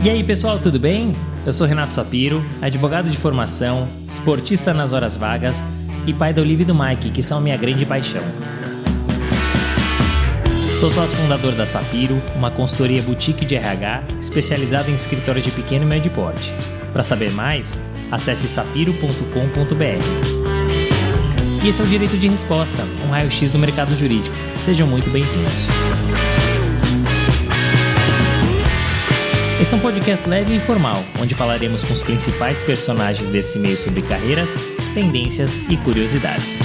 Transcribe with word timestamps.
E 0.00 0.08
aí 0.08 0.22
pessoal, 0.22 0.60
tudo 0.60 0.78
bem? 0.78 1.16
Eu 1.44 1.52
sou 1.52 1.66
Renato 1.66 1.92
Sapiro, 1.92 2.44
advogado 2.62 3.10
de 3.10 3.16
formação, 3.16 3.88
esportista 4.06 4.72
nas 4.72 4.92
horas 4.92 5.16
vagas 5.16 5.66
e 6.06 6.14
pai 6.14 6.32
da 6.32 6.40
Olivia 6.40 6.62
e 6.62 6.66
do 6.66 6.74
Mike, 6.74 7.10
que 7.10 7.20
são 7.20 7.40
minha 7.40 7.56
grande 7.56 7.84
paixão. 7.84 8.22
Sou 10.78 10.88
sócio 10.88 11.16
fundador 11.16 11.56
da 11.56 11.66
Sapiro, 11.66 12.22
uma 12.36 12.48
consultoria 12.48 13.02
boutique 13.02 13.44
de 13.44 13.56
RH 13.56 14.04
especializada 14.20 14.88
em 14.88 14.94
escritórios 14.94 15.44
de 15.44 15.50
pequeno 15.50 15.84
e 15.84 15.88
médio 15.88 16.12
porte. 16.12 16.54
Para 16.92 17.02
saber 17.02 17.32
mais, 17.32 17.80
acesse 18.08 18.46
sapiro.com.br. 18.46 19.18
E 21.64 21.68
esse 21.68 21.80
é 21.82 21.84
o 21.84 21.88
Direito 21.88 22.16
de 22.16 22.28
Resposta, 22.28 22.84
um 23.04 23.10
raio-x 23.10 23.50
do 23.50 23.58
mercado 23.58 23.96
jurídico. 23.96 24.36
Sejam 24.64 24.86
muito 24.86 25.10
bem-vindos. 25.10 25.66
Esse 29.60 29.74
é 29.74 29.76
um 29.76 29.80
podcast 29.80 30.28
leve 30.28 30.52
e 30.52 30.56
informal, 30.56 31.02
onde 31.20 31.34
falaremos 31.34 31.82
com 31.82 31.92
os 31.92 32.00
principais 32.00 32.62
personagens 32.62 33.28
desse 33.28 33.58
meio 33.58 33.76
sobre 33.76 34.02
carreiras, 34.02 34.56
tendências 34.94 35.58
e 35.68 35.76
curiosidades. 35.78 36.56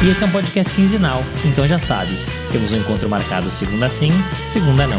E 0.00 0.08
esse 0.08 0.22
é 0.22 0.26
um 0.28 0.30
podcast 0.30 0.72
quinzenal, 0.72 1.24
então 1.44 1.66
já 1.66 1.80
sabe, 1.80 2.12
temos 2.52 2.70
um 2.70 2.76
encontro 2.76 3.08
marcado 3.08 3.50
segunda 3.50 3.90
sim, 3.90 4.12
segunda 4.44 4.86
não. 4.86 4.98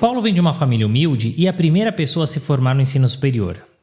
Paulo 0.00 0.20
vem 0.20 0.34
de 0.34 0.40
uma 0.40 0.52
família 0.52 0.84
humilde 0.84 1.36
e 1.38 1.46
é 1.46 1.50
a 1.50 1.52
primeira 1.52 1.92
pessoa 1.92 2.24
a 2.24 2.26
se 2.26 2.40
formar 2.40 2.74
no 2.74 2.80
ensino 2.80 3.08
superior. 3.08 3.75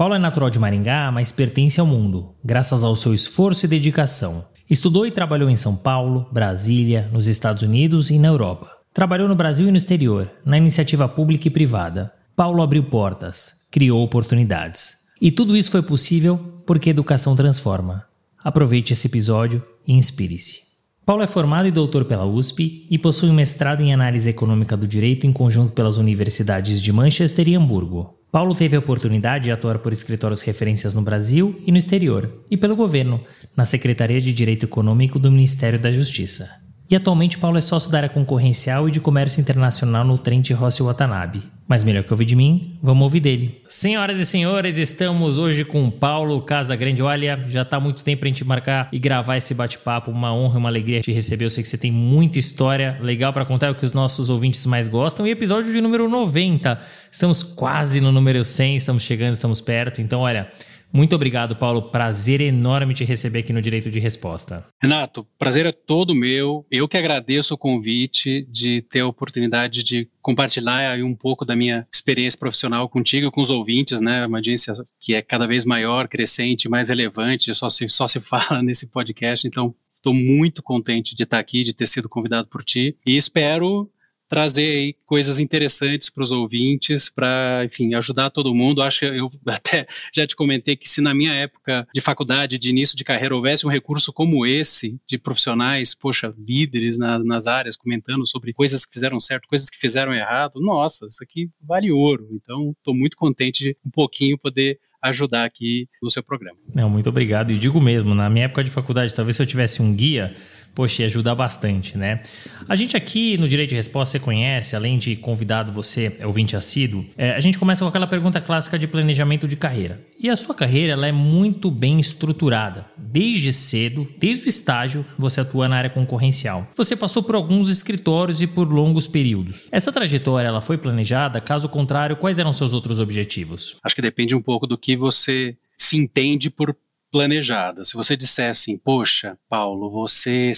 Paulo 0.00 0.14
é 0.14 0.18
natural 0.18 0.48
de 0.48 0.58
Maringá, 0.58 1.12
mas 1.12 1.30
pertence 1.30 1.78
ao 1.78 1.86
mundo, 1.86 2.34
graças 2.42 2.82
ao 2.82 2.96
seu 2.96 3.12
esforço 3.12 3.66
e 3.66 3.68
dedicação. 3.68 4.46
Estudou 4.70 5.04
e 5.04 5.10
trabalhou 5.10 5.50
em 5.50 5.54
São 5.54 5.76
Paulo, 5.76 6.26
Brasília, 6.32 7.10
nos 7.12 7.26
Estados 7.26 7.62
Unidos 7.62 8.08
e 8.08 8.18
na 8.18 8.28
Europa. 8.28 8.70
Trabalhou 8.94 9.28
no 9.28 9.34
Brasil 9.34 9.68
e 9.68 9.70
no 9.70 9.76
exterior, 9.76 10.30
na 10.42 10.56
iniciativa 10.56 11.06
pública 11.06 11.48
e 11.48 11.50
privada. 11.50 12.10
Paulo 12.34 12.62
abriu 12.62 12.84
portas, 12.84 13.66
criou 13.70 14.02
oportunidades. 14.02 15.00
E 15.20 15.30
tudo 15.30 15.54
isso 15.54 15.70
foi 15.70 15.82
possível 15.82 16.38
porque 16.66 16.88
a 16.88 16.92
educação 16.92 17.36
transforma. 17.36 18.06
Aproveite 18.42 18.94
esse 18.94 19.06
episódio 19.06 19.62
e 19.86 19.92
inspire-se. 19.92 20.69
Paulo 21.10 21.24
é 21.24 21.26
formado 21.26 21.66
e 21.66 21.72
doutor 21.72 22.04
pela 22.04 22.24
USP 22.24 22.86
e 22.88 22.96
possui 22.96 23.30
um 23.30 23.34
mestrado 23.34 23.80
em 23.80 23.92
análise 23.92 24.30
econômica 24.30 24.76
do 24.76 24.86
direito 24.86 25.26
em 25.26 25.32
conjunto 25.32 25.72
pelas 25.72 25.96
universidades 25.96 26.80
de 26.80 26.92
Manchester 26.92 27.48
e 27.48 27.56
Hamburgo. 27.56 28.14
Paulo 28.30 28.54
teve 28.54 28.76
a 28.76 28.78
oportunidade 28.78 29.46
de 29.46 29.50
atuar 29.50 29.80
por 29.80 29.90
escritórios 29.90 30.40
referências 30.42 30.94
no 30.94 31.02
Brasil 31.02 31.60
e 31.66 31.72
no 31.72 31.78
exterior, 31.78 32.44
e 32.48 32.56
pelo 32.56 32.76
governo, 32.76 33.20
na 33.56 33.64
Secretaria 33.64 34.20
de 34.20 34.32
Direito 34.32 34.66
Econômico 34.66 35.18
do 35.18 35.32
Ministério 35.32 35.80
da 35.80 35.90
Justiça. 35.90 36.48
E 36.88 36.94
atualmente 36.94 37.38
Paulo 37.38 37.58
é 37.58 37.60
sócio 37.60 37.90
da 37.90 37.98
área 37.98 38.08
concorrencial 38.08 38.88
e 38.88 38.92
de 38.92 39.00
comércio 39.00 39.40
internacional 39.40 40.04
no 40.04 40.16
Trent 40.16 40.52
Rossi 40.52 40.80
Watanabe. 40.80 41.42
Mas 41.70 41.84
melhor 41.84 42.02
que 42.02 42.12
ouvir 42.12 42.24
de 42.24 42.34
mim, 42.34 42.76
vamos 42.82 43.04
ouvir 43.04 43.20
dele. 43.20 43.62
Senhoras 43.68 44.18
e 44.18 44.26
senhores, 44.26 44.76
estamos 44.76 45.38
hoje 45.38 45.64
com 45.64 45.88
Paulo 45.88 46.42
Casa 46.42 46.74
Grande. 46.74 47.00
Olha, 47.00 47.44
já 47.46 47.62
está 47.62 47.78
muito 47.78 48.02
tempo 48.02 48.18
para 48.18 48.28
a 48.28 48.32
gente 48.32 48.44
marcar 48.44 48.88
e 48.90 48.98
gravar 48.98 49.36
esse 49.36 49.54
bate-papo. 49.54 50.10
Uma 50.10 50.34
honra 50.34 50.58
uma 50.58 50.68
alegria 50.68 51.00
te 51.00 51.12
receber. 51.12 51.44
Eu 51.44 51.50
sei 51.50 51.62
que 51.62 51.68
você 51.68 51.78
tem 51.78 51.92
muita 51.92 52.40
história 52.40 52.98
legal 53.00 53.32
para 53.32 53.44
contar, 53.44 53.68
é 53.68 53.70
o 53.70 53.76
que 53.76 53.84
os 53.84 53.92
nossos 53.92 54.30
ouvintes 54.30 54.66
mais 54.66 54.88
gostam. 54.88 55.24
E 55.28 55.30
episódio 55.30 55.72
de 55.72 55.80
número 55.80 56.08
90. 56.08 56.76
Estamos 57.08 57.44
quase 57.44 58.00
no 58.00 58.10
número 58.10 58.42
100, 58.42 58.74
estamos 58.74 59.04
chegando, 59.04 59.34
estamos 59.34 59.60
perto. 59.60 60.00
Então, 60.00 60.22
olha, 60.22 60.50
muito 60.92 61.14
obrigado, 61.14 61.56
Paulo. 61.56 61.90
Prazer 61.90 62.40
enorme 62.40 62.94
te 62.94 63.04
receber 63.04 63.40
aqui 63.40 63.52
no 63.52 63.62
Direito 63.62 63.90
de 63.90 64.00
Resposta. 64.00 64.66
Renato, 64.82 65.26
prazer 65.38 65.66
é 65.66 65.72
todo 65.72 66.14
meu. 66.14 66.66
Eu 66.70 66.88
que 66.88 66.96
agradeço 66.96 67.54
o 67.54 67.58
convite 67.58 68.46
de 68.50 68.82
ter 68.82 69.00
a 69.00 69.06
oportunidade 69.06 69.84
de 69.84 70.08
compartilhar 70.20 70.98
um 71.02 71.14
pouco 71.14 71.44
da 71.44 71.54
minha 71.54 71.86
experiência 71.92 72.38
profissional 72.38 72.88
contigo 72.88 73.28
e 73.28 73.30
com 73.30 73.40
os 73.40 73.50
ouvintes, 73.50 74.00
né? 74.00 74.26
Uma 74.26 74.38
audiência 74.38 74.74
que 74.98 75.14
é 75.14 75.22
cada 75.22 75.46
vez 75.46 75.64
maior, 75.64 76.08
crescente, 76.08 76.68
mais 76.68 76.88
relevante, 76.88 77.54
só 77.54 77.70
se, 77.70 77.88
só 77.88 78.08
se 78.08 78.18
fala 78.20 78.62
nesse 78.62 78.86
podcast. 78.86 79.46
Então, 79.46 79.74
estou 79.94 80.14
muito 80.14 80.62
contente 80.62 81.14
de 81.14 81.22
estar 81.22 81.38
aqui, 81.38 81.62
de 81.62 81.74
ter 81.74 81.86
sido 81.86 82.08
convidado 82.08 82.48
por 82.48 82.64
ti 82.64 82.94
e 83.06 83.16
espero 83.16 83.88
trazer 84.30 84.94
coisas 85.04 85.40
interessantes 85.40 86.08
para 86.08 86.22
os 86.22 86.30
ouvintes, 86.30 87.10
para, 87.10 87.64
enfim, 87.64 87.94
ajudar 87.94 88.30
todo 88.30 88.54
mundo. 88.54 88.80
Acho 88.80 89.00
que 89.00 89.06
eu 89.06 89.28
até 89.44 89.88
já 90.14 90.24
te 90.24 90.36
comentei 90.36 90.76
que 90.76 90.88
se 90.88 91.00
na 91.00 91.12
minha 91.12 91.34
época 91.34 91.86
de 91.92 92.00
faculdade, 92.00 92.56
de 92.56 92.70
início 92.70 92.96
de 92.96 93.02
carreira, 93.02 93.34
houvesse 93.34 93.66
um 93.66 93.70
recurso 93.70 94.12
como 94.12 94.46
esse, 94.46 94.96
de 95.04 95.18
profissionais, 95.18 95.96
poxa, 95.96 96.32
líderes 96.38 96.96
na, 96.96 97.18
nas 97.18 97.48
áreas, 97.48 97.76
comentando 97.76 98.24
sobre 98.24 98.52
coisas 98.52 98.86
que 98.86 98.92
fizeram 98.92 99.18
certo, 99.18 99.48
coisas 99.48 99.68
que 99.68 99.78
fizeram 99.78 100.14
errado, 100.14 100.60
nossa, 100.60 101.06
isso 101.06 101.22
aqui 101.24 101.50
vale 101.60 101.90
ouro. 101.90 102.28
Então, 102.30 102.70
estou 102.78 102.94
muito 102.94 103.16
contente 103.16 103.64
de 103.64 103.76
um 103.84 103.90
pouquinho 103.90 104.38
poder 104.38 104.78
ajudar 105.02 105.44
aqui 105.44 105.88
no 106.02 106.10
seu 106.10 106.22
programa. 106.22 106.58
Não, 106.74 106.88
muito 106.88 107.08
obrigado. 107.08 107.50
E 107.50 107.56
digo 107.56 107.80
mesmo, 107.80 108.14
na 108.14 108.28
minha 108.28 108.44
época 108.44 108.62
de 108.62 108.70
faculdade, 108.70 109.14
talvez 109.14 109.36
se 109.36 109.42
eu 109.42 109.46
tivesse 109.46 109.80
um 109.80 109.94
guia, 109.94 110.34
poxa, 110.74 111.02
ia 111.02 111.06
ajudar 111.06 111.34
bastante, 111.34 111.96
né? 111.96 112.22
A 112.68 112.76
gente 112.76 112.96
aqui 112.96 113.36
no 113.36 113.48
Direito 113.48 113.70
de 113.70 113.76
Resposta, 113.76 114.18
você 114.18 114.24
conhece, 114.24 114.74
além 114.76 114.98
de 114.98 115.16
convidado, 115.16 115.72
você 115.72 116.16
é 116.18 116.26
ouvinte 116.26 116.56
assíduo, 116.56 117.04
é, 117.16 117.32
a 117.32 117.40
gente 117.40 117.58
começa 117.58 117.84
com 117.84 117.88
aquela 117.88 118.06
pergunta 118.06 118.40
clássica 118.40 118.78
de 118.78 118.86
planejamento 118.86 119.46
de 119.46 119.56
carreira. 119.56 120.00
E 120.18 120.28
a 120.28 120.36
sua 120.36 120.54
carreira 120.54 120.92
ela 120.92 121.06
é 121.06 121.12
muito 121.12 121.70
bem 121.70 121.98
estruturada. 122.00 122.84
Desde 122.96 123.52
cedo, 123.52 124.08
desde 124.18 124.46
o 124.46 124.48
estágio, 124.48 125.04
você 125.18 125.40
atua 125.40 125.68
na 125.68 125.76
área 125.76 125.90
concorrencial. 125.90 126.68
Você 126.76 126.94
passou 126.96 127.22
por 127.22 127.34
alguns 127.34 127.70
escritórios 127.70 128.40
e 128.40 128.46
por 128.46 128.72
longos 128.72 129.06
períodos. 129.06 129.68
Essa 129.72 129.92
trajetória 129.92 130.48
ela 130.48 130.60
foi 130.60 130.78
planejada? 130.78 131.40
Caso 131.40 131.68
contrário, 131.68 132.16
quais 132.16 132.38
eram 132.38 132.52
seus 132.52 132.74
outros 132.74 133.00
objetivos? 133.00 133.76
Acho 133.82 133.94
que 133.94 134.02
depende 134.02 134.34
um 134.34 134.42
pouco 134.42 134.66
do 134.66 134.78
que 134.78 134.96
você 134.96 135.56
se 135.76 135.96
entende 135.96 136.50
por 136.50 136.76
planejada. 137.10 137.84
Se 137.84 137.94
você 137.94 138.16
dissesse 138.16 138.70
assim, 138.70 138.78
poxa, 138.78 139.38
Paulo, 139.48 139.90
você 139.90 140.52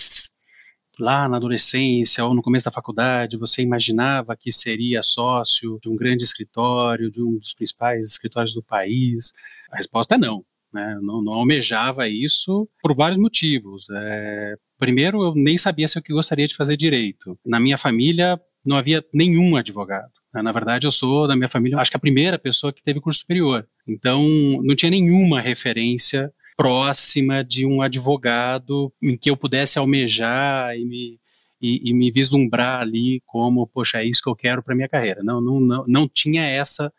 lá 0.99 1.29
na 1.29 1.37
adolescência 1.37 2.25
ou 2.25 2.35
no 2.35 2.43
começo 2.43 2.67
da 2.67 2.71
faculdade, 2.71 3.37
você 3.37 3.63
imaginava 3.63 4.37
que 4.37 4.53
seria 4.53 5.03
sócio 5.03 5.79
de 5.83 5.89
um 5.89 5.97
grande 5.97 6.23
escritório, 6.23 7.11
de 7.11 7.23
um 7.23 7.39
dos 7.39 7.55
principais 7.55 8.05
escritórios 8.05 8.55
do 8.55 8.63
país? 8.63 9.33
A 9.71 9.77
resposta 9.77 10.15
é 10.15 10.19
não. 10.19 10.45
Né? 10.73 10.99
Não, 11.03 11.23
não 11.23 11.33
almejava 11.35 12.09
isso 12.09 12.69
por 12.83 12.95
vários 12.95 13.19
motivos. 13.19 13.87
É, 13.91 14.55
primeiro, 14.79 15.23
eu 15.23 15.35
nem 15.35 15.59
sabia 15.59 15.89
se 15.89 15.99
eu 15.99 16.03
gostaria 16.11 16.47
de 16.47 16.57
fazer 16.57 16.77
direito. 16.77 17.39
Na 17.45 17.61
minha 17.61 17.77
família, 17.77 18.41
não 18.65 18.77
havia 18.77 19.05
nenhum 19.13 19.57
advogado. 19.57 20.13
Né? 20.33 20.41
Na 20.41 20.53
verdade, 20.53 20.87
eu 20.87 20.93
sou, 20.93 21.27
da 21.29 21.37
minha 21.37 21.49
família, 21.49 21.79
acho 21.79 21.91
que 21.91 21.97
a 21.97 22.01
primeira 22.01 22.39
pessoa 22.39 22.73
que 22.73 22.83
teve 22.83 23.01
curso 23.01 23.21
superior. 23.21 23.69
Então, 23.87 24.23
não 24.63 24.75
tinha 24.75 24.91
nenhuma 24.91 25.41
referência 25.41 26.33
próxima 26.57 27.43
de 27.43 27.67
um 27.67 27.83
advogado 27.83 28.93
em 29.03 29.17
que 29.17 29.31
eu 29.31 29.37
pudesse 29.37 29.79
almejar 29.79 30.77
e 30.77 30.85
me, 30.85 31.21
e, 31.61 31.91
e 31.91 31.95
me 31.95 32.11
vislumbrar 32.11 32.81
ali 32.81 33.23
como, 33.25 33.67
poxa, 33.67 33.99
é 33.99 34.05
isso 34.05 34.23
que 34.23 34.29
eu 34.29 34.37
quero 34.37 34.63
para 34.63 34.75
minha 34.75 34.89
carreira. 34.89 35.21
Não, 35.23 35.41
não, 35.41 35.61
não, 35.61 35.85
não 35.87 36.09
tinha 36.09 36.45
essa 36.45 36.93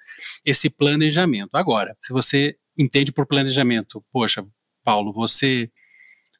esse 0.45 0.69
planejamento. 0.69 1.55
Agora, 1.55 1.95
se 2.01 2.13
você 2.13 2.55
entende 2.77 3.11
por 3.11 3.25
planejamento, 3.25 4.03
poxa, 4.11 4.45
Paulo, 4.83 5.11
você 5.11 5.69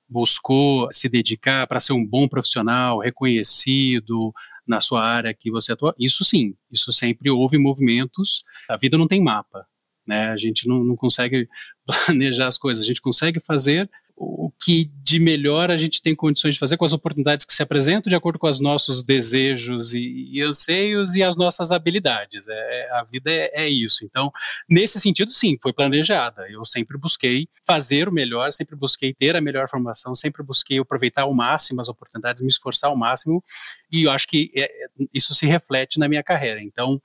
buscou 0.08 0.90
se 0.92 1.10
dedicar 1.10 1.66
para 1.68 1.80
ser 1.80 1.94
um 1.94 2.06
bom 2.06 2.28
profissional, 2.28 3.00
reconhecido 3.00 4.32
na 4.66 4.80
sua 4.80 5.04
área 5.04 5.34
que 5.34 5.52
você 5.52 5.74
atua, 5.74 5.94
isso 6.00 6.24
sim, 6.24 6.56
isso 6.72 6.94
sempre 6.94 7.30
houve 7.30 7.58
movimentos. 7.58 8.44
A 8.70 8.78
vida 8.78 8.98
não 8.98 9.08
tem 9.08 9.22
mapa. 9.22 9.66
Né? 10.06 10.30
A 10.30 10.38
gente 10.38 10.68
não, 10.68 10.84
não 10.84 10.96
consegue 10.96 11.48
planejar 11.86 12.48
as 12.48 12.58
coisas, 12.58 12.84
a 12.84 12.88
gente 12.88 13.02
consegue 13.02 13.40
fazer 13.40 13.90
o 14.16 14.52
que 14.64 14.92
de 15.04 15.20
melhor 15.20 15.72
a 15.72 15.78
gente 15.78 16.02
tem 16.02 16.16
condições 16.16 16.54
de 16.54 16.60
fazer 16.60 16.78
com 16.78 16.86
as 16.86 16.94
oportunidades 16.94 17.46
que 17.46 17.54
se 17.54 17.64
apresentam 17.64 18.10
de 18.10 18.16
acordo 18.16 18.38
com 18.38 18.48
os 18.48 18.60
nossos 18.60 19.04
desejos 19.04 19.94
e, 19.94 20.30
e 20.32 20.42
anseios 20.42 21.16
e 21.16 21.24
as 21.24 21.36
nossas 21.36 21.72
habilidades. 21.72 22.48
É, 22.48 22.90
a 22.92 23.04
vida 23.04 23.32
é, 23.32 23.66
é, 23.66 23.70
isso. 23.70 24.06
Então, 24.06 24.32
nesse 24.70 25.00
sentido, 25.00 25.32
sim, 25.32 25.58
foi 25.62 25.74
planejada. 25.74 26.48
Eu 26.50 26.64
sempre 26.64 26.98
busquei 26.98 27.48
fazer 27.66 28.08
o 28.08 28.14
melhor, 28.14 28.52
sempre 28.52 28.76
busquei 28.76 29.14
ter 29.14 29.36
a 29.36 29.42
melhor 29.42 29.68
formação, 29.68 30.16
sempre 30.16 30.44
busquei 30.44 30.78
aproveitar 30.78 31.24
ao 31.24 31.34
máximo 31.34 31.82
as 31.82 31.90
oportunidades, 31.90 32.44
me 32.44 32.50
esforçar 32.50 32.90
ao 32.90 32.98
máximo, 32.98 33.44
e 33.92 34.04
eu 34.04 34.12
acho 34.12 34.28
que 34.28 34.52
é, 34.56 34.70
isso 35.14 35.34
se 35.34 35.46
reflete 35.46 36.00
na 36.00 36.08
minha 36.08 36.24
carreira. 36.24 36.62
Então, 36.62 37.02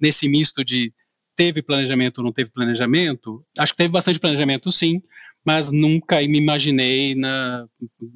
nesse 0.00 0.28
misto 0.28 0.64
de 0.64 0.92
teve 1.36 1.62
planejamento 1.62 2.18
ou 2.18 2.24
não 2.24 2.32
teve 2.32 2.50
planejamento? 2.50 3.44
Acho 3.58 3.72
que 3.72 3.78
teve 3.78 3.90
bastante 3.90 4.20
planejamento, 4.20 4.70
sim, 4.70 5.02
mas 5.44 5.70
nunca 5.70 6.16
me 6.22 6.38
imaginei 6.38 7.14
na, 7.14 7.66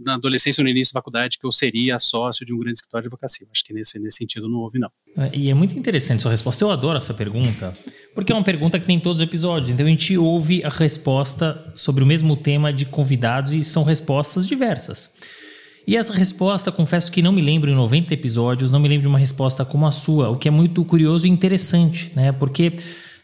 na 0.01 0.15
adolescência 0.15 0.63
ou 0.63 0.65
no 0.65 0.71
início 0.71 0.95
da 0.95 0.99
faculdade 0.99 1.39
que 1.39 1.47
eu 1.47 1.53
seria 1.53 1.99
sócio 1.99 2.47
de 2.47 2.55
um 2.55 2.59
grande 2.59 2.79
escritório 2.79 3.03
de 3.03 3.09
advocacia. 3.09 3.47
Acho 3.53 3.65
que 3.65 3.75
nesse, 3.75 3.99
nesse 3.99 4.19
sentido 4.19 4.49
não 4.49 4.61
houve, 4.61 4.79
não. 4.79 4.91
É, 5.17 5.31
e 5.35 5.51
é 5.51 5.55
muito 5.55 5.79
interessante 5.79 6.23
sua 6.23 6.31
resposta. 6.31 6.65
Eu 6.65 6.71
adoro 6.71 6.97
essa 6.97 7.13
pergunta, 7.13 7.75
porque 8.15 8.33
é 8.33 8.35
uma 8.35 8.45
pergunta 8.45 8.81
que 8.81 8.87
tem 8.87 8.97
em 8.97 9.01
todos 9.01 9.21
os 9.21 9.29
episódios. 9.29 9.69
Então 9.69 9.85
a 9.85 9.91
gente 9.91 10.17
ouve 10.17 10.65
a 10.65 10.71
resposta 10.71 11.71
sobre 11.75 12.03
o 12.03 12.07
mesmo 12.07 12.35
tema 12.35 12.73
de 12.73 12.87
convidados 12.87 13.53
e 13.53 13.63
são 13.63 13.83
respostas 13.83 14.47
diversas. 14.47 15.13
E 15.87 15.97
essa 15.97 16.13
resposta, 16.13 16.71
confesso 16.71 17.11
que 17.11 17.23
não 17.23 17.33
me 17.33 17.41
lembro 17.41 17.71
em 17.71 17.75
90 17.75 18.13
episódios, 18.13 18.71
não 18.71 18.79
me 18.79 18.89
lembro 18.89 19.03
de 19.03 19.09
uma 19.09 19.19
resposta 19.19 19.65
como 19.65 19.87
a 19.87 19.91
sua, 19.91 20.29
o 20.29 20.37
que 20.37 20.47
é 20.47 20.51
muito 20.51 20.85
curioso 20.85 21.27
e 21.27 21.31
interessante, 21.31 22.13
né? 22.15 22.31
Porque 22.31 22.75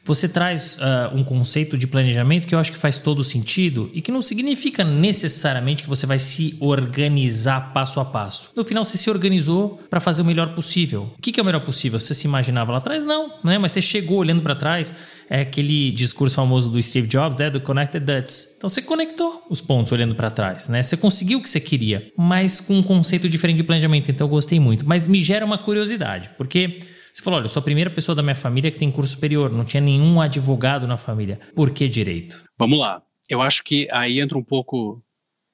você 0.05 0.29
traz 0.29 0.77
uh, 0.77 1.17
um 1.17 1.25
conceito 1.25 1.79
de 1.79 1.87
planejamento 1.87 2.47
que 2.47 2.55
eu 2.55 2.59
acho 2.59 2.71
que 2.71 2.79
faz 2.79 2.99
todo 2.99 3.25
sentido 3.25 3.91
e 3.95 4.03
que 4.03 4.13
não 4.13 4.21
significa 4.21 4.85
necessariamente 4.85 5.83
que 5.83 5.89
você 5.89 6.07
vai 6.07 6.19
se 6.19 6.57
organizar 6.61 7.73
passo 7.73 7.99
a 8.01 8.05
passo. 8.05 8.51
No 8.55 8.65
final, 8.65 8.85
você 8.85 8.99
se 8.99 9.09
organizou 9.09 9.81
para 9.89 10.01
fazer 10.01 10.23
o 10.23 10.25
melhor 10.25 10.55
possível. 10.55 11.11
O 11.19 11.23
que 11.23 11.39
é 11.41 11.43
o 11.43 11.47
melhor 11.47 11.61
possível? 11.65 11.99
Você 11.99 12.15
se 12.15 12.27
imaginava 12.27 12.73
lá 12.73 12.79
atrás? 12.79 13.05
Não, 13.05 13.33
né? 13.43 13.57
Mas 13.57 13.73
você 13.73 13.81
chegou 13.81 14.19
olhando 14.19 14.43
para 14.43 14.55
trás. 14.55 14.93
É 15.29 15.41
aquele 15.41 15.91
discurso 15.91 16.37
famoso 16.37 16.71
do 16.71 16.83
Steve 16.83 17.09
Jobs, 17.09 17.39
né? 17.39 17.49
Do 17.49 17.61
Connected 17.61 18.05
Dots. 18.05 18.57
Então 18.59 18.69
você 18.69 18.83
conectou 18.83 19.47
os 19.49 19.61
pontos 19.61 19.91
olhando 19.91 20.15
para 20.15 20.31
trás, 20.31 20.69
né? 20.69 20.83
Você 20.83 20.99
conseguiu 20.99 21.39
o 21.39 21.43
que 21.43 21.49
você 21.49 21.61
queria, 21.61 22.13
mas 22.15 22.61
com 22.61 22.77
um 22.77 22.83
conceito 22.83 23.27
diferente 23.27 23.57
de 23.57 23.65
planejamento. 23.65 24.11
Então 24.11 24.27
eu 24.27 24.31
gostei 24.31 24.61
muito. 24.61 24.87
Mas 24.87 25.09
me 25.09 25.23
gera 25.23 25.45
uma 25.45 25.57
curiosidade, 25.57 26.31
porque 26.37 26.81
você 27.15 27.23
falou, 27.23 27.39
olha, 27.39 27.45
eu 27.45 27.49
sou 27.49 27.61
a 27.61 27.65
primeira 27.65 27.91
pessoa 27.91 28.17
da 28.17 28.23
minha 28.23 28.35
família 28.35 28.73
que 28.73 28.79
tem 28.79 28.91
curso 28.91 29.15
superior, 29.15 29.49
não 29.49 29.65
tinha 29.65 29.81
nenhum 29.81 30.21
advogado 30.21 30.85
na 30.85 30.97
família. 30.97 31.39
Por 31.55 31.71
que 31.71 31.89
direito? 31.89 32.45
Vamos 32.59 32.81
lá. 32.81 33.03
Eu 33.31 33.41
acho 33.41 33.63
que 33.63 33.89
aí 33.93 34.21
entra 34.21 34.37
um 34.37 34.43
pouco 34.43 35.01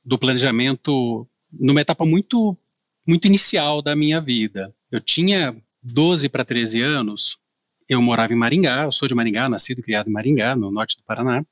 do 0.02 0.18
planejamento 0.18 1.28
numa 1.52 1.82
etapa 1.82 2.06
muito 2.06 2.56
muito 3.06 3.26
inicial 3.26 3.82
da 3.82 3.94
minha 3.94 4.20
vida. 4.20 4.74
Eu 4.90 5.00
tinha 5.00 5.54
12 5.82 6.28
para 6.30 6.44
13 6.44 6.80
anos, 6.80 7.38
eu 7.88 8.00
morava 8.00 8.32
em 8.32 8.36
Maringá, 8.36 8.84
eu 8.84 8.92
sou 8.92 9.06
de 9.06 9.14
Maringá, 9.14 9.48
nascido 9.48 9.80
e 9.80 9.82
criado 9.82 10.08
em 10.08 10.12
Maringá, 10.12 10.56
no 10.56 10.70
norte 10.70 10.96
do 10.96 11.02
Paraná. 11.02 11.44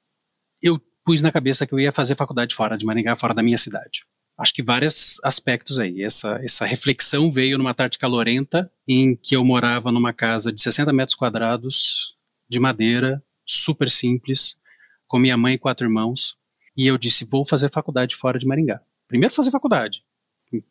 Eu 0.63 0.81
pus 1.05 1.21
na 1.21 1.33
cabeça 1.33 1.67
que 1.67 1.75
eu 1.75 1.81
ia 1.81 1.93
fazer 1.93 2.15
faculdade 2.15 2.55
fora 2.55 2.79
de 2.79 2.87
Maringá, 2.87 3.15
fora 3.15 3.35
da 3.35 3.43
minha 3.43 3.59
cidade 3.59 4.05
acho 4.39 4.55
que 4.55 4.63
vários 4.63 5.21
aspectos 5.25 5.81
aí. 5.81 6.03
Essa, 6.03 6.39
essa 6.43 6.65
reflexão 6.65 7.31
veio 7.31 7.59
numa 7.59 7.75
tarde 7.75 7.99
calorenta 7.99 8.71
em 8.87 9.15
que 9.15 9.35
eu 9.35 9.45
morava 9.45 9.91
numa 9.91 10.13
casa 10.13 10.53
de 10.53 10.63
60 10.63 10.93
metros 10.93 11.17
quadrados, 11.17 12.17
de 12.49 12.61
madeira, 12.61 13.23
super 13.45 13.91
simples, 13.91 14.57
com 15.07 15.19
minha 15.19 15.37
mãe 15.37 15.55
e 15.55 15.59
quatro 15.59 15.87
irmãos, 15.87 16.37
e 16.77 16.87
eu 16.87 16.97
disse, 16.97 17.25
vou 17.25 17.45
fazer 17.45 17.73
faculdade 17.73 18.15
fora 18.15 18.39
de 18.39 18.47
Maringá. 18.47 18.81
Primeiro 19.09 19.35
fazer 19.35 19.51
faculdade. 19.51 20.05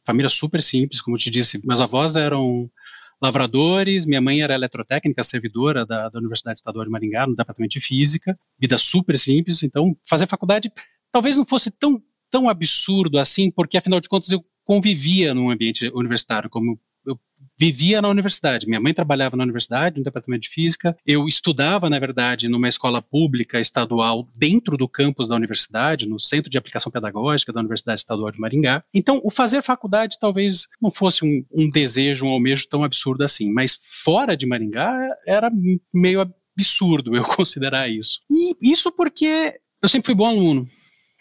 Família 0.05 0.29
super 0.29 0.61
simples, 0.61 1.01
como 1.01 1.17
eu 1.17 1.19
te 1.19 1.29
disse, 1.29 1.59
meus 1.65 1.81
avós 1.81 2.15
eram 2.15 2.71
lavradores, 3.21 4.05
minha 4.05 4.21
mãe 4.21 4.41
era 4.41 4.53
eletrotécnica, 4.53 5.23
servidora 5.23 5.85
da, 5.85 6.07
da 6.07 6.19
Universidade 6.19 6.59
Estadual 6.59 6.85
de 6.85 6.91
Maringá, 6.91 7.27
no 7.27 7.35
departamento 7.35 7.73
de 7.73 7.81
física, 7.81 8.39
vida 8.57 8.77
super 8.77 9.17
simples, 9.17 9.63
então 9.63 9.97
fazer 10.07 10.27
faculdade 10.27 10.71
talvez 11.11 11.35
não 11.35 11.45
fosse 11.45 11.71
tão 11.71 12.01
tão 12.29 12.49
absurdo 12.49 13.19
assim, 13.19 13.51
porque 13.51 13.77
afinal 13.77 13.99
de 13.99 14.09
contas 14.09 14.31
eu 14.31 14.43
convivia 14.63 15.33
num 15.33 15.49
ambiente 15.49 15.89
universitário, 15.93 16.49
como 16.49 16.77
eu 17.05 17.17
vivia 17.59 18.01
na 18.01 18.09
universidade. 18.09 18.67
Minha 18.67 18.81
mãe 18.81 18.93
trabalhava 18.93 19.37
na 19.37 19.43
universidade, 19.43 19.97
no 19.97 20.03
departamento 20.03 20.43
de 20.43 20.49
física. 20.49 20.95
Eu 21.05 21.27
estudava, 21.27 21.89
na 21.89 21.97
verdade, 21.97 22.49
numa 22.49 22.67
escola 22.67 23.01
pública 23.01 23.59
estadual 23.59 24.27
dentro 24.37 24.77
do 24.77 24.87
campus 24.87 25.27
da 25.29 25.35
universidade, 25.35 26.07
no 26.07 26.19
Centro 26.19 26.51
de 26.51 26.57
Aplicação 26.57 26.91
Pedagógica 26.91 27.53
da 27.53 27.61
Universidade 27.61 28.01
Estadual 28.01 28.31
de 28.31 28.39
Maringá. 28.39 28.83
Então, 28.93 29.21
o 29.23 29.31
fazer 29.31 29.61
faculdade 29.61 30.17
talvez 30.19 30.67
não 30.81 30.91
fosse 30.91 31.25
um, 31.25 31.43
um 31.51 31.69
desejo, 31.69 32.25
um 32.25 32.29
almejo 32.29 32.67
tão 32.69 32.83
absurdo 32.83 33.23
assim, 33.23 33.51
mas 33.51 33.79
fora 33.81 34.35
de 34.35 34.45
Maringá 34.45 34.93
era 35.25 35.49
meio 35.93 36.21
absurdo 36.21 37.15
eu 37.15 37.23
considerar 37.25 37.89
isso. 37.89 38.19
E 38.29 38.71
isso 38.71 38.91
porque 38.91 39.59
eu 39.81 39.87
sempre 39.87 40.07
fui 40.07 40.15
bom 40.15 40.27
aluno 40.27 40.67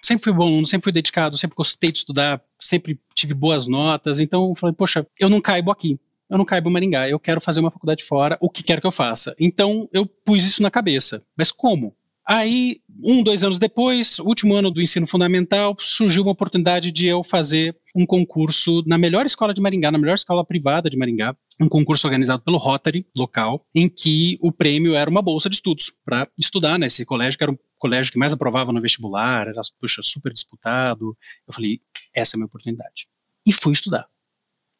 sempre 0.06 0.24
fui 0.24 0.32
bom 0.32 0.64
sempre 0.64 0.84
fui 0.84 0.92
dedicado, 0.92 1.36
sempre 1.36 1.56
gostei 1.56 1.90
de 1.90 1.98
estudar, 1.98 2.40
sempre 2.60 2.98
tive 3.12 3.34
boas 3.34 3.66
notas. 3.66 4.20
Então 4.20 4.50
eu 4.50 4.54
falei, 4.54 4.74
poxa, 4.74 5.04
eu 5.18 5.28
não 5.28 5.40
caibo 5.40 5.70
aqui. 5.70 5.98
Eu 6.30 6.38
não 6.38 6.44
caibo 6.44 6.68
em 6.68 6.72
Maringá, 6.72 7.08
eu 7.08 7.20
quero 7.20 7.40
fazer 7.40 7.60
uma 7.60 7.70
faculdade 7.70 8.02
fora, 8.02 8.36
o 8.40 8.50
que 8.50 8.62
quer 8.62 8.80
que 8.80 8.86
eu 8.86 8.90
faça. 8.90 9.34
Então 9.38 9.88
eu 9.92 10.06
pus 10.06 10.44
isso 10.44 10.62
na 10.62 10.70
cabeça. 10.70 11.22
Mas 11.36 11.52
como? 11.52 11.94
Aí, 12.28 12.80
um, 13.04 13.22
dois 13.22 13.44
anos 13.44 13.56
depois, 13.56 14.18
último 14.18 14.56
ano 14.56 14.68
do 14.68 14.82
ensino 14.82 15.06
fundamental, 15.06 15.76
surgiu 15.78 16.24
uma 16.24 16.32
oportunidade 16.32 16.90
de 16.90 17.06
eu 17.06 17.22
fazer 17.22 17.76
um 17.94 18.04
concurso 18.04 18.82
na 18.84 18.98
melhor 18.98 19.24
escola 19.24 19.54
de 19.54 19.60
Maringá, 19.60 19.92
na 19.92 19.98
melhor 19.98 20.14
escola 20.14 20.44
privada 20.44 20.90
de 20.90 20.96
Maringá, 20.96 21.36
um 21.60 21.68
concurso 21.68 22.04
organizado 22.04 22.42
pelo 22.42 22.58
Rotary 22.58 23.06
local, 23.16 23.64
em 23.72 23.88
que 23.88 24.38
o 24.42 24.50
prêmio 24.50 24.96
era 24.96 25.08
uma 25.08 25.22
bolsa 25.22 25.48
de 25.48 25.54
estudos 25.54 25.92
para 26.04 26.28
estudar 26.36 26.80
nesse 26.80 27.04
colégio, 27.04 27.38
que 27.38 27.44
era 27.44 27.52
um 27.52 27.58
colégio 27.78 28.12
que 28.12 28.18
mais 28.18 28.32
aprovava 28.32 28.72
no 28.72 28.80
vestibular, 28.80 29.46
era 29.46 29.60
puxa, 29.80 30.02
super 30.02 30.32
disputado. 30.32 31.16
Eu 31.46 31.54
falei, 31.54 31.80
essa 32.12 32.34
é 32.34 32.36
a 32.36 32.38
minha 32.38 32.46
oportunidade. 32.46 33.06
E 33.46 33.52
fui 33.52 33.72
estudar. 33.72 34.08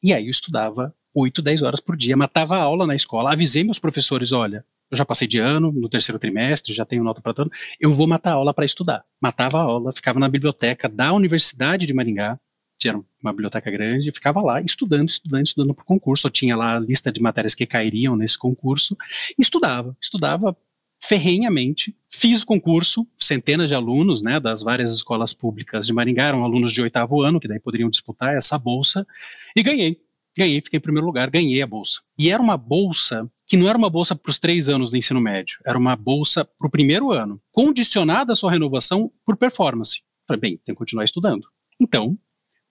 E 0.03 0.13
aí 0.13 0.27
eu 0.27 0.31
estudava 0.31 0.93
8, 1.15 1.41
10 1.41 1.63
horas 1.63 1.81
por 1.81 1.97
dia, 1.97 2.17
matava 2.17 2.57
a 2.57 2.63
aula 2.63 2.87
na 2.87 2.97
escola, 2.97 3.33
avisei 3.33 3.63
meus 3.63 3.79
professores, 3.79 4.33
olha, 4.33 4.65
eu 4.91 4.97
já 4.97 5.05
passei 5.05 5.27
de 5.27 5.39
ano, 5.39 5.73
no 5.73 5.89
terceiro 5.89 6.19
trimestre, 6.19 6.73
já 6.73 6.85
tenho 6.85 7.03
nota 7.03 7.21
para 7.21 7.35
todo, 7.35 7.51
eu 7.81 7.93
vou 7.93 8.07
matar 8.07 8.33
a 8.33 8.35
aula 8.35 8.55
para 8.55 8.65
estudar. 8.65 9.05
Matava 9.21 9.59
a 9.59 9.63
aula, 9.63 9.93
ficava 9.93 10.19
na 10.19 10.29
biblioteca 10.29 10.89
da 10.89 11.13
Universidade 11.13 11.87
de 11.87 11.95
Maringá, 11.95 12.39
tinha 12.79 13.03
uma 13.23 13.33
biblioteca 13.33 13.71
grande, 13.71 14.13
ficava 14.13 14.41
lá 14.43 14.61
estudando, 14.61 15.09
estudando, 15.09 15.47
estudando 15.47 15.75
para 15.75 15.83
o 15.83 15.87
concurso. 15.87 16.27
Eu 16.27 16.31
tinha 16.31 16.57
lá 16.57 16.77
a 16.77 16.81
lista 16.81 17.11
de 17.11 17.21
matérias 17.21 17.55
que 17.55 17.67
cairiam 17.67 18.17
nesse 18.17 18.39
concurso 18.39 18.97
estudava, 19.39 19.97
estudava 20.01 20.57
ferrenhamente. 21.03 21.97
Fiz 22.11 22.43
o 22.43 22.47
concurso, 22.47 23.07
centenas 23.17 23.69
de 23.69 23.75
alunos, 23.75 24.23
né, 24.23 24.41
das 24.41 24.63
várias 24.63 24.93
escolas 24.93 25.33
públicas 25.33 25.87
de 25.87 25.93
Maringá, 25.93 26.27
eram 26.27 26.45
alunos 26.45 26.73
de 26.73 26.83
oitavo 26.83 27.23
ano, 27.23 27.41
que 27.41 27.49
daí 27.49 27.61
poderiam 27.61 27.91
disputar 27.91 28.37
essa 28.37 28.59
bolsa, 28.59 29.07
e 29.55 29.63
ganhei. 29.63 30.01
Ganhei, 30.37 30.61
fiquei 30.61 30.77
em 30.77 30.83
primeiro 30.83 31.07
lugar, 31.07 31.31
ganhei 31.31 31.63
a 31.63 31.67
bolsa. 31.67 32.03
E 32.19 32.31
era 32.31 32.43
uma 32.43 32.59
bolsa 32.59 33.31
que 33.47 33.57
não 33.57 33.69
era 33.69 33.79
uma 33.79 33.89
bolsa 33.89 34.15
para 34.15 34.29
os 34.29 34.39
três 34.39 34.69
anos 34.69 34.91
do 34.91 34.97
ensino 34.97 35.21
médio, 35.21 35.59
era 35.65 35.79
uma 35.79 35.97
bolsa 35.97 36.45
para 36.45 36.67
o 36.67 36.71
primeiro 36.71 37.11
ano, 37.11 37.41
condicionada 37.51 38.33
a 38.33 38.37
sua 38.37 38.51
renovação 38.51 39.11
por 39.25 39.37
performance. 39.37 40.03
Falei, 40.27 40.41
bem, 40.41 40.51
tem 40.59 40.75
que 40.75 40.79
continuar 40.79 41.05
estudando. 41.05 41.47
Então, 41.81 42.19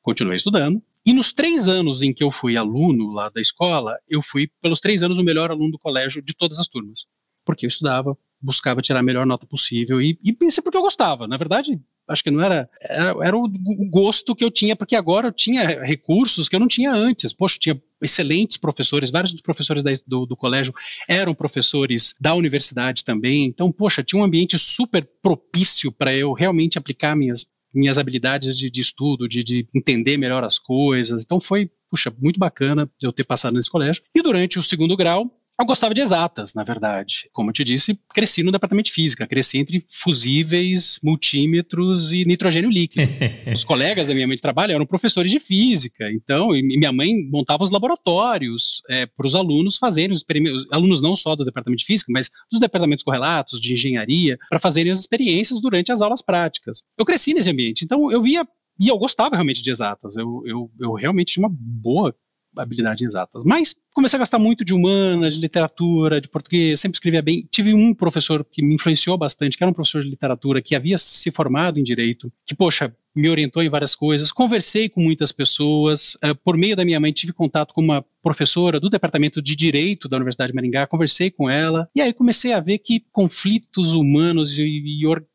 continuei 0.02 0.36
estudando, 0.36 0.82
e 1.06 1.14
nos 1.14 1.32
três 1.32 1.68
anos 1.68 2.04
em 2.04 2.14
que 2.14 2.24
eu 2.24 2.32
fui 2.32 2.58
aluno 2.58 3.12
lá 3.12 3.30
da 3.30 3.40
escola, 3.40 3.98
eu 4.08 4.22
fui, 4.22 4.50
pelos 4.62 4.80
três 4.80 5.02
anos, 5.02 5.18
o 5.18 5.24
melhor 5.24 5.50
aluno 5.50 5.72
do 5.72 5.80
colégio 5.80 6.22
de 6.22 6.36
todas 6.36 6.60
as 6.60 6.68
turmas. 6.68 7.08
Porque 7.46 7.66
eu 7.66 7.68
estudava, 7.68 8.18
buscava 8.42 8.82
tirar 8.82 9.00
a 9.00 9.04
melhor 9.04 9.26
nota 9.26 9.48
possível, 9.48 10.02
e, 10.02 10.20
e 10.24 10.36
isso 10.42 10.60
é 10.60 10.64
porque 10.64 10.78
eu 10.78 10.82
gostava. 10.82 11.28
Na 11.28 11.38
verdade, 11.38 11.80
acho 12.08 12.24
que 12.24 12.32
não 12.32 12.44
era, 12.44 12.70
era, 12.82 13.16
era, 13.24 13.38
o 13.38 13.50
gosto 13.90 14.36
que 14.36 14.44
eu 14.44 14.52
tinha, 14.52 14.76
porque 14.76 14.96
agora 14.96 15.28
eu 15.28 15.32
tinha 15.32 15.84
recursos 15.84 16.48
que 16.48 16.56
eu 16.56 16.60
não 16.60 16.68
tinha 16.68 16.92
antes. 16.92 17.34
Poxa, 17.34 17.58
eu 17.58 17.60
tinha 17.60 17.82
excelentes 18.02 18.58
professores, 18.58 19.12
vários 19.12 19.34
dos 19.34 19.42
professores 19.42 19.84
da, 19.84 19.92
do, 20.06 20.26
do, 20.26 20.36
colégio 20.36 20.74
eram 21.08 21.34
professores 21.34 22.14
da 22.20 22.34
universidade 22.36 23.04
também. 23.04 23.46
Então, 23.46 23.72
poxa, 23.72 24.04
tinha 24.04 24.22
um 24.22 24.26
ambiente 24.26 24.58
super 24.58 25.08
propício 25.22 25.92
para 25.92 26.16
eu 26.16 26.34
realmente 26.34 26.78
aplicar 26.78 27.16
minhas, 27.16 27.48
minhas 27.74 27.98
habilidades 27.98 28.58
de, 28.58 28.70
de 28.70 28.82
estudo, 28.82 29.28
de, 29.28 29.44
de, 29.44 29.68
entender 29.74 30.18
melhor 30.18 30.44
as 30.44 30.60
coisas. 30.60 31.24
Então, 31.24 31.40
foi, 31.40 31.70
puxa, 31.90 32.14
muito 32.22 32.40
bacana 32.40 32.90
eu 33.02 33.12
ter 33.12 33.24
passado 33.24 33.54
nesse 33.54 33.70
colégio. 33.70 34.04
E 34.14 34.22
durante 34.22 34.60
o 34.60 34.64
segundo 34.64 34.96
grau, 34.96 35.32
eu 35.60 35.66
gostava 35.66 35.94
de 35.94 36.02
exatas, 36.02 36.54
na 36.54 36.64
verdade. 36.64 37.30
Como 37.32 37.50
eu 37.50 37.54
te 37.54 37.64
disse, 37.64 37.98
cresci 38.14 38.44
no 38.44 38.52
departamento 38.52 38.88
de 38.88 38.94
física, 38.94 39.26
cresci 39.26 39.58
entre 39.58 39.86
fusíveis, 39.90 41.00
multímetros 41.04 42.12
e 42.12 42.26
nitrogênio 42.26 42.70
líquido. 42.70 43.10
os 43.54 43.64
colegas 43.64 44.08
da 44.08 44.14
minha 44.14 44.28
mãe 44.28 44.36
de 44.36 44.42
trabalho 44.42 44.74
eram 44.74 44.86
professores 44.86 45.32
de 45.32 45.40
física, 45.40 46.12
então, 46.12 46.56
e 46.56 46.62
minha 46.62 46.92
mãe 46.92 47.14
montava 47.30 47.64
os 47.64 47.72
laboratórios 47.72 48.82
é, 48.90 49.06
para 49.06 49.26
os 49.26 49.36
alunos 49.36 49.78
fazerem 49.78 50.12
os 50.12 50.20
experimentos, 50.20 50.66
alunos 50.72 51.02
não 51.02 51.16
só 51.16 51.36
do 51.36 51.46
departamento 51.46 51.80
de 51.80 51.86
física, 51.86 52.12
mas 52.12 52.30
dos 52.52 52.60
departamentos 52.60 53.04
correlatos, 53.04 53.60
de 53.60 53.74
engenharia, 53.74 54.38
para 54.50 54.60
fazerem 54.60 54.92
as 54.92 55.00
experiências 55.00 55.62
durante 55.62 55.92
as 55.92 56.02
aulas 56.02 56.22
práticas. 56.22 56.84
Eu 56.98 57.06
cresci 57.06 57.34
nesse 57.34 57.50
ambiente, 57.50 57.86
então 57.86 58.12
eu 58.12 58.22
via 58.22 58.46
e 58.80 58.90
eu 58.90 58.98
gostava 58.98 59.36
realmente 59.36 59.64
de 59.64 59.72
exatas. 59.72 60.18
Eu, 60.18 60.42
eu, 60.46 60.70
eu 60.80 60.94
realmente 60.94 61.34
tinha 61.34 61.48
uma 61.48 61.56
boa 61.58 62.14
habilidade 62.58 63.04
em 63.04 63.08
exatas. 63.08 63.44
Mas 63.44 63.76
comecei 63.96 64.18
a 64.18 64.20
gostar 64.20 64.38
muito 64.38 64.66
de 64.66 64.74
humanas, 64.74 65.36
de 65.36 65.42
literatura, 65.42 66.20
de 66.20 66.28
português, 66.28 66.82
sempre 66.82 66.98
escrevia 66.98 67.22
bem. 67.22 67.48
Tive 67.50 67.74
um 67.74 67.94
professor 67.94 68.46
que 68.46 68.62
me 68.62 68.76
influenciou 68.76 69.18
bastante, 69.18 69.58
que 69.58 69.64
era 69.64 69.72
um 69.72 69.74
professor 69.74 70.04
de 70.04 70.10
literatura, 70.10 70.62
que 70.62 70.76
havia 70.76 70.98
se 70.98 71.32
formado 71.32 71.80
em 71.80 71.84
direito, 71.84 72.32
que, 72.46 72.54
poxa, 72.54 72.94
me 73.16 73.30
orientou 73.30 73.64
em 73.64 73.70
várias 73.70 73.96
coisas. 73.96 74.34
Conversei 74.34 74.90
com 74.90 75.02
muitas 75.02 75.32
pessoas. 75.32 76.16
Uh, 76.16 76.36
por 76.44 76.58
meio 76.58 76.76
da 76.76 76.84
minha 76.84 77.00
mãe, 77.00 77.14
tive 77.14 77.32
contato 77.32 77.74
com 77.74 77.82
uma 77.82 78.04
professora 78.22 78.82
do 78.82 78.90
departamento 78.90 79.42
de 79.42 79.56
direito 79.56 80.10
da 80.10 80.18
Universidade 80.18 80.52
de 80.52 80.56
Maringá, 80.56 80.86
conversei 80.86 81.32
com 81.32 81.50
ela, 81.50 81.88
e 81.96 82.02
aí 82.02 82.12
comecei 82.12 82.52
a 82.52 82.60
ver 82.60 82.80
que 82.80 83.06
conflitos 83.14 83.94
humanos 83.94 84.60
e 84.60 84.84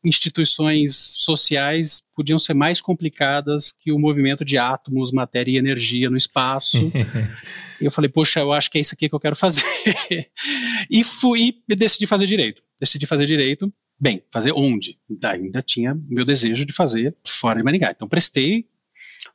instituições 0.03 0.93
sociais 0.95 2.03
podiam 2.15 2.37
ser 2.37 2.53
mais 2.53 2.79
complicadas 2.79 3.71
que 3.71 3.91
o 3.91 3.97
movimento 3.97 4.45
de 4.45 4.57
átomos, 4.57 5.11
matéria 5.11 5.53
e 5.53 5.57
energia 5.57 6.09
no 6.09 6.17
espaço. 6.17 6.77
e 7.81 7.85
eu 7.85 7.91
falei, 7.91 8.09
poxa, 8.09 8.39
eu 8.39 8.53
acho 8.53 8.69
que 8.69 8.77
é 8.77 8.81
isso 8.81 8.93
aqui 8.93 9.09
que 9.09 9.15
eu 9.15 9.19
quero 9.19 9.35
fazer. 9.35 9.63
e 10.89 11.03
fui 11.03 11.61
e 11.67 11.75
decidi 11.75 12.05
fazer 12.05 12.25
direito. 12.25 12.63
Decidi 12.79 13.05
fazer 13.05 13.25
direito. 13.25 13.71
Bem, 13.99 14.23
fazer 14.31 14.51
onde? 14.55 14.97
Ainda 15.23 15.61
tinha 15.61 15.99
meu 16.09 16.25
desejo 16.25 16.65
de 16.65 16.73
fazer 16.73 17.15
fora 17.25 17.59
de 17.59 17.63
Maringá. 17.63 17.91
Então 17.91 18.07
prestei 18.07 18.67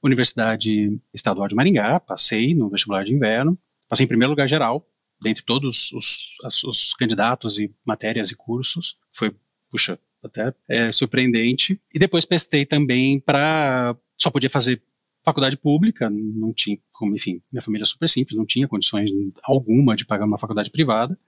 Universidade 0.02 0.98
Estadual 1.14 1.48
de 1.48 1.54
Maringá, 1.54 2.00
passei 2.00 2.54
no 2.54 2.68
vestibular 2.68 3.04
de 3.04 3.12
inverno, 3.12 3.58
passei 3.88 4.04
em 4.04 4.08
primeiro 4.08 4.30
lugar 4.30 4.48
geral, 4.48 4.86
dentre 5.20 5.44
todos 5.44 5.92
os, 5.92 6.36
os, 6.42 6.64
os 6.64 6.94
candidatos 6.94 7.58
e 7.58 7.72
matérias 7.86 8.30
e 8.30 8.36
cursos. 8.36 8.96
Foi, 9.12 9.34
puxa, 9.70 9.98
até 10.22 10.52
é, 10.68 10.92
surpreendente. 10.92 11.80
E 11.92 11.98
depois 11.98 12.24
prestei 12.24 12.66
também 12.66 13.18
para. 13.18 13.96
Só 14.16 14.30
podia 14.30 14.50
fazer 14.50 14.82
faculdade 15.26 15.56
pública, 15.56 16.08
não 16.08 16.52
tinha, 16.52 16.78
como, 16.92 17.12
enfim, 17.12 17.42
minha 17.50 17.60
família 17.60 17.82
é 17.82 17.86
super 17.86 18.08
simples, 18.08 18.38
não 18.38 18.46
tinha 18.46 18.68
condições 18.68 19.10
alguma 19.42 19.96
de 19.96 20.06
pagar 20.06 20.24
uma 20.24 20.38
faculdade 20.38 20.70
privada. 20.70 21.18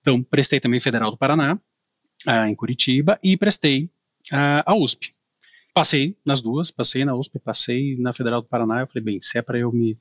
Então, 0.00 0.22
prestei 0.22 0.58
também 0.58 0.80
Federal 0.80 1.10
do 1.10 1.18
Paraná, 1.18 1.60
ah, 2.26 2.48
em 2.48 2.54
Curitiba, 2.54 3.18
e 3.22 3.36
prestei 3.36 3.90
ah, 4.32 4.64
a 4.64 4.74
USP. 4.74 5.14
Passei 5.74 6.16
nas 6.24 6.40
duas, 6.40 6.70
passei 6.70 7.04
na 7.04 7.14
USP, 7.14 7.38
passei 7.38 7.98
na 7.98 8.14
Federal 8.14 8.40
do 8.40 8.48
Paraná. 8.48 8.80
Eu 8.80 8.86
falei, 8.86 9.04
bem, 9.04 9.20
se 9.20 9.36
é 9.36 9.42
para 9.42 9.58
eu 9.58 9.70
me 9.70 9.98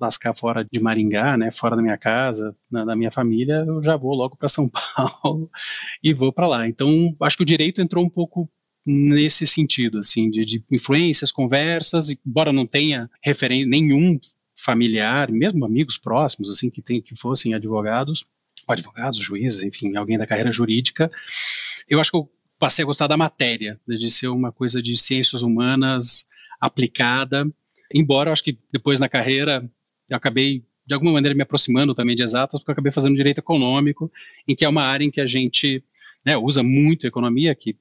lascar 0.00 0.34
fora 0.34 0.66
de 0.68 0.80
Maringá, 0.80 1.36
né, 1.36 1.52
fora 1.52 1.76
da 1.76 1.82
minha 1.82 1.96
casa, 1.96 2.54
na, 2.68 2.84
da 2.84 2.96
minha 2.96 3.12
família, 3.12 3.64
eu 3.64 3.80
já 3.80 3.96
vou 3.96 4.12
logo 4.12 4.36
para 4.36 4.48
São 4.48 4.68
Paulo 5.22 5.48
e 6.02 6.12
vou 6.12 6.32
para 6.32 6.48
lá. 6.48 6.68
Então, 6.68 7.16
acho 7.22 7.36
que 7.36 7.44
o 7.44 7.46
direito 7.46 7.80
entrou 7.80 8.04
um 8.04 8.10
pouco 8.10 8.50
nesse 8.86 9.46
sentido, 9.46 9.98
assim, 9.98 10.30
de, 10.30 10.44
de 10.44 10.64
influências, 10.70 11.32
conversas, 11.32 12.08
embora 12.24 12.52
não 12.52 12.64
tenha 12.64 13.10
referência 13.20 13.66
nenhum 13.66 14.18
familiar, 14.54 15.30
mesmo 15.30 15.64
amigos 15.64 15.98
próximos, 15.98 16.48
assim, 16.48 16.70
que, 16.70 16.80
tem, 16.80 17.00
que 17.00 17.16
fossem 17.16 17.52
advogados, 17.52 18.24
advogados, 18.66 19.18
juízes, 19.18 19.62
enfim, 19.64 19.96
alguém 19.96 20.16
da 20.16 20.26
carreira 20.26 20.52
jurídica, 20.52 21.10
eu 21.88 22.00
acho 22.00 22.12
que 22.12 22.16
eu 22.16 22.30
passei 22.58 22.84
a 22.84 22.86
gostar 22.86 23.08
da 23.08 23.16
matéria, 23.16 23.78
de 23.86 24.10
ser 24.10 24.28
uma 24.28 24.52
coisa 24.52 24.80
de 24.80 24.96
ciências 24.96 25.42
humanas 25.42 26.24
aplicada, 26.60 27.46
embora 27.92 28.30
eu 28.30 28.32
acho 28.32 28.44
que 28.44 28.58
depois 28.72 29.00
na 29.00 29.08
carreira 29.08 29.68
eu 30.08 30.16
acabei 30.16 30.64
de 30.86 30.94
alguma 30.94 31.12
maneira 31.12 31.34
me 31.34 31.42
aproximando 31.42 31.94
também 31.94 32.14
de 32.14 32.22
exatas, 32.22 32.60
porque 32.60 32.70
eu 32.70 32.72
acabei 32.74 32.92
fazendo 32.92 33.16
direito 33.16 33.38
econômico, 33.38 34.10
em 34.46 34.54
que 34.54 34.64
é 34.64 34.68
uma 34.68 34.84
área 34.84 35.04
em 35.04 35.10
que 35.10 35.20
a 35.20 35.26
gente 35.26 35.82
né, 36.24 36.36
usa 36.36 36.62
muito 36.62 37.06
economia, 37.06 37.54
que 37.54 37.76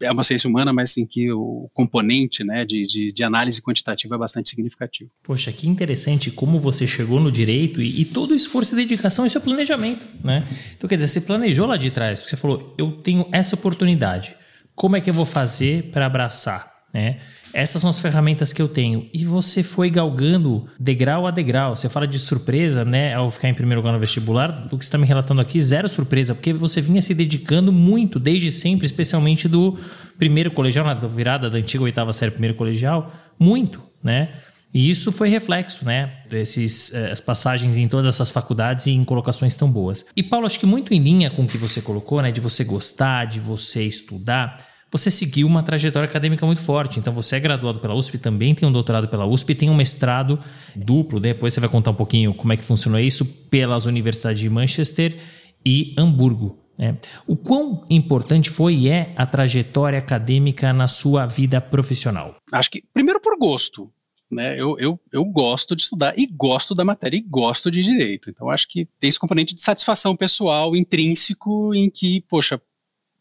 é 0.00 0.10
uma 0.10 0.22
ciência 0.22 0.48
humana, 0.48 0.72
mas 0.72 0.96
em 0.96 1.04
que 1.04 1.30
o 1.32 1.68
componente 1.74 2.44
né, 2.44 2.64
de, 2.64 2.86
de, 2.86 3.12
de, 3.12 3.24
análise 3.24 3.60
quantitativa 3.60 4.14
é 4.14 4.18
bastante 4.18 4.50
significativo. 4.50 5.10
Poxa, 5.22 5.52
que 5.52 5.68
interessante 5.68 6.30
como 6.30 6.58
você 6.58 6.86
chegou 6.86 7.18
no 7.20 7.32
direito 7.32 7.82
e, 7.82 8.02
e 8.02 8.04
todo 8.04 8.30
o 8.30 8.34
esforço 8.34 8.74
e 8.74 8.76
dedicação 8.76 9.26
e 9.26 9.30
seu 9.30 9.40
planejamento, 9.40 10.06
né? 10.22 10.46
Então, 10.76 10.88
quer 10.88 10.96
dizer, 10.96 11.08
você 11.08 11.20
planejou 11.20 11.66
lá 11.66 11.76
de 11.76 11.90
trás, 11.90 12.20
porque 12.20 12.30
você 12.30 12.40
falou, 12.40 12.74
eu 12.78 12.92
tenho 12.92 13.28
essa 13.32 13.54
oportunidade, 13.54 14.36
como 14.74 14.96
é 14.96 15.00
que 15.00 15.10
eu 15.10 15.14
vou 15.14 15.26
fazer 15.26 15.90
para 15.90 16.06
abraçar, 16.06 16.72
né? 16.92 17.18
Essas 17.52 17.80
são 17.80 17.90
as 17.90 18.00
ferramentas 18.00 18.52
que 18.52 18.60
eu 18.60 18.68
tenho. 18.68 19.08
E 19.12 19.24
você 19.24 19.62
foi 19.62 19.90
galgando 19.90 20.66
degrau 20.78 21.26
a 21.26 21.30
degrau. 21.30 21.74
Você 21.74 21.88
fala 21.88 22.06
de 22.06 22.18
surpresa, 22.18 22.84
né? 22.84 23.14
Ao 23.14 23.30
ficar 23.30 23.48
em 23.48 23.54
primeiro 23.54 23.80
lugar 23.80 23.92
no 23.92 23.98
vestibular, 23.98 24.48
do 24.48 24.76
que 24.76 24.84
você 24.84 24.88
está 24.88 24.98
me 24.98 25.06
relatando 25.06 25.40
aqui, 25.40 25.60
zero 25.60 25.88
surpresa, 25.88 26.34
porque 26.34 26.52
você 26.52 26.80
vinha 26.80 27.00
se 27.00 27.14
dedicando 27.14 27.72
muito, 27.72 28.18
desde 28.18 28.50
sempre, 28.50 28.86
especialmente 28.86 29.48
do 29.48 29.76
primeiro 30.18 30.50
colegial, 30.50 30.84
na 30.84 30.94
virada 30.94 31.48
da 31.48 31.58
antiga 31.58 31.84
oitava 31.84 32.12
série, 32.12 32.30
primeiro 32.30 32.56
colegial, 32.56 33.12
muito, 33.38 33.82
né? 34.02 34.30
E 34.72 34.90
isso 34.90 35.10
foi 35.10 35.30
reflexo, 35.30 35.84
né? 35.84 36.10
Desses, 36.28 36.92
eh, 36.92 37.10
as 37.10 37.20
passagens 37.20 37.78
em 37.78 37.88
todas 37.88 38.04
essas 38.04 38.30
faculdades 38.30 38.86
e 38.86 38.90
em 38.90 39.02
colocações 39.02 39.56
tão 39.56 39.70
boas. 39.70 40.04
E 40.14 40.22
Paulo, 40.22 40.44
acho 40.44 40.60
que 40.60 40.66
muito 40.66 40.92
em 40.92 41.00
linha 41.00 41.30
com 41.30 41.44
o 41.44 41.48
que 41.48 41.56
você 41.56 41.80
colocou, 41.80 42.20
né? 42.20 42.30
De 42.30 42.40
você 42.40 42.64
gostar, 42.64 43.24
de 43.24 43.40
você 43.40 43.84
estudar 43.84 44.58
você 44.90 45.10
seguiu 45.10 45.46
uma 45.46 45.62
trajetória 45.62 46.08
acadêmica 46.08 46.44
muito 46.46 46.60
forte. 46.60 46.98
Então, 46.98 47.12
você 47.12 47.36
é 47.36 47.40
graduado 47.40 47.78
pela 47.80 47.94
USP, 47.94 48.18
também 48.18 48.54
tem 48.54 48.68
um 48.68 48.72
doutorado 48.72 49.08
pela 49.08 49.26
USP, 49.26 49.54
tem 49.54 49.70
um 49.70 49.74
mestrado 49.74 50.38
duplo. 50.74 51.20
Depois 51.20 51.52
você 51.52 51.60
vai 51.60 51.68
contar 51.68 51.90
um 51.90 51.94
pouquinho 51.94 52.32
como 52.34 52.52
é 52.52 52.56
que 52.56 52.64
funcionou 52.64 53.00
isso 53.00 53.24
pelas 53.50 53.86
universidades 53.86 54.40
de 54.40 54.48
Manchester 54.48 55.16
e 55.64 55.94
Hamburgo. 55.98 56.58
Né? 56.78 56.96
O 57.26 57.36
quão 57.36 57.84
importante 57.90 58.48
foi 58.48 58.74
e 58.74 58.88
é 58.88 59.12
a 59.16 59.26
trajetória 59.26 59.98
acadêmica 59.98 60.72
na 60.72 60.86
sua 60.86 61.26
vida 61.26 61.60
profissional? 61.60 62.36
Acho 62.52 62.70
que, 62.70 62.84
primeiro, 62.94 63.20
por 63.20 63.36
gosto. 63.36 63.90
Né? 64.30 64.60
Eu, 64.60 64.78
eu, 64.78 65.00
eu 65.10 65.24
gosto 65.24 65.74
de 65.74 65.82
estudar 65.82 66.16
e 66.16 66.26
gosto 66.26 66.74
da 66.74 66.84
matéria 66.84 67.16
e 67.16 67.20
gosto 67.20 67.70
de 67.70 67.80
direito. 67.80 68.30
Então, 68.30 68.48
acho 68.48 68.68
que 68.68 68.86
tem 69.00 69.08
esse 69.08 69.18
componente 69.18 69.54
de 69.54 69.60
satisfação 69.60 70.14
pessoal 70.14 70.76
intrínseco 70.76 71.74
em 71.74 71.90
que, 71.90 72.22
poxa, 72.28 72.60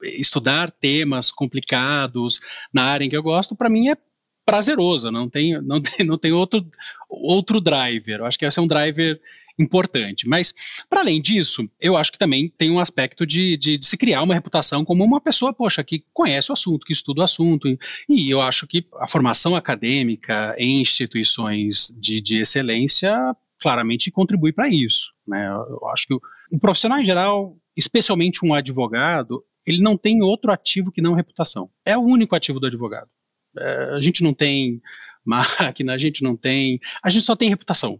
estudar 0.03 0.71
temas 0.71 1.31
complicados 1.31 2.39
na 2.73 2.83
área 2.83 3.05
em 3.05 3.09
que 3.09 3.17
eu 3.17 3.23
gosto, 3.23 3.55
para 3.55 3.69
mim 3.69 3.89
é 3.89 3.97
prazeroso, 4.45 5.11
não 5.11 5.29
tem, 5.29 5.59
não 5.61 5.81
tem, 5.81 6.05
não 6.05 6.17
tem 6.17 6.31
outro, 6.31 6.65
outro 7.09 7.59
driver. 7.59 8.19
Eu 8.19 8.25
acho 8.25 8.39
que 8.39 8.45
esse 8.45 8.59
é 8.59 8.61
um 8.61 8.67
driver 8.67 9.19
importante. 9.59 10.27
Mas, 10.27 10.53
para 10.89 11.01
além 11.01 11.21
disso, 11.21 11.67
eu 11.79 11.97
acho 11.97 12.11
que 12.11 12.19
também 12.19 12.47
tem 12.57 12.71
um 12.71 12.79
aspecto 12.79 13.25
de, 13.25 13.57
de, 13.57 13.77
de, 13.77 13.85
se 13.85 13.97
criar 13.97 14.21
uma 14.21 14.33
reputação 14.33 14.85
como 14.85 15.03
uma 15.03 15.19
pessoa, 15.19 15.53
poxa, 15.53 15.83
que 15.83 16.03
conhece 16.13 16.51
o 16.51 16.53
assunto, 16.53 16.85
que 16.85 16.93
estuda 16.93 17.21
o 17.21 17.23
assunto. 17.23 17.67
E, 18.07 18.29
eu 18.29 18.41
acho 18.41 18.67
que 18.67 18.85
a 18.99 19.07
formação 19.07 19.55
acadêmica 19.55 20.55
em 20.57 20.79
instituições 20.81 21.93
de, 21.97 22.21
de 22.21 22.37
excelência 22.41 23.11
claramente 23.59 24.11
contribui 24.11 24.53
para 24.53 24.69
isso. 24.69 25.11
Né? 25.27 25.47
Eu 25.47 25.87
acho 25.89 26.07
que 26.07 26.13
o, 26.13 26.21
o 26.51 26.59
profissional 26.59 26.99
em 26.99 27.05
geral, 27.05 27.57
especialmente 27.75 28.45
um 28.45 28.53
advogado, 28.53 29.43
ele 29.65 29.81
não 29.81 29.97
tem 29.97 30.21
outro 30.23 30.51
ativo 30.51 30.91
que 30.91 31.01
não 31.01 31.13
reputação. 31.13 31.69
É 31.85 31.97
o 31.97 32.01
único 32.01 32.35
ativo 32.35 32.59
do 32.59 32.67
advogado. 32.67 33.09
É, 33.57 33.95
a 33.95 33.99
gente 33.99 34.23
não 34.23 34.33
tem 34.33 34.81
máquina, 35.25 35.93
a 35.93 35.97
gente 35.97 36.23
não 36.23 36.35
tem. 36.35 36.79
A 37.03 37.09
gente 37.09 37.25
só 37.25 37.35
tem 37.35 37.49
reputação. 37.49 37.99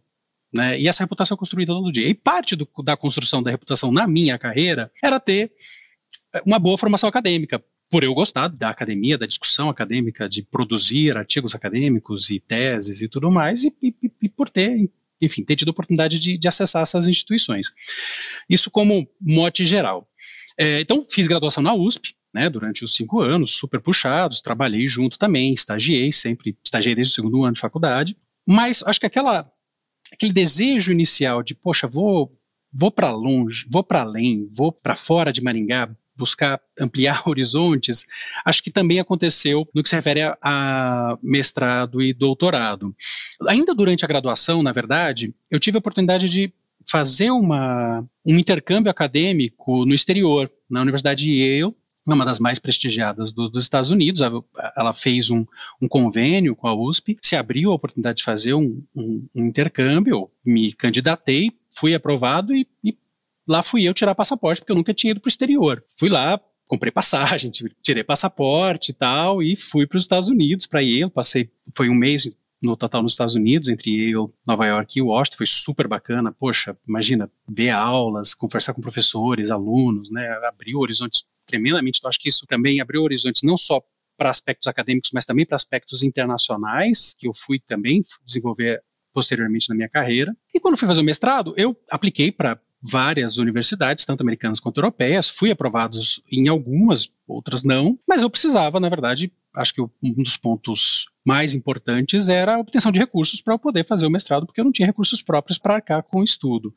Né? 0.54 0.80
E 0.80 0.88
essa 0.88 1.04
reputação 1.04 1.36
é 1.36 1.38
construída 1.38 1.74
todo 1.74 1.92
dia. 1.92 2.08
E 2.08 2.14
parte 2.14 2.56
do, 2.56 2.68
da 2.84 2.96
construção 2.96 3.44
da 3.44 3.52
reputação 3.52 3.92
na 3.92 4.08
minha 4.08 4.38
carreira 4.38 4.90
era 5.04 5.20
ter 5.20 5.52
é, 6.34 6.42
uma 6.46 6.58
boa 6.58 6.78
formação 6.78 7.10
acadêmica. 7.10 7.62
Por 7.90 8.04
eu 8.04 8.14
gostar 8.14 8.48
da 8.48 8.70
academia, 8.70 9.18
da 9.18 9.26
discussão 9.26 9.70
acadêmica, 9.70 10.28
de 10.28 10.44
produzir 10.44 11.18
artigos 11.18 11.56
acadêmicos 11.56 12.30
e 12.30 12.40
teses 12.40 13.02
e 13.02 13.08
tudo 13.08 13.32
mais, 13.32 13.64
e, 13.64 13.74
e, 13.82 13.94
e 14.22 14.30
por 14.30 14.50
ter, 14.50 14.90
enfim, 15.22 15.44
ter 15.44 15.56
tido 15.56 15.70
oportunidade 15.70 16.20
de, 16.20 16.38
de 16.38 16.48
acessar 16.48 16.84
essas 16.84 17.08
instituições. 17.08 17.68
Isso 18.50 18.70
como 18.70 19.08
mote 19.20 19.66
geral. 19.66 20.08
É, 20.58 20.82
então, 20.82 21.06
fiz 21.10 21.28
graduação 21.28 21.62
na 21.62 21.74
USP, 21.74 22.16
né, 22.34 22.50
durante 22.50 22.84
os 22.84 22.96
cinco 22.96 23.22
anos, 23.22 23.58
super 23.58 23.80
puxados, 23.80 24.42
trabalhei 24.42 24.88
junto 24.88 25.18
também, 25.18 25.54
estagiei 25.54 26.12
sempre, 26.12 26.58
estagiei 26.64 26.96
desde 26.96 27.14
o 27.14 27.16
segundo 27.16 27.44
ano 27.44 27.54
de 27.54 27.60
faculdade, 27.60 28.16
mas 28.46 28.84
acho 28.84 29.00
que 29.00 29.06
aquela, 29.06 29.52
aquele 30.12 30.34
desejo 30.34 30.92
inicial 30.92 31.44
de, 31.44 31.54
poxa, 31.56 31.88
vou, 31.88 32.36
vou 32.72 32.92
para 32.92 33.12
longe, 33.12 33.68
vou 33.70 33.84
para 33.84 34.02
além, 34.02 34.48
vou 34.52 34.72
para 34.72 34.96
fora 34.96 35.32
de 35.32 35.42
Maringá, 35.42 35.96
buscar 36.18 36.60
ampliar 36.80 37.24
horizontes, 37.28 38.06
acho 38.46 38.64
que 38.64 38.72
também 38.72 39.00
aconteceu 39.00 39.68
no 39.74 39.84
que 39.84 39.90
se 39.90 39.96
refere 39.96 40.22
a, 40.22 40.38
a, 40.42 41.18
mestrado 41.22 42.02
e 42.02 42.14
doutorado. 42.14 42.96
Ainda 43.48 43.74
durante 43.74 44.04
a 44.04 44.08
graduação, 44.08 44.64
na 44.64 44.72
verdade, 44.72 45.34
eu 45.50 45.60
tive 45.60 45.78
a 45.78 45.80
oportunidade 45.80 46.28
de 46.28 46.52
fazer 46.90 47.32
uma, 47.32 48.04
um 48.26 48.38
intercâmbio 48.38 48.90
acadêmico 48.90 49.86
no 49.86 49.94
exterior, 49.94 50.50
na 50.70 50.82
Universidade 50.82 51.26
de 51.26 51.32
Yale, 51.32 51.74
uma 52.14 52.26
das 52.26 52.40
mais 52.40 52.58
prestigiadas 52.58 53.34
do, 53.34 53.50
dos 53.50 53.64
Estados 53.64 53.90
Unidos. 53.90 54.22
Ela, 54.22 54.42
ela 54.78 54.94
fez 54.94 55.30
um, 55.30 55.46
um, 55.82 55.88
convênio 55.88 56.56
com 56.56 56.68
a 56.68 56.74
USP, 56.74 57.18
se 57.22 57.36
abriu 57.36 57.72
a 57.72 57.76
oportunidade 57.76 58.20
de 58.20 58.24
fazer 58.24 58.54
um, 58.54 58.82
um, 58.96 59.28
um 59.36 59.46
intercâmbio, 59.46 60.30
me 60.46 60.72
candidatei, 60.72 61.52
fui 61.70 61.94
aprovado 61.94 62.56
e, 62.56 62.66
e, 62.84 62.98
lá 63.48 63.64
fui 63.64 63.84
eu 63.84 63.94
tirar 63.94 64.14
passaporte, 64.14 64.62
porque 64.62 64.72
eu 64.72 64.76
nunca 64.76 64.94
tinha 64.94 65.12
ido 65.12 65.20
para 65.20 65.28
o 65.28 65.30
exterior. 65.30 65.84
Fui 65.98 66.10
lá, 66.10 66.40
comprei 66.68 66.92
passagem, 66.92 67.52
tirei 67.82 68.04
passaporte 68.04 68.92
e 68.92 68.94
tal, 68.94 69.42
e 69.42 69.56
fui 69.56 69.88
para 69.88 69.98
os 69.98 70.04
Estados 70.04 70.30
Unidos, 70.30 70.68
para 70.68 70.82
Yale, 70.82 71.10
passei, 71.10 71.50
foi 71.76 71.90
um 71.90 71.96
mês 71.96 72.36
no 72.62 72.76
total 72.76 73.04
nos 73.04 73.14
Estados 73.14 73.36
Unidos, 73.36 73.70
entre 73.70 73.92
Yale, 73.92 74.28
Nova 74.46 74.66
York 74.66 75.00
e 75.00 75.02
Washington, 75.02 75.38
foi 75.38 75.48
super 75.48 75.88
bacana. 75.88 76.32
Poxa, 76.32 76.76
imagina, 76.88 77.32
ver 77.48 77.70
aulas, 77.70 78.34
conversar 78.34 78.74
com 78.74 78.82
professores, 78.82 79.52
alunos, 79.52 80.12
né, 80.12 80.28
abriu 80.48 80.80
horizontes 80.80 81.24
tremendamente. 81.46 82.00
Então, 82.00 82.10
acho 82.10 82.20
que 82.20 82.30
isso 82.30 82.46
também 82.48 82.82
abriu 82.82 83.04
horizontes 83.04 83.44
não 83.44 83.58
só 83.58 83.82
para 84.18 84.32
aspectos 84.32 84.68
acadêmicos, 84.68 85.12
mas 85.14 85.26
também 85.26 85.46
para 85.46 85.56
aspectos 85.56 86.02
internacionais, 86.02 87.16
que 87.18 87.28
eu 87.28 87.34
fui 87.34 87.60
também 87.60 88.04
desenvolver 88.26 88.84
posteriormente 89.14 89.70
na 89.70 89.76
minha 89.76 89.90
carreira. 89.90 90.36
E 90.54 90.60
quando 90.60 90.78
fui 90.78 90.88
fazer 90.88 91.02
o 91.02 91.04
mestrado, 91.04 91.54
eu 91.56 91.76
apliquei 91.90 92.32
para 92.32 92.60
várias 92.82 93.38
universidades, 93.38 94.06
tanto 94.06 94.22
americanas 94.22 94.60
quanto 94.60 94.78
europeias, 94.78 95.30
fui 95.30 95.52
aprovado 95.52 95.98
em 96.32 96.48
algumas, 96.48 97.12
outras 97.28 97.64
não, 97.64 97.98
mas 98.08 98.22
eu 98.22 98.30
precisava, 98.30 98.80
na 98.80 98.90
verdade, 98.90 99.32
acho 99.56 99.74
que 99.74 99.82
um 99.82 99.90
dos 100.02 100.38
pontos 100.38 101.08
mais 101.26 101.54
importantes 101.54 102.30
era 102.30 102.56
a 102.56 102.60
obtenção 102.60 102.92
de 102.92 103.00
recursos 103.00 103.42
para 103.42 103.54
eu 103.54 103.60
poder 103.60 103.84
fazer 103.84 104.06
o 104.06 104.12
mestrado, 104.12 104.46
porque 104.46 104.62
eu 104.62 104.66
não 104.66 104.72
tinha 104.72 104.86
recursos 104.86 105.22
próprios 105.22 105.58
para 105.58 105.76
arcar 105.76 106.04
com 106.04 106.20
o 106.20 106.24
estudo. 106.24 106.74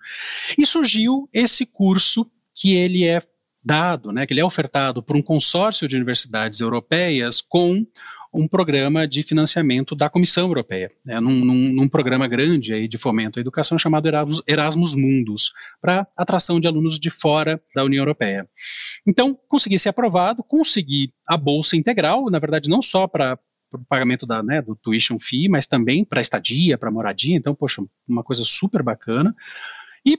E 0.58 0.64
surgiu 0.64 1.28
esse 1.32 1.66
curso 1.66 2.26
que 2.54 2.74
ele 2.74 3.04
é 3.04 3.22
dado, 3.62 4.10
né, 4.10 4.26
que 4.26 4.32
ele 4.32 4.40
é 4.40 4.44
ofertado 4.44 5.02
por 5.02 5.16
um 5.16 5.22
consórcio 5.22 5.86
de 5.86 5.96
universidades 5.96 6.60
europeias 6.60 7.42
com 7.42 7.86
um 8.32 8.46
programa 8.46 9.08
de 9.08 9.22
financiamento 9.22 9.94
da 9.96 10.08
Comissão 10.08 10.46
Europeia, 10.46 10.90
né, 11.04 11.18
num, 11.18 11.44
num, 11.44 11.72
num, 11.72 11.88
programa 11.88 12.28
grande 12.28 12.72
aí 12.72 12.86
de 12.86 12.96
fomento 12.96 13.38
à 13.38 13.40
educação 13.40 13.76
chamado 13.76 14.06
Erasmus, 14.06 14.42
Erasmus 14.46 14.94
Mundus, 14.94 15.52
para 15.80 16.06
atração 16.16 16.60
de 16.60 16.68
alunos 16.68 16.98
de 16.98 17.10
fora 17.10 17.60
da 17.74 17.84
União 17.84 18.02
Europeia. 18.02 18.48
Então, 19.06 19.36
consegui 19.48 19.78
ser 19.78 19.88
aprovado, 19.88 20.44
consegui 20.44 21.12
a 21.26 21.36
bolsa 21.36 21.76
integral, 21.76 22.30
na 22.30 22.38
verdade, 22.38 22.70
não 22.70 22.80
só 22.80 23.08
para 23.08 23.38
o 23.72 23.84
pagamento 23.88 24.26
da, 24.26 24.42
né, 24.42 24.62
do 24.62 24.76
tuition 24.76 25.18
fee, 25.18 25.48
mas 25.48 25.66
também 25.66 26.04
para 26.04 26.20
estadia, 26.20 26.78
para 26.78 26.90
moradia, 26.90 27.36
então, 27.36 27.54
poxa, 27.54 27.82
uma 28.08 28.22
coisa 28.22 28.44
super 28.44 28.82
bacana. 28.82 29.34
E 30.06 30.18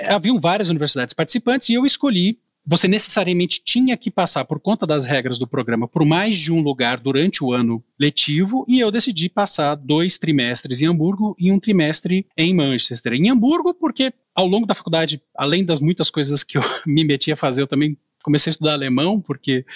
haviam 0.00 0.40
várias 0.40 0.68
universidades 0.70 1.14
participantes 1.14 1.68
e 1.68 1.74
eu 1.74 1.86
escolhi 1.86 2.38
você 2.66 2.88
necessariamente 2.88 3.62
tinha 3.62 3.96
que 3.96 4.10
passar, 4.10 4.44
por 4.44 4.58
conta 4.58 4.86
das 4.86 5.04
regras 5.04 5.38
do 5.38 5.46
programa, 5.46 5.86
por 5.86 6.04
mais 6.04 6.38
de 6.38 6.52
um 6.52 6.60
lugar 6.60 6.98
durante 6.98 7.44
o 7.44 7.52
ano 7.52 7.84
letivo, 8.00 8.64
e 8.66 8.80
eu 8.80 8.90
decidi 8.90 9.28
passar 9.28 9.74
dois 9.74 10.16
trimestres 10.16 10.80
em 10.80 10.86
Hamburgo 10.86 11.36
e 11.38 11.52
um 11.52 11.60
trimestre 11.60 12.26
em 12.36 12.54
Manchester. 12.54 13.12
Em 13.12 13.28
Hamburgo, 13.28 13.74
porque 13.74 14.12
ao 14.34 14.46
longo 14.46 14.66
da 14.66 14.74
faculdade, 14.74 15.20
além 15.36 15.64
das 15.64 15.80
muitas 15.80 16.10
coisas 16.10 16.42
que 16.42 16.56
eu 16.56 16.62
me 16.86 17.04
meti 17.04 17.30
a 17.30 17.36
fazer, 17.36 17.62
eu 17.62 17.66
também 17.66 17.98
comecei 18.22 18.50
a 18.50 18.52
estudar 18.52 18.72
alemão, 18.72 19.20
porque 19.20 19.66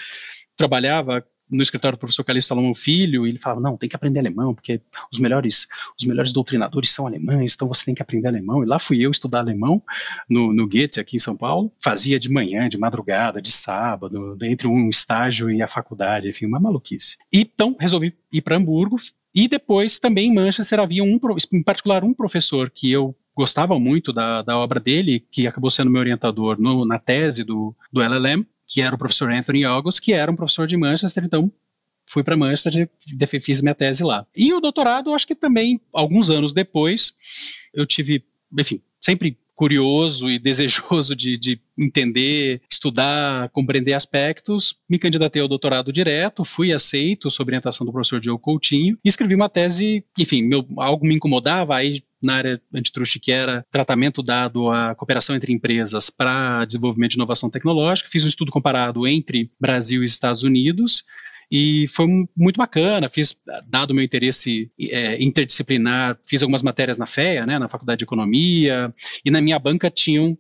trabalhava 0.56 1.24
no 1.50 1.62
escritório 1.62 1.96
do 1.96 2.00
professor 2.00 2.24
Calixto 2.24 2.48
Salomão 2.48 2.74
Filho, 2.74 3.26
e 3.26 3.30
ele 3.30 3.38
falava, 3.38 3.60
não, 3.60 3.76
tem 3.76 3.88
que 3.88 3.96
aprender 3.96 4.20
alemão, 4.20 4.54
porque 4.54 4.80
os 5.12 5.18
melhores, 5.18 5.66
os 5.98 6.06
melhores 6.06 6.32
doutrinadores 6.32 6.90
são 6.90 7.06
alemães, 7.06 7.54
então 7.54 7.68
você 7.68 7.84
tem 7.84 7.94
que 7.94 8.02
aprender 8.02 8.28
alemão. 8.28 8.62
E 8.62 8.66
lá 8.66 8.78
fui 8.78 9.04
eu 9.04 9.10
estudar 9.10 9.40
alemão 9.40 9.82
no, 10.28 10.52
no 10.52 10.68
Goethe, 10.68 11.00
aqui 11.00 11.16
em 11.16 11.20
São 11.20 11.36
Paulo. 11.36 11.72
Fazia 11.78 12.18
de 12.18 12.30
manhã, 12.30 12.68
de 12.68 12.78
madrugada, 12.78 13.40
de 13.40 13.50
sábado, 13.50 14.36
entre 14.42 14.66
um 14.66 14.88
estágio 14.88 15.50
e 15.50 15.62
a 15.62 15.68
faculdade, 15.68 16.28
enfim, 16.28 16.46
uma 16.46 16.60
maluquice. 16.60 17.16
Então, 17.32 17.76
resolvi 17.78 18.14
ir 18.32 18.42
para 18.42 18.56
Hamburgo, 18.56 18.96
e 19.34 19.46
depois 19.46 19.98
também 19.98 20.28
em 20.28 20.34
Manchester 20.34 20.80
havia 20.80 21.04
um, 21.04 21.18
em 21.52 21.62
particular 21.62 22.02
um 22.02 22.14
professor 22.14 22.70
que 22.70 22.90
eu 22.90 23.14
gostava 23.36 23.78
muito 23.78 24.12
da, 24.12 24.42
da 24.42 24.58
obra 24.58 24.80
dele, 24.80 25.24
que 25.30 25.46
acabou 25.46 25.70
sendo 25.70 25.90
meu 25.92 26.00
orientador 26.00 26.60
no, 26.60 26.84
na 26.84 26.98
tese 26.98 27.44
do, 27.44 27.72
do 27.92 28.02
LLM, 28.02 28.44
que 28.68 28.82
era 28.82 28.94
o 28.94 28.98
professor 28.98 29.32
Anthony 29.32 29.64
August, 29.64 30.00
que 30.00 30.12
era 30.12 30.30
um 30.30 30.36
professor 30.36 30.66
de 30.66 30.76
Manchester, 30.76 31.24
então 31.24 31.50
fui 32.06 32.22
para 32.22 32.36
Manchester 32.36 32.88
e 33.20 33.40
fiz 33.40 33.62
minha 33.62 33.74
tese 33.74 34.04
lá. 34.04 34.26
E 34.36 34.52
o 34.52 34.60
doutorado, 34.60 35.14
acho 35.14 35.26
que 35.26 35.34
também, 35.34 35.80
alguns 35.92 36.28
anos 36.28 36.52
depois, 36.52 37.14
eu 37.72 37.86
tive, 37.86 38.22
enfim, 38.56 38.80
sempre 39.00 39.38
curioso 39.58 40.30
e 40.30 40.38
desejoso 40.38 41.16
de, 41.16 41.36
de, 41.36 41.60
entender, 41.76 42.62
estudar, 42.70 43.48
compreender 43.50 43.92
aspectos, 43.92 44.76
me 44.88 44.98
candidatei 44.98 45.42
ao 45.42 45.48
doutorado 45.48 45.92
direto, 45.92 46.44
fui 46.44 46.72
aceito 46.72 47.30
sob 47.30 47.50
orientação 47.50 47.84
do 47.84 47.92
professor 47.92 48.20
Diogo 48.20 48.40
Coutinho 48.40 48.96
e 49.04 49.08
escrevi 49.08 49.34
uma 49.34 49.48
tese, 49.48 50.04
enfim, 50.16 50.42
meu, 50.42 50.66
algo 50.78 51.04
me 51.04 51.14
incomodava, 51.14 51.76
aí 51.76 52.02
na 52.22 52.34
área 52.34 52.60
antitruste, 52.74 53.20
que 53.20 53.30
era 53.30 53.64
tratamento 53.70 54.22
dado 54.22 54.70
à 54.70 54.94
cooperação 54.94 55.36
entre 55.36 55.52
empresas 55.52 56.10
para 56.10 56.64
desenvolvimento 56.64 57.12
de 57.12 57.16
inovação 57.16 57.48
tecnológica. 57.48 58.10
Fiz 58.10 58.24
um 58.24 58.28
estudo 58.28 58.50
comparado 58.50 59.06
entre 59.06 59.50
Brasil 59.60 60.02
e 60.02 60.06
Estados 60.06 60.42
Unidos 60.42 61.04
e 61.50 61.86
foi 61.88 62.06
muito 62.36 62.56
bacana. 62.56 63.08
Fiz, 63.08 63.36
dado 63.66 63.90
o 63.90 63.94
meu 63.94 64.04
interesse 64.04 64.70
é, 64.78 65.22
interdisciplinar, 65.22 66.18
fiz 66.24 66.42
algumas 66.42 66.62
matérias 66.62 66.98
na 66.98 67.06
FEA, 67.06 67.46
né, 67.46 67.58
na 67.58 67.68
Faculdade 67.68 67.98
de 67.98 68.04
Economia, 68.04 68.94
e 69.24 69.30
na 69.30 69.40
minha 69.40 69.58
banca 69.58 69.90
tinham 69.90 70.36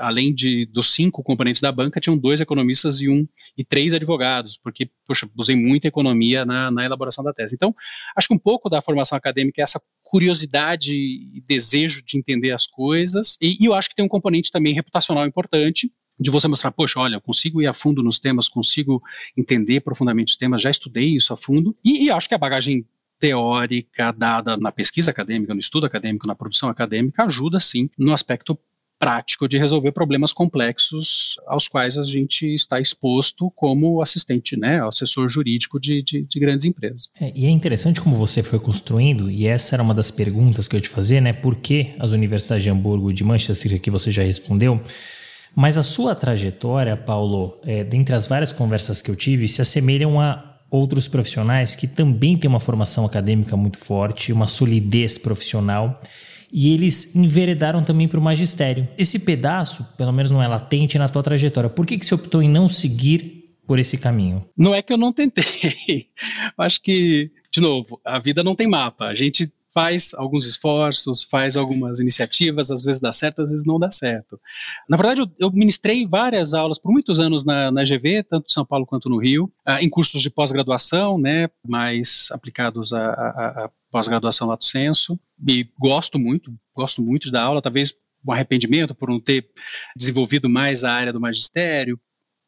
além 0.00 0.34
de 0.34 0.66
dos 0.66 0.92
cinco 0.92 1.22
componentes 1.22 1.60
da 1.60 1.72
banca, 1.72 2.00
tinham 2.00 2.16
dois 2.16 2.40
economistas 2.40 3.00
e 3.00 3.08
um 3.08 3.26
e 3.56 3.64
três 3.64 3.92
advogados, 3.92 4.56
porque, 4.56 4.88
poxa, 5.06 5.28
usei 5.36 5.56
muita 5.56 5.88
economia 5.88 6.44
na, 6.44 6.70
na 6.70 6.84
elaboração 6.84 7.24
da 7.24 7.32
tese. 7.32 7.54
Então, 7.54 7.74
acho 8.16 8.28
que 8.28 8.34
um 8.34 8.38
pouco 8.38 8.68
da 8.68 8.80
formação 8.80 9.18
acadêmica 9.18 9.60
é 9.60 9.64
essa 9.64 9.80
curiosidade 10.02 10.94
e 10.94 11.42
desejo 11.46 12.02
de 12.04 12.18
entender 12.18 12.52
as 12.52 12.66
coisas, 12.66 13.36
e, 13.40 13.56
e 13.60 13.66
eu 13.66 13.74
acho 13.74 13.88
que 13.88 13.96
tem 13.96 14.04
um 14.04 14.08
componente 14.08 14.50
também 14.50 14.72
reputacional 14.72 15.26
importante, 15.26 15.90
de 16.22 16.30
você 16.30 16.48
mostrar, 16.48 16.70
poxa, 16.70 17.00
olha, 17.00 17.16
eu 17.16 17.20
consigo 17.20 17.60
ir 17.60 17.66
a 17.66 17.72
fundo 17.72 18.02
nos 18.02 18.18
temas, 18.18 18.48
consigo 18.48 19.00
entender 19.36 19.80
profundamente 19.80 20.32
os 20.32 20.36
temas, 20.36 20.62
já 20.62 20.70
estudei 20.70 21.14
isso 21.16 21.32
a 21.32 21.36
fundo, 21.36 21.76
e, 21.84 22.04
e 22.04 22.10
acho 22.10 22.28
que 22.28 22.34
a 22.34 22.38
bagagem 22.38 22.86
teórica 23.18 24.12
dada 24.12 24.56
na 24.56 24.72
pesquisa 24.72 25.12
acadêmica, 25.12 25.54
no 25.54 25.60
estudo 25.60 25.86
acadêmico, 25.86 26.26
na 26.26 26.34
produção 26.34 26.68
acadêmica, 26.68 27.22
ajuda 27.22 27.60
sim 27.60 27.88
no 27.96 28.12
aspecto 28.12 28.58
prático 29.02 29.48
de 29.48 29.58
resolver 29.58 29.90
problemas 29.90 30.32
complexos 30.32 31.34
aos 31.48 31.66
quais 31.66 31.98
a 31.98 32.04
gente 32.04 32.46
está 32.54 32.80
exposto 32.80 33.50
como 33.50 34.00
assistente, 34.00 34.56
né, 34.56 34.80
assessor 34.86 35.28
jurídico 35.28 35.80
de, 35.80 36.02
de, 36.04 36.22
de 36.22 36.38
grandes 36.38 36.64
empresas. 36.64 37.10
É, 37.20 37.32
e 37.34 37.44
é 37.44 37.50
interessante 37.50 38.00
como 38.00 38.14
você 38.14 38.44
foi 38.44 38.60
construindo, 38.60 39.28
e 39.28 39.44
essa 39.44 39.74
era 39.74 39.82
uma 39.82 39.92
das 39.92 40.12
perguntas 40.12 40.68
que 40.68 40.76
eu 40.76 40.80
te 40.80 40.88
fazia, 40.88 41.20
né, 41.20 41.32
por 41.32 41.56
que 41.56 41.94
as 41.98 42.12
universidades 42.12 42.62
de 42.62 42.70
Hamburgo 42.70 43.10
e 43.10 43.14
de 43.14 43.24
Manchester, 43.24 43.80
que 43.80 43.90
você 43.90 44.12
já 44.12 44.22
respondeu, 44.22 44.80
mas 45.54 45.76
a 45.76 45.82
sua 45.82 46.14
trajetória, 46.14 46.96
Paulo, 46.96 47.58
é, 47.64 47.84
dentre 47.84 48.14
as 48.14 48.26
várias 48.26 48.52
conversas 48.52 49.02
que 49.02 49.10
eu 49.10 49.16
tive, 49.16 49.46
se 49.48 49.60
assemelham 49.60 50.20
a 50.20 50.52
outros 50.70 51.06
profissionais 51.06 51.74
que 51.74 51.86
também 51.86 52.36
têm 52.36 52.48
uma 52.48 52.58
formação 52.58 53.04
acadêmica 53.04 53.56
muito 53.56 53.78
forte, 53.78 54.32
uma 54.32 54.46
solidez 54.46 55.18
profissional, 55.18 56.00
e 56.50 56.72
eles 56.72 57.14
enveredaram 57.14 57.82
também 57.82 58.08
para 58.08 58.18
o 58.18 58.22
magistério. 58.22 58.88
Esse 58.96 59.18
pedaço, 59.18 59.84
pelo 59.96 60.12
menos 60.12 60.30
não 60.30 60.42
é 60.42 60.48
latente 60.48 60.98
na 60.98 61.08
tua 61.08 61.22
trajetória. 61.22 61.68
Por 61.70 61.86
que, 61.86 61.98
que 61.98 62.04
você 62.04 62.14
optou 62.14 62.42
em 62.42 62.48
não 62.48 62.68
seguir 62.68 63.56
por 63.66 63.78
esse 63.78 63.96
caminho? 63.96 64.44
Não 64.56 64.74
é 64.74 64.82
que 64.82 64.92
eu 64.92 64.98
não 64.98 65.12
tentei. 65.12 66.08
Acho 66.56 66.80
que, 66.80 67.30
de 67.50 67.60
novo, 67.60 68.00
a 68.04 68.18
vida 68.18 68.42
não 68.42 68.54
tem 68.54 68.66
mapa. 68.66 69.06
A 69.06 69.14
gente 69.14 69.50
faz 69.72 70.12
alguns 70.14 70.46
esforços, 70.46 71.24
faz 71.24 71.56
algumas 71.56 71.98
iniciativas, 71.98 72.70
às 72.70 72.84
vezes 72.84 73.00
dá 73.00 73.12
certo, 73.12 73.42
às 73.42 73.50
vezes 73.50 73.64
não 73.64 73.78
dá 73.78 73.90
certo. 73.90 74.38
Na 74.88 74.96
verdade, 74.96 75.22
eu, 75.22 75.30
eu 75.38 75.50
ministrei 75.50 76.06
várias 76.06 76.54
aulas 76.54 76.78
por 76.78 76.92
muitos 76.92 77.18
anos 77.18 77.44
na, 77.44 77.70
na 77.70 77.82
GV, 77.82 78.22
tanto 78.24 78.46
em 78.48 78.52
São 78.52 78.64
Paulo 78.64 78.86
quanto 78.86 79.08
no 79.08 79.18
Rio, 79.18 79.44
uh, 79.66 79.78
em 79.80 79.88
cursos 79.88 80.20
de 80.22 80.30
pós-graduação, 80.30 81.18
né, 81.18 81.48
mais 81.66 82.28
aplicados 82.32 82.92
à 82.92 83.70
pós-graduação 83.90 84.48
lato 84.48 84.64
senso, 84.64 85.18
e 85.46 85.66
gosto 85.78 86.18
muito, 86.18 86.52
gosto 86.74 87.02
muito 87.02 87.30
da 87.30 87.42
aula, 87.42 87.62
talvez 87.62 87.96
um 88.26 88.32
arrependimento 88.32 88.94
por 88.94 89.08
não 89.08 89.18
ter 89.18 89.48
desenvolvido 89.96 90.48
mais 90.48 90.84
a 90.84 90.92
área 90.92 91.12
do 91.12 91.20
magistério, 91.20 91.98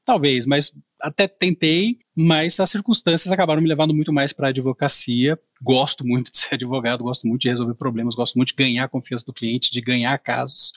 talvez, 0.05 0.47
mas 0.47 0.73
até 1.01 1.27
tentei, 1.27 1.99
mas 2.17 2.61
as 2.61 2.71
circunstâncias 2.71 3.33
acabaram 3.33 3.61
me 3.61 3.69
levando 3.69 3.95
muito 3.95 4.13
mais 4.13 4.33
para 4.33 4.49
a 4.49 4.51
advocacia. 4.51 5.39
Gosto 5.61 6.07
muito 6.07 6.31
de 6.31 6.39
ser 6.39 6.55
advogado, 6.57 7.03
gosto 7.03 7.27
muito 7.27 7.43
de 7.43 7.49
resolver 7.49 7.75
problemas, 7.75 8.15
gosto 8.15 8.37
muito 8.37 8.49
de 8.49 8.55
ganhar 8.55 8.85
a 8.85 8.89
confiança 8.89 9.27
do 9.27 9.33
cliente, 9.33 9.73
de 9.73 9.81
ganhar 9.81 10.17
casos. 10.19 10.73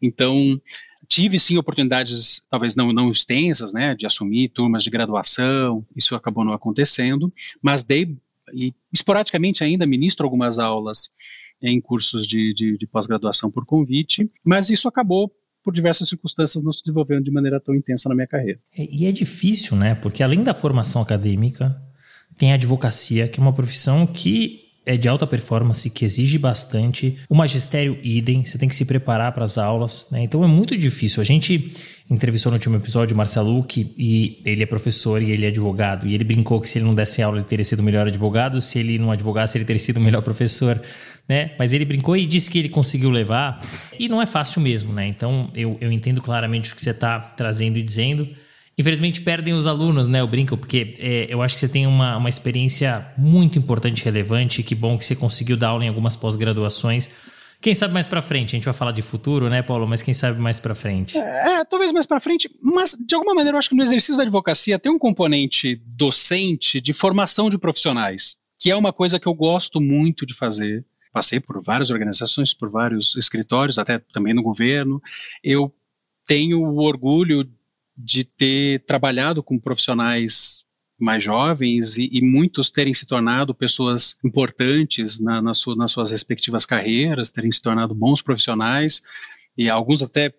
Então, 0.00 0.60
tive 1.06 1.38
sim 1.38 1.56
oportunidades, 1.56 2.42
talvez 2.50 2.74
não, 2.74 2.92
não 2.92 3.10
extensas, 3.10 3.72
né, 3.72 3.94
de 3.94 4.06
assumir 4.06 4.48
turmas 4.48 4.82
de 4.82 4.90
graduação, 4.90 5.86
isso 5.94 6.14
acabou 6.14 6.44
não 6.44 6.52
acontecendo, 6.52 7.32
mas 7.60 7.84
dei, 7.84 8.16
e 8.52 8.74
esporadicamente 8.92 9.62
ainda 9.62 9.86
ministro 9.86 10.24
algumas 10.24 10.58
aulas 10.58 11.10
em 11.60 11.80
cursos 11.80 12.26
de, 12.26 12.52
de, 12.52 12.76
de 12.76 12.86
pós-graduação 12.86 13.50
por 13.50 13.64
convite, 13.64 14.28
mas 14.44 14.68
isso 14.68 14.88
acabou 14.88 15.32
por 15.62 15.72
diversas 15.72 16.08
circunstâncias, 16.08 16.62
não 16.62 16.72
se 16.72 16.82
desenvolvendo 16.82 17.24
de 17.24 17.30
maneira 17.30 17.60
tão 17.60 17.74
intensa 17.74 18.08
na 18.08 18.14
minha 18.14 18.26
carreira. 18.26 18.58
É, 18.76 18.88
e 18.90 19.06
é 19.06 19.12
difícil, 19.12 19.76
né? 19.76 19.94
Porque 19.94 20.22
além 20.22 20.42
da 20.42 20.54
formação 20.54 21.00
acadêmica, 21.00 21.80
tem 22.36 22.52
a 22.52 22.54
advocacia, 22.54 23.28
que 23.28 23.38
é 23.38 23.42
uma 23.42 23.52
profissão 23.52 24.06
que 24.06 24.61
é 24.84 24.96
de 24.96 25.08
alta 25.08 25.26
performance, 25.26 25.88
que 25.88 26.04
exige 26.04 26.38
bastante. 26.38 27.16
O 27.28 27.34
magistério 27.34 27.98
idem, 28.02 28.44
você 28.44 28.58
tem 28.58 28.68
que 28.68 28.74
se 28.74 28.84
preparar 28.84 29.32
para 29.32 29.44
as 29.44 29.56
aulas, 29.56 30.06
né? 30.10 30.22
Então 30.22 30.42
é 30.42 30.46
muito 30.46 30.76
difícil. 30.76 31.20
A 31.20 31.24
gente 31.24 31.72
entrevistou 32.10 32.50
no 32.50 32.56
último 32.56 32.76
episódio 32.76 33.14
o 33.14 33.16
Marcelo 33.16 33.50
Luque, 33.50 33.94
e 33.96 34.42
ele 34.44 34.62
é 34.62 34.66
professor 34.66 35.22
e 35.22 35.30
ele 35.30 35.44
é 35.44 35.48
advogado. 35.48 36.06
E 36.06 36.14
ele 36.14 36.24
brincou 36.24 36.60
que 36.60 36.68
se 36.68 36.78
ele 36.78 36.84
não 36.84 36.94
desse 36.94 37.22
aula, 37.22 37.38
ele 37.38 37.46
teria 37.46 37.64
sido 37.64 37.78
o 37.78 37.82
melhor 37.82 38.06
advogado, 38.08 38.60
se 38.60 38.78
ele 38.78 38.98
não 38.98 39.12
advogasse, 39.12 39.56
ele 39.56 39.64
teria 39.64 39.78
sido 39.78 39.98
o 39.98 40.00
melhor 40.00 40.22
professor. 40.22 40.80
Né? 41.28 41.52
Mas 41.56 41.72
ele 41.72 41.84
brincou 41.84 42.16
e 42.16 42.26
disse 42.26 42.50
que 42.50 42.58
ele 42.58 42.68
conseguiu 42.68 43.10
levar. 43.10 43.60
E 43.98 44.08
não 44.08 44.20
é 44.20 44.26
fácil 44.26 44.60
mesmo, 44.60 44.92
né? 44.92 45.06
Então 45.06 45.48
eu, 45.54 45.78
eu 45.80 45.92
entendo 45.92 46.20
claramente 46.20 46.72
o 46.72 46.76
que 46.76 46.82
você 46.82 46.90
está 46.90 47.20
trazendo 47.20 47.78
e 47.78 47.82
dizendo. 47.82 48.28
Infelizmente 48.76 49.20
perdem 49.20 49.52
os 49.52 49.66
alunos, 49.66 50.08
né? 50.08 50.20
Eu 50.20 50.26
brinco, 50.26 50.56
porque 50.56 50.96
é, 50.98 51.26
eu 51.28 51.42
acho 51.42 51.54
que 51.54 51.60
você 51.60 51.68
tem 51.68 51.86
uma, 51.86 52.16
uma 52.16 52.28
experiência 52.28 53.06
muito 53.18 53.58
importante 53.58 54.04
relevante. 54.04 54.62
Que 54.62 54.74
bom 54.74 54.96
que 54.96 55.04
você 55.04 55.14
conseguiu 55.14 55.56
dar 55.56 55.68
aula 55.68 55.84
em 55.84 55.88
algumas 55.88 56.16
pós-graduações. 56.16 57.10
Quem 57.60 57.74
sabe 57.74 57.94
mais 57.94 58.08
para 58.08 58.20
frente? 58.20 58.48
A 58.48 58.58
gente 58.58 58.64
vai 58.64 58.74
falar 58.74 58.90
de 58.90 59.02
futuro, 59.02 59.48
né, 59.48 59.62
Paulo? 59.62 59.86
Mas 59.86 60.02
quem 60.02 60.12
sabe 60.12 60.40
mais 60.40 60.58
para 60.58 60.74
frente? 60.74 61.16
É, 61.16 61.60
é, 61.60 61.64
talvez 61.64 61.92
mais 61.92 62.06
para 62.06 62.18
frente. 62.18 62.50
Mas 62.60 62.98
de 62.98 63.14
alguma 63.14 63.34
maneira 63.34 63.54
eu 63.54 63.58
acho 63.58 63.68
que 63.68 63.76
no 63.76 63.84
exercício 63.84 64.16
da 64.16 64.24
advocacia 64.24 64.80
tem 64.80 64.90
um 64.90 64.98
componente 64.98 65.80
docente 65.86 66.80
de 66.80 66.92
formação 66.92 67.48
de 67.48 67.56
profissionais, 67.56 68.36
que 68.58 68.68
é 68.68 68.74
uma 68.74 68.92
coisa 68.92 69.20
que 69.20 69.28
eu 69.28 69.34
gosto 69.34 69.80
muito 69.80 70.26
de 70.26 70.34
fazer. 70.34 70.84
Passei 71.12 71.38
por 71.38 71.62
várias 71.62 71.90
organizações, 71.90 72.52
por 72.52 72.68
vários 72.68 73.14
escritórios, 73.16 73.78
até 73.78 74.00
também 74.12 74.34
no 74.34 74.42
governo. 74.42 75.00
Eu 75.44 75.72
tenho 76.26 76.62
o 76.62 76.82
orgulho 76.82 77.48
de 78.04 78.24
ter 78.24 78.84
trabalhado 78.84 79.42
com 79.42 79.58
profissionais 79.58 80.64
mais 80.98 81.22
jovens 81.22 81.96
e, 81.96 82.08
e, 82.12 82.22
muitos 82.22 82.70
terem 82.70 82.94
se 82.94 83.06
tornado 83.06 83.54
pessoas 83.54 84.16
importantes 84.24 85.18
na, 85.18 85.42
na 85.42 85.52
nas 85.76 85.90
suas 85.90 86.10
respectivas 86.10 86.64
carreiras, 86.64 87.32
terem 87.32 87.50
se 87.50 87.60
tornado 87.60 87.94
bons 87.94 88.22
profissionais, 88.22 89.02
e 89.56 89.68
alguns 89.68 90.02
até 90.02 90.32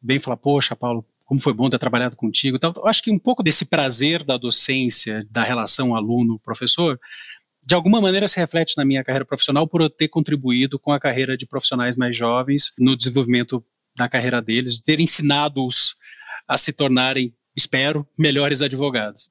vêm 0.00 0.18
falar, 0.18 0.36
poxa, 0.36 0.76
Paulo, 0.76 1.04
como 1.24 1.40
foi 1.40 1.52
bom 1.52 1.68
ter 1.68 1.78
trabalhado 1.78 2.16
contigo. 2.16 2.56
Então, 2.56 2.72
eu 2.76 2.86
acho 2.86 3.02
que 3.02 3.10
um 3.10 3.18
pouco 3.18 3.42
desse 3.42 3.64
prazer 3.64 4.22
da 4.22 4.36
docência, 4.36 5.26
da 5.30 5.42
relação 5.42 5.94
aluno-professor, 5.96 6.98
de 7.66 7.74
alguma 7.74 8.00
maneira 8.00 8.28
se 8.28 8.38
reflete 8.38 8.76
na 8.76 8.84
minha 8.84 9.02
carreira 9.02 9.24
profissional 9.24 9.66
por 9.66 9.80
eu 9.80 9.90
ter 9.90 10.08
contribuído 10.08 10.78
com 10.78 10.92
a 10.92 11.00
carreira 11.00 11.36
de 11.36 11.46
profissionais 11.46 11.96
mais 11.96 12.16
jovens 12.16 12.72
no 12.78 12.96
desenvolvimento 12.96 13.64
da 13.96 14.08
carreira 14.08 14.42
deles, 14.42 14.78
ter 14.80 15.00
ensinado-os 15.00 15.94
a 16.48 16.56
se 16.56 16.72
tornarem, 16.72 17.32
espero, 17.56 18.06
melhores 18.18 18.62
advogados. 18.62 19.28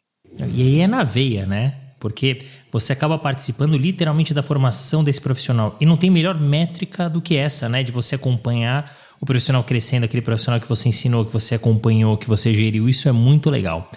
E 0.53 0.61
aí 0.61 0.79
é 0.81 0.87
na 0.87 1.03
veia, 1.03 1.45
né? 1.45 1.75
Porque 1.99 2.39
você 2.71 2.91
acaba 2.91 3.17
participando 3.17 3.77
literalmente 3.77 4.33
da 4.33 4.41
formação 4.41 5.03
desse 5.03 5.21
profissional. 5.21 5.77
E 5.79 5.85
não 5.85 5.95
tem 5.95 6.09
melhor 6.09 6.39
métrica 6.39 7.09
do 7.09 7.21
que 7.21 7.35
essa, 7.35 7.69
né? 7.69 7.83
De 7.83 7.91
você 7.91 8.15
acompanhar 8.15 8.93
o 9.21 9.25
profissional 9.25 9.63
crescendo, 9.63 10.03
aquele 10.03 10.21
profissional 10.21 10.59
que 10.59 10.67
você 10.67 10.89
ensinou, 10.89 11.23
que 11.23 11.31
você 11.31 11.55
acompanhou, 11.55 12.17
que 12.17 12.27
você 12.27 12.53
geriu. 12.53 12.89
Isso 12.89 13.07
é 13.07 13.11
muito 13.11 13.49
legal. 13.49 13.89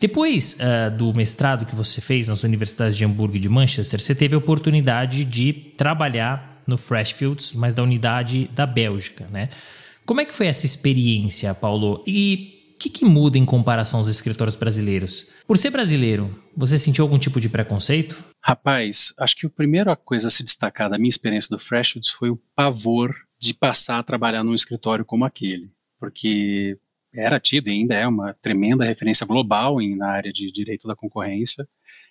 Depois 0.00 0.56
uh, 0.56 0.90
do 0.96 1.12
mestrado 1.14 1.66
que 1.66 1.76
você 1.76 2.00
fez 2.00 2.26
nas 2.26 2.42
universidades 2.42 2.96
de 2.96 3.04
Hamburgo 3.04 3.36
e 3.36 3.38
de 3.38 3.48
Manchester, 3.48 4.00
você 4.00 4.14
teve 4.14 4.34
a 4.34 4.38
oportunidade 4.38 5.24
de 5.24 5.52
trabalhar 5.52 6.62
no 6.66 6.76
Freshfields, 6.76 7.52
mas 7.52 7.74
da 7.74 7.82
unidade 7.82 8.50
da 8.54 8.66
Bélgica, 8.66 9.26
né? 9.30 9.48
Como 10.04 10.20
é 10.20 10.24
que 10.24 10.34
foi 10.34 10.46
essa 10.46 10.66
experiência, 10.66 11.54
Paulo? 11.54 12.02
E 12.06 12.72
o 12.74 12.78
que, 12.78 12.90
que 12.90 13.04
muda 13.04 13.38
em 13.38 13.44
comparação 13.44 14.00
aos 14.00 14.08
escritórios 14.08 14.56
brasileiros? 14.56 15.30
Por 15.46 15.56
ser 15.56 15.70
brasileiro, 15.70 16.42
você 16.56 16.76
sentiu 16.76 17.04
algum 17.04 17.18
tipo 17.18 17.40
de 17.40 17.48
preconceito? 17.48 18.24
Rapaz, 18.42 19.14
acho 19.16 19.36
que 19.36 19.46
a 19.46 19.50
primeira 19.50 19.94
coisa 19.94 20.26
a 20.26 20.30
se 20.30 20.42
destacar 20.42 20.90
da 20.90 20.98
minha 20.98 21.08
experiência 21.08 21.56
do 21.56 21.62
Freshwoods 21.62 22.10
foi 22.10 22.30
o 22.30 22.40
pavor 22.56 23.14
de 23.38 23.54
passar 23.54 24.00
a 24.00 24.02
trabalhar 24.02 24.42
num 24.42 24.54
escritório 24.54 25.04
como 25.04 25.24
aquele. 25.24 25.70
Porque 26.00 26.76
era 27.14 27.38
tido 27.38 27.68
e 27.68 27.70
ainda 27.70 27.94
é 27.94 28.06
uma 28.06 28.34
tremenda 28.34 28.84
referência 28.84 29.24
global 29.24 29.80
em, 29.80 29.94
na 29.94 30.08
área 30.08 30.32
de 30.32 30.50
direito 30.50 30.88
da 30.88 30.96
concorrência, 30.96 31.68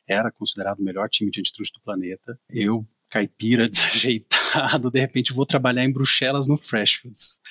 era 0.07 0.31
considerado 0.31 0.79
o 0.79 0.83
melhor 0.83 1.09
time 1.09 1.29
de 1.29 1.41
antitruste 1.41 1.77
do 1.77 1.83
planeta. 1.83 2.39
Eu, 2.49 2.87
caipira, 3.09 3.67
desajeitado, 3.69 4.89
de 4.89 4.99
repente 5.01 5.33
vou 5.33 5.45
trabalhar 5.45 5.83
em 5.83 5.91
Bruxelas 5.91 6.47
no 6.47 6.55
Freshfoods 6.55 7.41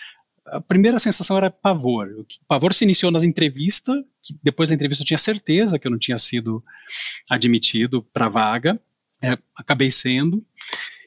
a 0.47 0.61
primeira 0.61 0.99
sensação 0.99 1.37
era 1.37 1.51
pavor. 1.51 2.09
O 2.19 2.27
pavor 2.47 2.75
se 2.75 2.85
iniciou 2.85 3.13
nas 3.13 3.25
entrevistas, 3.25 3.97
depois 4.43 4.69
da 4.69 4.75
entrevista 4.75 5.03
eu 5.03 5.07
tinha 5.07 5.19
certeza 5.19 5.79
que 5.79 5.87
eu 5.87 5.91
não 5.91 5.99
tinha 5.99 6.19
sido 6.19 6.63
admitido 7.31 8.03
para 8.13 8.29
vaga, 8.29 8.81
é, 9.23 9.39
acabei 9.57 9.91
sendo. 9.91 10.45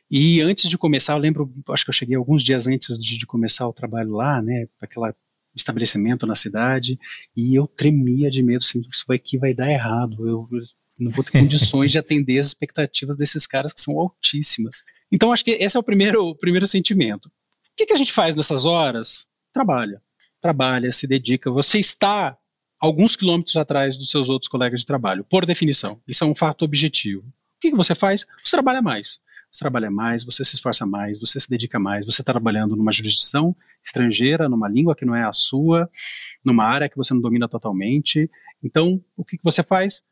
E 0.09 0.41
antes 0.41 0.69
de 0.69 0.77
começar, 0.77 1.13
eu 1.13 1.17
lembro, 1.17 1.51
acho 1.69 1.83
que 1.83 1.89
eu 1.89 1.93
cheguei 1.93 2.15
alguns 2.15 2.43
dias 2.43 2.67
antes 2.67 2.97
de, 2.99 3.17
de 3.17 3.25
começar 3.25 3.67
o 3.67 3.73
trabalho 3.73 4.11
lá, 4.11 4.41
né, 4.41 4.67
aquele 4.79 5.11
estabelecimento 5.55 6.25
na 6.25 6.35
cidade, 6.35 6.97
e 7.35 7.55
eu 7.55 7.67
tremia 7.67 8.29
de 8.29 8.43
medo, 8.43 8.63
assim, 8.63 8.81
isso 8.91 9.11
aqui 9.11 9.37
vai 9.37 9.53
dar 9.53 9.71
errado, 9.71 10.27
eu, 10.27 10.47
eu 10.51 10.61
não 10.99 11.11
vou 11.11 11.23
ter 11.23 11.31
condições 11.31 11.91
de 11.91 11.97
atender 11.97 12.39
as 12.39 12.47
expectativas 12.47 13.17
desses 13.17 13.47
caras 13.47 13.73
que 13.73 13.81
são 13.81 13.99
altíssimas. 13.99 14.83
Então, 15.11 15.31
acho 15.31 15.43
que 15.43 15.51
esse 15.51 15.77
é 15.77 15.79
o 15.79 15.83
primeiro, 15.83 16.27
o 16.27 16.35
primeiro 16.35 16.65
sentimento. 16.67 17.31
O 17.73 17.75
que, 17.75 17.87
que 17.87 17.93
a 17.93 17.97
gente 17.97 18.13
faz 18.13 18.35
nessas 18.35 18.65
horas? 18.65 19.25
Trabalha. 19.51 19.99
Trabalha, 20.39 20.91
se 20.91 21.07
dedica. 21.07 21.49
Você 21.49 21.79
está 21.79 22.37
alguns 22.79 23.15
quilômetros 23.15 23.57
atrás 23.57 23.97
dos 23.97 24.11
seus 24.11 24.29
outros 24.29 24.47
colegas 24.47 24.81
de 24.81 24.85
trabalho, 24.85 25.23
por 25.23 25.43
definição. 25.43 25.99
Isso 26.07 26.23
é 26.23 26.27
um 26.27 26.35
fato 26.35 26.65
objetivo. 26.65 27.21
O 27.21 27.59
que, 27.59 27.71
que 27.71 27.75
você 27.75 27.95
faz? 27.95 28.25
Você 28.43 28.51
trabalha 28.51 28.81
mais. 28.81 29.19
Você 29.51 29.59
trabalha 29.59 29.89
mais, 29.89 30.23
você 30.23 30.45
se 30.45 30.55
esforça 30.55 30.85
mais, 30.85 31.19
você 31.19 31.39
se 31.39 31.49
dedica 31.49 31.79
mais, 31.79 32.05
você 32.05 32.21
está 32.21 32.31
trabalhando 32.31 32.75
numa 32.75 32.91
jurisdição 32.91 33.55
estrangeira, 33.83 34.47
numa 34.47 34.67
língua 34.67 34.95
que 34.95 35.05
não 35.05 35.15
é 35.15 35.23
a 35.23 35.31
sua, 35.31 35.89
numa 36.43 36.65
área 36.65 36.89
que 36.89 36.97
você 36.97 37.13
não 37.13 37.21
domina 37.21 37.47
totalmente. 37.47 38.29
Então, 38.63 39.03
o 39.17 39.25
que, 39.25 39.37
que 39.37 39.43
você 39.43 39.63
faz? 39.63 40.03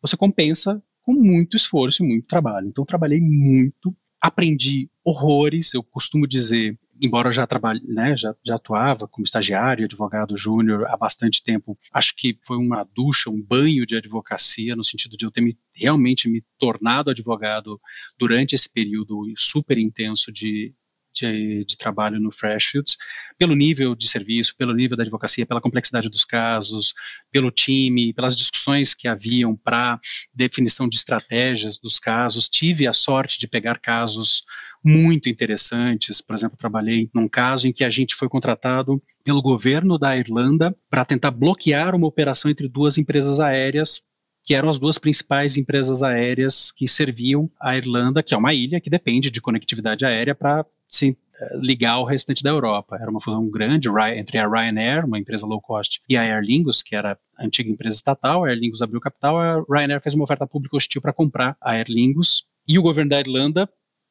Você 0.00 0.16
compensa 0.16 0.82
com 1.02 1.12
muito 1.12 1.56
esforço 1.56 2.02
e 2.02 2.06
muito 2.06 2.26
trabalho. 2.26 2.68
Então, 2.68 2.84
trabalhei 2.84 3.20
muito, 3.20 3.94
aprendi 4.20 4.90
horrores. 5.04 5.74
Eu 5.74 5.82
costumo 5.82 6.26
dizer 6.26 6.78
embora 7.00 7.32
já 7.32 7.46
trabalhe, 7.46 7.80
né, 7.86 8.16
já, 8.16 8.34
já 8.44 8.56
atuava 8.56 9.08
como 9.08 9.24
estagiário, 9.24 9.84
advogado 9.84 10.36
júnior 10.36 10.86
há 10.86 10.96
bastante 10.96 11.42
tempo, 11.42 11.78
acho 11.92 12.14
que 12.16 12.38
foi 12.44 12.56
uma 12.56 12.84
ducha, 12.94 13.30
um 13.30 13.40
banho 13.40 13.86
de 13.86 13.96
advocacia, 13.96 14.76
no 14.76 14.84
sentido 14.84 15.16
de 15.16 15.24
eu 15.24 15.30
ter 15.30 15.40
me, 15.40 15.58
realmente 15.74 16.28
me 16.28 16.44
tornado 16.58 17.10
advogado 17.10 17.78
durante 18.18 18.54
esse 18.54 18.68
período 18.68 19.24
super 19.36 19.78
intenso 19.78 20.30
de, 20.32 20.74
de, 21.12 21.64
de, 21.64 21.76
trabalho 21.76 22.20
no 22.20 22.30
Freshfields, 22.30 22.96
pelo 23.38 23.54
nível 23.54 23.94
de 23.94 24.08
serviço, 24.08 24.56
pelo 24.56 24.74
nível 24.74 24.96
da 24.96 25.02
advocacia, 25.02 25.46
pela 25.46 25.60
complexidade 25.60 26.08
dos 26.08 26.24
casos, 26.24 26.92
pelo 27.30 27.50
time, 27.50 28.12
pelas 28.12 28.36
discussões 28.36 28.94
que 28.94 29.08
haviam 29.08 29.56
para 29.56 30.00
definição 30.34 30.88
de 30.88 30.96
estratégias 30.96 31.78
dos 31.78 31.98
casos. 31.98 32.48
Tive 32.48 32.86
a 32.86 32.92
sorte 32.92 33.38
de 33.38 33.48
pegar 33.48 33.78
casos 33.78 34.42
muito 34.84 35.28
interessantes. 35.28 36.20
Por 36.20 36.34
exemplo, 36.34 36.56
trabalhei 36.56 37.10
num 37.14 37.28
caso 37.28 37.68
em 37.68 37.72
que 37.72 37.84
a 37.84 37.90
gente 37.90 38.14
foi 38.14 38.28
contratado 38.28 39.02
pelo 39.22 39.42
governo 39.42 39.98
da 39.98 40.16
Irlanda 40.16 40.74
para 40.88 41.04
tentar 41.04 41.30
bloquear 41.30 41.94
uma 41.94 42.06
operação 42.06 42.50
entre 42.50 42.68
duas 42.68 42.98
empresas 42.98 43.40
aéreas 43.40 44.02
que 44.42 44.54
eram 44.54 44.70
as 44.70 44.78
duas 44.78 44.98
principais 44.98 45.56
empresas 45.56 46.02
aéreas 46.02 46.72
que 46.72 46.88
serviam 46.88 47.50
a 47.60 47.76
Irlanda, 47.76 48.22
que 48.22 48.34
é 48.34 48.38
uma 48.38 48.54
ilha 48.54 48.80
que 48.80 48.90
depende 48.90 49.30
de 49.30 49.40
conectividade 49.40 50.04
aérea 50.04 50.34
para 50.34 50.64
se 50.90 51.16
eh, 51.40 51.56
ligar 51.56 51.92
ao 51.92 52.04
restante 52.04 52.42
da 52.42 52.50
Europa. 52.50 52.98
Era 53.00 53.10
uma 53.10 53.20
fusão 53.20 53.48
grande 53.48 53.88
entre 54.16 54.38
a 54.38 54.46
Ryanair, 54.46 55.06
uma 55.06 55.18
empresa 55.18 55.46
low 55.46 55.60
cost, 55.60 56.00
e 56.08 56.16
a 56.16 56.22
Aer 56.22 56.42
Lingus, 56.42 56.82
que 56.82 56.96
era 56.96 57.18
a 57.38 57.44
antiga 57.44 57.70
empresa 57.70 57.96
estatal. 57.96 58.44
A 58.44 58.48
Aer 58.48 58.58
Lingus 58.58 58.82
abriu 58.82 59.00
capital, 59.00 59.38
a 59.38 59.64
Ryanair 59.70 60.02
fez 60.02 60.14
uma 60.14 60.24
oferta 60.24 60.46
pública 60.46 60.76
hostil 60.76 61.00
para 61.00 61.12
comprar 61.12 61.56
a 61.60 61.72
Aer 61.72 61.86
Lingus. 61.88 62.44
E 62.66 62.78
o 62.78 62.82
governo 62.82 63.10
da 63.10 63.20
Irlanda 63.20 63.68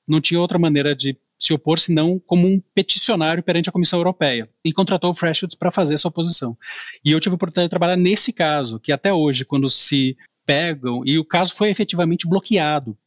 não 0.08 0.20
tinha 0.20 0.40
outra 0.40 0.58
maneira 0.58 0.96
de 0.96 1.16
se 1.38 1.54
opor 1.54 1.80
senão 1.80 2.20
como 2.26 2.48
um 2.48 2.62
peticionário 2.76 3.42
perante 3.42 3.70
a 3.70 3.72
Comissão 3.72 4.00
Europeia 4.00 4.50
e 4.66 4.74
contratou 4.74 5.12
o 5.12 5.14
Freshfields 5.14 5.56
para 5.56 5.72
fazer 5.72 5.96
essa 5.96 6.08
oposição. 6.08 6.58
E 7.06 7.12
eu 7.12 7.20
tive 7.20 7.34
a 7.34 7.38
oportunidade 7.38 7.68
de 7.68 7.70
trabalhar 7.70 7.96
nesse 7.96 8.34
caso, 8.34 8.80
que 8.80 8.92
até 8.92 9.14
hoje, 9.14 9.46
quando 9.46 9.70
se 9.70 10.18
pegam, 10.46 11.04
e 11.06 11.18
o 11.18 11.24
caso 11.24 11.56
foi 11.56 11.70
efetivamente 11.70 12.28
bloqueado 12.28 12.98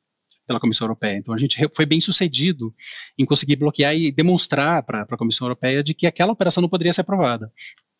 pela 0.47 0.61
Comissão 0.61 0.87
Europeia. 0.87 1.17
Então 1.17 1.35
a 1.35 1.39
gente 1.39 1.59
foi 1.75 1.87
bem 1.87 2.01
sucedido 2.01 2.75
em 3.19 3.25
conseguir 3.25 3.57
bloquear 3.57 3.95
e 3.95 4.11
demonstrar 4.11 4.83
para 4.83 5.03
a 5.03 5.17
Comissão 5.17 5.47
Europeia 5.47 5.83
de 5.83 5.95
que 5.95 6.07
aquela 6.07 6.33
operação 6.33 6.61
não 6.61 6.69
poderia 6.69 6.93
ser 6.93 7.03
aprovada. 7.03 7.53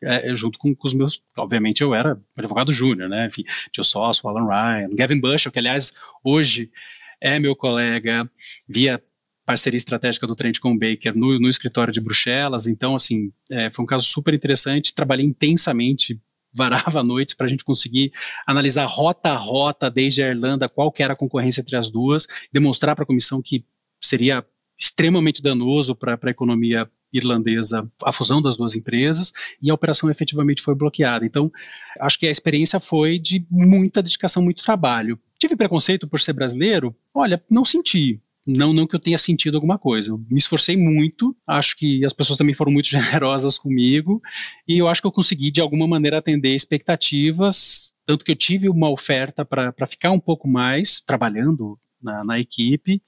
É, 0.03 0.35
junto 0.35 0.59
com, 0.59 0.75
com, 0.75 0.89
os 0.89 0.95
meus, 0.95 1.23
obviamente 1.37 1.81
eu 1.81 1.95
era 1.95 2.21
advogado 2.37 2.73
júnior, 2.73 3.09
né, 3.09 3.27
enfim, 3.27 3.45
tinha 3.71 3.83
o 3.83 3.85
sócio, 3.85 4.27
o 4.27 4.29
Alan 4.29 4.49
Ryan, 4.49 4.89
Gavin 4.97 5.21
Bushel, 5.21 5.53
que 5.53 5.61
aliás 5.61 5.93
hoje 6.25 6.73
é 7.21 7.39
meu 7.39 7.55
colega 7.55 8.29
via 8.69 9.01
parceria 9.45 9.77
estratégica 9.77 10.27
do 10.27 10.35
Trent 10.35 10.59
com 10.59 10.73
o 10.73 10.79
Baker 10.79 11.17
no, 11.17 11.39
no 11.39 11.49
escritório 11.49 11.93
de 11.93 12.01
Bruxelas. 12.01 12.67
Então, 12.67 12.95
assim, 12.95 13.33
é, 13.51 13.71
foi 13.71 13.85
um 13.85 13.87
caso 13.87 14.07
super 14.07 14.35
interessante. 14.35 14.95
Trabalhei 14.95 15.27
intensamente 15.27 16.21
varava 16.55 17.03
noites 17.03 17.35
para 17.35 17.47
a 17.47 17.51
gente 17.51 17.65
conseguir 17.65 18.13
analisar 18.47 18.87
rota 18.87 19.31
a 19.31 19.37
rota 19.37 19.91
desde 19.91 20.23
a 20.23 20.29
Irlanda, 20.29 20.69
qual 20.69 20.93
que 20.93 21.03
era 21.03 21.15
a 21.15 21.17
concorrência 21.17 21.61
entre 21.61 21.77
as 21.77 21.91
duas, 21.91 22.27
demonstrar 22.53 22.95
para 22.95 23.05
a 23.05 23.07
comissão 23.07 23.41
que 23.43 23.65
seria 24.01 24.45
extremamente 24.79 25.43
danoso 25.43 25.95
para 25.95 26.19
a 26.21 26.31
economia 26.31 26.91
irlandesa 27.13 27.87
a 28.03 28.13
fusão 28.13 28.41
das 28.41 28.57
duas 28.57 28.75
empresas 28.75 29.33
e 29.61 29.71
a 29.71 29.75
operação 29.75 30.11
efetivamente 30.11 30.63
foi 30.63 30.75
bloqueada. 30.75 31.27
Então, 31.27 31.53
acho 32.01 32.19
que 32.19 32.27
a 32.27 32.31
experiência 32.31 32.81
foi 32.81 33.19
de 33.19 33.47
muita 33.51 34.03
dedicação, 34.03 34.43
muito 34.43 34.65
trabalho. 34.65 35.19
Tive 35.39 35.55
preconceito 35.55 36.09
por 36.09 36.21
ser 36.21 36.33
brasileiro? 36.33 36.95
Olha, 37.15 37.43
não 37.51 37.65
senti. 37.65 38.21
Não, 38.47 38.73
não 38.73 38.87
que 38.87 38.97
eu 38.97 39.01
tenha 39.01 39.19
sentido 39.19 39.57
alguma 39.57 39.79
coisa. 39.79 40.11
Eu 40.11 40.19
me 40.29 40.39
esforcei 40.39 40.77
muito, 40.77 41.37
acho 41.47 41.77
que 41.77 42.05
as 42.05 42.13
pessoas 42.13 42.37
também 42.37 42.55
foram 42.55 42.73
muito 42.73 42.89
generosas 42.91 43.57
comigo, 43.57 44.21
e 44.67 44.79
eu 44.79 44.89
acho 44.89 45.01
que 45.01 45.07
eu 45.07 45.13
consegui, 45.13 45.51
de 45.51 45.61
alguma 45.61 45.87
maneira, 45.87 46.19
atender 46.19 46.55
expectativas, 46.55 47.95
tanto 48.05 48.25
que 48.25 48.33
eu 48.33 48.37
tive 48.37 48.69
uma 48.69 48.91
oferta 48.91 49.45
para 49.45 49.87
ficar 49.87 50.11
um 50.11 50.21
pouco 50.21 50.49
mais 50.49 51.01
trabalhando 51.01 51.79
na, 52.03 52.25
na 52.25 52.39
equipe, 52.39 53.01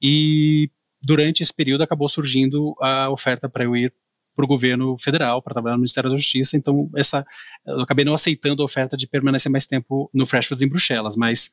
e 0.00 0.70
durante 1.02 1.42
esse 1.42 1.52
período 1.52 1.82
acabou 1.82 2.08
surgindo 2.08 2.74
a 2.80 3.10
oferta 3.10 3.48
para 3.48 3.64
eu 3.64 3.76
ir 3.76 3.92
para 4.36 4.44
o 4.44 4.48
governo 4.48 4.98
federal, 4.98 5.40
para 5.40 5.54
trabalhar 5.54 5.76
no 5.76 5.80
Ministério 5.80 6.10
da 6.10 6.16
Justiça, 6.16 6.56
então 6.56 6.90
essa, 6.94 7.26
eu 7.66 7.80
acabei 7.80 8.04
não 8.04 8.14
aceitando 8.14 8.62
a 8.62 8.66
oferta 8.66 8.96
de 8.96 9.08
permanecer 9.08 9.50
mais 9.50 9.66
tempo 9.66 10.10
no 10.12 10.26
Fresh 10.26 10.46
Foods 10.46 10.62
em 10.62 10.68
Bruxelas, 10.68 11.16
mas 11.16 11.50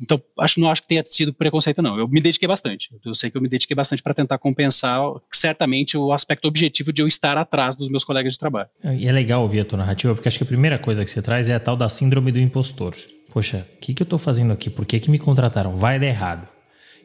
então, 0.00 0.20
acho, 0.38 0.58
não 0.58 0.70
acho 0.70 0.82
que 0.82 0.88
tenha 0.88 1.04
sido 1.04 1.32
preconceito, 1.32 1.82
não. 1.82 1.98
Eu 1.98 2.08
me 2.08 2.20
dediquei 2.20 2.48
bastante. 2.48 2.90
Eu 3.04 3.14
sei 3.14 3.30
que 3.30 3.36
eu 3.36 3.42
me 3.42 3.48
dediquei 3.48 3.74
bastante 3.74 4.02
para 4.02 4.14
tentar 4.14 4.38
compensar, 4.38 4.98
certamente, 5.30 5.96
o 5.96 6.12
aspecto 6.12 6.48
objetivo 6.48 6.92
de 6.92 7.02
eu 7.02 7.06
estar 7.06 7.36
atrás 7.36 7.76
dos 7.76 7.90
meus 7.90 8.02
colegas 8.02 8.32
de 8.32 8.38
trabalho. 8.38 8.68
E 8.82 9.06
é 9.06 9.12
legal 9.12 9.42
ouvir 9.42 9.60
a 9.60 9.64
tua 9.64 9.78
narrativa, 9.78 10.14
porque 10.14 10.28
acho 10.28 10.38
que 10.38 10.44
a 10.44 10.46
primeira 10.46 10.78
coisa 10.78 11.04
que 11.04 11.10
você 11.10 11.20
traz 11.20 11.48
é 11.48 11.54
a 11.54 11.60
tal 11.60 11.76
da 11.76 11.88
síndrome 11.88 12.32
do 12.32 12.38
impostor. 12.38 12.94
Poxa, 13.30 13.66
o 13.76 13.80
que, 13.80 13.92
que 13.92 14.02
eu 14.02 14.04
estou 14.04 14.18
fazendo 14.18 14.52
aqui? 14.52 14.70
Por 14.70 14.86
que, 14.86 14.98
que 14.98 15.10
me 15.10 15.18
contrataram? 15.18 15.74
Vai 15.74 16.00
dar 16.00 16.06
errado. 16.06 16.48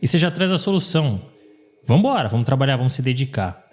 E 0.02 0.08
você 0.08 0.18
já 0.18 0.32
traz 0.32 0.52
a 0.52 0.58
solução. 0.58 1.22
Vamos 1.86 2.00
embora, 2.00 2.30
vamos 2.30 2.46
trabalhar, 2.46 2.78
vamos 2.78 2.94
se 2.94 3.02
dedicar. 3.02 3.64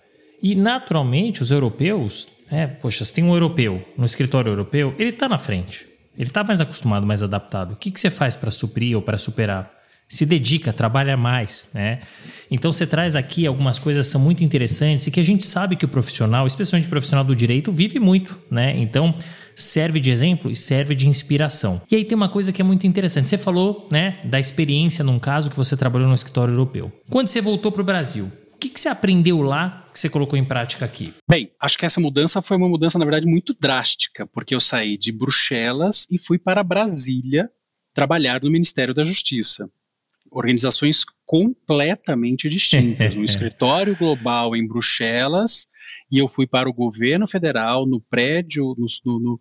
E 0.43 0.57
naturalmente 0.57 1.43
os 1.43 1.53
europeus, 1.53 2.27
é, 2.51 2.67
poxa, 2.67 3.05
se 3.05 3.15
tem 3.15 3.23
um 3.23 3.33
europeu 3.33 3.85
no 3.97 4.05
escritório 4.05 4.51
europeu, 4.51 4.95
ele 4.99 5.11
está 5.11 5.29
na 5.29 5.39
frente. 5.39 5.92
Ele 6.17 6.29
está 6.29 6.45
mais 6.45 6.61
acostumado, 6.61 7.07
mais 7.07 7.23
adaptado. 7.23 7.73
O 7.73 7.77
que, 7.77 7.91
que 7.91 7.99
você 7.99 8.11
faz 8.11 8.37
para 8.37 8.51
suprir 8.51 8.97
ou 8.97 9.03
para 9.03 9.17
superar? 9.17 9.71
Se 10.09 10.27
dedica, 10.27 10.75
trabalha 10.75 11.17
mais, 11.17 11.71
né? 11.73 12.01
Então 12.51 12.71
você 12.71 12.87
traz 12.87 13.17
aqui 13.17 13.47
algumas 13.47 13.79
coisas 13.79 14.07
que 14.07 14.13
são 14.13 14.21
muito 14.21 14.45
interessantes 14.45 15.07
e 15.07 15.11
que 15.11 15.19
a 15.19 15.25
gente 15.25 15.47
sabe 15.47 15.75
que 15.75 15.87
o 15.87 15.89
profissional, 15.89 16.47
especialmente 16.47 16.87
o 16.87 16.91
profissional 16.91 17.25
do 17.25 17.35
direito, 17.35 17.73
vive 17.73 17.99
muito, 17.99 18.39
né? 18.51 18.77
Então 18.77 19.15
serve 19.55 20.01
de 20.01 20.11
exemplo 20.11 20.51
e 20.51 20.57
serve 20.57 20.95
de 20.95 21.09
inspiração. 21.09 21.81
E 21.91 21.97
aí 21.97 22.05
tem 22.05 22.15
uma 22.15 22.29
coisa 22.29 22.53
que 22.53 22.61
é 22.61 22.65
muito 22.65 22.87
interessante. 22.87 23.29
Você 23.29 23.39
falou, 23.39 23.89
né, 23.91 24.19
da 24.25 24.39
experiência 24.39 25.03
num 25.03 25.19
caso 25.19 25.49
que 25.49 25.57
você 25.57 25.77
trabalhou 25.77 26.09
no 26.09 26.15
escritório 26.15 26.53
europeu. 26.53 26.93
Quando 27.11 27.29
você 27.29 27.41
voltou 27.41 27.73
para 27.73 27.83
o 27.83 27.85
Brasil, 27.85 28.31
que, 28.63 28.71
que 28.71 28.81
você 28.81 28.89
aprendeu 28.89 29.43
lá 29.43 29.89
que 29.93 29.99
você 29.99 30.09
colocou 30.09 30.39
em 30.39 30.45
prática 30.45 30.85
aqui? 30.85 31.13
Bem, 31.29 31.51
acho 31.59 31.77
que 31.77 31.85
essa 31.85 32.01
mudança 32.01 32.41
foi 32.41 32.57
uma 32.57 32.69
mudança, 32.69 32.97
na 32.99 33.05
verdade, 33.05 33.27
muito 33.27 33.53
drástica, 33.53 34.25
porque 34.27 34.55
eu 34.55 34.61
saí 34.61 34.97
de 34.97 35.11
Bruxelas 35.11 36.07
e 36.09 36.17
fui 36.17 36.39
para 36.39 36.63
Brasília 36.63 37.51
trabalhar 37.93 38.41
no 38.41 38.51
Ministério 38.51 38.95
da 38.95 39.03
Justiça. 39.03 39.69
Organizações 40.31 41.05
completamente 41.27 42.49
distintas. 42.49 43.17
Um 43.17 43.25
escritório 43.25 43.97
global 43.97 44.55
em 44.55 44.67
Bruxelas 44.67 45.67
e 46.11 46.19
eu 46.19 46.29
fui 46.29 46.47
para 46.47 46.69
o 46.69 46.73
governo 46.73 47.27
federal, 47.27 47.85
no 47.85 48.01
prédio, 48.01 48.77
no, 48.79 48.87
no, 49.05 49.19
no 49.19 49.41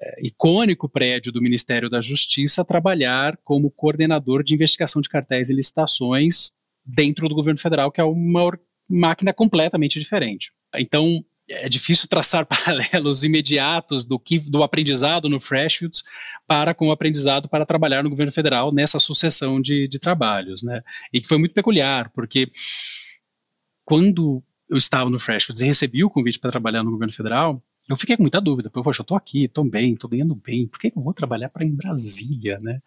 é, 0.00 0.26
icônico 0.26 0.88
prédio 0.88 1.30
do 1.30 1.40
Ministério 1.40 1.88
da 1.88 2.00
Justiça, 2.00 2.64
trabalhar 2.64 3.38
como 3.44 3.70
coordenador 3.70 4.42
de 4.42 4.54
investigação 4.54 5.00
de 5.00 5.08
cartéis 5.08 5.48
e 5.50 5.54
licitações 5.54 6.52
dentro 6.86 7.28
do 7.28 7.34
governo 7.34 7.60
federal, 7.60 7.90
que 7.90 8.00
é 8.00 8.04
uma 8.04 8.58
máquina 8.88 9.32
completamente 9.32 9.98
diferente. 9.98 10.52
Então, 10.74 11.24
é 11.48 11.68
difícil 11.68 12.08
traçar 12.08 12.46
paralelos 12.46 13.24
imediatos 13.24 14.04
do 14.04 14.18
que 14.18 14.38
do 14.38 14.62
aprendizado 14.62 15.28
no 15.28 15.40
Freshfields 15.40 16.02
para 16.46 16.74
com 16.74 16.88
o 16.88 16.92
aprendizado 16.92 17.48
para 17.48 17.66
trabalhar 17.66 18.02
no 18.02 18.10
governo 18.10 18.32
federal 18.32 18.72
nessa 18.72 18.98
sucessão 18.98 19.60
de, 19.60 19.88
de 19.88 19.98
trabalhos, 19.98 20.62
né? 20.62 20.82
E 21.12 21.20
que 21.20 21.28
foi 21.28 21.38
muito 21.38 21.54
peculiar, 21.54 22.10
porque 22.10 22.48
quando 23.84 24.42
eu 24.68 24.76
estava 24.76 25.08
no 25.08 25.20
Freshfields 25.20 25.60
e 25.60 25.66
recebi 25.66 26.02
o 26.02 26.10
convite 26.10 26.38
para 26.38 26.50
trabalhar 26.50 26.82
no 26.82 26.90
governo 26.90 27.12
federal, 27.12 27.62
eu 27.88 27.96
fiquei 27.96 28.16
com 28.16 28.22
muita 28.24 28.40
dúvida, 28.40 28.68
porque, 28.68 28.84
poxa, 28.84 29.00
eu 29.00 29.04
estou 29.04 29.16
aqui, 29.16 29.44
estou 29.44 29.64
bem, 29.64 29.92
estou 29.92 30.10
ganhando 30.10 30.34
bem, 30.34 30.66
por 30.66 30.80
que 30.80 30.92
eu 30.94 31.02
vou 31.02 31.14
trabalhar 31.14 31.48
para 31.48 31.64
em 31.64 31.74
Brasília, 31.74 32.58
né? 32.60 32.80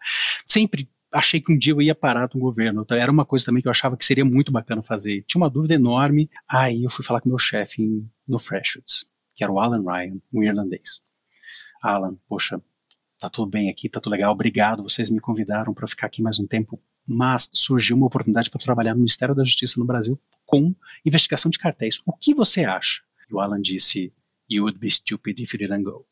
Sempre 0.46 0.90
achei 1.12 1.40
que 1.40 1.52
um 1.52 1.58
dia 1.58 1.72
eu 1.72 1.82
ia 1.82 1.94
parar 1.94 2.28
no 2.32 2.40
governo. 2.40 2.82
Então, 2.82 2.96
era 2.96 3.10
uma 3.10 3.24
coisa 3.24 3.44
também 3.44 3.62
que 3.62 3.68
eu 3.68 3.72
achava 3.72 3.96
que 3.96 4.04
seria 4.04 4.24
muito 4.24 4.52
bacana 4.52 4.82
fazer. 4.82 5.24
Tinha 5.26 5.40
uma 5.40 5.50
dúvida 5.50 5.74
enorme. 5.74 6.30
Aí 6.48 6.84
eu 6.84 6.90
fui 6.90 7.04
falar 7.04 7.20
com 7.20 7.28
meu 7.28 7.38
chefe 7.38 8.04
no 8.28 8.38
Freshwoods, 8.38 9.04
que 9.34 9.42
era 9.42 9.52
o 9.52 9.58
Alan 9.58 9.82
Ryan, 9.82 10.18
um 10.32 10.42
irlandês. 10.42 11.00
Alan, 11.82 12.16
poxa, 12.28 12.62
tá 13.18 13.28
tudo 13.28 13.50
bem 13.50 13.70
aqui, 13.70 13.88
tá 13.88 14.00
tudo 14.00 14.12
legal, 14.12 14.32
obrigado, 14.32 14.82
vocês 14.82 15.10
me 15.10 15.20
convidaram 15.20 15.72
para 15.72 15.86
ficar 15.86 16.06
aqui 16.06 16.22
mais 16.22 16.38
um 16.38 16.46
tempo, 16.46 16.80
mas 17.06 17.50
surgiu 17.52 17.96
uma 17.96 18.06
oportunidade 18.06 18.50
para 18.50 18.60
trabalhar 18.60 18.92
no 18.92 19.00
Ministério 19.00 19.34
da 19.34 19.44
Justiça 19.44 19.80
no 19.80 19.86
Brasil 19.86 20.20
com 20.44 20.74
investigação 21.04 21.50
de 21.50 21.58
cartéis. 21.58 22.00
O 22.04 22.12
que 22.12 22.34
você 22.34 22.64
acha? 22.64 23.02
E 23.30 23.34
o 23.34 23.40
Alan 23.40 23.60
disse, 23.60 24.12
you 24.48 24.64
would 24.64 24.78
be 24.78 24.90
stupid 24.90 25.40
if 25.40 25.54
you 25.54 25.58
didn't 25.58 25.84
go. 25.84 26.06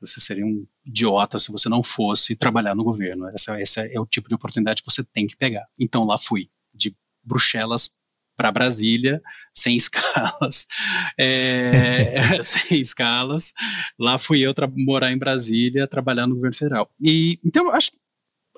Você 0.00 0.20
seria 0.20 0.44
um 0.44 0.66
idiota 0.84 1.38
se 1.38 1.50
você 1.50 1.68
não 1.68 1.82
fosse 1.82 2.36
trabalhar 2.36 2.74
no 2.74 2.84
governo. 2.84 3.28
Esse, 3.30 3.50
esse 3.60 3.80
é 3.80 4.00
o 4.00 4.06
tipo 4.06 4.28
de 4.28 4.34
oportunidade 4.34 4.82
que 4.82 4.90
você 4.90 5.02
tem 5.02 5.26
que 5.26 5.36
pegar. 5.36 5.66
Então 5.78 6.04
lá 6.04 6.16
fui, 6.16 6.48
de 6.72 6.94
Bruxelas 7.22 7.90
para 8.36 8.52
Brasília, 8.52 9.20
sem 9.52 9.76
escalas, 9.76 10.66
é, 11.18 12.40
sem 12.42 12.80
escalas. 12.80 13.52
Lá 13.98 14.16
fui 14.16 14.40
eu 14.40 14.54
morar 14.76 15.10
em 15.10 15.18
Brasília, 15.18 15.88
trabalhar 15.88 16.26
no 16.26 16.36
governo 16.36 16.56
federal. 16.56 16.90
E 17.00 17.38
então 17.44 17.70
acho, 17.72 17.90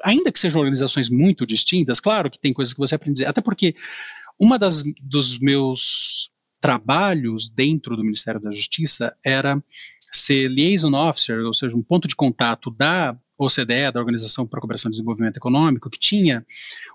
ainda 0.03 0.31
que 0.31 0.39
sejam 0.39 0.61
organizações 0.61 1.09
muito 1.09 1.47
distintas, 1.47 2.01
claro 2.01 2.31
que 2.31 2.39
tem 2.39 2.53
coisas 2.53 2.75
que 2.75 2.81
você 2.81 2.95
aprende, 2.95 3.25
até 3.25 3.41
porque 3.41 3.75
uma 4.39 4.59
das 4.59 4.83
dos 5.01 5.39
meus 5.39 6.31
trabalhos 6.61 7.49
dentro 7.49 7.97
do 7.97 8.05
Ministério 8.05 8.41
da 8.41 8.51
Justiça 8.51 9.17
era 9.25 9.63
ser 10.13 10.49
liaison 10.49 10.95
officer, 10.95 11.41
ou 11.45 11.55
seja, 11.55 11.77
um 11.77 11.83
ponto 11.83 12.09
de 12.09 12.17
contato 12.17 12.71
da 12.71 13.17
OCDE, 13.39 13.91
da 13.93 14.01
Organização 14.01 14.47
para 14.47 14.59
a 14.59 14.61
Cooperação 14.61 14.91
e 14.91 14.93
Desenvolvimento 14.93 15.39
Econômico, 15.39 15.89
que 15.89 15.99
tinha 15.99 16.45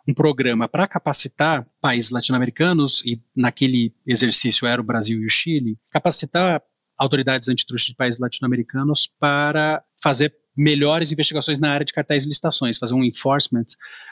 um 0.08 0.14
programa 0.14 0.68
para 0.68 0.88
capacitar 0.88 1.66
países 1.82 2.12
latino-americanos, 2.12 3.02
e 3.06 3.20
naquele 3.36 3.94
exercício 4.06 4.68
era 4.68 4.80
o 4.80 4.86
Brasil 4.86 5.20
e 5.22 5.26
o 5.26 5.30
Chile, 5.30 5.78
capacitar 5.92 6.62
autoridades 6.98 7.50
antitruste 7.50 7.92
de 7.92 7.98
países 7.98 8.20
latino-americanos 8.20 9.12
para 9.20 9.84
fazer 10.02 10.36
melhores 10.56 11.12
investigações 11.12 11.60
na 11.60 11.72
área 11.72 11.86
de 11.86 11.94
cartéis 11.94 12.24
e 12.24 12.28
licitações, 12.28 12.78
fazer 12.78 12.94
um 12.94 13.04
enforcement 13.04 13.66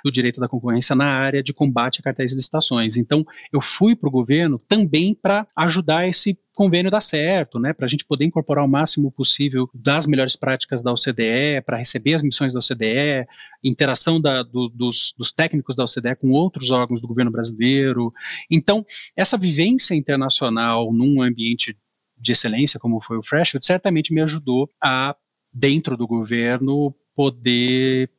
do 0.03 0.11
direito 0.11 0.39
da 0.41 0.47
concorrência 0.47 0.95
na 0.95 1.05
área 1.05 1.41
de 1.41 1.53
combate 1.53 1.99
a 1.99 2.03
cartéis 2.03 2.31
e 2.31 2.35
licitações. 2.35 2.97
Então, 2.97 3.25
eu 3.51 3.61
fui 3.61 3.95
para 3.95 4.09
o 4.09 4.11
governo 4.11 4.59
também 4.67 5.13
para 5.15 5.47
ajudar 5.55 6.07
esse 6.07 6.37
convênio 6.55 6.91
dar 6.91 7.01
certo, 7.01 7.59
né, 7.59 7.73
para 7.73 7.85
a 7.85 7.89
gente 7.89 8.05
poder 8.05 8.25
incorporar 8.25 8.63
o 8.63 8.67
máximo 8.67 9.11
possível 9.11 9.67
das 9.73 10.05
melhores 10.05 10.35
práticas 10.35 10.83
da 10.83 10.91
OCDE, 10.91 11.61
para 11.65 11.77
receber 11.77 12.13
as 12.13 12.21
missões 12.21 12.53
da 12.53 12.59
OCDE, 12.59 13.27
interação 13.63 14.21
da, 14.21 14.43
do, 14.43 14.69
dos, 14.69 15.13
dos, 15.17 15.33
técnicos 15.33 15.75
da 15.75 15.83
OCDE 15.83 16.15
com 16.15 16.29
outros 16.29 16.69
órgãos 16.69 17.01
do 17.01 17.07
governo 17.07 17.31
brasileiro. 17.31 18.11
Então, 18.51 18.85
essa 19.15 19.37
vivência 19.37 19.95
internacional 19.95 20.93
num 20.93 21.21
ambiente 21.21 21.75
de 22.15 22.31
excelência 22.31 22.79
como 22.79 23.01
foi 23.01 23.17
o 23.17 23.23
Freshfield 23.23 23.65
certamente 23.65 24.13
me 24.13 24.21
ajudou 24.21 24.69
a 24.81 25.15
dentro 25.53 25.95
do 25.95 26.07
governo, 26.07 26.93
poder 27.15 28.09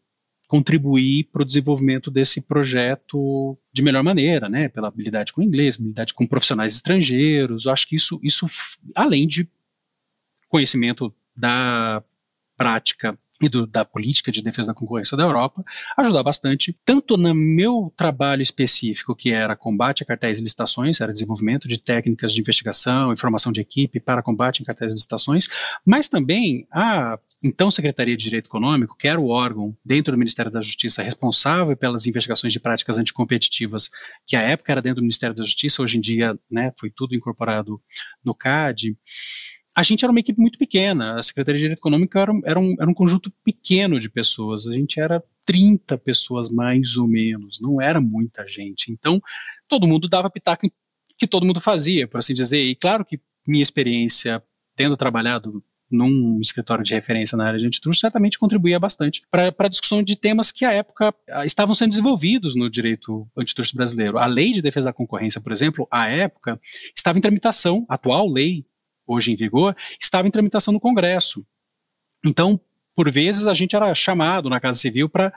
contribuir 0.47 1.25
para 1.33 1.43
o 1.43 1.45
desenvolvimento 1.45 2.11
desse 2.11 2.41
projeto 2.41 3.59
de 3.73 3.83
melhor 3.83 4.03
maneira, 4.03 4.49
né? 4.49 4.69
Pela 4.69 4.89
habilidade 4.89 5.33
com 5.33 5.43
inglês, 5.43 5.77
habilidade 5.77 6.15
com 6.15 6.27
profissionais 6.27 6.75
estrangeiros. 6.75 7.65
Eu 7.65 7.73
acho 7.73 7.89
que 7.89 7.97
isso, 7.97 8.21
isso 8.23 8.47
além 8.95 9.27
de 9.27 9.49
conhecimento 10.49 11.13
da 11.35 12.03
prática 12.57 13.19
e 13.45 13.49
do, 13.49 13.67
da 13.67 13.85
política 13.85 14.33
de 14.33 14.43
defesa 14.43 14.69
da 14.69 14.75
concorrência 14.75 15.17
da 15.17 15.23
Europa, 15.23 15.63
ajudar 15.97 16.23
bastante, 16.23 16.77
tanto 16.85 17.17
no 17.17 17.35
meu 17.35 17.93
trabalho 17.97 18.43
específico, 18.43 19.15
que 19.15 19.33
era 19.33 19.55
combate 19.55 20.03
a 20.03 20.07
cartéis 20.07 20.39
e 20.39 20.43
licitações, 20.43 21.01
era 21.01 21.13
desenvolvimento 21.13 21.69
de 21.69 21.79
técnicas 21.79 22.33
de 22.33 22.41
investigação 22.41 23.13
e 23.13 23.17
formação 23.17 23.53
de 23.53 23.61
equipe 23.61 24.01
para 24.01 24.23
combate 24.23 24.61
em 24.61 24.65
cartéis 24.65 24.93
e 24.93 24.95
licitações, 24.95 25.47
mas 25.85 26.09
também 26.09 26.67
a 26.73 27.19
então 27.43 27.71
Secretaria 27.71 28.17
de 28.17 28.25
Direito 28.25 28.47
Econômico, 28.47 28.97
que 28.97 29.07
era 29.07 29.21
o 29.21 29.29
órgão 29.29 29.77
dentro 29.85 30.13
do 30.13 30.19
Ministério 30.19 30.51
da 30.51 30.63
Justiça 30.63 31.03
responsável 31.03 31.77
pelas 31.77 32.07
investigações 32.07 32.55
de 32.55 32.59
práticas 32.59 32.97
anticompetitivas, 32.97 33.91
que 34.27 34.35
à 34.35 34.41
época 34.41 34.73
era 34.73 34.81
dentro 34.81 34.97
do 34.97 35.03
Ministério 35.03 35.37
da 35.37 35.45
Justiça, 35.45 35.83
hoje 35.83 35.99
em 35.99 36.01
dia 36.01 36.39
né, 36.51 36.73
foi 36.79 36.91
tudo 36.91 37.15
incorporado 37.15 37.79
no 38.25 38.35
CAD 38.35 38.97
a 39.75 39.83
gente 39.83 40.05
era 40.05 40.13
uma 40.13 40.21
equipe 40.21 40.41
muito 40.41 40.59
pequena. 40.59 41.19
A 41.19 41.23
Secretaria 41.23 41.59
de 41.59 41.63
Direito 41.63 41.79
Econômico 41.81 42.17
era, 42.17 42.33
era, 42.45 42.61
um, 42.61 42.77
era 42.79 42.89
um 42.89 42.95
conjunto 42.95 43.33
pequeno 43.43 43.99
de 43.99 44.09
pessoas. 44.09 44.67
A 44.67 44.73
gente 44.73 45.01
era 45.01 45.23
30 45.45 45.99
pessoas 45.99 46.49
mais 46.49 46.97
ou 46.97 47.09
menos, 47.09 47.61
não 47.61 47.81
era 47.81 48.01
muita 48.01 48.47
gente. 48.47 48.93
Então, 48.93 49.21
todo 49.69 49.87
mundo 49.87 50.09
dava 50.09 50.31
pitaco 50.31 50.71
que 51.19 51.27
todo 51.27 51.47
mundo 51.47 51.61
fazia, 51.61 52.07
por 52.07 52.19
assim 52.19 52.35
dizer. 52.35 52.63
E 52.63 52.75
claro 52.75 53.05
que 53.05 53.21
minha 53.47 53.63
experiência, 53.63 54.43
tendo 54.77 54.97
trabalhado 54.97 55.63
num 55.91 56.41
escritório 56.41 56.83
de 56.83 56.95
referência 56.95 57.37
na 57.37 57.47
área 57.47 57.59
de 57.59 57.67
antitruste, 57.67 58.01
certamente 58.01 58.39
contribuía 58.39 58.79
bastante 58.79 59.21
para 59.31 59.55
a 59.57 59.69
discussão 59.69 60.03
de 60.03 60.17
temas 60.17 60.51
que 60.51 60.65
à 60.65 60.73
época 60.73 61.15
ah, 61.31 61.45
estavam 61.45 61.75
sendo 61.75 61.91
desenvolvidos 61.91 62.57
no 62.57 62.71
direito 62.71 63.29
antitruste 63.37 63.77
brasileiro. 63.77 64.19
A 64.19 64.27
lei 64.27 64.53
de 64.53 64.63
defesa 64.63 64.87
da 64.87 64.93
concorrência, 64.93 65.41
por 65.41 65.53
exemplo, 65.53 65.87
à 65.91 66.09
época, 66.09 66.61
estava 66.97 67.19
em 67.19 67.21
tramitação, 67.21 67.85
a 67.89 67.95
atual 67.95 68.29
lei, 68.29 68.65
hoje 69.07 69.33
em 69.33 69.37
vigor, 69.37 69.77
estava 70.01 70.27
em 70.27 70.31
tramitação 70.31 70.73
no 70.73 70.81
Congresso. 70.81 71.45
Então, 72.25 72.61
por 72.95 73.11
vezes, 73.11 73.47
a 73.47 73.55
gente 73.55 73.75
era 73.75 73.95
chamado 73.95 74.49
na 74.49 74.61
Casa 74.61 74.79
Civil 74.79 75.09
para 75.09 75.33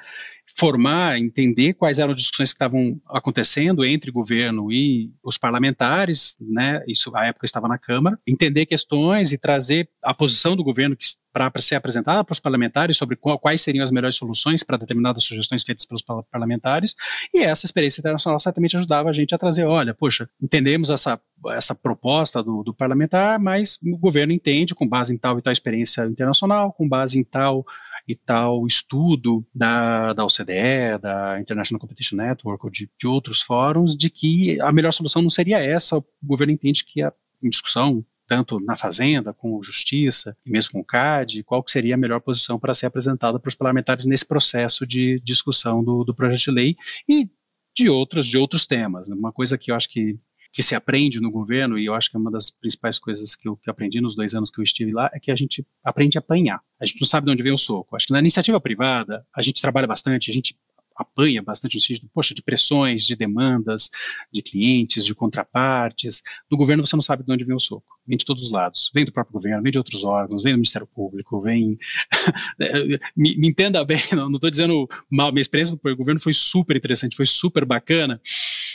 formar, 0.55 1.19
entender 1.19 1.73
quais 1.73 1.99
eram 1.99 2.11
as 2.11 2.17
discussões 2.17 2.51
que 2.51 2.55
estavam 2.55 2.99
acontecendo 3.07 3.83
entre 3.83 4.11
governo 4.11 4.71
e 4.71 5.11
os 5.23 5.37
parlamentares, 5.37 6.37
né? 6.39 6.83
Isso 6.87 7.15
à 7.15 7.25
época 7.25 7.45
estava 7.45 7.67
na 7.67 7.77
Câmara, 7.77 8.17
entender 8.25 8.65
questões 8.65 9.31
e 9.31 9.37
trazer 9.37 9.89
a 10.03 10.13
posição 10.13 10.55
do 10.55 10.63
governo 10.63 10.95
para 11.31 11.51
ser 11.61 11.75
apresentada 11.75 12.23
para 12.23 12.33
os 12.33 12.39
parlamentares 12.39 12.97
sobre 12.97 13.15
qual, 13.15 13.37
quais 13.37 13.61
seriam 13.61 13.83
as 13.83 13.91
melhores 13.91 14.15
soluções 14.15 14.63
para 14.63 14.77
determinadas 14.77 15.23
sugestões 15.23 15.63
feitas 15.63 15.85
pelos 15.85 16.03
parlamentares. 16.31 16.95
E 17.33 17.43
essa 17.43 17.65
experiência 17.65 17.99
internacional 17.99 18.39
certamente 18.39 18.75
ajudava 18.75 19.09
a 19.09 19.13
gente 19.13 19.35
a 19.35 19.37
trazer, 19.37 19.65
olha, 19.65 19.93
poxa, 19.93 20.25
entendemos 20.41 20.89
essa 20.89 21.19
essa 21.49 21.75
proposta 21.75 22.41
do, 22.41 22.63
do 22.63 22.73
parlamentar, 22.73 23.39
mas 23.39 23.77
o 23.83 23.97
governo 23.97 24.33
entende 24.33 24.73
com 24.73 24.87
base 24.87 25.13
em 25.13 25.17
tal 25.17 25.37
e 25.37 25.41
tal 25.41 25.53
experiência 25.53 26.03
internacional, 26.05 26.73
com 26.73 26.89
base 26.89 27.19
em 27.19 27.23
tal 27.23 27.63
e 28.07 28.15
tal 28.15 28.65
estudo 28.65 29.45
da, 29.53 30.13
da 30.13 30.23
OCDE, 30.23 30.97
da 31.01 31.39
International 31.39 31.79
Competition 31.79 32.15
Network 32.15 32.65
ou 32.65 32.71
de, 32.71 32.89
de 32.97 33.07
outros 33.07 33.41
fóruns, 33.41 33.95
de 33.95 34.09
que 34.09 34.59
a 34.61 34.71
melhor 34.71 34.93
solução 34.93 35.21
não 35.21 35.29
seria 35.29 35.59
essa. 35.59 35.97
O 35.97 36.05
governo 36.23 36.53
entende 36.53 36.85
que 36.85 37.01
a 37.01 37.11
discussão 37.43 38.05
tanto 38.27 38.59
na 38.59 38.75
Fazenda, 38.75 39.33
com 39.33 39.61
Justiça, 39.63 40.35
e 40.45 40.51
mesmo 40.51 40.73
com 40.73 40.79
o 40.81 40.85
CAD, 40.85 41.43
qual 41.43 41.63
seria 41.65 41.95
a 41.95 41.97
melhor 41.97 42.19
posição 42.19 42.59
para 42.59 42.73
ser 42.73 42.85
apresentada 42.85 43.39
para 43.39 43.47
os 43.47 43.55
parlamentares 43.55 44.05
nesse 44.05 44.25
processo 44.25 44.85
de 44.85 45.21
discussão 45.23 45.81
do, 45.81 46.03
do 46.03 46.13
projeto 46.13 46.41
de 46.41 46.51
lei 46.51 46.75
e 47.07 47.29
de 47.73 47.89
outros, 47.89 48.27
de 48.27 48.37
outros 48.37 48.67
temas. 48.67 49.07
Uma 49.09 49.31
coisa 49.31 49.57
que 49.57 49.71
eu 49.71 49.75
acho 49.75 49.87
que 49.87 50.19
que 50.57 50.63
se 50.63 50.73
aprende 50.73 51.21
no 51.21 51.29
governo, 51.29 51.77
e 51.77 51.85
eu 51.85 51.93
acho 51.93 52.09
que 52.09 52.17
é 52.17 52.19
uma 52.19 52.31
das 52.31 52.49
principais 52.49 52.97
coisas 52.97 53.35
que 53.35 53.47
eu 53.47 53.55
que 53.55 53.69
aprendi 53.69 54.01
nos 54.01 54.15
dois 54.15 54.33
anos 54.33 54.49
que 54.49 54.59
eu 54.59 54.63
estive 54.63 54.91
lá, 54.91 55.07
é 55.13 55.19
que 55.19 55.29
a 55.29 55.35
gente 55.35 55.63
aprende 55.83 56.17
a 56.17 56.19
apanhar. 56.19 56.59
A 56.81 56.85
gente 56.87 56.99
não 56.99 57.07
sabe 57.07 57.27
de 57.27 57.31
onde 57.31 57.43
vem 57.43 57.53
o 57.53 57.57
soco. 57.59 57.95
Acho 57.95 58.07
que 58.07 58.13
na 58.13 58.17
iniciativa 58.19 58.59
privada, 58.59 59.23
a 59.31 59.43
gente 59.43 59.61
trabalha 59.61 59.85
bastante, 59.85 60.31
a 60.31 60.33
gente 60.33 60.57
apanha 60.97 61.41
bastante 61.41 61.75
no 61.75 61.81
sentido, 61.81 62.09
poxa, 62.13 62.33
de 62.33 62.41
pressões, 62.41 63.05
de 63.05 63.15
demandas, 63.15 63.89
de 64.31 64.41
clientes, 64.41 65.05
de 65.05 65.13
contrapartes. 65.13 66.21
No 66.49 66.57
governo 66.57 66.85
você 66.85 66.95
não 66.95 67.03
sabe 67.03 67.23
de 67.23 67.31
onde 67.31 67.43
vem 67.43 67.55
o 67.55 67.59
soco. 67.59 67.97
Vem 68.05 68.17
de 68.17 68.25
todos 68.25 68.43
os 68.43 68.51
lados. 68.51 68.89
Vem 68.93 69.05
do 69.05 69.11
próprio 69.11 69.33
governo, 69.33 69.61
vem 69.61 69.71
de 69.71 69.77
outros 69.77 70.03
órgãos, 70.03 70.43
vem 70.43 70.53
do 70.53 70.57
Ministério 70.57 70.87
Público, 70.87 71.41
vem... 71.41 71.77
me, 73.15 73.37
me, 73.37 73.47
entenda 73.47 73.83
bem, 73.83 73.99
não 74.13 74.31
estou 74.31 74.49
dizendo 74.49 74.87
mal, 75.09 75.31
minha 75.31 75.41
experiência 75.41 75.77
no 75.81 75.95
governo 75.95 76.19
foi 76.19 76.33
super 76.33 76.75
interessante, 76.75 77.15
foi 77.15 77.25
super 77.25 77.65
bacana, 77.65 78.21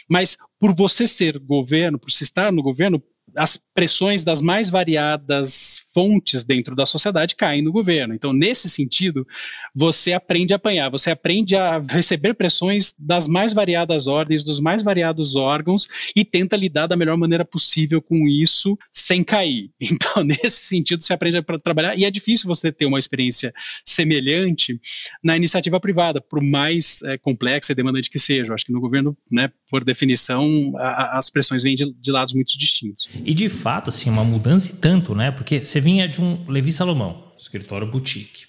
mas 0.08 0.36
por 0.58 0.74
você 0.74 1.06
ser 1.06 1.38
governo, 1.38 1.98
por 1.98 2.10
se 2.10 2.24
estar 2.24 2.52
no 2.52 2.62
governo, 2.62 3.02
as 3.36 3.60
pressões 3.74 4.22
das 4.24 4.42
mais 4.42 4.70
variadas 4.70 5.82
fontes 5.94 6.44
dentro 6.44 6.74
da 6.74 6.86
sociedade 6.86 7.34
caem 7.34 7.62
no 7.62 7.72
governo. 7.72 8.14
Então, 8.14 8.32
nesse 8.32 8.68
sentido, 8.68 9.26
você 9.74 10.12
aprende 10.12 10.52
a 10.52 10.56
apanhar, 10.56 10.90
você 10.90 11.10
aprende 11.10 11.56
a 11.56 11.78
receber 11.78 12.34
pressões 12.34 12.94
das 12.98 13.26
mais 13.26 13.52
variadas 13.52 14.06
ordens, 14.06 14.44
dos 14.44 14.60
mais 14.60 14.82
variados 14.82 15.36
órgãos 15.36 15.88
e 16.14 16.24
tenta 16.24 16.56
lidar 16.56 16.86
da 16.86 16.96
melhor 16.96 17.16
maneira 17.16 17.44
possível 17.44 18.00
com 18.00 18.26
isso 18.28 18.78
sem 18.92 19.22
cair. 19.22 19.70
Então, 20.02 20.24
nesse 20.24 20.64
sentido, 20.64 21.02
você 21.02 21.12
aprende 21.12 21.36
a 21.36 21.42
trabalhar 21.58 21.96
e 21.96 22.04
é 22.04 22.10
difícil 22.10 22.48
você 22.48 22.72
ter 22.72 22.86
uma 22.86 22.98
experiência 22.98 23.52
semelhante 23.84 24.80
na 25.22 25.36
iniciativa 25.36 25.78
privada, 25.78 26.20
por 26.20 26.42
mais 26.42 27.02
é, 27.02 27.18
complexa 27.18 27.72
e 27.72 27.74
demandante 27.74 28.10
que 28.10 28.18
seja. 28.18 28.50
Eu 28.50 28.54
acho 28.54 28.64
que 28.64 28.72
no 28.72 28.80
governo, 28.80 29.16
né, 29.30 29.50
por 29.70 29.84
definição, 29.84 30.72
a, 30.76 31.18
as 31.18 31.30
pressões 31.30 31.62
vêm 31.62 31.74
de, 31.74 31.92
de 31.92 32.10
lados 32.10 32.34
muito 32.34 32.58
distintos. 32.58 33.08
E 33.24 33.34
de 33.34 33.48
fato, 33.48 33.90
assim, 33.90 34.10
uma 34.10 34.24
mudança 34.24 34.72
e 34.72 34.76
tanto, 34.76 35.14
né? 35.14 35.30
Porque 35.30 35.62
você 35.62 35.80
vinha 35.80 36.08
de 36.08 36.20
um 36.20 36.44
Levi 36.48 36.72
Salomão, 36.72 37.32
escritório 37.38 37.86
boutique. 37.86 38.46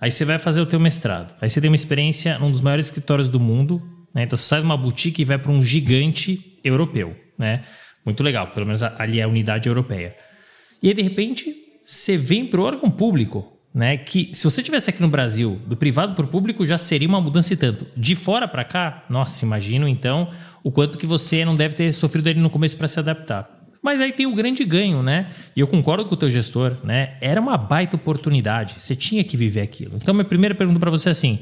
Aí 0.00 0.10
você 0.10 0.24
vai 0.24 0.38
fazer 0.38 0.60
o 0.60 0.66
teu 0.66 0.80
mestrado. 0.80 1.34
Aí 1.40 1.48
você 1.48 1.60
tem 1.60 1.68
uma 1.68 1.76
experiência 1.76 2.38
num 2.38 2.50
dos 2.50 2.60
maiores 2.60 2.86
escritórios 2.86 3.28
do 3.28 3.38
mundo, 3.38 3.82
né? 4.14 4.22
Então 4.24 4.36
você 4.36 4.44
sai 4.44 4.60
de 4.60 4.66
uma 4.66 4.76
boutique 4.76 5.22
e 5.22 5.24
vai 5.24 5.38
para 5.38 5.52
um 5.52 5.62
gigante 5.62 6.58
europeu, 6.64 7.14
né? 7.38 7.62
Muito 8.04 8.22
legal, 8.22 8.48
pelo 8.48 8.66
menos 8.66 8.82
ali 8.82 9.20
é 9.20 9.24
a 9.24 9.28
unidade 9.28 9.68
europeia. 9.68 10.16
E 10.82 10.88
aí, 10.88 10.94
de 10.94 11.02
repente, 11.02 11.54
você 11.84 12.16
vem 12.16 12.46
para 12.46 12.60
o 12.60 12.64
órgão 12.64 12.90
público, 12.90 13.60
né? 13.74 13.98
Que 13.98 14.30
se 14.32 14.44
você 14.44 14.62
tivesse 14.62 14.88
aqui 14.88 15.02
no 15.02 15.08
Brasil, 15.08 15.60
do 15.66 15.76
privado 15.76 16.14
para 16.14 16.24
o 16.24 16.28
público, 16.28 16.66
já 16.66 16.78
seria 16.78 17.08
uma 17.08 17.20
mudança 17.20 17.52
e 17.52 17.56
tanto. 17.56 17.86
De 17.96 18.14
fora 18.14 18.48
para 18.48 18.64
cá, 18.64 19.04
nossa, 19.10 19.44
imagino 19.44 19.86
então 19.86 20.30
o 20.64 20.72
quanto 20.72 20.98
que 20.98 21.06
você 21.06 21.44
não 21.44 21.54
deve 21.54 21.74
ter 21.74 21.92
sofrido 21.92 22.28
ali 22.28 22.40
no 22.40 22.50
começo 22.50 22.76
para 22.76 22.88
se 22.88 22.98
adaptar. 22.98 23.59
Mas 23.82 24.00
aí 24.00 24.12
tem 24.12 24.26
o 24.26 24.34
grande 24.34 24.64
ganho, 24.64 25.02
né? 25.02 25.28
E 25.56 25.60
eu 25.60 25.66
concordo 25.66 26.04
com 26.04 26.14
o 26.14 26.16
teu 26.16 26.28
gestor, 26.28 26.76
né? 26.84 27.14
Era 27.20 27.40
uma 27.40 27.56
baita 27.56 27.96
oportunidade, 27.96 28.74
você 28.78 28.94
tinha 28.94 29.24
que 29.24 29.36
viver 29.36 29.62
aquilo. 29.62 29.96
Então, 29.96 30.12
minha 30.12 30.24
primeira 30.24 30.54
pergunta 30.54 30.78
para 30.78 30.90
você 30.90 31.08
é 31.08 31.12
assim: 31.12 31.38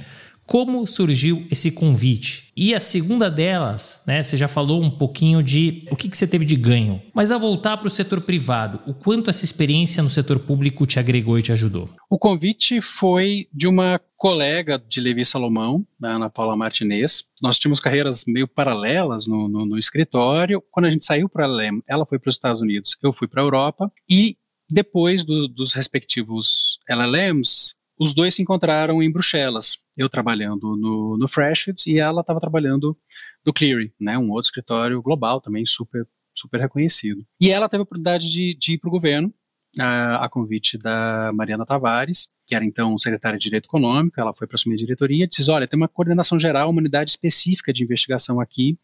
como 0.48 0.86
surgiu 0.86 1.46
esse 1.50 1.70
convite? 1.70 2.50
E 2.56 2.74
a 2.74 2.80
segunda 2.80 3.30
delas, 3.30 4.00
né, 4.06 4.22
você 4.22 4.34
já 4.34 4.48
falou 4.48 4.82
um 4.82 4.90
pouquinho 4.90 5.42
de 5.42 5.86
o 5.90 5.94
que, 5.94 6.08
que 6.08 6.16
você 6.16 6.26
teve 6.26 6.46
de 6.46 6.56
ganho. 6.56 7.02
Mas 7.12 7.30
a 7.30 7.36
voltar 7.36 7.76
para 7.76 7.86
o 7.86 7.90
setor 7.90 8.22
privado, 8.22 8.80
o 8.86 8.94
quanto 8.94 9.28
essa 9.28 9.44
experiência 9.44 10.02
no 10.02 10.08
setor 10.08 10.38
público 10.38 10.86
te 10.86 10.98
agregou 10.98 11.38
e 11.38 11.42
te 11.42 11.52
ajudou? 11.52 11.90
O 12.08 12.18
convite 12.18 12.80
foi 12.80 13.46
de 13.52 13.68
uma 13.68 14.00
colega 14.16 14.78
de 14.78 15.02
Levi 15.02 15.26
Salomão, 15.26 15.86
da 16.00 16.12
Ana 16.12 16.30
Paula 16.30 16.56
Martinez. 16.56 17.26
Nós 17.42 17.58
tínhamos 17.58 17.78
carreiras 17.78 18.24
meio 18.26 18.48
paralelas 18.48 19.26
no, 19.26 19.48
no, 19.48 19.66
no 19.66 19.78
escritório. 19.78 20.64
Quando 20.70 20.86
a 20.86 20.90
gente 20.90 21.04
saiu 21.04 21.28
para 21.28 21.46
a 21.46 21.80
ela 21.86 22.06
foi 22.06 22.18
para 22.18 22.30
os 22.30 22.36
Estados 22.36 22.62
Unidos, 22.62 22.96
eu 23.02 23.12
fui 23.12 23.28
para 23.28 23.42
a 23.42 23.44
Europa. 23.44 23.92
E 24.08 24.34
depois 24.70 25.24
do, 25.24 25.46
dos 25.46 25.74
respectivos 25.74 26.78
LLMs, 26.88 27.77
os 27.98 28.14
dois 28.14 28.34
se 28.34 28.42
encontraram 28.42 29.02
em 29.02 29.10
Bruxelas. 29.10 29.78
Eu 29.96 30.08
trabalhando 30.08 30.76
no, 30.76 31.16
no 31.18 31.28
Freshfields 31.28 31.86
e 31.86 31.98
ela 31.98 32.20
estava 32.20 32.40
trabalhando 32.40 32.96
no 33.44 33.52
Cleary, 33.52 33.92
né, 34.00 34.18
um 34.18 34.30
outro 34.30 34.46
escritório 34.46 35.00
global 35.02 35.40
também 35.40 35.64
super 35.64 36.06
super 36.38 36.60
reconhecido. 36.60 37.26
E 37.40 37.50
ela 37.50 37.68
teve 37.68 37.80
a 37.80 37.82
oportunidade 37.82 38.30
de, 38.30 38.54
de 38.54 38.74
ir 38.74 38.78
para 38.78 38.88
o 38.88 38.92
governo, 38.92 39.34
a, 39.78 40.24
a, 40.24 40.28
convite 40.28 40.78
da 40.78 41.32
Mariana 41.34 41.66
Tavares, 41.66 42.28
que 42.46 42.54
era 42.54 42.64
então 42.64 42.96
secretária 42.96 43.38
de 43.38 43.42
Direito 43.42 43.66
Econômico, 43.66 44.20
ela 44.20 44.32
foi 44.32 44.46
para 44.46 44.54
assumir 44.54 44.76
a 44.76 44.78
diretoria 44.78 45.24
e 45.24 45.28
disse, 45.28 45.50
olha, 45.50 45.66
tem 45.66 45.76
uma 45.76 45.88
coordenação 45.88 46.38
geral, 46.38 46.70
uma 46.70 46.80
unidade 46.80 47.10
específica 47.10 47.72
de 47.72 47.82
investigação 47.82 48.40
aqui, 48.40 48.78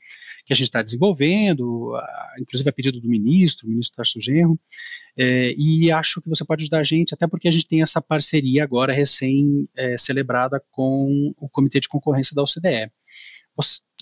que 0.45 0.53
a 0.53 0.57
gente 0.57 0.67
está 0.67 0.83
desenvolvendo, 0.83 1.93
inclusive 2.39 2.69
a 2.69 2.73
pedido 2.73 3.01
do 3.01 3.09
ministro, 3.09 3.67
o 3.67 3.71
ministro 3.71 3.97
Tarso 3.97 4.21
Genro, 4.21 4.59
é, 5.17 5.55
e 5.57 5.91
acho 5.91 6.21
que 6.21 6.29
você 6.29 6.45
pode 6.45 6.63
ajudar 6.65 6.81
a 6.81 6.85
gente, 6.85 7.15
até 7.15 7.27
porque 7.27 7.49
a 7.49 7.53
gente 7.53 7.67
tem 7.67 7.83
essa 7.83 8.01
parceria 8.01 8.63
agora 8.63 8.93
recém-celebrada 8.93 10.59
é, 10.59 10.63
com 10.71 11.35
o 11.39 11.49
Comitê 11.49 11.81
de 11.81 11.89
Concorrência 11.89 12.35
da 12.35 12.43
OCDE. 12.43 12.91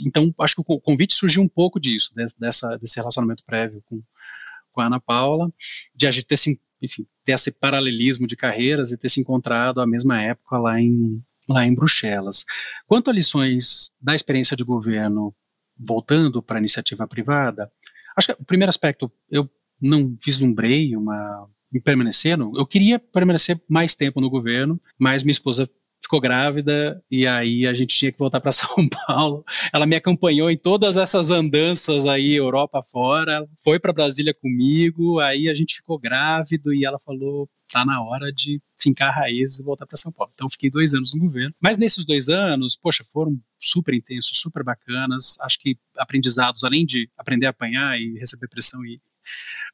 Então, 0.00 0.34
acho 0.40 0.56
que 0.56 0.62
o 0.66 0.80
convite 0.80 1.14
surgiu 1.14 1.42
um 1.42 1.48
pouco 1.48 1.78
disso, 1.78 2.12
dessa, 2.38 2.76
desse 2.78 2.96
relacionamento 2.96 3.44
prévio 3.44 3.82
com, 3.86 4.02
com 4.72 4.80
a 4.80 4.86
Ana 4.86 4.98
Paula, 4.98 5.52
de 5.94 6.06
a 6.06 6.10
gente 6.10 6.24
ter, 6.24 6.36
enfim, 6.80 7.06
ter 7.24 7.32
esse 7.32 7.52
paralelismo 7.52 8.26
de 8.26 8.34
carreiras 8.34 8.90
e 8.90 8.96
ter 8.96 9.10
se 9.10 9.20
encontrado 9.20 9.80
à 9.80 9.86
mesma 9.86 10.20
época 10.20 10.58
lá 10.58 10.80
em, 10.80 11.22
lá 11.48 11.66
em 11.66 11.74
Bruxelas. 11.74 12.44
Quanto 12.86 13.10
a 13.10 13.12
lições 13.12 13.92
da 14.00 14.14
experiência 14.14 14.56
de 14.56 14.64
governo 14.64 15.34
voltando 15.78 16.42
para 16.42 16.58
a 16.58 16.60
iniciativa 16.60 17.06
privada, 17.06 17.70
acho 18.16 18.28
que 18.28 18.42
o 18.42 18.44
primeiro 18.44 18.70
aspecto, 18.70 19.10
eu 19.30 19.48
não 19.80 20.06
vislumbrei 20.24 20.96
uma 20.96 21.48
me 21.72 21.80
permanecer, 21.80 22.38
eu 22.38 22.66
queria 22.66 22.98
permanecer 22.98 23.60
mais 23.66 23.94
tempo 23.94 24.20
no 24.20 24.28
governo, 24.28 24.80
mas 24.98 25.22
minha 25.22 25.32
esposa 25.32 25.68
ficou 26.02 26.20
grávida 26.20 27.02
e 27.10 27.26
aí 27.26 27.66
a 27.66 27.72
gente 27.72 27.96
tinha 27.96 28.12
que 28.12 28.18
voltar 28.18 28.40
para 28.40 28.50
São 28.52 28.88
Paulo. 29.06 29.44
Ela 29.72 29.86
me 29.86 29.96
acompanhou 29.96 30.50
em 30.50 30.58
todas 30.58 30.96
essas 30.96 31.30
andanças 31.30 32.06
aí, 32.06 32.34
Europa 32.34 32.82
fora, 32.82 33.48
foi 33.62 33.78
para 33.78 33.92
Brasília 33.92 34.34
comigo, 34.34 35.20
aí 35.20 35.48
a 35.48 35.54
gente 35.54 35.76
ficou 35.76 35.98
grávido 35.98 36.74
e 36.74 36.84
ela 36.84 36.98
falou, 36.98 37.48
tá 37.70 37.84
na 37.84 38.02
hora 38.02 38.32
de 38.32 38.60
fincar 38.78 39.14
raízes 39.14 39.60
e 39.60 39.64
voltar 39.64 39.86
para 39.86 39.96
São 39.96 40.12
Paulo. 40.12 40.32
Então 40.34 40.50
fiquei 40.50 40.68
dois 40.68 40.92
anos 40.92 41.14
no 41.14 41.20
governo. 41.20 41.54
Mas 41.60 41.78
nesses 41.78 42.04
dois 42.04 42.28
anos, 42.28 42.76
poxa, 42.76 43.04
foram 43.04 43.40
super 43.60 43.94
intensos, 43.94 44.38
super 44.38 44.64
bacanas. 44.64 45.38
Acho 45.40 45.58
que 45.60 45.76
aprendizados, 45.96 46.64
além 46.64 46.84
de 46.84 47.08
aprender 47.16 47.46
a 47.46 47.50
apanhar 47.50 47.98
e 47.98 48.18
receber 48.18 48.48
pressão, 48.48 48.84
e 48.84 49.00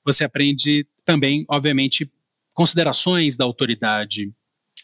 você 0.04 0.24
aprende 0.24 0.86
também, 1.04 1.44
obviamente, 1.48 2.10
considerações 2.52 3.36
da 3.36 3.44
autoridade 3.44 4.32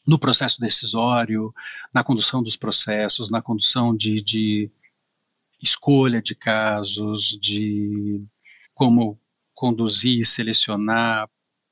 no 0.07 0.19
processo 0.19 0.61
decisório, 0.61 1.51
na 1.93 2.03
condução 2.03 2.43
dos 2.43 2.57
processos, 2.57 3.31
na 3.31 3.41
condução 3.41 3.97
de, 3.97 4.21
de 4.23 4.71
escolha 5.63 6.21
de 6.21 6.35
casos, 6.35 7.39
de 7.41 8.23
como 8.75 9.19
conduzir, 9.55 10.27
selecionar, 10.27 11.29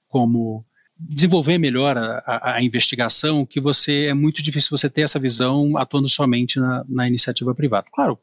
como 0.09 0.65
desenvolver 0.97 1.59
melhor 1.59 1.99
a, 1.99 2.19
a, 2.25 2.55
a, 2.55 2.63
investigação, 2.63 3.45
que 3.45 3.61
você 3.61 4.07
é 4.07 4.15
muito 4.15 4.43
difícil 4.43 4.77
você 4.77 4.89
ter 4.89 5.03
essa 5.03 5.19
visão 5.19 5.77
atuando 5.77 6.09
somente 6.09 6.61
na, 6.61 6.85
na 6.89 7.09
iniciativa 7.09 7.55
privada. 7.55 7.89
Claro, 7.93 8.19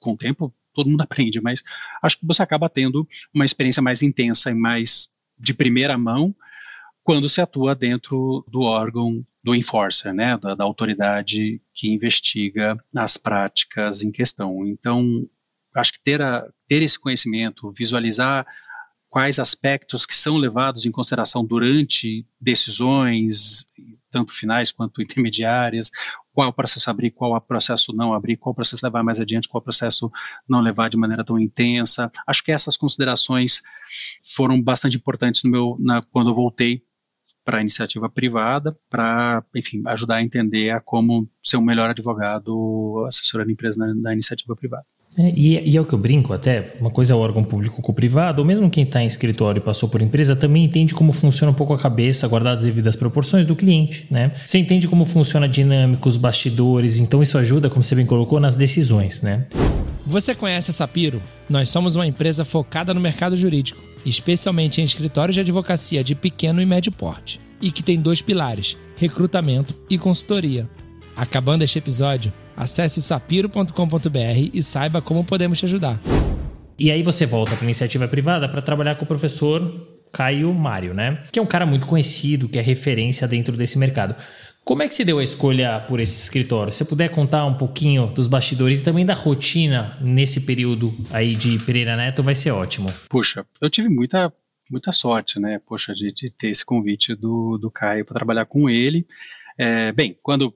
com 0.00 0.12
o 0.12 0.16
tempo 0.16 0.52
todo 0.74 0.90
mundo 0.90 1.02
aprende, 1.02 1.40
mas 1.40 1.62
acho 2.02 2.18
que 2.18 2.26
você 2.26 2.42
acaba 2.42 2.68
tendo 2.68 3.06
uma 3.32 3.44
experiência 3.44 3.82
mais 3.82 4.02
intensa 4.02 4.50
e 4.50 4.54
mais 4.54 5.08
de 5.38 5.54
primeira 5.54 5.96
mão 5.96 6.34
quando 7.02 7.28
se 7.28 7.40
atua 7.40 7.74
dentro 7.74 8.44
do 8.48 8.62
órgão 8.62 9.24
do 9.46 9.54
enforcer, 9.54 10.12
né, 10.12 10.36
da, 10.36 10.56
da 10.56 10.64
autoridade 10.64 11.62
que 11.72 11.88
investiga 11.88 12.76
as 12.96 13.16
práticas 13.16 14.02
em 14.02 14.10
questão. 14.10 14.66
Então, 14.66 15.24
acho 15.72 15.92
que 15.92 16.00
ter, 16.02 16.20
a, 16.20 16.48
ter 16.66 16.82
esse 16.82 16.98
conhecimento, 16.98 17.70
visualizar 17.70 18.44
quais 19.08 19.38
aspectos 19.38 20.04
que 20.04 20.16
são 20.16 20.36
levados 20.36 20.84
em 20.84 20.90
consideração 20.90 21.44
durante 21.44 22.26
decisões, 22.40 23.64
tanto 24.10 24.32
finais 24.32 24.72
quanto 24.72 25.00
intermediárias, 25.00 25.92
qual 26.32 26.52
processo 26.52 26.90
abrir, 26.90 27.12
qual 27.12 27.40
processo 27.40 27.92
não 27.92 28.12
abrir, 28.12 28.36
qual 28.36 28.52
processo 28.52 28.84
levar 28.84 29.04
mais 29.04 29.20
adiante, 29.20 29.48
qual 29.48 29.62
processo 29.62 30.10
não 30.48 30.60
levar 30.60 30.90
de 30.90 30.96
maneira 30.96 31.24
tão 31.24 31.38
intensa. 31.38 32.10
Acho 32.26 32.42
que 32.42 32.50
essas 32.50 32.76
considerações 32.76 33.62
foram 34.34 34.60
bastante 34.60 34.96
importantes 34.96 35.44
no 35.44 35.50
meu, 35.52 35.76
na, 35.78 36.02
quando 36.02 36.30
eu 36.30 36.34
voltei 36.34 36.82
para 37.46 37.58
a 37.58 37.60
iniciativa 37.60 38.10
privada, 38.10 38.76
para, 38.90 39.40
enfim, 39.54 39.80
ajudar 39.86 40.16
a 40.16 40.22
entender 40.22 40.70
a 40.70 40.80
como 40.80 41.28
ser 41.40 41.56
um 41.56 41.62
melhor 41.62 41.88
advogado 41.88 43.04
assessorando 43.06 43.52
empresa 43.52 43.86
na, 43.86 43.94
na 43.94 44.12
iniciativa 44.12 44.56
privada. 44.56 44.84
É, 45.16 45.32
e, 45.34 45.70
e, 45.70 45.76
é 45.76 45.80
o 45.80 45.84
que 45.84 45.94
eu 45.94 45.98
brinco 45.98 46.32
até, 46.32 46.74
uma 46.80 46.90
coisa 46.90 47.14
é 47.14 47.16
o 47.16 47.20
órgão 47.20 47.44
público 47.44 47.80
com 47.80 47.92
o 47.92 47.94
privado, 47.94 48.42
ou 48.42 48.46
mesmo 48.46 48.68
quem 48.68 48.82
está 48.82 49.00
em 49.00 49.06
escritório 49.06 49.60
e 49.60 49.62
passou 49.62 49.88
por 49.88 50.02
empresa, 50.02 50.34
também 50.34 50.64
entende 50.64 50.92
como 50.92 51.12
funciona 51.12 51.52
um 51.52 51.54
pouco 51.54 51.72
a 51.72 51.78
cabeça, 51.78 52.26
guardar 52.26 52.54
as 52.54 52.64
devidas 52.64 52.96
proporções 52.96 53.46
do 53.46 53.54
cliente, 53.54 54.06
né? 54.10 54.32
Você 54.44 54.58
entende 54.58 54.88
como 54.88 55.06
funciona 55.06 55.48
dinâmica, 55.48 56.08
os 56.08 56.16
bastidores, 56.16 56.98
então 56.98 57.22
isso 57.22 57.38
ajuda, 57.38 57.70
como 57.70 57.82
você 57.82 57.94
bem 57.94 58.04
colocou, 58.04 58.40
nas 58.40 58.56
decisões, 58.56 59.22
né? 59.22 59.46
Você 60.06 60.34
conhece 60.34 60.70
a 60.70 60.74
Sapiro? 60.74 61.20
Nós 61.48 61.68
somos 61.68 61.96
uma 61.96 62.06
empresa 62.06 62.44
focada 62.44 62.94
no 62.94 63.00
mercado 63.00 63.36
jurídico 63.36 63.86
especialmente 64.06 64.80
em 64.80 64.84
escritórios 64.84 65.34
de 65.34 65.40
advocacia 65.40 66.04
de 66.04 66.14
pequeno 66.14 66.62
e 66.62 66.64
médio 66.64 66.92
porte, 66.92 67.40
e 67.60 67.72
que 67.72 67.82
tem 67.82 68.00
dois 68.00 68.22
pilares: 68.22 68.78
recrutamento 68.96 69.74
e 69.90 69.98
consultoria. 69.98 70.70
Acabando 71.16 71.64
este 71.64 71.78
episódio, 71.78 72.32
acesse 72.56 73.02
sapiro.com.br 73.02 74.50
e 74.52 74.62
saiba 74.62 75.02
como 75.02 75.24
podemos 75.24 75.58
te 75.58 75.64
ajudar. 75.64 75.98
E 76.78 76.90
aí 76.90 77.02
você 77.02 77.26
volta 77.26 77.52
para 77.52 77.64
a 77.64 77.64
iniciativa 77.64 78.06
privada 78.06 78.48
para 78.48 78.62
trabalhar 78.62 78.96
com 78.96 79.04
o 79.04 79.08
professor 79.08 79.88
Caio 80.12 80.52
Mário, 80.52 80.94
né? 80.94 81.22
Que 81.32 81.38
é 81.38 81.42
um 81.42 81.46
cara 81.46 81.64
muito 81.64 81.86
conhecido, 81.86 82.48
que 82.48 82.58
é 82.58 82.62
referência 82.62 83.26
dentro 83.26 83.56
desse 83.56 83.78
mercado. 83.78 84.14
Como 84.66 84.82
é 84.82 84.88
que 84.88 84.96
se 84.96 85.04
deu 85.04 85.20
a 85.20 85.22
escolha 85.22 85.78
por 85.88 86.00
esse 86.00 86.20
escritório? 86.20 86.72
Se 86.72 86.78
você 86.78 86.84
puder 86.86 87.08
contar 87.08 87.46
um 87.46 87.54
pouquinho 87.54 88.08
dos 88.08 88.26
bastidores 88.26 88.80
e 88.80 88.84
também 88.84 89.06
da 89.06 89.14
rotina 89.14 89.96
nesse 90.00 90.40
período 90.40 90.92
aí 91.12 91.36
de 91.36 91.56
Pereira 91.60 91.94
Neto, 91.94 92.20
vai 92.20 92.34
ser 92.34 92.50
ótimo. 92.50 92.92
Puxa, 93.08 93.46
eu 93.60 93.70
tive 93.70 93.88
muita 93.88 94.32
muita 94.68 94.90
sorte, 94.90 95.38
né? 95.38 95.60
Poxa, 95.64 95.94
de, 95.94 96.12
de 96.12 96.30
ter 96.30 96.48
esse 96.48 96.64
convite 96.64 97.14
do, 97.14 97.56
do 97.56 97.70
Caio 97.70 98.04
para 98.04 98.16
trabalhar 98.16 98.44
com 98.44 98.68
ele. 98.68 99.06
É, 99.56 99.92
bem, 99.92 100.18
quando 100.20 100.52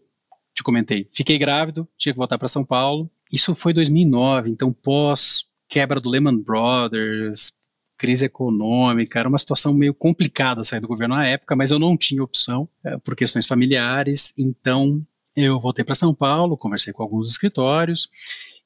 te 0.52 0.64
comentei, 0.64 1.08
fiquei 1.12 1.38
grávido, 1.38 1.86
tinha 1.96 2.12
que 2.12 2.18
voltar 2.18 2.36
para 2.36 2.48
São 2.48 2.64
Paulo. 2.64 3.08
Isso 3.32 3.54
foi 3.54 3.72
2009, 3.72 4.50
então 4.50 4.72
pós 4.72 5.44
quebra 5.68 6.00
do 6.00 6.11
Lehman 6.11 6.36
Brothers, 6.36 7.52
crise 8.01 8.24
econômica, 8.24 9.20
era 9.20 9.28
uma 9.28 9.36
situação 9.36 9.74
meio 9.74 9.92
complicada 9.92 10.64
sair 10.64 10.80
do 10.80 10.88
governo 10.88 11.16
na 11.16 11.26
época, 11.26 11.55
mas 11.55 11.70
eu 11.70 11.78
não 11.78 11.98
tinha 11.98 12.24
opção 12.24 12.66
é, 12.82 12.96
por 12.96 13.14
questões 13.14 13.46
familiares, 13.46 14.32
então 14.38 15.07
eu 15.36 15.61
voltei 15.61 15.84
para 15.84 15.94
São 15.94 16.14
Paulo, 16.14 16.57
conversei 16.57 16.94
com 16.94 17.03
alguns 17.03 17.28
escritórios 17.28 18.09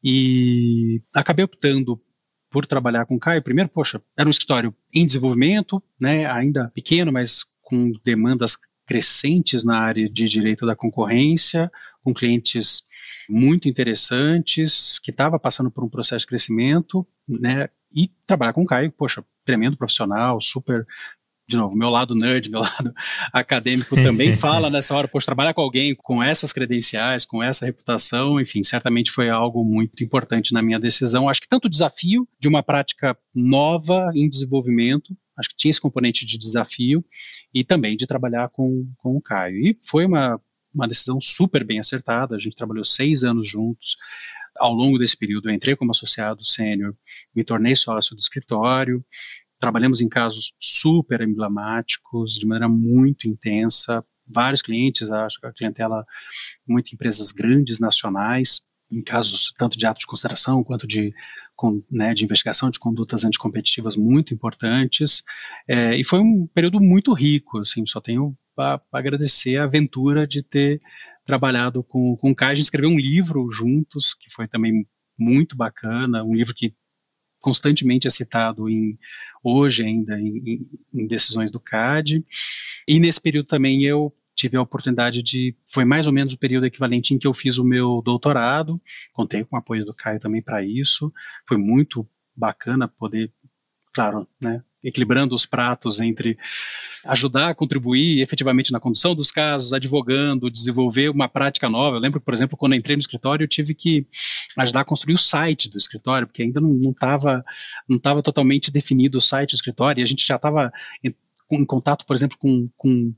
e 0.05 1.03
acabei 1.13 1.45
optando 1.45 2.01
por 2.49 2.65
trabalhar 2.65 3.07
com 3.07 3.17
o 3.17 3.19
Caio. 3.19 3.43
Primeiro, 3.43 3.69
poxa, 3.69 4.01
era 4.17 4.29
um 4.29 4.31
escritório 4.31 4.73
em 4.95 5.05
desenvolvimento, 5.05 5.83
né, 6.01 6.27
ainda 6.27 6.71
pequeno, 6.73 7.11
mas 7.11 7.45
com 7.61 7.91
demandas 8.05 8.57
crescentes 8.87 9.65
na 9.65 9.81
área 9.81 10.09
de 10.09 10.29
direito 10.29 10.65
da 10.65 10.77
concorrência, 10.77 11.69
com 12.05 12.15
clientes 12.15 12.85
muito 13.29 13.69
interessantes, 13.69 15.01
que 15.01 15.11
estava 15.11 15.41
passando 15.41 15.73
por 15.73 15.83
um 15.83 15.89
processo 15.89 16.21
de 16.21 16.29
crescimento, 16.29 17.05
né, 17.29 17.69
e 17.95 18.11
trabalhar 18.27 18.53
com 18.53 18.63
o 18.63 18.67
Caio, 18.67 18.91
poxa, 18.93 19.25
tremendo 19.45 19.77
profissional, 19.77 20.41
super 20.41 20.85
de 21.47 21.57
novo, 21.57 21.77
meu 21.77 21.91
lado 21.91 22.15
nerd, 22.15 22.49
meu 22.51 22.61
lado 22.61 22.95
acadêmico 23.33 23.95
também 23.95 24.35
fala 24.37 24.71
nessa 24.71 24.95
hora, 24.95 25.09
poxa, 25.09 25.27
trabalhar 25.27 25.55
com 25.55 25.61
alguém 25.61 25.95
com 25.95 26.23
essas 26.23 26.53
credenciais, 26.53 27.25
com 27.25 27.43
essa 27.43 27.67
reputação, 27.67 28.41
enfim, 28.41 28.63
certamente 28.63 29.11
foi 29.11 29.29
algo 29.29 29.65
muito 29.65 30.03
importante 30.03 30.53
na 30.53 30.63
minha 30.63 30.81
decisão. 30.81 31.29
Acho 31.29 31.43
que 31.43 31.49
tanto 31.49 31.67
o 31.67 31.71
desafio 31.71 32.27
de 32.39 32.49
uma 32.49 32.63
prática 32.63 33.17
nova 33.35 34.11
em 34.15 34.29
desenvolvimento, 34.29 35.17
acho 35.39 35.51
que 35.51 35.57
tinha 35.57 35.71
esse 35.71 35.81
componente 35.81 36.25
de 36.25 36.39
desafio, 36.39 37.05
e 37.53 37.65
também 37.65 37.97
de 37.97 38.07
trabalhar 38.07 38.49
com, 38.51 38.89
com 38.99 39.17
o 39.17 39.21
Caio. 39.21 39.57
E 39.59 39.79
foi 39.83 40.07
uma, 40.07 40.41
uma 40.75 40.89
decisão 40.89 41.21
super 41.21 41.65
bem 41.65 41.79
acertada, 41.79 42.35
a 42.35 42.39
gente 42.39 42.57
trabalhou 42.57 42.85
seis 42.85 43.23
anos 43.25 43.49
juntos, 43.49 43.97
ao 44.59 44.73
longo 44.73 44.99
desse 44.99 45.17
período, 45.17 45.49
eu 45.49 45.55
entrei 45.55 45.77
como 45.77 45.91
associado 45.91 46.45
sênior, 46.45 46.95
me 47.35 47.45
tornei 47.45 47.75
sócio 47.75 48.15
do 48.15 48.21
escritório, 48.21 49.05
trabalhamos 49.59 50.01
em 50.01 50.09
casos 50.09 50.53
super 50.61 51.21
emblemáticos, 51.21 52.35
de 52.35 52.47
maneira 52.47 52.69
muito 52.69 53.29
intensa, 53.29 54.05
vários 54.27 54.63
clientes, 54.63 55.11
acho 55.11 55.41
que 55.41 55.47
a 55.47 55.53
clientela, 55.53 56.05
muitas 56.67 56.93
empresas 56.93 57.33
grandes, 57.33 57.79
nacionais, 57.79 58.63
em 58.91 59.03
casos 59.03 59.53
tanto 59.57 59.79
de 59.79 59.87
atos 59.87 60.01
de 60.01 60.07
consideração 60.07 60.63
quanto 60.63 60.87
de, 60.87 61.13
com, 61.57 61.83
né, 61.91 62.15
de 62.15 62.25
investigação 62.25 62.71
de 62.71 62.79
condutas 62.79 63.25
anticompetitivas 63.25 63.97
muito 63.97 64.33
importantes, 64.35 65.23
é, 65.67 65.97
e 65.97 66.05
foi 66.05 66.21
um 66.21 66.47
período 66.47 66.81
muito 66.81 67.13
rico, 67.13 67.59
assim, 67.59 67.85
só 67.87 68.01
tenho 68.01 68.37
a, 68.57 68.75
a 68.75 68.99
agradecer 68.99 69.57
a 69.57 69.65
aventura 69.65 70.27
de 70.27 70.43
ter 70.43 70.81
trabalhado 71.25 71.83
com, 71.83 72.17
com 72.17 72.31
o 72.31 72.35
Kai, 72.35 72.53
a 72.53 72.55
gente 72.55 72.65
escreveu 72.65 72.91
um 72.91 72.99
livro 72.99 73.51
juntos, 73.51 74.15
que 74.15 74.31
foi 74.31 74.47
também 74.47 74.87
muito 75.19 75.57
bacana, 75.57 76.25
um 76.25 76.35
livro 76.35 76.55
que 76.55 76.75
constantemente 77.41 78.07
é 78.07 78.11
citado 78.11 78.69
em, 78.69 78.99
hoje 79.43 79.85
ainda 79.85 80.19
em, 80.19 80.67
em, 80.95 81.07
decisões 81.07 81.51
do 81.51 81.61
CAD, 81.61 82.25
e 82.89 82.99
nesse 82.99 83.21
período 83.21 83.47
também 83.47 83.85
eu 83.85 84.15
tive 84.35 84.57
a 84.57 84.63
oportunidade 84.63 85.23
de, 85.23 85.55
foi 85.67 85.85
mais 85.85 86.07
ou 86.07 86.13
menos 86.13 86.33
o 86.33 86.39
período 86.39 86.67
equivalente 86.67 87.15
em 87.15 87.19
que 87.19 87.27
eu 87.27 87.35
fiz 87.35 87.59
o 87.59 87.65
meu 87.65 88.03
doutorado, 88.03 88.81
contei 89.13 89.45
com 89.45 89.57
o 89.57 89.59
apoio 89.59 89.85
do 89.85 89.95
Caio 89.95 90.19
também 90.19 90.43
para 90.43 90.65
isso, 90.65 91.13
foi 91.47 91.57
muito 91.57 92.09
bacana 92.35 92.89
poder, 92.89 93.33
claro, 93.95 94.27
né, 94.41 94.63
equilibrando 94.83 95.35
os 95.35 95.47
pratos 95.47 96.01
entre 96.01 96.37
ajudar 97.05 97.51
a 97.51 97.55
contribuir 97.55 98.21
efetivamente 98.21 98.73
na 98.73 98.81
condução 98.81 99.15
dos 99.15 99.31
casos, 99.31 99.73
advogando, 99.73 100.51
desenvolver 100.51 101.09
uma 101.09 101.29
prática 101.29 101.71
nova. 101.71 101.97
Eu 101.97 102.01
lembro, 102.01 102.21
por 102.21 102.35
exemplo, 102.35 102.59
quando 102.59 102.75
entrei 102.75 102.97
no 102.97 103.01
escritório, 103.01 103.45
eu 103.45 103.49
tive 103.49 103.75
que 103.75 104.05
ajudar 104.59 104.81
a 104.81 104.85
construir 104.85 105.15
o 105.15 105.19
site 105.19 105.71
do 105.71 105.79
escritório, 105.79 106.27
porque 106.27 106.43
ainda 106.43 106.61
não 106.61 106.91
estava 106.91 107.43
não 107.89 107.99
totalmente 107.99 108.71
definido 108.71 109.19
o 109.19 109.23
site 109.23 109.51
do 109.51 109.57
escritório, 109.57 110.01
e 110.01 110.05
a 110.05 110.07
gente 110.07 110.27
já 110.27 110.37
estava 110.37 110.73
em, 111.03 111.15
em, 111.53 111.65
contato, 111.65 112.05
por 112.05 112.15
exemplo, 112.15 112.37
com, 112.37 112.69
com 112.77 113.15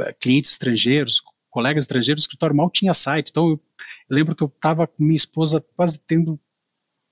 eh, 0.00 0.12
clientes 0.20 0.52
estrangeiros, 0.52 1.22
colegas 1.48 1.84
estrangeiros, 1.84 2.22
o 2.22 2.26
escritório 2.26 2.54
mal 2.54 2.70
tinha 2.70 2.94
site. 2.94 3.30
Então, 3.30 3.48
eu, 3.48 3.60
eu 4.08 4.16
lembro 4.16 4.36
que 4.36 4.42
eu 4.42 4.48
estava 4.48 4.86
com 4.86 5.02
minha 5.02 5.16
esposa 5.16 5.64
quase 5.74 5.98
tendo 5.98 6.38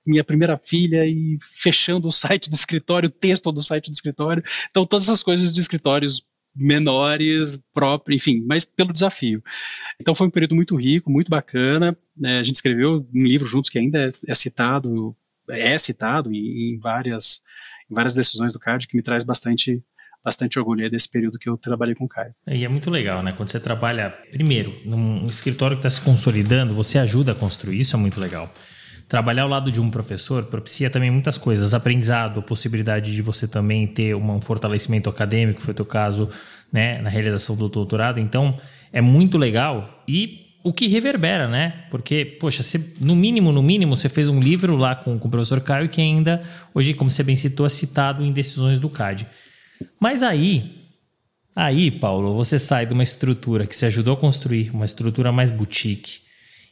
minha 0.09 0.23
primeira 0.23 0.57
filha 0.57 1.05
e 1.05 1.37
fechando 1.41 2.07
o 2.07 2.11
site 2.11 2.49
do 2.49 2.55
escritório, 2.55 3.07
o 3.07 3.11
texto 3.11 3.51
do 3.51 3.61
site 3.61 3.89
do 3.89 3.93
escritório. 3.93 4.43
Então, 4.69 4.85
todas 4.85 5.05
essas 5.05 5.23
coisas 5.23 5.53
de 5.53 5.59
escritórios 5.59 6.25
menores, 6.55 7.59
próprio, 7.73 8.15
enfim, 8.15 8.43
mas 8.45 8.65
pelo 8.65 8.91
desafio. 8.93 9.41
Então 9.99 10.15
foi 10.15 10.27
um 10.27 10.31
período 10.31 10.55
muito 10.55 10.75
rico, 10.75 11.11
muito 11.11 11.29
bacana. 11.29 11.95
Né? 12.17 12.39
A 12.39 12.43
gente 12.43 12.55
escreveu 12.55 13.07
um 13.13 13.23
livro 13.23 13.47
juntos 13.47 13.69
que 13.69 13.79
ainda 13.79 14.11
é, 14.27 14.33
citado, 14.33 15.15
é 15.49 15.77
citado 15.77 16.33
em, 16.33 16.73
em, 16.73 16.79
várias, 16.79 17.41
em 17.89 17.93
várias 17.93 18.15
decisões 18.15 18.51
do 18.51 18.59
CAD, 18.59 18.87
que 18.87 18.97
me 18.97 19.03
traz 19.03 19.23
bastante 19.23 19.81
bastante 20.21 20.59
orgulho 20.59 20.89
desse 20.91 21.07
período 21.07 21.39
que 21.39 21.47
eu 21.47 21.57
trabalhei 21.57 21.95
com 21.95 22.03
o 22.03 22.07
Caio. 22.07 22.35
E 22.45 22.65
é 22.65 22.67
muito 22.67 22.91
legal, 22.91 23.23
né? 23.23 23.31
Quando 23.31 23.49
você 23.49 23.59
trabalha, 23.59 24.09
primeiro, 24.31 24.75
num 24.83 25.25
escritório 25.27 25.77
que 25.77 25.79
está 25.79 25.89
se 25.89 26.01
consolidando, 26.01 26.73
você 26.73 26.97
ajuda 26.97 27.31
a 27.31 27.35
construir, 27.35 27.79
isso 27.79 27.95
é 27.95 27.99
muito 27.99 28.19
legal. 28.19 28.53
Trabalhar 29.09 29.41
ao 29.41 29.49
lado 29.49 29.71
de 29.71 29.81
um 29.81 29.89
professor 29.89 30.43
propicia 30.43 30.87
também 30.87 31.09
muitas 31.09 31.35
coisas, 31.35 31.73
aprendizado, 31.73 32.43
possibilidade 32.43 33.11
de 33.11 33.21
você 33.23 33.47
também 33.47 33.87
ter 33.87 34.15
um 34.15 34.39
fortalecimento 34.39 35.09
acadêmico, 35.09 35.61
foi 35.61 35.71
o 35.71 35.75
teu 35.75 35.85
caso, 35.85 36.29
né, 36.71 37.01
na 37.01 37.09
realização 37.09 37.55
do 37.55 37.67
doutorado. 37.67 38.19
Então, 38.19 38.55
é 38.93 39.01
muito 39.01 39.35
legal 39.35 40.03
e 40.07 40.45
o 40.63 40.71
que 40.71 40.87
reverbera, 40.87 41.47
né? 41.47 41.85
Porque, 41.89 42.23
poxa, 42.23 42.61
você, 42.61 42.93
no 42.99 43.15
mínimo, 43.15 43.51
no 43.51 43.63
mínimo, 43.63 43.95
você 43.95 44.09
fez 44.09 44.29
um 44.29 44.39
livro 44.39 44.75
lá 44.75 44.95
com, 44.95 45.17
com 45.17 45.27
o 45.27 45.31
professor 45.31 45.61
Caio 45.61 45.89
que 45.89 46.01
ainda, 46.01 46.43
hoje, 46.73 46.93
como 46.93 47.09
você 47.09 47.23
bem 47.23 47.35
citou, 47.35 47.65
é 47.65 47.69
citado 47.69 48.23
em 48.23 48.31
decisões 48.31 48.77
do 48.77 48.89
CAD. 48.89 49.25
Mas 49.99 50.21
aí, 50.21 50.85
aí, 51.55 51.89
Paulo, 51.89 52.33
você 52.33 52.59
sai 52.59 52.85
de 52.85 52.93
uma 52.93 53.03
estrutura 53.03 53.65
que 53.65 53.75
você 53.75 53.85
ajudou 53.85 54.13
a 54.13 54.17
construir, 54.17 54.69
uma 54.71 54.85
estrutura 54.85 55.31
mais 55.31 55.49
boutique, 55.49 56.19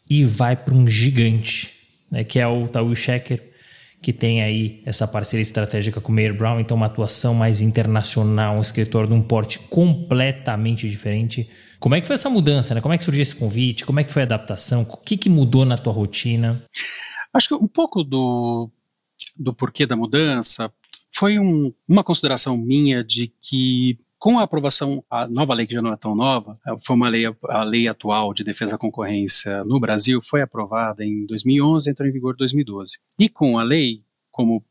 e 0.09 0.23
vai 0.23 0.55
para 0.55 0.73
um 0.73 0.85
gigante, 0.87 1.76
né, 2.11 2.23
que 2.23 2.39
é 2.39 2.47
o 2.47 2.67
Tawil 2.67 2.95
Shecker, 2.95 3.51
que 4.01 4.13
tem 4.13 4.43
aí 4.43 4.81
essa 4.85 5.07
parceria 5.07 5.41
estratégica 5.41 5.99
com 5.99 6.11
o 6.11 6.15
Mayer 6.15 6.35
Brown, 6.35 6.59
então 6.59 6.77
uma 6.77 6.85
atuação 6.85 7.33
mais 7.33 7.61
internacional, 7.61 8.57
um 8.57 8.61
escritório 8.61 9.09
de 9.09 9.15
um 9.15 9.21
porte 9.21 9.59
completamente 9.59 10.87
diferente. 10.87 11.49
Como 11.79 11.95
é 11.95 12.01
que 12.01 12.07
foi 12.07 12.13
essa 12.13 12.29
mudança, 12.29 12.75
né? 12.75 12.81
Como 12.81 12.93
é 12.93 12.97
que 12.97 13.03
surgiu 13.03 13.21
esse 13.21 13.35
convite? 13.35 13.85
Como 13.85 13.99
é 13.99 14.03
que 14.03 14.11
foi 14.11 14.21
a 14.21 14.25
adaptação? 14.25 14.83
O 14.83 14.97
que, 14.97 15.17
que 15.17 15.29
mudou 15.29 15.65
na 15.65 15.77
tua 15.77 15.93
rotina? 15.93 16.63
Acho 17.33 17.49
que 17.49 17.53
um 17.55 17.67
pouco 17.67 18.03
do, 18.03 18.69
do 19.35 19.53
porquê 19.53 19.85
da 19.85 19.95
mudança 19.95 20.71
foi 21.11 21.39
um, 21.39 21.73
uma 21.87 22.03
consideração 22.03 22.57
minha 22.57 23.03
de 23.03 23.31
que 23.41 23.99
com 24.27 24.39
a 24.39 24.43
aprovação, 24.43 25.01
a 25.09 25.25
nova 25.25 25.53
lei 25.53 25.65
que 25.65 25.73
já 25.73 25.81
não 25.81 25.93
é 25.93 25.95
tão 25.95 26.13
nova, 26.13 26.59
é, 26.67 26.75
foi 26.81 26.97
uma 26.97 27.07
lei, 27.07 27.23
a 27.47 27.63
lei 27.63 27.87
atual 27.87 28.33
de 28.33 28.43
defesa 28.43 28.73
da 28.73 28.77
concorrência 28.77 29.63
no 29.63 29.79
Brasil 29.79 30.19
foi 30.21 30.41
aprovada 30.41 31.05
em 31.05 31.25
2011 31.25 31.89
entrou 31.89 32.09
em 32.09 32.11
vigor 32.11 32.33
em 32.33 32.39
2012. 32.39 32.97
E 33.17 33.29
com 33.29 33.57
a 33.57 33.63
lei, 33.63 34.03
como 34.29 34.61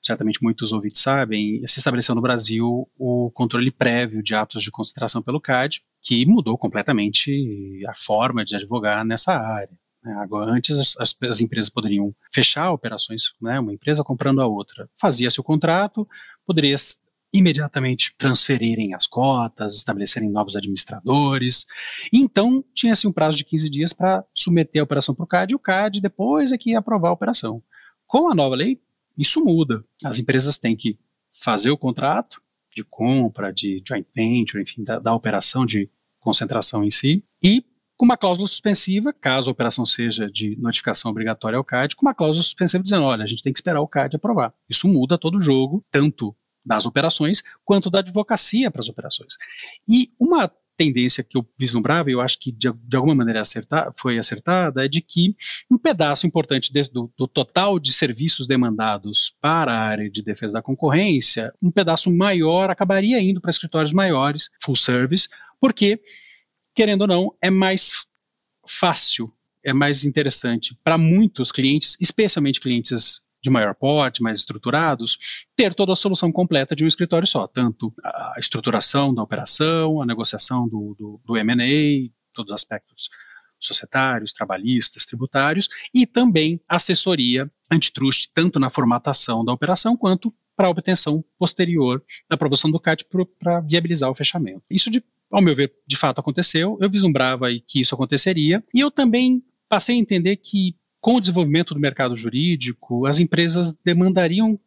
certamente 0.00 0.38
muitos 0.40 0.70
ouvintes 0.70 1.02
sabem, 1.02 1.66
se 1.66 1.80
estabeleceu 1.80 2.14
no 2.14 2.20
Brasil 2.20 2.88
o 2.96 3.28
controle 3.34 3.72
prévio 3.72 4.22
de 4.22 4.36
atos 4.36 4.62
de 4.62 4.70
concentração 4.70 5.20
pelo 5.20 5.40
CAD, 5.40 5.82
que 6.00 6.24
mudou 6.24 6.56
completamente 6.56 7.84
a 7.88 7.94
forma 7.96 8.44
de 8.44 8.54
advogar 8.54 9.04
nessa 9.04 9.32
área. 9.32 9.76
Né. 10.04 10.14
Agora, 10.20 10.52
antes 10.52 10.78
as, 10.78 11.16
as, 11.24 11.40
empresas 11.40 11.68
poderiam 11.68 12.14
fechar 12.32 12.70
operações, 12.70 13.32
né, 13.42 13.58
uma 13.58 13.72
empresa 13.72 14.04
comprando 14.04 14.40
a 14.40 14.46
outra. 14.46 14.88
Fazia-se 14.96 15.40
o 15.40 15.44
contrato, 15.44 16.06
poderia 16.46 16.76
imediatamente 17.32 18.14
transferirem 18.18 18.94
as 18.94 19.06
cotas, 19.06 19.76
estabelecerem 19.76 20.30
novos 20.30 20.56
administradores. 20.56 21.66
Então, 22.12 22.64
tinha-se 22.74 23.06
um 23.06 23.12
prazo 23.12 23.38
de 23.38 23.44
15 23.44 23.70
dias 23.70 23.92
para 23.92 24.24
submeter 24.34 24.82
a 24.82 24.84
operação 24.84 25.14
para 25.14 25.24
o 25.24 25.26
CAD 25.26 25.52
e 25.52 25.56
o 25.56 25.58
CAD 25.58 26.00
depois 26.00 26.52
é 26.52 26.58
que 26.58 26.70
ia 26.70 26.78
aprovar 26.78 27.08
a 27.08 27.12
operação. 27.12 27.62
Com 28.06 28.30
a 28.30 28.34
nova 28.34 28.54
lei, 28.54 28.78
isso 29.16 29.42
muda. 29.42 29.84
As 30.04 30.18
empresas 30.18 30.58
têm 30.58 30.76
que 30.76 30.98
fazer 31.32 31.70
o 31.70 31.78
contrato 31.78 32.42
de 32.74 32.84
compra, 32.84 33.52
de 33.52 33.82
joint 33.86 34.06
venture, 34.14 34.62
enfim, 34.62 34.82
da, 34.82 34.98
da 34.98 35.14
operação 35.14 35.64
de 35.64 35.88
concentração 36.20 36.84
em 36.84 36.90
si, 36.90 37.24
e 37.42 37.64
com 37.96 38.04
uma 38.04 38.16
cláusula 38.16 38.48
suspensiva, 38.48 39.12
caso 39.12 39.50
a 39.50 39.52
operação 39.52 39.86
seja 39.86 40.28
de 40.28 40.56
notificação 40.56 41.10
obrigatória 41.10 41.56
ao 41.56 41.64
CAD, 41.64 41.94
com 41.94 42.06
uma 42.06 42.14
cláusula 42.14 42.42
suspensiva 42.42 42.82
dizendo, 42.82 43.04
olha, 43.04 43.22
a 43.22 43.26
gente 43.26 43.42
tem 43.42 43.52
que 43.52 43.58
esperar 43.58 43.80
o 43.80 43.86
CAD 43.86 44.16
aprovar. 44.16 44.52
Isso 44.68 44.88
muda 44.88 45.18
todo 45.18 45.38
o 45.38 45.40
jogo, 45.40 45.84
tanto 45.90 46.34
das 46.64 46.86
operações, 46.86 47.42
quanto 47.64 47.90
da 47.90 47.98
advocacia 48.00 48.70
para 48.70 48.80
as 48.80 48.88
operações. 48.88 49.34
E 49.88 50.12
uma 50.18 50.50
tendência 50.76 51.22
que 51.22 51.36
eu 51.36 51.46
vislumbrava, 51.58 52.10
e 52.10 52.14
eu 52.14 52.20
acho 52.20 52.38
que 52.38 52.50
de, 52.50 52.72
de 52.72 52.96
alguma 52.96 53.14
maneira 53.14 53.40
acertar, 53.40 53.92
foi 53.96 54.18
acertada, 54.18 54.84
é 54.84 54.88
de 54.88 55.00
que 55.00 55.36
um 55.70 55.78
pedaço 55.78 56.26
importante 56.26 56.72
desse, 56.72 56.92
do, 56.92 57.12
do, 57.16 57.26
total 57.26 57.78
de 57.78 57.92
serviços 57.92 58.46
demandados 58.46 59.34
para 59.40 59.72
a 59.72 59.80
área 59.80 60.10
de 60.10 60.22
defesa 60.22 60.54
da 60.54 60.62
concorrência, 60.62 61.52
um 61.62 61.70
pedaço 61.70 62.10
maior 62.10 62.70
acabaria 62.70 63.20
indo 63.20 63.40
para 63.40 63.50
escritórios 63.50 63.92
maiores, 63.92 64.48
full 64.62 64.76
service, 64.76 65.28
porque, 65.60 66.00
querendo 66.74 67.02
ou 67.02 67.06
não, 67.06 67.36
é 67.40 67.50
mais 67.50 68.06
fácil, 68.66 69.32
é 69.64 69.72
mais 69.72 70.04
interessante 70.04 70.76
para 70.82 70.98
muitos 70.98 71.52
clientes, 71.52 71.96
especialmente 72.00 72.60
clientes 72.60 73.20
de 73.42 73.50
maior 73.50 73.74
porte, 73.74 74.22
mais 74.22 74.38
estruturados, 74.38 75.44
ter 75.56 75.74
toda 75.74 75.92
a 75.92 75.96
solução 75.96 76.30
completa 76.30 76.76
de 76.76 76.84
um 76.84 76.88
escritório 76.88 77.26
só, 77.26 77.46
tanto 77.46 77.92
a 78.04 78.34
estruturação 78.38 79.12
da 79.12 79.22
operação, 79.22 80.00
a 80.00 80.06
negociação 80.06 80.68
do, 80.68 80.94
do, 80.98 81.20
do 81.24 81.36
M&A, 81.36 82.10
todos 82.32 82.52
os 82.52 82.54
aspectos 82.54 83.08
societários, 83.58 84.32
trabalhistas, 84.32 85.06
tributários, 85.06 85.68
e 85.92 86.06
também 86.06 86.60
assessoria 86.68 87.50
antitrust, 87.70 88.30
tanto 88.34 88.58
na 88.58 88.70
formatação 88.70 89.44
da 89.44 89.52
operação 89.52 89.96
quanto 89.96 90.32
para 90.56 90.66
a 90.66 90.70
obtenção 90.70 91.24
posterior 91.38 92.02
da 92.28 92.34
aprovação 92.34 92.70
do 92.70 92.78
CAT 92.78 93.06
para 93.38 93.60
viabilizar 93.60 94.10
o 94.10 94.14
fechamento. 94.14 94.62
Isso, 94.70 94.90
de, 94.90 95.02
ao 95.30 95.40
meu 95.40 95.54
ver, 95.54 95.72
de 95.86 95.96
fato 95.96 96.20
aconteceu, 96.20 96.76
eu 96.80 96.90
vislumbrava 96.90 97.48
que 97.66 97.80
isso 97.80 97.94
aconteceria, 97.94 98.62
e 98.74 98.80
eu 98.80 98.90
também 98.90 99.42
passei 99.68 99.96
a 99.96 99.98
entender 99.98 100.36
que 100.36 100.76
com 101.02 101.16
o 101.16 101.20
desenvolvimento 101.20 101.74
do 101.74 101.80
mercado 101.80 102.14
jurídico, 102.14 103.06
as 103.06 103.18
empresas 103.18 103.74
demandariam 103.84 104.58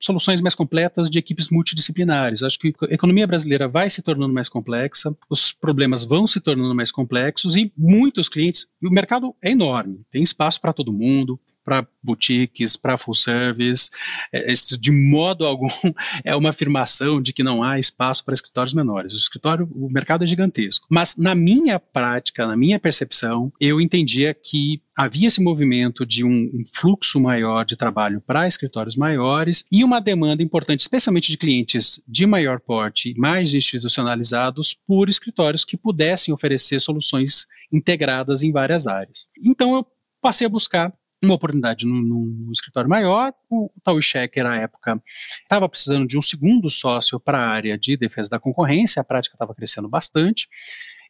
soluções 0.00 0.40
mais 0.40 0.54
completas 0.54 1.10
de 1.10 1.18
equipes 1.18 1.50
multidisciplinares. 1.50 2.42
Acho 2.42 2.58
que 2.58 2.74
a 2.90 2.94
economia 2.94 3.26
brasileira 3.26 3.68
vai 3.68 3.90
se 3.90 4.02
tornando 4.02 4.32
mais 4.32 4.48
complexa, 4.48 5.14
os 5.28 5.52
problemas 5.52 6.02
vão 6.02 6.26
se 6.26 6.40
tornando 6.40 6.74
mais 6.74 6.90
complexos 6.90 7.56
e 7.56 7.70
muitos 7.76 8.28
clientes, 8.28 8.66
e 8.80 8.88
o 8.88 8.90
mercado 8.90 9.36
é 9.40 9.50
enorme, 9.50 10.00
tem 10.10 10.22
espaço 10.22 10.60
para 10.60 10.72
todo 10.72 10.92
mundo, 10.92 11.38
para 11.64 11.86
boutiques, 12.02 12.76
para 12.76 12.98
full 12.98 13.14
service. 13.14 13.90
É, 14.32 14.52
de 14.80 14.90
modo 14.90 15.46
algum 15.46 15.68
é 16.24 16.34
uma 16.34 16.50
afirmação 16.50 17.20
de 17.20 17.32
que 17.32 17.42
não 17.42 17.62
há 17.62 17.78
espaço 17.78 18.24
para 18.24 18.34
escritórios 18.34 18.74
menores. 18.74 19.12
O 19.12 19.16
escritório, 19.16 19.68
o 19.74 19.88
mercado 19.90 20.24
é 20.24 20.26
gigantesco. 20.26 20.86
Mas 20.90 21.16
na 21.16 21.34
minha 21.34 21.78
prática, 21.78 22.46
na 22.46 22.56
minha 22.56 22.78
percepção, 22.78 23.52
eu 23.60 23.80
entendia 23.80 24.34
que 24.34 24.82
havia 24.96 25.28
esse 25.28 25.40
movimento 25.40 26.04
de 26.04 26.24
um, 26.24 26.50
um 26.52 26.64
fluxo 26.70 27.18
maior 27.18 27.64
de 27.64 27.76
trabalho 27.76 28.20
para 28.20 28.46
escritórios 28.46 28.96
maiores 28.96 29.64
e 29.72 29.82
uma 29.82 30.00
demanda 30.00 30.42
importante, 30.42 30.80
especialmente 30.80 31.30
de 31.30 31.38
clientes 31.38 32.00
de 32.06 32.26
maior 32.26 32.60
porte, 32.60 33.14
mais 33.16 33.54
institucionalizados, 33.54 34.76
por 34.86 35.08
escritórios 35.08 35.64
que 35.64 35.76
pudessem 35.76 36.32
oferecer 36.32 36.80
soluções 36.80 37.46
integradas 37.72 38.42
em 38.42 38.52
várias 38.52 38.86
áreas. 38.86 39.28
Então 39.42 39.74
eu 39.74 39.86
passei 40.20 40.46
a 40.46 40.50
buscar 40.50 40.92
uma 41.22 41.34
oportunidade 41.34 41.86
num, 41.86 42.02
num 42.02 42.52
escritório 42.52 42.90
maior. 42.90 43.32
O, 43.48 43.70
Tao 43.82 44.00
Checker, 44.00 44.44
na 44.44 44.58
época, 44.60 45.00
estava 45.42 45.68
precisando 45.68 46.06
de 46.06 46.18
um 46.18 46.22
segundo 46.22 46.68
sócio 46.68 47.20
para 47.20 47.38
a 47.38 47.48
área 47.48 47.78
de 47.78 47.96
defesa 47.96 48.30
da 48.30 48.38
concorrência, 48.38 49.00
a 49.00 49.04
prática 49.04 49.34
estava 49.34 49.54
crescendo 49.54 49.88
bastante. 49.88 50.48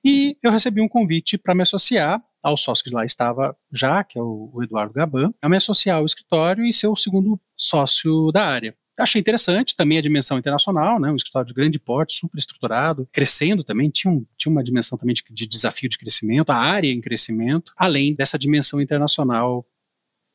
E 0.05 0.37
eu 0.43 0.51
recebi 0.51 0.81
um 0.81 0.89
convite 0.89 1.39
para 1.39 1.55
me 1.55 1.63
associar 1.63 2.23
ao 2.43 2.57
sócio 2.57 2.85
que 2.85 2.91
lá 2.91 3.05
estava 3.05 3.57
já, 3.73 4.03
que 4.03 4.19
é 4.19 4.23
o, 4.23 4.51
o 4.53 4.63
Eduardo 4.63 4.93
Gaban, 4.93 5.33
a 5.41 5.49
me 5.49 5.57
associar 5.57 5.99
ao 5.99 6.07
escritório 6.07 6.65
e 6.65 6.73
ser 6.73 6.89
o 6.89 6.97
segundo 6.97 7.41
sócio 7.57 8.33
da 8.33 8.45
área. 8.45 8.77
Achei 8.99 9.21
interessante 9.21 9.75
também 9.75 9.97
a 9.97 10.03
dimensão 10.03 10.39
internacional, 10.39 11.01
né, 11.01 11.11
um 11.11 11.17
escritório 11.17 11.49
de 11.49 11.55
grande 11.55 11.79
porte, 11.79 12.15
super 12.15 12.37
estruturado, 12.37 13.07
crescendo 13.11 13.65
também, 13.65 13.89
tinha, 13.89 14.13
um, 14.13 14.27
tinha 14.37 14.53
uma 14.53 14.63
dimensão 14.63 14.99
também 14.99 15.15
de, 15.15 15.23
de 15.31 15.47
desafio 15.47 15.89
de 15.89 15.97
crescimento, 15.97 16.51
a 16.51 16.57
área 16.57 16.91
em 16.91 17.01
crescimento, 17.01 17.73
além 17.77 18.15
dessa 18.15 18.39
dimensão 18.39 18.83
internacional 18.83 19.67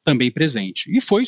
também 0.07 0.31
presente. 0.31 0.89
E 0.89 1.01
foi 1.01 1.25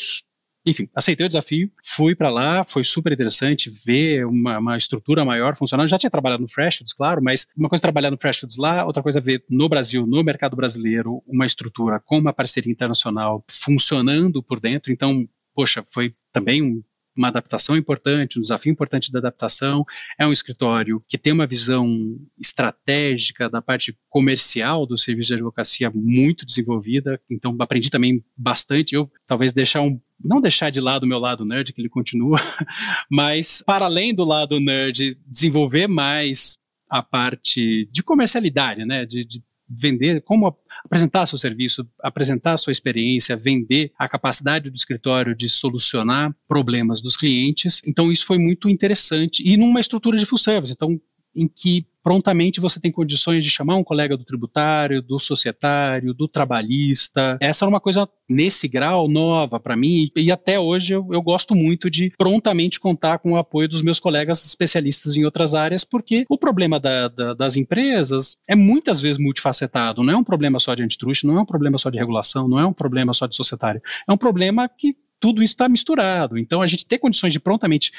enfim, 0.66 0.90
aceitei 0.94 1.26
o 1.26 1.30
desafio, 1.30 1.72
fui 1.84 2.14
para 2.14 2.30
lá, 2.30 2.64
foi 2.64 2.84
super 2.84 3.12
interessante 3.12 3.70
ver 3.70 4.26
uma, 4.26 4.60
uma, 4.60 4.78
estrutura 4.78 5.26
maior 5.26 5.56
funcionando. 5.56 5.88
Já 5.88 5.98
tinha 5.98 6.10
trabalhado 6.10 6.42
no 6.42 6.50
Freshfoods, 6.50 6.94
claro, 6.94 7.24
mas 7.24 7.48
uma 7.58 7.70
coisa 7.70 7.80
é 7.80 7.84
trabalhar 7.84 8.12
no 8.12 8.18
Freshfoods 8.18 8.58
lá, 8.58 8.86
outra 8.86 9.02
coisa 9.02 9.20
é 9.20 9.22
ver 9.22 9.44
no 9.50 9.70
Brasil, 9.70 10.06
no 10.06 10.24
mercado 10.24 10.56
brasileiro, 10.56 11.24
uma 11.26 11.46
estrutura 11.46 12.00
com 12.00 12.20
uma 12.20 12.34
parceria 12.34 12.72
internacional 12.72 13.44
funcionando 13.50 14.44
por 14.44 14.60
dentro. 14.60 14.92
Então, 14.92 15.28
poxa, 15.56 15.84
foi 15.88 16.14
também 16.32 16.62
um 16.62 16.84
uma 17.20 17.28
adaptação 17.28 17.76
importante, 17.76 18.40
um 18.40 18.42
desafio 18.42 18.72
importante 18.72 19.12
da 19.12 19.20
adaptação. 19.20 19.86
É 20.18 20.26
um 20.26 20.32
escritório 20.32 21.04
que 21.08 21.18
tem 21.18 21.34
uma 21.34 21.46
visão 21.46 22.18
estratégica 22.40 23.50
da 23.50 23.62
parte 23.62 23.96
comercial 24.10 24.86
do 24.86 24.98
serviço 24.98 25.28
de 25.28 25.34
advocacia 25.36 25.92
muito 25.94 26.46
desenvolvida, 26.46 27.20
então 27.30 27.56
aprendi 27.60 27.90
também 27.90 28.24
bastante. 28.36 28.96
Eu 28.96 29.12
talvez 29.28 29.54
deixar 29.54 29.82
um 29.82 30.00
não 30.22 30.42
deixar 30.42 30.70
de 30.70 30.82
lado 30.82 31.04
o 31.04 31.08
meu 31.08 31.18
lado 31.18 31.46
nerd, 31.46 31.72
que 31.72 31.80
ele 31.80 31.88
continua, 31.88 32.38
mas 33.10 33.64
para 33.66 33.86
além 33.86 34.14
do 34.14 34.26
lado 34.26 34.60
nerd, 34.60 35.18
desenvolver 35.26 35.88
mais 35.88 36.60
a 36.90 37.02
parte 37.02 37.88
de 37.92 38.04
comercialidade, 38.04 38.84
né, 38.84 39.06
de, 39.06 39.24
de 39.24 39.42
vender, 39.70 40.22
como 40.22 40.58
apresentar 40.84 41.26
seu 41.26 41.38
serviço, 41.38 41.88
apresentar 42.02 42.58
sua 42.58 42.72
experiência, 42.72 43.38
vender 43.38 43.92
a 43.98 44.08
capacidade 44.08 44.70
do 44.70 44.76
escritório 44.76 45.36
de 45.36 45.50
solucionar 45.50 46.34
problemas 46.48 47.02
dos 47.02 47.16
clientes. 47.16 47.82
Então 47.86 48.12
isso 48.12 48.26
foi 48.26 48.40
muito 48.40 48.70
interessante 48.70 49.44
e 49.46 49.58
numa 49.58 49.80
estrutura 49.80 50.18
de 50.18 50.26
full 50.26 50.40
service. 50.40 50.74
Então 50.74 51.00
em 51.36 51.48
que 51.48 51.86
prontamente 52.02 52.60
você 52.60 52.80
tem 52.80 52.92
condições 52.92 53.44
de 53.44 53.52
chamar 53.52 53.76
um 53.76 53.84
colega 53.84 54.18
do 54.18 54.24
tributário, 54.24 55.02
do 55.02 55.20
societário, 55.20 56.14
do 56.14 56.28
trabalhista. 56.28 57.38
Essa 57.42 57.66
era 57.66 57.70
uma 57.70 57.80
coisa 57.80 58.08
nesse 58.28 58.68
grau 58.68 59.08
nova 59.08 59.60
para 59.60 59.76
mim 59.76 60.10
e 60.16 60.32
até 60.32 60.60
hoje 60.60 60.94
eu, 60.94 61.08
eu, 61.12 61.22
gosto 61.22 61.54
muito 61.54 61.90
de 61.90 62.12
prontamente 62.18 62.80
contar 62.80 63.20
com 63.20 63.34
o 63.34 63.38
apoio 63.38 63.68
dos 63.68 63.82
meus 63.82 64.00
colegas 64.00 64.46
especialistas 64.46 65.16
em 65.16 65.26
outras 65.26 65.54
áreas, 65.54 65.84
porque 65.84 66.26
o 66.30 66.38
problema 66.38 66.80
da, 66.80 67.08
da, 67.08 67.34
das 67.34 67.58
empresas 67.58 68.38
é 68.48 68.56
muitas 68.56 69.02
vezes 69.02 69.18
multifacetado. 69.18 70.04
Não 70.04 70.14
é 70.14 70.18
um 70.18 70.24
problema 70.24 70.60
só 70.60 70.74
de 70.74 70.84
antitruste, 70.84 71.28
não 71.28 71.38
é 71.38 71.42
um 71.42 71.46
problema 71.46 71.78
só 71.78 71.90
de 71.90 71.98
regulação, 71.98 72.48
não 72.48 72.60
é 72.60 72.66
um 72.66 72.74
problema 72.74 73.14
só 73.14 73.28
de 73.28 73.36
societário. 73.36 73.82
É 74.08 74.12
um 74.12 74.18
problema 74.18 74.70
que 74.70 74.96
tudo 75.20 75.44
isso 75.44 75.54
está 75.54 75.68
misturado. 75.68 76.38
Então 76.38 76.62
a 76.62 76.68
gente 76.68 76.86
ter 76.86 76.98
condições 76.98 77.34
de 77.34 77.40
prontamente 77.40 77.92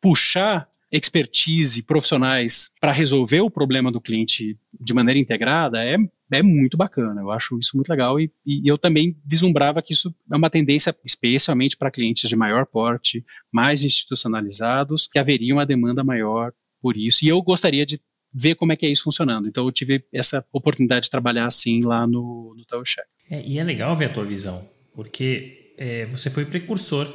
puxar 0.00 0.68
expertise 0.92 1.82
profissionais 1.82 2.70
para 2.78 2.92
resolver 2.92 3.40
o 3.40 3.50
problema 3.50 3.90
do 3.90 4.00
cliente 4.00 4.58
de 4.78 4.92
maneira 4.92 5.18
integrada 5.18 5.82
é, 5.82 5.96
é 6.30 6.42
muito 6.42 6.76
bacana. 6.76 7.22
Eu 7.22 7.30
acho 7.30 7.58
isso 7.58 7.74
muito 7.74 7.88
legal 7.88 8.20
e, 8.20 8.30
e 8.44 8.70
eu 8.70 8.76
também 8.76 9.16
vislumbrava 9.24 9.80
que 9.80 9.94
isso 9.94 10.14
é 10.30 10.36
uma 10.36 10.50
tendência, 10.50 10.94
especialmente 11.02 11.78
para 11.78 11.90
clientes 11.90 12.28
de 12.28 12.36
maior 12.36 12.66
porte, 12.66 13.24
mais 13.50 13.82
institucionalizados, 13.82 15.08
que 15.10 15.18
haveria 15.18 15.54
uma 15.54 15.64
demanda 15.64 16.04
maior 16.04 16.52
por 16.80 16.94
isso. 16.94 17.24
E 17.24 17.28
eu 17.28 17.40
gostaria 17.40 17.86
de 17.86 17.98
ver 18.34 18.54
como 18.54 18.72
é 18.72 18.76
que 18.76 18.84
é 18.84 18.90
isso 18.90 19.04
funcionando. 19.04 19.48
Então 19.48 19.64
eu 19.64 19.72
tive 19.72 20.04
essa 20.12 20.44
oportunidade 20.52 21.04
de 21.04 21.10
trabalhar 21.10 21.46
assim 21.46 21.82
lá 21.82 22.06
no, 22.06 22.54
no. 22.54 22.82
É, 23.30 23.42
e 23.46 23.58
é 23.58 23.64
legal 23.64 23.96
ver 23.96 24.06
a 24.06 24.12
tua 24.12 24.24
visão, 24.24 24.62
porque 24.94 25.74
é, 25.78 26.04
você 26.06 26.28
foi 26.28 26.44
precursor. 26.44 27.08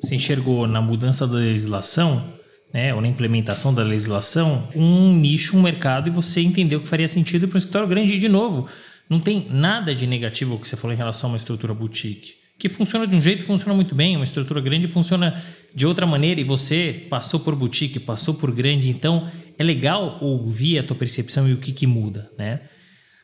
Você 0.00 0.14
enxergou 0.14 0.66
na 0.66 0.80
mudança 0.80 1.26
da 1.26 1.34
legislação 1.34 2.37
né, 2.72 2.94
ou 2.94 3.00
na 3.00 3.08
implementação 3.08 3.72
da 3.72 3.82
legislação, 3.82 4.68
um 4.74 5.14
nicho, 5.16 5.56
um 5.56 5.62
mercado, 5.62 6.08
e 6.08 6.10
você 6.10 6.40
entendeu 6.40 6.80
que 6.80 6.88
faria 6.88 7.08
sentido 7.08 7.48
para 7.48 7.56
um 7.56 7.58
escritório 7.58 7.88
grande. 7.88 8.14
E, 8.14 8.18
de 8.18 8.28
novo, 8.28 8.66
não 9.08 9.18
tem 9.18 9.46
nada 9.50 9.94
de 9.94 10.06
negativo 10.06 10.58
que 10.58 10.68
você 10.68 10.76
falou 10.76 10.94
em 10.94 10.98
relação 10.98 11.30
a 11.30 11.32
uma 11.32 11.36
estrutura 11.36 11.72
boutique. 11.72 12.34
Que 12.58 12.68
funciona 12.68 13.06
de 13.06 13.14
um 13.14 13.20
jeito, 13.20 13.44
funciona 13.44 13.74
muito 13.74 13.94
bem, 13.94 14.16
uma 14.16 14.24
estrutura 14.24 14.60
grande 14.60 14.88
funciona 14.88 15.40
de 15.74 15.86
outra 15.86 16.04
maneira, 16.06 16.40
e 16.40 16.44
você 16.44 17.06
passou 17.08 17.40
por 17.40 17.54
boutique, 17.54 18.00
passou 18.00 18.34
por 18.34 18.52
grande, 18.52 18.90
então 18.90 19.30
é 19.56 19.62
legal 19.62 20.18
ouvir 20.20 20.78
a 20.78 20.82
tua 20.82 20.96
percepção 20.96 21.48
e 21.48 21.52
o 21.52 21.56
que, 21.56 21.72
que 21.72 21.86
muda, 21.86 22.30
né? 22.36 22.60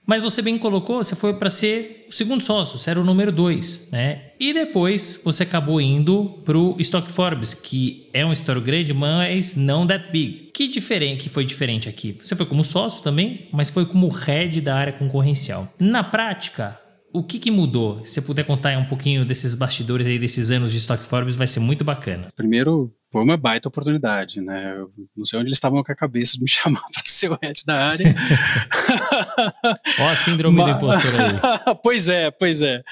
Mas 0.07 0.23
você 0.23 0.43
bem 0.43 0.59
colocou, 0.59 1.03
você 1.03 1.17
foi 1.17 1.33
para 1.35 1.49
ser 1.49 2.07
o 2.09 2.13
segundo 2.13 2.43
sócio, 2.43 2.79
você 2.79 2.91
era 2.91 3.01
o 3.01 3.05
número 3.05 3.33
dois, 3.33 3.89
né? 3.91 4.33
E 4.39 4.53
depois 4.53 5.21
você 5.25 5.45
acabou 5.45 5.81
indo 5.81 6.43
para 6.45 6.59
o 6.59 6.77
Stock 6.79 7.11
Forbes, 7.11 7.55
que 7.55 8.09
é 8.13 8.25
um 8.25 8.33
história 8.33 8.61
grande, 8.61 8.93
mas 8.93 9.57
não 9.57 9.87
that 9.87 10.11
big. 10.13 10.51
Que 10.53 10.69
diferente, 10.69 11.25
que 11.25 11.29
foi 11.31 11.45
diferente 11.45 11.89
aqui? 11.89 12.17
Você 12.21 12.37
foi 12.37 12.45
como 12.45 12.63
sócio 12.63 13.03
também, 13.03 13.49
mas 13.51 13.71
foi 13.71 13.87
como 13.87 14.09
head 14.09 14.61
da 14.61 14.77
área 14.77 14.93
concorrencial. 14.93 15.73
Na 15.79 16.05
prática, 16.05 16.79
o 17.15 17.23
que, 17.23 17.39
que 17.39 17.49
mudou? 17.49 18.05
Se 18.05 18.15
você 18.15 18.23
puder 18.23 18.45
contar 18.45 18.77
um 18.77 18.87
pouquinho 18.87 19.25
desses 19.25 19.55
bastidores 19.55 20.05
aí, 20.05 20.19
desses 20.19 20.51
anos 20.51 20.73
de 20.73 20.79
Stock 20.79 21.01
Forbes, 21.05 21.37
vai 21.37 21.47
ser 21.47 21.61
muito 21.61 21.85
bacana. 21.85 22.27
Primeiro, 22.35 22.93
foi 23.09 23.23
uma 23.23 23.37
baita 23.37 23.69
oportunidade, 23.69 24.41
né? 24.41 24.75
Eu 24.77 24.93
não 25.17 25.25
sei 25.25 25.39
onde 25.39 25.47
eles 25.47 25.57
estavam 25.57 25.81
com 25.85 25.93
a 25.93 25.95
cabeça 25.95 26.37
de 26.37 26.43
me 26.43 26.49
chamar 26.51 26.83
para 26.93 27.05
ser 27.07 27.31
o 27.31 27.39
head 27.41 27.65
da 27.65 27.91
área. 27.91 28.13
Ó 30.01 30.09
a 30.09 30.17
síndrome 30.17 30.59
Mas... 30.59 30.67
do 30.67 30.77
impostor 30.77 31.13
aí. 31.21 31.77
pois 31.85 32.09
é, 32.09 32.33
pois 32.33 32.63
é. 32.63 32.83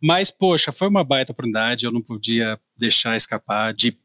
Mas, 0.00 0.30
poxa, 0.30 0.70
foi 0.70 0.86
uma 0.86 1.02
baita 1.02 1.32
oportunidade, 1.32 1.84
eu 1.84 1.90
não 1.90 2.00
podia 2.00 2.56
deixar 2.78 3.16
escapar 3.16 3.74
de 3.74 3.98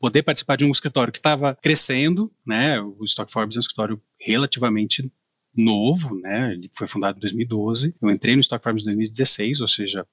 poder 0.00 0.22
participar 0.22 0.56
de 0.56 0.64
um 0.64 0.70
escritório 0.70 1.12
que 1.12 1.18
estava 1.18 1.54
crescendo, 1.54 2.32
né? 2.46 2.80
O 2.80 3.04
Stock 3.04 3.30
Forbes 3.30 3.56
é 3.56 3.58
um 3.58 3.60
escritório 3.60 4.00
relativamente 4.18 5.12
novo, 5.56 6.18
né? 6.18 6.52
Ele 6.52 6.70
foi 6.72 6.86
fundado 6.86 7.18
em 7.18 7.20
2012. 7.20 7.94
Eu 8.00 8.10
entrei 8.10 8.34
no 8.34 8.40
Stock 8.40 8.62
Forbes 8.62 8.82
em 8.82 8.86
2016, 8.86 9.60
ou 9.60 9.68
seja, 9.68 10.06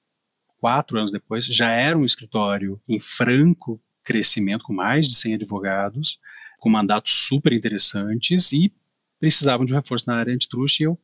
quatro 0.58 0.98
anos 0.98 1.12
depois, 1.12 1.44
já 1.46 1.70
era 1.70 1.96
um 1.96 2.04
escritório 2.04 2.80
em 2.88 2.98
franco 2.98 3.80
crescimento, 4.02 4.64
com 4.64 4.72
mais 4.72 5.08
de 5.08 5.14
100 5.14 5.34
advogados, 5.34 6.16
com 6.58 6.70
mandatos 6.70 7.12
super 7.12 7.52
interessantes 7.52 8.52
e 8.52 8.72
precisavam 9.18 9.64
de 9.64 9.72
um 9.72 9.76
reforço 9.76 10.08
na 10.08 10.16
área 10.16 10.32
antitruste 10.32 10.82
e 10.82 10.86
eu 10.86 10.98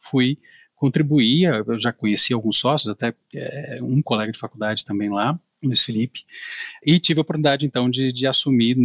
fui 0.00 0.38
contribuir, 0.74 1.44
eu 1.66 1.78
já 1.78 1.92
conheci 1.92 2.32
alguns 2.32 2.58
sócios, 2.58 2.90
até 2.90 3.14
é, 3.34 3.78
um 3.82 4.02
colega 4.02 4.32
de 4.32 4.38
faculdade 4.38 4.84
também 4.84 5.08
lá, 5.08 5.38
Luiz 5.62 5.82
Felipe, 5.82 6.24
e 6.84 6.98
tive 6.98 7.20
a 7.20 7.22
oportunidade 7.22 7.64
então 7.64 7.88
de, 7.88 8.12
de 8.12 8.26
assumir 8.26 8.76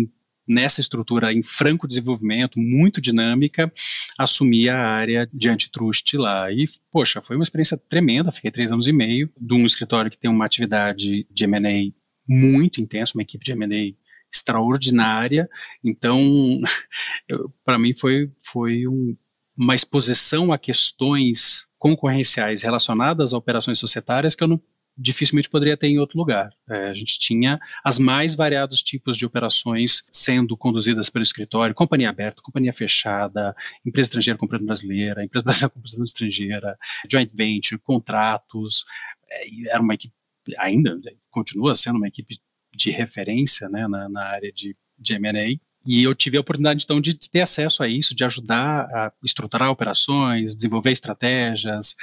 nessa 0.50 0.82
estrutura 0.82 1.32
em 1.32 1.44
franco 1.44 1.88
desenvolvimento, 1.88 2.60
muito 2.60 3.00
dinâmica, 3.00 3.72
assumir 4.18 4.70
a 4.70 4.80
área 4.80 5.30
de 5.32 5.48
antitruste 5.48 6.18
lá. 6.18 6.52
E, 6.52 6.66
poxa, 6.92 7.22
foi 7.22 7.36
uma 7.36 7.44
experiência 7.44 7.78
tremenda, 7.78 8.32
fiquei 8.32 8.50
três 8.50 8.72
anos 8.72 8.88
e 8.88 8.92
meio, 8.92 9.32
de 9.40 9.54
um 9.54 9.66
escritório 9.66 10.10
que 10.10 10.18
tem 10.18 10.30
uma 10.30 10.46
atividade 10.46 11.28
de 11.30 11.44
M&A 11.44 11.94
muito 12.28 12.82
intensa, 12.82 13.14
uma 13.16 13.22
equipe 13.22 13.46
de 13.46 13.52
M&A 13.52 13.96
extraordinária, 14.32 15.50
então, 15.84 16.20
para 17.66 17.80
mim 17.80 17.94
foi, 17.94 18.32
foi 18.44 18.88
um, 18.88 19.18
uma 19.58 19.76
exposição 19.76 20.54
a 20.54 20.58
questões 20.58 21.68
concorrenciais 21.78 22.62
relacionadas 22.62 23.34
a 23.34 23.38
operações 23.38 23.80
societárias 23.80 24.36
que 24.36 24.44
eu 24.44 24.48
não 24.48 24.62
dificilmente 25.00 25.50
poderia 25.50 25.78
ter 25.78 25.88
em 25.88 25.98
outro 25.98 26.18
lugar. 26.18 26.50
É, 26.70 26.90
a 26.90 26.94
gente 26.94 27.18
tinha 27.18 27.58
as 27.84 27.98
mais 27.98 28.36
variados 28.36 28.84
tipos 28.84 29.18
de 29.18 29.26
operações 29.26 30.04
sendo 30.12 30.58
conduzidas 30.58 31.10
pelo 31.10 31.24
escritório, 31.24 31.74
companhia 31.74 32.10
aberta, 32.10 32.42
companhia 32.42 32.74
fechada, 32.74 33.56
empresa 33.86 34.08
estrangeira 34.08 34.38
comprando 34.38 34.66
brasileira, 34.66 35.24
empresa 35.24 35.44
brasileira 35.44 35.70
comprando 35.74 36.06
estrangeira, 36.06 36.78
joint 37.10 37.32
venture, 37.34 37.80
contratos. 37.82 38.84
É, 39.32 39.70
era 39.70 39.82
uma 39.82 39.94
equipe, 39.94 40.14
ainda 40.58 41.00
continua 41.32 41.76
sendo 41.76 41.96
uma 41.96 42.08
equipe 42.08 42.38
de 42.76 42.92
referência 42.92 43.70
né, 43.70 43.88
na, 43.88 44.10
na 44.10 44.24
área 44.26 44.52
de, 44.52 44.76
de 44.98 45.16
M&A. 45.16 45.58
E 45.92 46.04
eu 46.04 46.14
tive 46.14 46.38
a 46.38 46.42
oportunidade, 46.42 46.84
então, 46.84 47.02
de 47.02 47.16
ter 47.16 47.42
acesso 47.42 47.82
a 47.82 47.88
isso, 47.88 48.14
de 48.14 48.24
ajudar 48.24 48.82
a 48.94 49.12
estruturar 49.24 49.72
operações, 49.72 50.56
desenvolver 50.56 50.92
estratégias, 50.92 51.96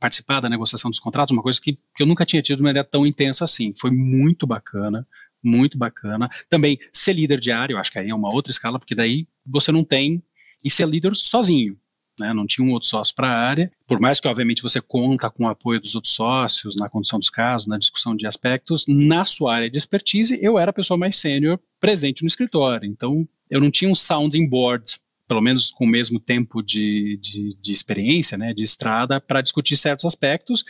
participar 0.00 0.40
da 0.40 0.48
negociação 0.48 0.90
dos 0.90 0.98
contratos, 0.98 1.34
uma 1.34 1.42
coisa 1.42 1.60
que, 1.60 1.74
que 1.94 2.02
eu 2.02 2.06
nunca 2.06 2.24
tinha 2.24 2.40
tido 2.40 2.56
de 2.56 2.62
maneira 2.62 2.88
tão 2.90 3.06
intensa 3.06 3.44
assim. 3.44 3.74
Foi 3.78 3.90
muito 3.90 4.46
bacana, 4.46 5.06
muito 5.42 5.76
bacana. 5.76 6.30
Também 6.48 6.78
ser 6.90 7.12
líder 7.12 7.38
eu 7.68 7.76
acho 7.76 7.92
que 7.92 7.98
aí 7.98 8.08
é 8.08 8.14
uma 8.14 8.32
outra 8.32 8.50
escala, 8.50 8.78
porque 8.78 8.94
daí 8.94 9.28
você 9.44 9.70
não 9.70 9.84
tem. 9.84 10.22
E 10.64 10.70
ser 10.70 10.88
líder 10.88 11.14
sozinho. 11.14 11.78
Né, 12.18 12.32
não 12.32 12.46
tinha 12.46 12.64
um 12.64 12.70
outro 12.70 12.88
sócio 12.88 13.12
para 13.12 13.26
a 13.26 13.36
área, 13.36 13.72
por 13.88 13.98
mais 13.98 14.20
que, 14.20 14.28
obviamente, 14.28 14.62
você 14.62 14.80
conta 14.80 15.28
com 15.28 15.46
o 15.46 15.48
apoio 15.48 15.80
dos 15.80 15.96
outros 15.96 16.14
sócios 16.14 16.76
na 16.76 16.88
condução 16.88 17.18
dos 17.18 17.28
casos, 17.28 17.66
na 17.66 17.76
discussão 17.76 18.14
de 18.14 18.24
aspectos, 18.24 18.84
na 18.86 19.24
sua 19.24 19.56
área 19.56 19.68
de 19.68 19.76
expertise, 19.76 20.38
eu 20.40 20.56
era 20.56 20.70
a 20.70 20.74
pessoa 20.74 20.96
mais 20.96 21.16
sênior 21.16 21.58
presente 21.80 22.22
no 22.22 22.28
escritório. 22.28 22.88
Então, 22.88 23.26
eu 23.50 23.60
não 23.60 23.68
tinha 23.68 23.90
um 23.90 23.96
sounding 23.96 24.48
board 24.48 25.00
pelo 25.26 25.40
menos 25.40 25.70
com 25.70 25.84
o 25.84 25.88
mesmo 25.88 26.20
tempo 26.20 26.62
de, 26.62 27.18
de, 27.20 27.56
de 27.60 27.72
experiência, 27.72 28.36
né, 28.36 28.52
de 28.52 28.62
estrada, 28.62 29.20
para 29.20 29.40
discutir 29.40 29.76
certos 29.76 30.04
aspectos. 30.04 30.64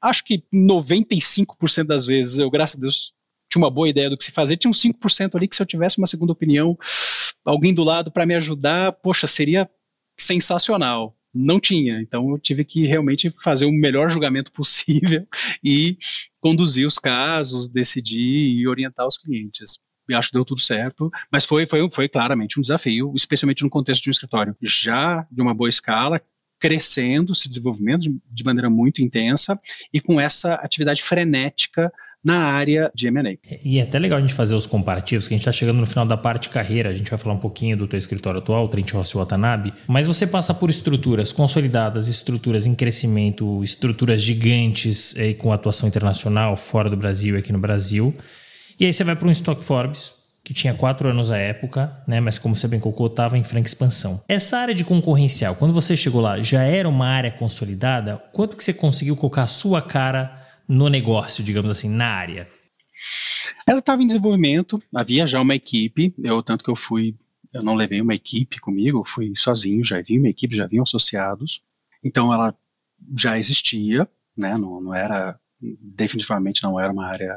Acho 0.00 0.24
que 0.24 0.42
95% 0.52 1.84
das 1.84 2.04
vezes 2.04 2.38
eu, 2.38 2.50
graças 2.50 2.76
a 2.76 2.80
Deus, 2.80 3.14
tinha 3.50 3.62
uma 3.62 3.70
boa 3.70 3.88
ideia 3.88 4.10
do 4.10 4.16
que 4.16 4.24
se 4.24 4.32
fazer. 4.32 4.56
Tinha 4.56 4.70
uns 4.70 4.82
5% 4.82 5.36
ali 5.36 5.48
que 5.48 5.56
se 5.56 5.62
eu 5.62 5.66
tivesse 5.66 5.98
uma 5.98 6.06
segunda 6.06 6.32
opinião, 6.32 6.76
alguém 7.44 7.72
do 7.72 7.84
lado 7.84 8.10
para 8.10 8.26
me 8.26 8.34
ajudar, 8.34 8.92
poxa, 8.92 9.26
seria 9.26 9.70
sensacional. 10.18 11.16
Não 11.34 11.60
tinha, 11.60 12.00
então 12.00 12.30
eu 12.30 12.38
tive 12.38 12.64
que 12.64 12.86
realmente 12.86 13.28
fazer 13.28 13.66
o 13.66 13.72
melhor 13.72 14.10
julgamento 14.10 14.50
possível 14.52 15.26
e 15.62 15.98
conduzir 16.40 16.86
os 16.86 16.98
casos, 16.98 17.68
decidir 17.68 18.56
e 18.56 18.66
orientar 18.66 19.06
os 19.06 19.18
clientes 19.18 19.80
e 20.08 20.14
acho 20.14 20.28
que 20.28 20.34
deu 20.34 20.44
tudo 20.44 20.60
certo, 20.60 21.10
mas 21.30 21.44
foi, 21.44 21.66
foi, 21.66 21.90
foi 21.90 22.08
claramente 22.08 22.58
um 22.58 22.62
desafio, 22.62 23.12
especialmente 23.14 23.62
no 23.62 23.70
contexto 23.70 24.04
de 24.04 24.10
um 24.10 24.12
escritório 24.12 24.56
já 24.62 25.26
de 25.30 25.42
uma 25.42 25.52
boa 25.54 25.68
escala, 25.68 26.22
crescendo, 26.58 27.34
se 27.34 27.48
desenvolvendo 27.48 28.00
de, 28.00 28.20
de 28.30 28.44
maneira 28.44 28.70
muito 28.70 29.02
intensa 29.02 29.60
e 29.92 30.00
com 30.00 30.20
essa 30.20 30.54
atividade 30.54 31.02
frenética 31.02 31.92
na 32.26 32.38
área 32.46 32.90
de 32.92 33.06
M&A. 33.06 33.38
E 33.64 33.78
é 33.78 33.82
até 33.82 34.00
legal 34.00 34.18
a 34.18 34.20
gente 34.20 34.34
fazer 34.34 34.56
os 34.56 34.66
comparativos, 34.66 35.28
que 35.28 35.34
a 35.34 35.36
gente 35.36 35.42
está 35.42 35.52
chegando 35.52 35.78
no 35.78 35.86
final 35.86 36.04
da 36.04 36.16
parte 36.16 36.48
carreira, 36.48 36.90
a 36.90 36.92
gente 36.92 37.08
vai 37.08 37.16
falar 37.16 37.36
um 37.36 37.38
pouquinho 37.38 37.76
do 37.76 37.86
teu 37.86 37.96
escritório 37.96 38.40
atual, 38.40 38.68
Trent 38.68 38.90
Rossi 38.90 39.16
Watanabe, 39.16 39.72
mas 39.86 40.08
você 40.08 40.26
passa 40.26 40.52
por 40.52 40.68
estruturas 40.68 41.32
consolidadas, 41.32 42.08
estruturas 42.08 42.66
em 42.66 42.74
crescimento, 42.74 43.62
estruturas 43.62 44.20
gigantes 44.20 45.14
eh, 45.16 45.34
com 45.34 45.52
atuação 45.52 45.88
internacional, 45.88 46.56
fora 46.56 46.90
do 46.90 46.96
Brasil 46.96 47.36
e 47.36 47.38
aqui 47.38 47.52
no 47.52 47.60
Brasil, 47.60 48.12
e 48.80 48.84
aí 48.84 48.92
você 48.92 49.04
vai 49.04 49.14
para 49.14 49.28
um 49.28 49.30
Stock 49.30 49.62
Forbes, 49.62 50.16
que 50.42 50.52
tinha 50.52 50.74
quatro 50.74 51.08
anos 51.08 51.30
à 51.30 51.38
época, 51.38 51.92
né? 52.08 52.18
Mas 52.18 52.38
como 52.38 52.56
você 52.56 52.66
bem 52.66 52.80
colocou, 52.80 53.06
estava 53.06 53.38
em 53.38 53.44
franca 53.44 53.68
expansão. 53.68 54.20
Essa 54.28 54.58
área 54.58 54.74
de 54.74 54.84
concorrencial, 54.84 55.54
quando 55.54 55.72
você 55.72 55.96
chegou 55.96 56.20
lá, 56.20 56.40
já 56.40 56.62
era 56.62 56.88
uma 56.88 57.06
área 57.06 57.30
consolidada? 57.30 58.20
Quanto 58.32 58.56
que 58.56 58.64
você 58.64 58.72
conseguiu 58.72 59.16
colocar 59.16 59.44
a 59.44 59.48
sua 59.48 59.80
cara 59.80 60.45
no 60.68 60.88
negócio, 60.88 61.44
digamos 61.44 61.70
assim, 61.70 61.88
na 61.88 62.08
área? 62.08 62.48
Ela 63.66 63.80
estava 63.80 64.02
em 64.02 64.06
desenvolvimento, 64.06 64.82
havia 64.94 65.26
já 65.26 65.40
uma 65.40 65.54
equipe, 65.54 66.14
eu 66.22 66.42
tanto 66.42 66.64
que 66.64 66.70
eu 66.70 66.76
fui 66.76 67.14
eu 67.56 67.62
não 67.62 67.74
levei 67.74 68.02
uma 68.02 68.14
equipe 68.14 68.60
comigo, 68.60 69.02
fui 69.04 69.32
sozinho, 69.34 69.82
já 69.82 70.00
vi 70.02 70.18
uma 70.18 70.28
equipe, 70.28 70.54
já 70.54 70.66
vinham 70.66 70.82
associados. 70.82 71.62
Então 72.04 72.32
ela 72.32 72.54
já 73.16 73.38
existia, 73.38 74.06
né? 74.36 74.56
Não, 74.58 74.80
não 74.80 74.94
era 74.94 75.38
definitivamente 75.60 76.62
não 76.62 76.78
era 76.78 76.92
uma 76.92 77.06
área 77.06 77.34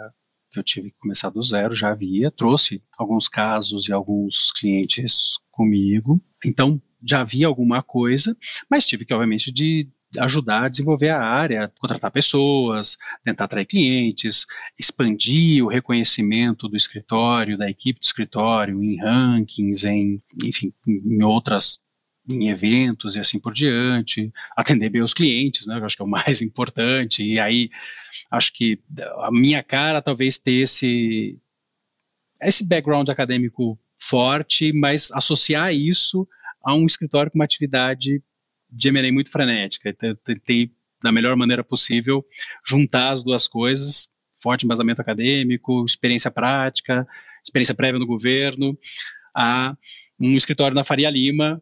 que 0.52 0.60
eu 0.60 0.64
tive 0.64 0.92
que 0.92 0.98
começar 0.98 1.30
do 1.30 1.42
zero, 1.42 1.76
já 1.76 1.92
havia, 1.92 2.32
trouxe 2.32 2.84
alguns 2.98 3.28
casos 3.28 3.88
e 3.88 3.94
alguns 3.94 4.52
clientes 4.52 5.38
comigo, 5.52 6.22
então 6.44 6.82
já 7.04 7.22
havia 7.22 7.48
alguma 7.48 7.82
coisa, 7.84 8.36
mas 8.70 8.86
tive 8.86 9.06
que, 9.06 9.14
obviamente, 9.14 9.52
de 9.52 9.88
ajudar 10.18 10.64
a 10.64 10.70
desenvolver 10.70 11.10
a 11.10 11.22
área, 11.22 11.72
contratar 11.80 12.12
pessoas, 12.12 12.98
tentar 13.24 13.46
atrair 13.46 13.66
clientes, 13.66 14.46
expandir 14.78 15.64
o 15.64 15.68
reconhecimento 15.68 16.68
do 16.68 16.76
escritório, 16.76 17.58
da 17.58 17.70
equipe 17.70 18.00
do 18.00 18.04
escritório, 18.04 18.84
em 18.84 18.98
rankings, 18.98 19.88
em, 19.88 20.22
enfim, 20.44 20.74
em 20.88 21.24
outras 21.24 21.82
em 22.28 22.50
eventos 22.50 23.16
e 23.16 23.20
assim 23.20 23.40
por 23.40 23.54
diante, 23.54 24.32
atender 24.56 24.90
bem 24.90 25.02
os 25.02 25.16
clientes, 25.16 25.66
né, 25.66 25.80
eu 25.80 25.86
acho 25.86 25.96
que 25.96 26.02
é 26.02 26.06
o 26.06 26.10
mais 26.10 26.42
importante, 26.42 27.24
e 27.24 27.40
aí 27.40 27.70
acho 28.30 28.54
que 28.54 28.80
a 29.18 29.32
minha 29.32 29.64
cara 29.64 30.02
talvez 30.02 30.38
ter 30.38 30.62
esse, 30.62 31.38
esse 32.42 32.64
background 32.64 33.10
acadêmico 33.10 33.80
forte, 33.96 34.72
mas 34.74 35.12
associar 35.12 35.74
isso 35.74 36.28
a 36.64 36.74
um 36.76 36.86
escritório 36.86 37.32
com 37.32 37.38
uma 37.38 37.46
atividade 37.46 38.22
de 38.72 38.90
M&A 38.90 39.12
muito 39.12 39.32
frenética, 39.32 39.94
tentei 40.24 40.72
da 41.02 41.12
melhor 41.12 41.36
maneira 41.36 41.64
possível 41.64 42.26
juntar 42.66 43.12
as 43.12 43.24
duas 43.24 43.48
coisas, 43.48 44.10
forte 44.42 44.66
embasamento 44.66 45.02
acadêmico, 45.02 45.86
experiência 45.86 46.32
prática, 46.32 47.08
experiência 47.44 47.76
prévia 47.76 48.00
no 48.00 48.06
governo, 48.06 48.78
a 49.36 49.76
um 50.20 50.36
escritório 50.36 50.76
na 50.76 50.84
Faria 50.84 51.10
Lima, 51.10 51.62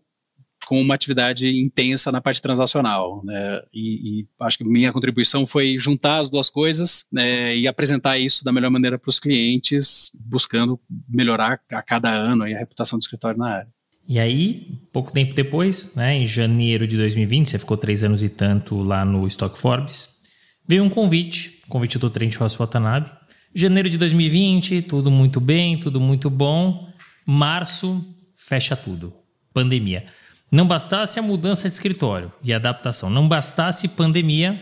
com 0.66 0.82
uma 0.82 0.96
atividade 0.96 1.48
intensa 1.48 2.12
na 2.12 2.20
parte 2.20 2.42
transacional. 2.42 3.24
Né? 3.24 3.62
E, 3.74 4.22
e, 4.22 4.28
acho 4.42 4.58
que 4.58 4.64
minha 4.66 4.92
contribuição 4.92 5.48
foi 5.48 5.78
juntar 5.78 6.18
as 6.18 6.30
duas 6.30 6.50
coisas 6.50 7.06
né, 7.12 7.56
e 7.56 7.68
apresentar 7.68 8.18
isso 8.18 8.44
da 8.44 8.52
melhor 8.52 8.70
maneira 8.70 9.00
para 9.00 9.10
os 9.10 9.20
clientes, 9.20 10.12
buscando 10.14 10.80
melhorar 11.08 11.62
a 11.72 11.82
cada 11.82 12.10
ano 12.10 12.44
a 12.44 12.48
reputação 12.48 13.00
do 13.00 13.02
escritório 13.02 13.38
na 13.38 13.50
área. 13.60 13.77
E 14.08 14.20
aí, 14.20 14.80
pouco 14.94 15.12
tempo 15.12 15.34
depois, 15.34 15.94
né, 15.94 16.16
em 16.16 16.26
janeiro 16.26 16.88
de 16.88 16.96
2020, 16.96 17.50
você 17.50 17.60
ficou 17.60 17.76
três 17.76 18.04
anos 18.04 18.24
e 18.24 18.30
tanto 18.30 18.82
lá 18.82 19.04
no 19.04 19.28
Stock 19.28 19.58
Forbes, 19.58 20.22
veio 20.66 20.84
um 20.84 20.90
convite, 20.90 21.62
convite 21.68 22.00
do 22.00 22.10
Trent 22.10 22.36
Ross 22.38 22.56
Watanabe. 22.56 23.12
Janeiro 23.54 23.90
de 23.90 23.98
2020, 23.98 24.84
tudo 24.84 25.12
muito 25.12 25.42
bem, 25.42 25.78
tudo 25.78 26.00
muito 26.00 26.30
bom. 26.30 26.88
Março, 27.26 28.06
fecha 28.34 28.78
tudo. 28.78 29.14
Pandemia. 29.54 30.06
Não 30.50 30.66
bastasse 30.66 31.20
a 31.20 31.22
mudança 31.22 31.68
de 31.68 31.76
escritório 31.76 32.32
e 32.42 32.54
adaptação, 32.54 33.10
não 33.10 33.28
bastasse 33.28 33.90
pandemia, 33.90 34.58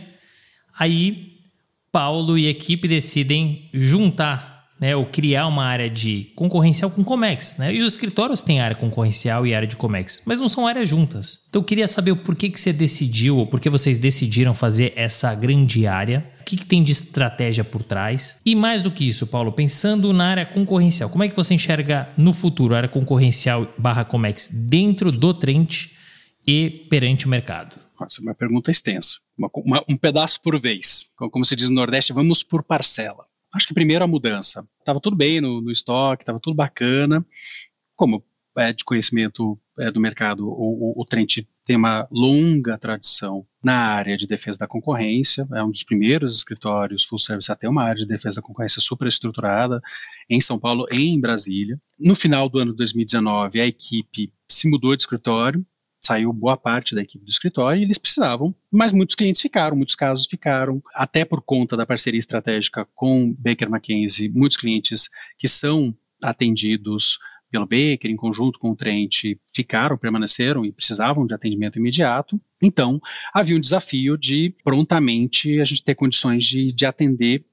aí 0.76 1.36
Paulo 1.92 2.38
e 2.38 2.48
equipe 2.48 2.88
decidem 2.88 3.70
juntar 3.72 4.55
né, 4.80 4.96
ou 4.96 5.06
criar 5.06 5.48
uma 5.48 5.64
área 5.64 5.90
de 5.90 6.32
concorrencial 6.36 6.92
com 6.92 7.04
Comex. 7.04 7.58
Né? 7.58 7.74
E 7.74 7.82
os 7.82 7.94
escritórios 7.94 8.42
têm 8.42 8.60
área 8.60 8.76
concorrencial 8.76 9.48
e 9.48 9.56
área 9.56 9.68
de 9.68 9.76
Comex, 9.76 10.22
mas 10.26 10.40
não 10.40 10.50
são 10.50 10.68
áreas 10.68 10.90
juntas. 10.90 11.46
Então 11.50 11.62
eu 11.62 11.66
queria 11.66 11.88
saber 11.88 12.12
o 12.12 12.18
porquê 12.18 12.50
que 12.50 12.60
você 12.60 12.74
decidiu, 12.74 13.38
ou 13.38 13.48
por 13.48 13.60
que 13.60 13.70
vocês 13.70 13.98
decidiram 13.98 14.54
fazer 14.54 14.94
essa 14.96 15.34
grande 15.34 15.88
área, 15.88 16.30
o 16.42 16.44
que, 16.44 16.58
que 16.58 16.66
tem 16.66 16.84
de 16.84 16.92
estratégia 16.92 17.64
por 17.64 17.82
trás. 17.82 18.40
E 18.46 18.54
mais 18.54 18.82
do 18.82 18.92
que 18.92 19.08
isso, 19.08 19.28
Paulo, 19.28 19.52
pensando 19.52 20.12
na 20.12 20.28
área 20.28 20.46
concorrencial, 20.46 21.10
como 21.10 21.24
é 21.24 21.30
que 21.30 21.36
você 21.36 21.54
enxerga 21.54 22.10
no 22.18 22.34
futuro 22.34 22.76
a 22.76 22.78
área 22.78 22.90
concorrencial 22.90 23.74
barra 23.78 24.04
Comex 24.04 24.50
dentro 24.50 25.12
do 25.12 25.34
Trent 25.34 25.88
e 26.46 26.86
perante 26.90 27.26
o 27.26 27.30
mercado? 27.30 27.86
Nossa, 28.00 28.22
uma 28.22 28.36
pergunta 28.36 28.70
extensa. 28.70 29.18
Uma, 29.38 29.50
uma, 29.56 29.84
um 29.88 29.96
pedaço 29.96 30.42
por 30.42 30.60
vez. 30.60 31.08
Como 31.16 31.46
se 31.46 31.56
diz 31.56 31.70
no 31.70 31.76
Nordeste, 31.76 32.14
vamos 32.14 32.44
por 32.44 32.62
parcela. 32.62 33.26
Acho 33.56 33.68
que 33.68 33.74
primeiro 33.74 34.04
a 34.04 34.08
mudança. 34.08 34.68
Estava 34.80 35.00
tudo 35.00 35.16
bem 35.16 35.40
no, 35.40 35.62
no 35.62 35.72
estoque, 35.72 36.24
estava 36.24 36.42
tudo 36.42 36.56
bacana. 36.56 37.26
Como 37.96 38.22
é 38.58 38.74
de 38.74 38.84
conhecimento 38.84 39.58
é, 39.80 39.90
do 39.90 40.00
mercado, 40.00 40.46
o, 40.48 40.92
o, 41.00 41.02
o 41.02 41.06
Trent 41.06 41.46
tem 41.66 41.78
uma 41.78 42.08
longa 42.12 42.78
tradição 42.78 43.46
na 43.64 43.76
área 43.76 44.16
de 44.16 44.28
defesa 44.28 44.60
da 44.60 44.68
concorrência, 44.68 45.48
é 45.54 45.64
um 45.64 45.72
dos 45.72 45.84
primeiros 45.84 46.36
escritórios 46.36 47.04
full 47.04 47.18
service 47.18 47.52
a 47.52 47.56
ter 47.56 47.68
uma 47.68 47.84
área 47.84 47.96
de 47.96 48.06
defesa 48.06 48.36
da 48.36 48.42
concorrência 48.42 48.82
super 48.82 49.08
estruturada 49.08 49.82
em 50.30 50.40
São 50.40 50.60
Paulo 50.60 50.86
e 50.92 51.10
em 51.10 51.20
Brasília. 51.20 51.80
No 51.98 52.14
final 52.14 52.48
do 52.50 52.60
ano 52.60 52.72
de 52.72 52.78
2019, 52.78 53.60
a 53.60 53.66
equipe 53.66 54.32
se 54.48 54.70
mudou 54.70 54.96
de 54.96 55.02
escritório, 55.02 55.66
saiu 56.06 56.32
boa 56.32 56.58
parte 56.58 56.94
da 56.94 57.02
equipe 57.02 57.26
do 57.26 57.30
escritório 57.30 57.80
e 57.80 57.84
eles 57.84 57.98
precisavam, 57.98 58.54
mas 58.72 58.92
muitos 58.92 59.16
clientes 59.16 59.42
ficaram, 59.42 59.76
muitos 59.76 59.96
casos 59.96 60.28
ficaram, 60.28 60.82
até 60.94 61.26
por 61.26 61.42
conta 61.42 61.76
da 61.76 61.86
parceria 61.86 62.20
estratégica 62.20 62.88
com 62.94 63.34
Baker 63.38 63.70
McKenzie, 63.70 64.30
muitos 64.30 64.58
clientes 64.58 65.10
que 65.38 65.48
são 65.48 65.96
atendidos 66.22 67.18
pelo 67.52 67.66
Baker, 67.66 68.12
em 68.12 68.16
conjunto 68.16 68.60
com 68.60 68.72
o 68.72 68.76
Trent, 68.76 69.38
ficaram, 69.54 69.98
permaneceram 69.98 70.66
e 70.66 70.72
precisavam 70.72 71.26
de 71.26 71.34
atendimento 71.34 71.80
imediato. 71.80 72.40
Então, 72.62 73.00
havia 73.34 73.56
um 73.56 73.62
desafio 73.62 74.18
de 74.18 74.54
prontamente 74.64 75.62
a 75.62 75.64
gente 75.64 75.84
ter 75.84 75.96
condições 75.96 76.44
de, 76.44 76.74
de 76.74 76.86
atender 76.86 77.46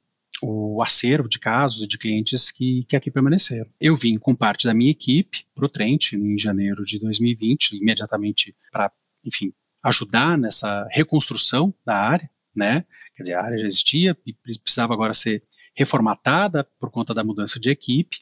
o 0.43 0.83
acervo 0.83 1.29
de 1.29 1.39
casos 1.39 1.87
de 1.87 1.97
clientes 1.97 2.51
que, 2.51 2.85
que 2.89 2.97
aqui 2.97 3.11
permaneceram. 3.11 3.71
Eu 3.81 3.95
vim 3.95 4.19
com 4.19 4.35
parte 4.35 4.67
da 4.67 4.75
minha 4.75 4.91
equipe 4.91 5.45
para 5.55 5.65
o 5.65 5.69
Trent 5.69 6.13
em 6.13 6.39
janeiro 6.39 6.85
de 6.85 6.99
2020, 6.99 7.77
imediatamente 7.77 8.55
para, 8.71 8.91
enfim, 9.25 9.53
ajudar 9.83 10.37
nessa 10.37 10.87
reconstrução 10.91 11.73
da 11.85 11.97
área, 11.97 12.29
né? 12.55 12.85
Quer 13.17 13.23
dizer, 13.23 13.35
a 13.35 13.45
área 13.45 13.59
já 13.59 13.67
existia 13.67 14.17
e 14.27 14.33
precisava 14.33 14.93
agora 14.93 15.15
ser 15.15 15.43
reformatada 15.75 16.65
por 16.79 16.91
conta 16.91 17.15
da 17.15 17.25
mudança 17.25 17.59
de 17.61 17.71
equipe. 17.71 18.19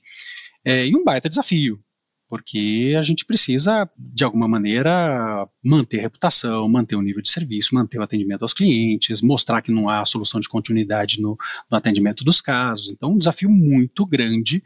É, 0.64 0.86
e 0.86 0.94
um 0.94 1.04
baita 1.04 1.28
desafio, 1.28 1.82
porque 2.30 2.94
a 2.96 3.02
gente 3.02 3.24
precisa, 3.24 3.90
de 3.98 4.24
alguma 4.24 4.46
maneira, 4.46 5.48
manter 5.62 5.98
a 5.98 6.02
reputação, 6.02 6.68
manter 6.68 6.94
o 6.94 7.02
nível 7.02 7.20
de 7.20 7.28
serviço, 7.28 7.74
manter 7.74 7.98
o 7.98 8.02
atendimento 8.02 8.42
aos 8.42 8.54
clientes, 8.54 9.20
mostrar 9.20 9.60
que 9.60 9.72
não 9.72 9.88
há 9.88 10.04
solução 10.04 10.38
de 10.38 10.48
continuidade 10.48 11.20
no, 11.20 11.36
no 11.68 11.76
atendimento 11.76 12.22
dos 12.22 12.40
casos. 12.40 12.92
Então, 12.92 13.10
um 13.10 13.18
desafio 13.18 13.50
muito 13.50 14.06
grande 14.06 14.62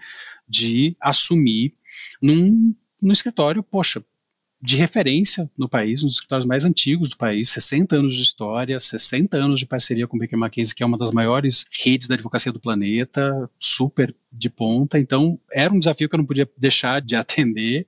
de 0.46 0.94
assumir 1.00 1.72
num, 2.20 2.74
num 3.00 3.12
escritório, 3.12 3.62
poxa, 3.62 4.04
de 4.64 4.76
referência 4.76 5.50
no 5.58 5.68
país, 5.68 6.02
um 6.02 6.06
dos 6.06 6.14
escritórios 6.14 6.46
mais 6.46 6.64
antigos 6.64 7.10
do 7.10 7.18
país, 7.18 7.50
60 7.50 7.96
anos 7.96 8.16
de 8.16 8.22
história, 8.22 8.80
60 8.80 9.36
anos 9.36 9.60
de 9.60 9.66
parceria 9.66 10.08
com 10.08 10.16
o 10.16 10.18
Baker 10.18 10.38
McKenzie, 10.38 10.74
que 10.74 10.82
é 10.82 10.86
uma 10.86 10.96
das 10.96 11.10
maiores 11.10 11.66
redes 11.84 12.08
da 12.08 12.14
advocacia 12.14 12.50
do 12.50 12.58
planeta, 12.58 13.50
super 13.60 14.16
de 14.32 14.48
ponta. 14.48 14.98
Então, 14.98 15.38
era 15.52 15.70
um 15.70 15.78
desafio 15.78 16.08
que 16.08 16.14
eu 16.14 16.18
não 16.18 16.24
podia 16.24 16.48
deixar 16.56 17.02
de 17.02 17.14
atender. 17.14 17.86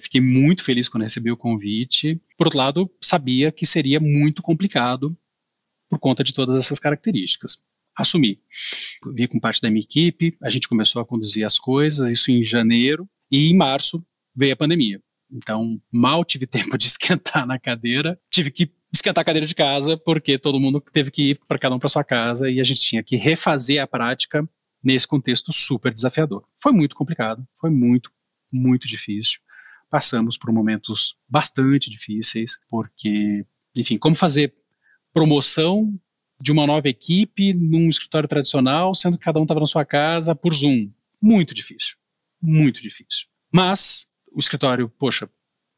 Fiquei 0.00 0.20
muito 0.20 0.62
feliz 0.62 0.88
quando 0.88 1.02
recebi 1.02 1.28
o 1.32 1.36
convite. 1.36 2.20
Por 2.38 2.46
outro 2.46 2.58
lado, 2.58 2.90
sabia 3.00 3.50
que 3.50 3.66
seria 3.66 3.98
muito 3.98 4.42
complicado 4.42 5.16
por 5.90 5.98
conta 5.98 6.22
de 6.22 6.32
todas 6.32 6.54
essas 6.54 6.78
características. 6.78 7.58
Assumi. 7.96 8.38
Vi 9.12 9.26
com 9.26 9.40
parte 9.40 9.60
da 9.60 9.68
minha 9.68 9.82
equipe, 9.82 10.36
a 10.40 10.48
gente 10.48 10.68
começou 10.68 11.02
a 11.02 11.04
conduzir 11.04 11.44
as 11.44 11.58
coisas, 11.58 12.08
isso 12.08 12.30
em 12.30 12.44
janeiro, 12.44 13.08
e 13.28 13.50
em 13.50 13.56
março 13.56 14.06
veio 14.36 14.52
a 14.52 14.56
pandemia. 14.56 15.02
Então, 15.32 15.80
mal 15.90 16.24
tive 16.24 16.46
tempo 16.46 16.76
de 16.76 16.86
esquentar 16.86 17.46
na 17.46 17.58
cadeira, 17.58 18.20
tive 18.30 18.50
que 18.50 18.70
esquentar 18.92 19.22
a 19.22 19.24
cadeira 19.24 19.46
de 19.46 19.54
casa, 19.54 19.96
porque 19.96 20.38
todo 20.38 20.60
mundo 20.60 20.80
teve 20.92 21.10
que 21.10 21.30
ir 21.30 21.40
para 21.48 21.58
cada 21.58 21.74
um 21.74 21.78
para 21.78 21.88
sua 21.88 22.04
casa 22.04 22.50
e 22.50 22.60
a 22.60 22.64
gente 22.64 22.82
tinha 22.82 23.02
que 23.02 23.16
refazer 23.16 23.82
a 23.82 23.86
prática 23.86 24.46
nesse 24.84 25.08
contexto 25.08 25.52
super 25.52 25.92
desafiador. 25.92 26.44
Foi 26.60 26.72
muito 26.72 26.94
complicado, 26.94 27.46
foi 27.58 27.70
muito, 27.70 28.10
muito 28.52 28.86
difícil. 28.86 29.40
Passamos 29.88 30.36
por 30.36 30.52
momentos 30.52 31.16
bastante 31.28 31.90
difíceis, 31.90 32.58
porque, 32.68 33.46
enfim, 33.74 33.96
como 33.96 34.14
fazer 34.14 34.54
promoção 35.12 35.98
de 36.40 36.50
uma 36.50 36.66
nova 36.66 36.88
equipe 36.88 37.54
num 37.54 37.88
escritório 37.88 38.28
tradicional, 38.28 38.94
sendo 38.94 39.16
que 39.16 39.24
cada 39.24 39.38
um 39.38 39.42
estava 39.42 39.60
na 39.60 39.66
sua 39.66 39.84
casa 39.84 40.34
por 40.34 40.52
Zoom. 40.52 40.90
Muito 41.20 41.54
difícil, 41.54 41.94
muito 42.40 42.82
difícil. 42.82 43.26
Mas 43.52 44.08
o 44.34 44.38
escritório, 44.38 44.88
poxa, 44.88 45.28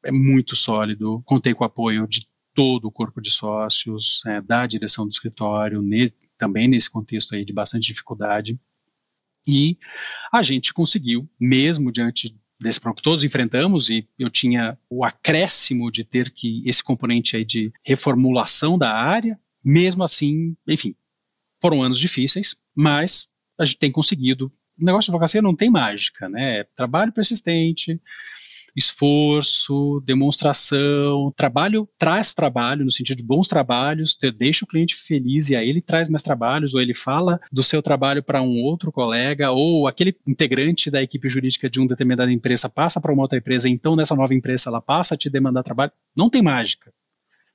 é 0.02 0.12
muito 0.12 0.55
sólido, 0.55 1.22
contei 1.24 1.55
com 1.55 1.64
o 1.64 1.66
apoio 1.66 2.07
de 2.07 2.26
todo 2.55 2.86
o 2.86 2.92
corpo 2.92 3.20
de 3.20 3.30
sócios, 3.30 4.22
é, 4.26 4.40
da 4.40 4.66
direção 4.66 5.07
do 5.07 5.11
escritório, 5.11 5.82
ne, 5.82 6.11
também 6.38 6.68
nesse 6.68 6.88
contexto 6.88 7.34
aí 7.34 7.44
de 7.44 7.52
bastante 7.52 7.86
dificuldade. 7.86 8.59
E 9.46 9.76
a 10.32 10.42
gente 10.42 10.72
conseguiu, 10.72 11.28
mesmo 11.38 11.92
diante 11.92 12.34
desse 12.61 12.80
problema 12.80 12.96
que 12.96 13.02
todos 13.02 13.24
enfrentamos, 13.24 13.90
e 13.90 14.09
eu 14.18 14.30
tinha 14.30 14.78
o 14.88 15.05
acréscimo 15.05 15.90
de 15.90 16.05
ter 16.05 16.30
que 16.30 16.62
esse 16.64 16.82
componente 16.82 17.36
aí 17.36 17.44
de 17.44 17.72
reformulação 17.82 18.78
da 18.78 18.92
área, 18.92 19.38
mesmo 19.62 20.05
assim, 20.05 20.57
enfim, 20.66 20.94
foram 21.61 21.82
anos 21.82 21.98
difíceis, 21.98 22.55
mas 22.74 23.28
a 23.59 23.64
gente 23.64 23.78
tem 23.78 23.90
conseguido. 23.90 24.52
O 24.78 24.84
negócio 24.84 25.11
de 25.11 25.12
advocacia 25.12 25.42
não 25.42 25.55
tem 25.55 25.70
mágica, 25.70 26.28
né? 26.28 26.61
É 26.61 26.64
trabalho 26.64 27.12
persistente, 27.12 28.00
esforço, 28.77 30.03
demonstração, 30.05 31.33
trabalho 31.37 31.89
traz 31.99 32.35
trabalho 32.35 32.85
no 32.85 32.91
sentido 32.91 33.18
de 33.18 33.22
bons 33.22 33.49
trabalhos, 33.49 34.16
deixa 34.37 34.64
o 34.64 34.68
cliente 34.68 34.95
feliz 34.95 35.51
e 35.51 35.57
aí 35.57 35.68
ele 35.68 35.81
traz 35.81 36.09
mais 36.09 36.22
trabalhos 36.22 36.75
ou 36.75 36.81
ele 36.81 36.95
fala 36.95 37.41
do 37.53 37.62
seu 37.62 37.83
trabalho 37.83 38.22
para 38.22 38.43
um 38.43 38.62
outro 38.62 38.91
colega 38.91 39.51
ou 39.51 39.87
aquele 39.87 40.16
integrante 40.27 40.91
da 40.91 41.03
equipe 41.03 41.29
jurídica 41.29 41.70
de 41.70 41.81
uma 41.81 41.89
determinada 41.89 42.33
empresa 42.33 42.68
passa 42.68 43.01
para 43.01 43.12
uma 43.12 43.22
outra 43.22 43.39
empresa, 43.39 43.68
então 43.68 43.95
nessa 43.97 44.14
nova 44.14 44.35
empresa 44.35 44.68
ela 44.68 44.81
passa 44.81 45.14
a 45.14 45.18
te 45.18 45.31
demandar 45.31 45.62
trabalho. 45.62 45.93
Não 46.16 46.29
tem 46.29 46.43
mágica. 46.43 46.93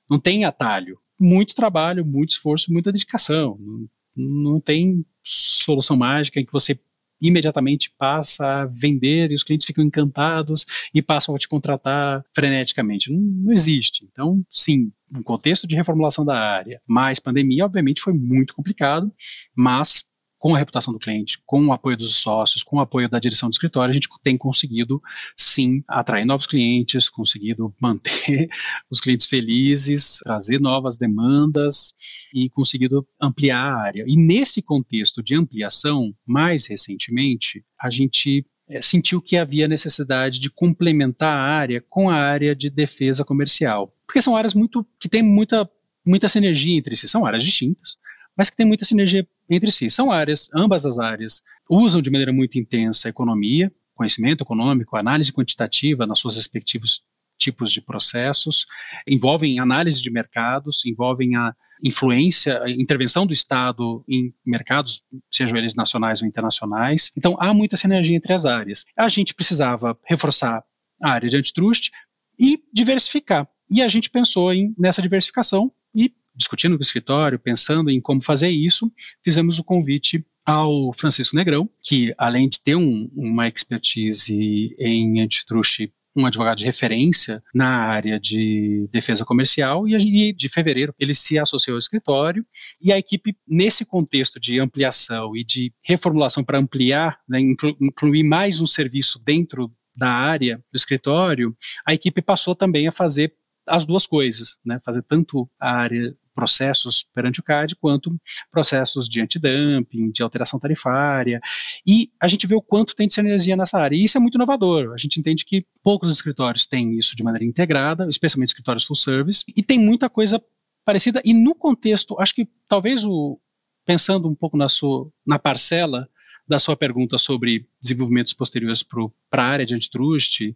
Não 0.08 0.18
tem 0.18 0.44
atalho. 0.44 0.98
Muito 1.18 1.54
trabalho, 1.54 2.04
muito 2.04 2.30
esforço, 2.30 2.72
muita 2.72 2.90
dedicação. 2.90 3.58
Não, 3.60 3.88
não 4.16 4.60
tem 4.60 5.04
solução 5.22 5.96
mágica 5.96 6.40
em 6.40 6.44
que 6.44 6.52
você 6.52 6.78
imediatamente 7.20 7.92
passa 7.98 8.62
a 8.62 8.66
vender 8.66 9.30
e 9.30 9.34
os 9.34 9.42
clientes 9.42 9.66
ficam 9.66 9.84
encantados 9.84 10.64
e 10.94 11.02
passam 11.02 11.34
a 11.34 11.38
te 11.38 11.48
contratar 11.48 12.24
freneticamente. 12.34 13.12
Não, 13.12 13.20
não 13.20 13.52
existe. 13.52 14.08
Então, 14.10 14.44
sim, 14.50 14.90
no 15.10 15.22
contexto 15.22 15.66
de 15.66 15.76
reformulação 15.76 16.24
da 16.24 16.38
área, 16.38 16.80
mais 16.86 17.18
pandemia, 17.18 17.64
obviamente 17.64 18.00
foi 18.00 18.12
muito 18.12 18.54
complicado, 18.54 19.12
mas 19.54 20.04
com 20.40 20.54
a 20.54 20.58
reputação 20.58 20.90
do 20.90 20.98
cliente, 20.98 21.38
com 21.44 21.66
o 21.66 21.72
apoio 21.72 21.98
dos 21.98 22.16
sócios, 22.16 22.62
com 22.62 22.78
o 22.78 22.80
apoio 22.80 23.10
da 23.10 23.18
direção 23.18 23.50
do 23.50 23.52
escritório, 23.52 23.90
a 23.90 23.94
gente 23.94 24.08
tem 24.22 24.38
conseguido, 24.38 25.00
sim, 25.36 25.84
atrair 25.86 26.24
novos 26.24 26.46
clientes, 26.46 27.10
conseguido 27.10 27.72
manter 27.78 28.48
os 28.90 29.00
clientes 29.00 29.26
felizes, 29.26 30.20
trazer 30.24 30.58
novas 30.58 30.96
demandas 30.96 31.94
e 32.32 32.48
conseguido 32.48 33.06
ampliar 33.20 33.60
a 33.60 33.82
área. 33.82 34.04
E 34.08 34.16
nesse 34.16 34.62
contexto 34.62 35.22
de 35.22 35.36
ampliação, 35.36 36.14
mais 36.26 36.66
recentemente, 36.66 37.62
a 37.78 37.90
gente 37.90 38.46
é, 38.66 38.80
sentiu 38.80 39.20
que 39.20 39.36
havia 39.36 39.68
necessidade 39.68 40.40
de 40.40 40.48
complementar 40.48 41.36
a 41.36 41.42
área 41.42 41.84
com 41.86 42.08
a 42.08 42.14
área 42.14 42.56
de 42.56 42.70
defesa 42.70 43.26
comercial, 43.26 43.94
porque 44.06 44.22
são 44.22 44.34
áreas 44.34 44.54
muito 44.54 44.86
que 44.98 45.08
têm 45.08 45.22
muita 45.22 45.68
muita 46.02 46.30
sinergia 46.30 46.78
entre 46.78 46.96
si, 46.96 47.06
são 47.06 47.26
áreas 47.26 47.44
distintas, 47.44 47.98
mas 48.34 48.48
que 48.48 48.56
têm 48.56 48.64
muita 48.64 48.86
sinergia 48.86 49.28
entre 49.50 49.72
si. 49.72 49.90
São 49.90 50.12
áreas, 50.12 50.48
ambas 50.54 50.86
as 50.86 50.98
áreas 50.98 51.42
usam 51.68 52.00
de 52.00 52.10
maneira 52.10 52.32
muito 52.32 52.58
intensa 52.58 53.08
a 53.08 53.10
economia, 53.10 53.72
conhecimento 53.94 54.42
econômico, 54.42 54.96
análise 54.96 55.32
quantitativa 55.32 56.06
nas 56.06 56.18
suas 56.18 56.36
respectivos 56.36 57.02
tipos 57.38 57.72
de 57.72 57.80
processos, 57.80 58.66
envolvem 59.06 59.58
análise 59.58 60.00
de 60.00 60.10
mercados, 60.10 60.84
envolvem 60.84 61.36
a 61.36 61.54
influência, 61.82 62.62
a 62.62 62.70
intervenção 62.70 63.26
do 63.26 63.32
Estado 63.32 64.04
em 64.06 64.32
mercados, 64.44 65.02
sejam 65.30 65.56
eles 65.56 65.74
nacionais 65.74 66.20
ou 66.20 66.28
internacionais. 66.28 67.10
Então, 67.16 67.34
há 67.40 67.54
muita 67.54 67.76
sinergia 67.76 68.16
entre 68.16 68.34
as 68.34 68.44
áreas. 68.44 68.84
A 68.94 69.08
gente 69.08 69.34
precisava 69.34 69.98
reforçar 70.06 70.62
a 71.02 71.10
área 71.10 71.30
de 71.30 71.36
antitrust 71.38 71.90
e 72.38 72.62
diversificar. 72.72 73.48
E 73.70 73.82
a 73.82 73.88
gente 73.88 74.10
pensou 74.10 74.52
em, 74.52 74.74
nessa 74.78 75.00
diversificação 75.00 75.72
e 75.94 76.12
discutindo 76.40 76.72
com 76.72 76.80
o 76.80 76.82
escritório, 76.82 77.38
pensando 77.38 77.90
em 77.90 78.00
como 78.00 78.22
fazer 78.22 78.48
isso, 78.48 78.90
fizemos 79.22 79.58
o 79.58 79.64
convite 79.64 80.24
ao 80.44 80.92
Francisco 80.94 81.36
Negrão, 81.36 81.68
que 81.82 82.14
além 82.16 82.48
de 82.48 82.60
ter 82.60 82.74
um, 82.74 83.10
uma 83.14 83.46
expertise 83.46 84.74
em 84.78 85.20
antitrust 85.20 85.92
um 86.16 86.26
advogado 86.26 86.58
de 86.58 86.64
referência 86.64 87.40
na 87.54 87.68
área 87.68 88.18
de 88.18 88.88
defesa 88.90 89.24
comercial 89.24 89.86
e 89.86 90.32
de 90.32 90.48
fevereiro 90.48 90.92
ele 90.98 91.14
se 91.14 91.38
associou 91.38 91.76
ao 91.76 91.78
escritório 91.78 92.44
e 92.80 92.92
a 92.92 92.98
equipe 92.98 93.36
nesse 93.46 93.84
contexto 93.84 94.40
de 94.40 94.58
ampliação 94.58 95.36
e 95.36 95.44
de 95.44 95.72
reformulação 95.84 96.42
para 96.42 96.58
ampliar, 96.58 97.20
né, 97.28 97.38
incluir 97.80 98.24
mais 98.24 98.60
um 98.60 98.66
serviço 98.66 99.20
dentro 99.24 99.72
da 99.96 100.10
área 100.10 100.56
do 100.72 100.76
escritório, 100.76 101.56
a 101.86 101.94
equipe 101.94 102.20
passou 102.20 102.56
também 102.56 102.88
a 102.88 102.92
fazer 102.92 103.32
as 103.66 103.84
duas 103.84 104.06
coisas, 104.06 104.58
né, 104.64 104.80
fazer 104.84 105.02
tanto 105.02 105.48
a 105.60 105.76
área 105.76 106.16
processos 106.34 107.04
perante 107.14 107.40
o 107.40 107.42
CAD, 107.42 107.76
quanto 107.76 108.16
processos 108.50 109.08
de 109.08 109.20
antidumping, 109.20 110.10
de 110.10 110.22
alteração 110.22 110.58
tarifária, 110.58 111.40
e 111.86 112.10
a 112.20 112.28
gente 112.28 112.46
vê 112.46 112.54
o 112.54 112.62
quanto 112.62 112.94
tem 112.94 113.06
de 113.06 113.14
sinergia 113.14 113.56
nessa 113.56 113.78
área, 113.78 113.96
e 113.96 114.04
isso 114.04 114.16
é 114.16 114.20
muito 114.20 114.36
inovador, 114.36 114.92
a 114.92 114.98
gente 114.98 115.18
entende 115.18 115.44
que 115.44 115.64
poucos 115.82 116.10
escritórios 116.10 116.66
têm 116.66 116.98
isso 116.98 117.16
de 117.16 117.22
maneira 117.22 117.44
integrada, 117.44 118.06
especialmente 118.08 118.50
escritórios 118.50 118.84
full 118.84 118.96
service, 118.96 119.44
e 119.56 119.62
tem 119.62 119.78
muita 119.78 120.08
coisa 120.08 120.42
parecida, 120.84 121.20
e 121.24 121.34
no 121.34 121.54
contexto, 121.54 122.18
acho 122.18 122.34
que 122.34 122.48
talvez 122.66 123.04
o, 123.04 123.38
pensando 123.84 124.28
um 124.28 124.34
pouco 124.34 124.56
na, 124.56 124.68
sua, 124.68 125.10
na 125.26 125.38
parcela 125.38 126.08
da 126.46 126.58
sua 126.58 126.76
pergunta 126.76 127.16
sobre 127.16 127.66
desenvolvimentos 127.80 128.32
posteriores 128.32 128.82
para 128.82 129.44
a 129.44 129.46
área 129.46 129.66
de 129.66 129.74
antitrust, 129.74 130.54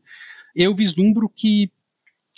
eu 0.55 0.75
vislumbro 0.75 1.29
que 1.29 1.71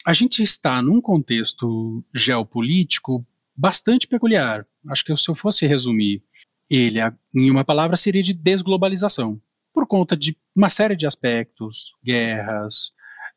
a 0.07 0.13
gente 0.13 0.41
está 0.41 0.81
num 0.81 1.01
contexto 1.01 2.05
geopolítico 2.15 3.27
bastante 3.57 4.07
peculiar. 4.07 4.65
Acho 4.89 5.05
que 5.05 5.17
se 5.17 5.29
eu 5.29 5.35
fosse 5.35 5.67
resumir 5.67 6.23
ele 6.71 7.01
em 7.35 7.51
uma 7.51 7.65
palavra, 7.65 7.97
seria 7.97 8.23
de 8.23 8.33
desglobalização. 8.33 9.41
Por 9.75 9.85
conta 9.85 10.17
de 10.17 10.37
uma 10.55 10.71
série 10.71 10.95
de 10.95 11.09
aspectos, 11.09 11.91
guerras, 12.05 12.93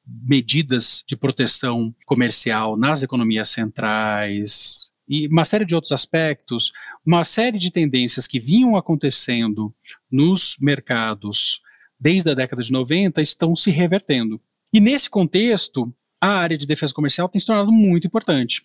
medidas 0.06 1.04
de 1.08 1.18
proteção 1.18 1.94
comercial 2.06 2.78
nas 2.78 3.02
economias 3.02 3.50
centrais 3.50 4.92
e 5.08 5.28
uma 5.28 5.46
série 5.46 5.66
de 5.66 5.74
outros 5.74 5.92
aspectos, 5.92 6.72
uma 7.04 7.26
série 7.26 7.58
de 7.58 7.72
tendências 7.72 8.28
que 8.28 8.40
vinham 8.40 8.78
acontecendo 8.78 9.74
nos 10.12 10.56
mercados 10.62 11.62
desde 12.00 12.30
a 12.30 12.36
década 12.36 12.62
de 12.62 12.72
90 12.72 13.24
estão 13.24 13.56
se 13.56 13.72
revertendo. 13.72 14.40
E 14.72 14.80
nesse 14.80 15.10
contexto, 15.10 15.92
a 16.22 16.28
área 16.28 16.58
de 16.58 16.68
defesa 16.68 16.94
comercial 16.94 17.30
tem 17.30 17.40
se 17.40 17.46
tornado 17.46 17.72
muito 17.72 18.08
importante. 18.08 18.64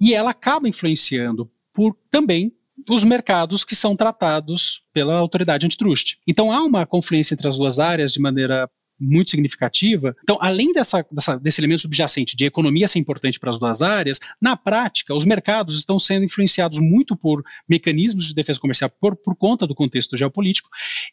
E 0.00 0.14
ela 0.14 0.30
acaba 0.30 0.68
influenciando 0.68 1.50
por 1.72 1.96
também 2.10 2.52
os 2.90 3.04
mercados 3.04 3.64
que 3.64 3.74
são 3.74 3.96
tratados 3.96 4.82
pela 4.92 5.16
autoridade 5.16 5.66
antitrust. 5.66 6.18
Então 6.26 6.52
há 6.52 6.62
uma 6.62 6.86
confluência 6.86 7.34
entre 7.34 7.48
as 7.48 7.58
duas 7.58 7.78
áreas 7.78 8.12
de 8.12 8.20
maneira 8.20 8.68
muito 8.98 9.30
significativa. 9.30 10.14
Então, 10.22 10.38
além 10.40 10.72
dessa, 10.72 11.04
dessa, 11.10 11.36
desse 11.36 11.60
elemento 11.60 11.82
subjacente 11.82 12.36
de 12.36 12.46
economia 12.46 12.88
ser 12.88 12.98
importante 12.98 13.40
para 13.40 13.50
as 13.50 13.58
duas 13.58 13.82
áreas, 13.82 14.20
na 14.40 14.56
prática, 14.56 15.14
os 15.14 15.24
mercados 15.24 15.76
estão 15.76 15.98
sendo 15.98 16.24
influenciados 16.24 16.78
muito 16.78 17.16
por 17.16 17.42
mecanismos 17.68 18.28
de 18.28 18.34
defesa 18.34 18.60
comercial 18.60 18.90
por, 19.00 19.16
por 19.16 19.34
conta 19.34 19.66
do 19.66 19.74
contexto 19.74 20.16
geopolítico. 20.16 20.68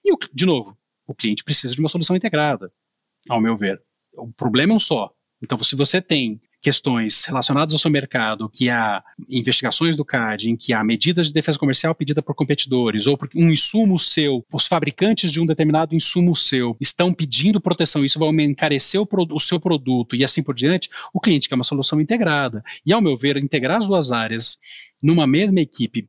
E, 0.05 0.13
o, 0.13 0.17
de 0.33 0.45
novo, 0.45 0.77
o 1.07 1.13
cliente 1.13 1.43
precisa 1.43 1.73
de 1.73 1.79
uma 1.79 1.89
solução 1.89 2.15
integrada, 2.15 2.71
ao 3.27 3.41
meu 3.41 3.57
ver. 3.57 3.81
O 4.13 4.31
problema 4.31 4.73
é 4.73 4.75
um 4.75 4.79
só. 4.79 5.11
Então, 5.41 5.57
se 5.59 5.75
você 5.75 6.01
tem 6.01 6.39
questões 6.61 7.25
relacionadas 7.25 7.73
ao 7.73 7.79
seu 7.79 7.89
mercado, 7.89 8.47
que 8.47 8.69
há 8.69 9.03
investigações 9.27 9.97
do 9.97 10.05
CAD, 10.05 10.51
em 10.51 10.55
que 10.55 10.73
há 10.73 10.83
medidas 10.83 11.27
de 11.27 11.33
defesa 11.33 11.57
comercial 11.57 11.95
pedida 11.95 12.21
por 12.21 12.35
competidores, 12.35 13.07
ou 13.07 13.17
porque 13.17 13.41
um 13.41 13.49
insumo 13.49 13.97
seu, 13.97 14.45
os 14.53 14.67
fabricantes 14.67 15.31
de 15.31 15.41
um 15.41 15.45
determinado 15.45 15.95
insumo 15.95 16.35
seu 16.35 16.77
estão 16.79 17.11
pedindo 17.11 17.59
proteção, 17.59 18.05
isso 18.05 18.19
vai 18.19 18.29
encarecer 18.45 19.01
o, 19.01 19.07
o 19.31 19.39
seu 19.39 19.59
produto 19.59 20.15
e 20.15 20.23
assim 20.23 20.43
por 20.43 20.53
diante, 20.53 20.87
o 21.11 21.19
cliente 21.19 21.49
quer 21.49 21.55
uma 21.55 21.63
solução 21.63 21.99
integrada. 21.99 22.63
E, 22.85 22.93
ao 22.93 23.01
meu 23.01 23.17
ver, 23.17 23.37
integrar 23.37 23.77
as 23.77 23.87
duas 23.87 24.11
áreas 24.11 24.59
numa 25.01 25.25
mesma 25.25 25.59
equipe, 25.59 26.07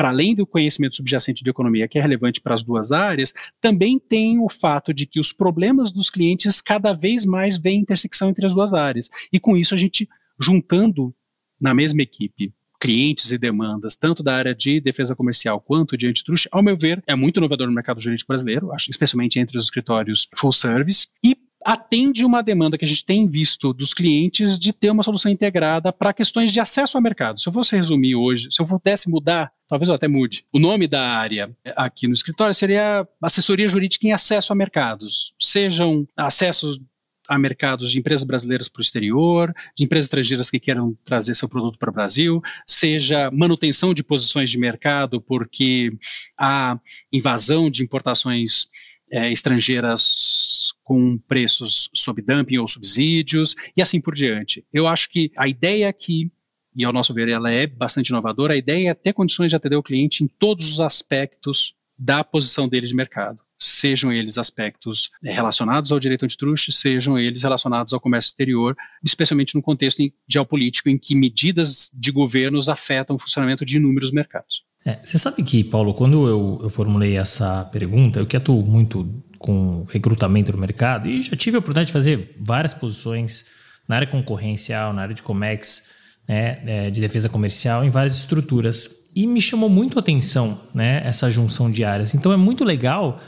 para 0.00 0.08
além 0.08 0.34
do 0.34 0.46
conhecimento 0.46 0.96
subjacente 0.96 1.44
de 1.44 1.50
economia, 1.50 1.86
que 1.86 1.98
é 1.98 2.00
relevante 2.00 2.40
para 2.40 2.54
as 2.54 2.62
duas 2.62 2.90
áreas, 2.90 3.34
também 3.60 3.98
tem 3.98 4.38
o 4.38 4.48
fato 4.48 4.94
de 4.94 5.04
que 5.04 5.20
os 5.20 5.30
problemas 5.30 5.92
dos 5.92 6.08
clientes 6.08 6.62
cada 6.62 6.94
vez 6.94 7.26
mais 7.26 7.58
vêm 7.58 7.80
intersecção 7.80 8.30
entre 8.30 8.46
as 8.46 8.54
duas 8.54 8.72
áreas. 8.72 9.10
E 9.30 9.38
com 9.38 9.58
isso 9.58 9.74
a 9.74 9.76
gente 9.76 10.08
juntando 10.38 11.14
na 11.60 11.74
mesma 11.74 12.00
equipe 12.00 12.50
clientes 12.80 13.30
e 13.30 13.36
demandas, 13.36 13.94
tanto 13.94 14.22
da 14.22 14.34
área 14.34 14.54
de 14.54 14.80
defesa 14.80 15.14
comercial 15.14 15.60
quanto 15.60 15.98
de 15.98 16.08
antitrust, 16.08 16.48
ao 16.50 16.62
meu 16.62 16.78
ver, 16.78 17.04
é 17.06 17.14
muito 17.14 17.36
inovador 17.36 17.66
no 17.66 17.74
mercado 17.74 18.00
jurídico 18.00 18.28
brasileiro, 18.28 18.72
acho, 18.72 18.90
especialmente 18.90 19.38
entre 19.38 19.58
os 19.58 19.64
escritórios 19.64 20.28
full 20.34 20.50
service, 20.50 21.08
e 21.22 21.36
atende 21.70 22.24
uma 22.24 22.42
demanda 22.42 22.76
que 22.76 22.84
a 22.84 22.88
gente 22.88 23.04
tem 23.04 23.28
visto 23.28 23.72
dos 23.72 23.94
clientes 23.94 24.58
de 24.58 24.72
ter 24.72 24.90
uma 24.90 25.04
solução 25.04 25.30
integrada 25.30 25.92
para 25.92 26.12
questões 26.12 26.50
de 26.50 26.58
acesso 26.58 26.98
ao 26.98 27.02
mercado. 27.02 27.38
Se 27.38 27.48
eu 27.48 27.52
fosse 27.52 27.76
resumir 27.76 28.16
hoje, 28.16 28.48
se 28.50 28.60
eu 28.60 28.66
pudesse 28.66 29.08
mudar, 29.08 29.52
talvez 29.68 29.88
eu 29.88 29.94
até 29.94 30.08
mude, 30.08 30.42
o 30.52 30.58
nome 30.58 30.88
da 30.88 31.08
área 31.08 31.48
aqui 31.76 32.08
no 32.08 32.12
escritório 32.12 32.52
seria 32.52 33.06
assessoria 33.22 33.68
jurídica 33.68 34.04
em 34.04 34.10
acesso 34.10 34.52
a 34.52 34.56
mercados, 34.56 35.32
sejam 35.38 36.04
acessos 36.16 36.80
a 37.28 37.38
mercados 37.38 37.92
de 37.92 38.00
empresas 38.00 38.26
brasileiras 38.26 38.68
para 38.68 38.80
o 38.80 38.82
exterior, 38.82 39.52
de 39.76 39.84
empresas 39.84 40.06
estrangeiras 40.06 40.50
que 40.50 40.58
queiram 40.58 40.98
trazer 41.04 41.36
seu 41.36 41.48
produto 41.48 41.78
para 41.78 41.90
o 41.90 41.92
Brasil, 41.92 42.40
seja 42.66 43.30
manutenção 43.30 43.94
de 43.94 44.02
posições 44.02 44.50
de 44.50 44.58
mercado 44.58 45.20
porque 45.20 45.92
há 46.36 46.76
invasão 47.12 47.70
de 47.70 47.84
importações 47.84 48.66
é, 49.10 49.32
estrangeiras 49.32 50.72
com 50.84 51.18
preços 51.18 51.88
sob 51.94 52.20
dumping 52.22 52.58
ou 52.58 52.66
subsídios 52.66 53.54
e 53.76 53.82
assim 53.82 54.00
por 54.00 54.14
diante. 54.14 54.64
Eu 54.72 54.86
acho 54.86 55.08
que 55.08 55.30
a 55.36 55.46
ideia 55.48 55.88
aqui, 55.88 56.30
e 56.74 56.84
ao 56.84 56.92
nosso 56.92 57.14
ver 57.14 57.28
ela 57.28 57.50
é 57.50 57.66
bastante 57.66 58.08
inovadora, 58.08 58.54
a 58.54 58.56
ideia 58.56 58.90
é 58.90 58.94
ter 58.94 59.12
condições 59.12 59.50
de 59.50 59.56
atender 59.56 59.76
o 59.76 59.82
cliente 59.82 60.24
em 60.24 60.26
todos 60.26 60.70
os 60.70 60.80
aspectos 60.80 61.74
da 61.98 62.24
posição 62.24 62.68
dele 62.68 62.86
de 62.86 62.94
mercado. 62.94 63.38
sejam 63.62 64.10
eles 64.10 64.38
aspectos 64.38 65.10
eh, 65.22 65.30
relacionados 65.30 65.92
ao 65.92 66.00
direito 66.00 66.24
antitruste, 66.24 66.72
sejam 66.72 67.18
eles 67.18 67.42
relacionados 67.42 67.92
ao 67.92 68.00
comércio 68.00 68.28
exterior, 68.28 68.74
especialmente 69.04 69.54
no 69.54 69.60
contexto 69.60 70.02
geopolítico 70.26 70.88
em 70.88 70.96
que 70.96 71.14
medidas 71.14 71.90
de 71.92 72.10
governos 72.10 72.70
afetam 72.70 73.16
o 73.16 73.18
funcionamento 73.18 73.66
de 73.66 73.76
inúmeros 73.76 74.12
mercados. 74.12 74.64
É, 74.84 74.98
você 75.04 75.18
sabe 75.18 75.42
que, 75.42 75.62
Paulo, 75.62 75.92
quando 75.92 76.26
eu, 76.26 76.60
eu 76.62 76.70
formulei 76.70 77.16
essa 77.16 77.64
pergunta, 77.66 78.18
eu 78.18 78.26
que 78.26 78.36
atuo 78.36 78.64
muito 78.64 79.22
com 79.38 79.84
recrutamento 79.88 80.52
no 80.52 80.58
mercado 80.58 81.08
e 81.08 81.22
já 81.22 81.36
tive 81.36 81.56
a 81.56 81.58
oportunidade 81.58 81.86
de 81.86 81.92
fazer 81.92 82.36
várias 82.38 82.74
posições 82.74 83.46
na 83.88 83.96
área 83.96 84.06
concorrencial, 84.06 84.92
na 84.92 85.02
área 85.02 85.14
de 85.14 85.22
COMEX, 85.22 85.90
né, 86.28 86.60
é, 86.66 86.90
de 86.90 87.00
defesa 87.00 87.28
comercial, 87.28 87.84
em 87.84 87.90
várias 87.90 88.14
estruturas. 88.16 89.10
E 89.14 89.26
me 89.26 89.40
chamou 89.40 89.68
muito 89.68 89.98
a 89.98 90.00
atenção 90.00 90.60
né, 90.74 91.02
essa 91.04 91.30
junção 91.30 91.70
de 91.70 91.82
áreas. 91.84 92.14
Então 92.14 92.32
é 92.32 92.36
muito 92.36 92.64
legal 92.64 93.20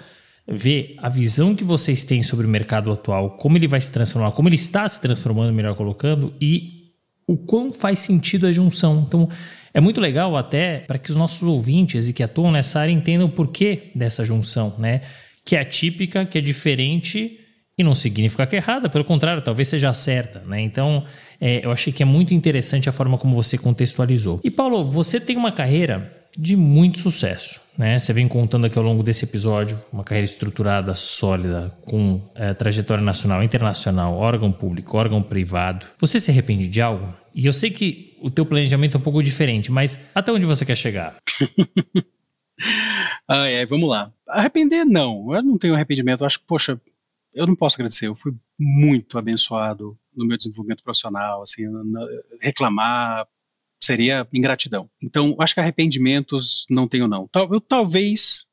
ver 0.46 0.96
a 0.98 1.08
visão 1.08 1.54
que 1.54 1.64
vocês 1.64 2.04
têm 2.04 2.22
sobre 2.22 2.46
o 2.46 2.48
mercado 2.48 2.90
atual, 2.90 3.36
como 3.36 3.56
ele 3.56 3.66
vai 3.66 3.80
se 3.80 3.90
transformar, 3.90 4.32
como 4.32 4.48
ele 4.48 4.56
está 4.56 4.86
se 4.86 5.00
transformando, 5.00 5.52
melhor 5.52 5.74
colocando, 5.74 6.34
e 6.40 6.82
o 7.26 7.36
quão 7.36 7.72
faz 7.72 8.00
sentido 8.00 8.46
a 8.46 8.52
junção. 8.52 9.04
Então, 9.06 9.28
é 9.74 9.80
muito 9.80 10.00
legal 10.00 10.36
até 10.36 10.78
para 10.80 10.98
que 10.98 11.10
os 11.10 11.16
nossos 11.16 11.42
ouvintes 11.42 12.08
e 12.08 12.12
que 12.12 12.22
atuam 12.22 12.50
nessa 12.50 12.80
área 12.80 12.92
entendam 12.92 13.26
o 13.26 13.30
porquê 13.30 13.90
dessa 13.94 14.24
junção, 14.24 14.74
né? 14.78 15.00
Que 15.44 15.56
é 15.56 15.60
atípica, 15.60 16.24
que 16.24 16.38
é 16.38 16.40
diferente 16.40 17.38
e 17.76 17.82
não 17.82 17.94
significa 17.94 18.46
que 18.46 18.54
é 18.54 18.58
errada, 18.58 18.88
pelo 18.88 19.04
contrário, 19.04 19.42
talvez 19.42 19.68
seja 19.68 19.92
certa, 19.94 20.40
né? 20.40 20.60
Então, 20.60 21.04
é, 21.40 21.64
eu 21.64 21.72
achei 21.72 21.92
que 21.92 22.02
é 22.02 22.06
muito 22.06 22.34
interessante 22.34 22.88
a 22.88 22.92
forma 22.92 23.16
como 23.16 23.34
você 23.34 23.56
contextualizou. 23.56 24.40
E 24.44 24.50
Paulo, 24.50 24.84
você 24.84 25.18
tem 25.18 25.36
uma 25.36 25.50
carreira 25.50 26.22
de 26.36 26.56
muito 26.56 26.98
sucesso. 26.98 27.60
Né? 27.76 27.98
Você 27.98 28.12
vem 28.12 28.26
contando 28.28 28.66
aqui 28.66 28.78
ao 28.78 28.84
longo 28.84 29.02
desse 29.02 29.24
episódio 29.24 29.78
uma 29.92 30.04
carreira 30.04 30.24
estruturada, 30.24 30.94
sólida, 30.94 31.72
com 31.84 32.20
é, 32.34 32.54
trajetória 32.54 33.04
nacional, 33.04 33.42
internacional, 33.42 34.16
órgão 34.16 34.50
público, 34.50 34.96
órgão 34.96 35.22
privado. 35.22 35.86
Você 35.98 36.18
se 36.18 36.30
arrepende 36.30 36.68
de 36.68 36.80
algo? 36.80 37.12
E 37.34 37.46
eu 37.46 37.52
sei 37.52 37.70
que 37.70 38.11
o 38.22 38.30
teu 38.30 38.46
planejamento 38.46 38.96
é 38.96 39.00
um 39.00 39.02
pouco 39.02 39.22
diferente, 39.22 39.70
mas 39.70 39.98
até 40.14 40.32
onde 40.32 40.46
você 40.46 40.64
quer 40.64 40.76
chegar? 40.76 41.16
ah, 43.28 43.46
é, 43.46 43.66
vamos 43.66 43.88
lá. 43.88 44.12
Arrepender, 44.28 44.84
não. 44.84 45.34
Eu 45.34 45.42
não 45.42 45.58
tenho 45.58 45.74
arrependimento. 45.74 46.22
Eu 46.22 46.26
acho 46.26 46.40
poxa, 46.46 46.80
eu 47.34 47.46
não 47.46 47.56
posso 47.56 47.76
agradecer. 47.76 48.06
Eu 48.06 48.14
fui 48.14 48.34
muito 48.58 49.18
abençoado 49.18 49.98
no 50.14 50.26
meu 50.26 50.36
desenvolvimento 50.36 50.82
profissional. 50.82 51.42
Assim, 51.42 51.64
reclamar, 52.40 53.26
seria 53.82 54.26
ingratidão. 54.32 54.88
Então, 55.02 55.34
acho 55.38 55.54
que 55.54 55.60
arrependimentos 55.60 56.66
não 56.70 56.86
tenho 56.86 57.08
não. 57.08 57.28
Eu 57.34 57.60
talvez 57.60 58.46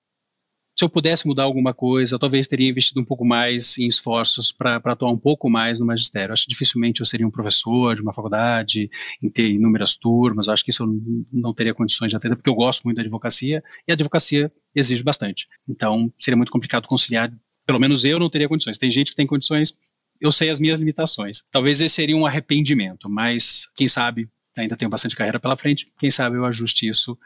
se 0.79 0.85
eu 0.85 0.89
pudesse 0.89 1.27
mudar 1.27 1.43
alguma 1.43 1.73
coisa, 1.73 2.17
talvez 2.17 2.47
teria 2.47 2.69
investido 2.69 3.01
um 3.01 3.03
pouco 3.03 3.25
mais 3.25 3.77
em 3.77 3.85
esforços 3.85 4.53
para 4.53 4.77
atuar 4.77 5.11
um 5.11 5.17
pouco 5.17 5.49
mais 5.49 5.77
no 5.77 5.85
magistério. 5.85 6.31
Acho 6.31 6.43
que 6.43 6.51
dificilmente 6.51 7.01
eu 7.01 7.05
seria 7.05 7.27
um 7.27 7.29
professor 7.29 7.95
de 7.95 8.01
uma 8.01 8.13
faculdade, 8.13 8.89
em 9.21 9.29
ter 9.29 9.49
inúmeras 9.49 9.97
turmas. 9.97 10.47
Acho 10.47 10.63
que 10.63 10.71
isso 10.71 10.83
eu 10.83 11.25
não 11.33 11.53
teria 11.53 11.73
condições 11.73 12.09
de 12.09 12.15
atender, 12.15 12.37
porque 12.37 12.49
eu 12.49 12.55
gosto 12.55 12.83
muito 12.85 12.95
da 12.95 13.01
advocacia 13.01 13.61
e 13.85 13.91
a 13.91 13.93
advocacia 13.93 14.49
exige 14.73 15.03
bastante. 15.03 15.47
Então, 15.67 16.09
seria 16.17 16.37
muito 16.37 16.51
complicado 16.51 16.87
conciliar. 16.87 17.29
Pelo 17.65 17.77
menos 17.77 18.05
eu 18.05 18.17
não 18.17 18.29
teria 18.29 18.47
condições. 18.47 18.77
Tem 18.77 18.89
gente 18.89 19.11
que 19.11 19.17
tem 19.17 19.27
condições, 19.27 19.77
eu 20.21 20.31
sei 20.31 20.49
as 20.49 20.61
minhas 20.61 20.79
limitações. 20.79 21.43
Talvez 21.51 21.81
esse 21.81 21.93
seria 21.93 22.15
um 22.15 22.25
arrependimento, 22.25 23.09
mas 23.09 23.67
quem 23.75 23.89
sabe 23.89 24.29
ainda 24.55 24.77
tenho 24.77 24.89
bastante 24.89 25.13
carreira 25.13 25.41
pela 25.41 25.57
frente, 25.57 25.91
quem 25.99 26.09
sabe 26.09 26.37
eu 26.37 26.45
ajuste 26.45 26.87
isso 26.87 27.17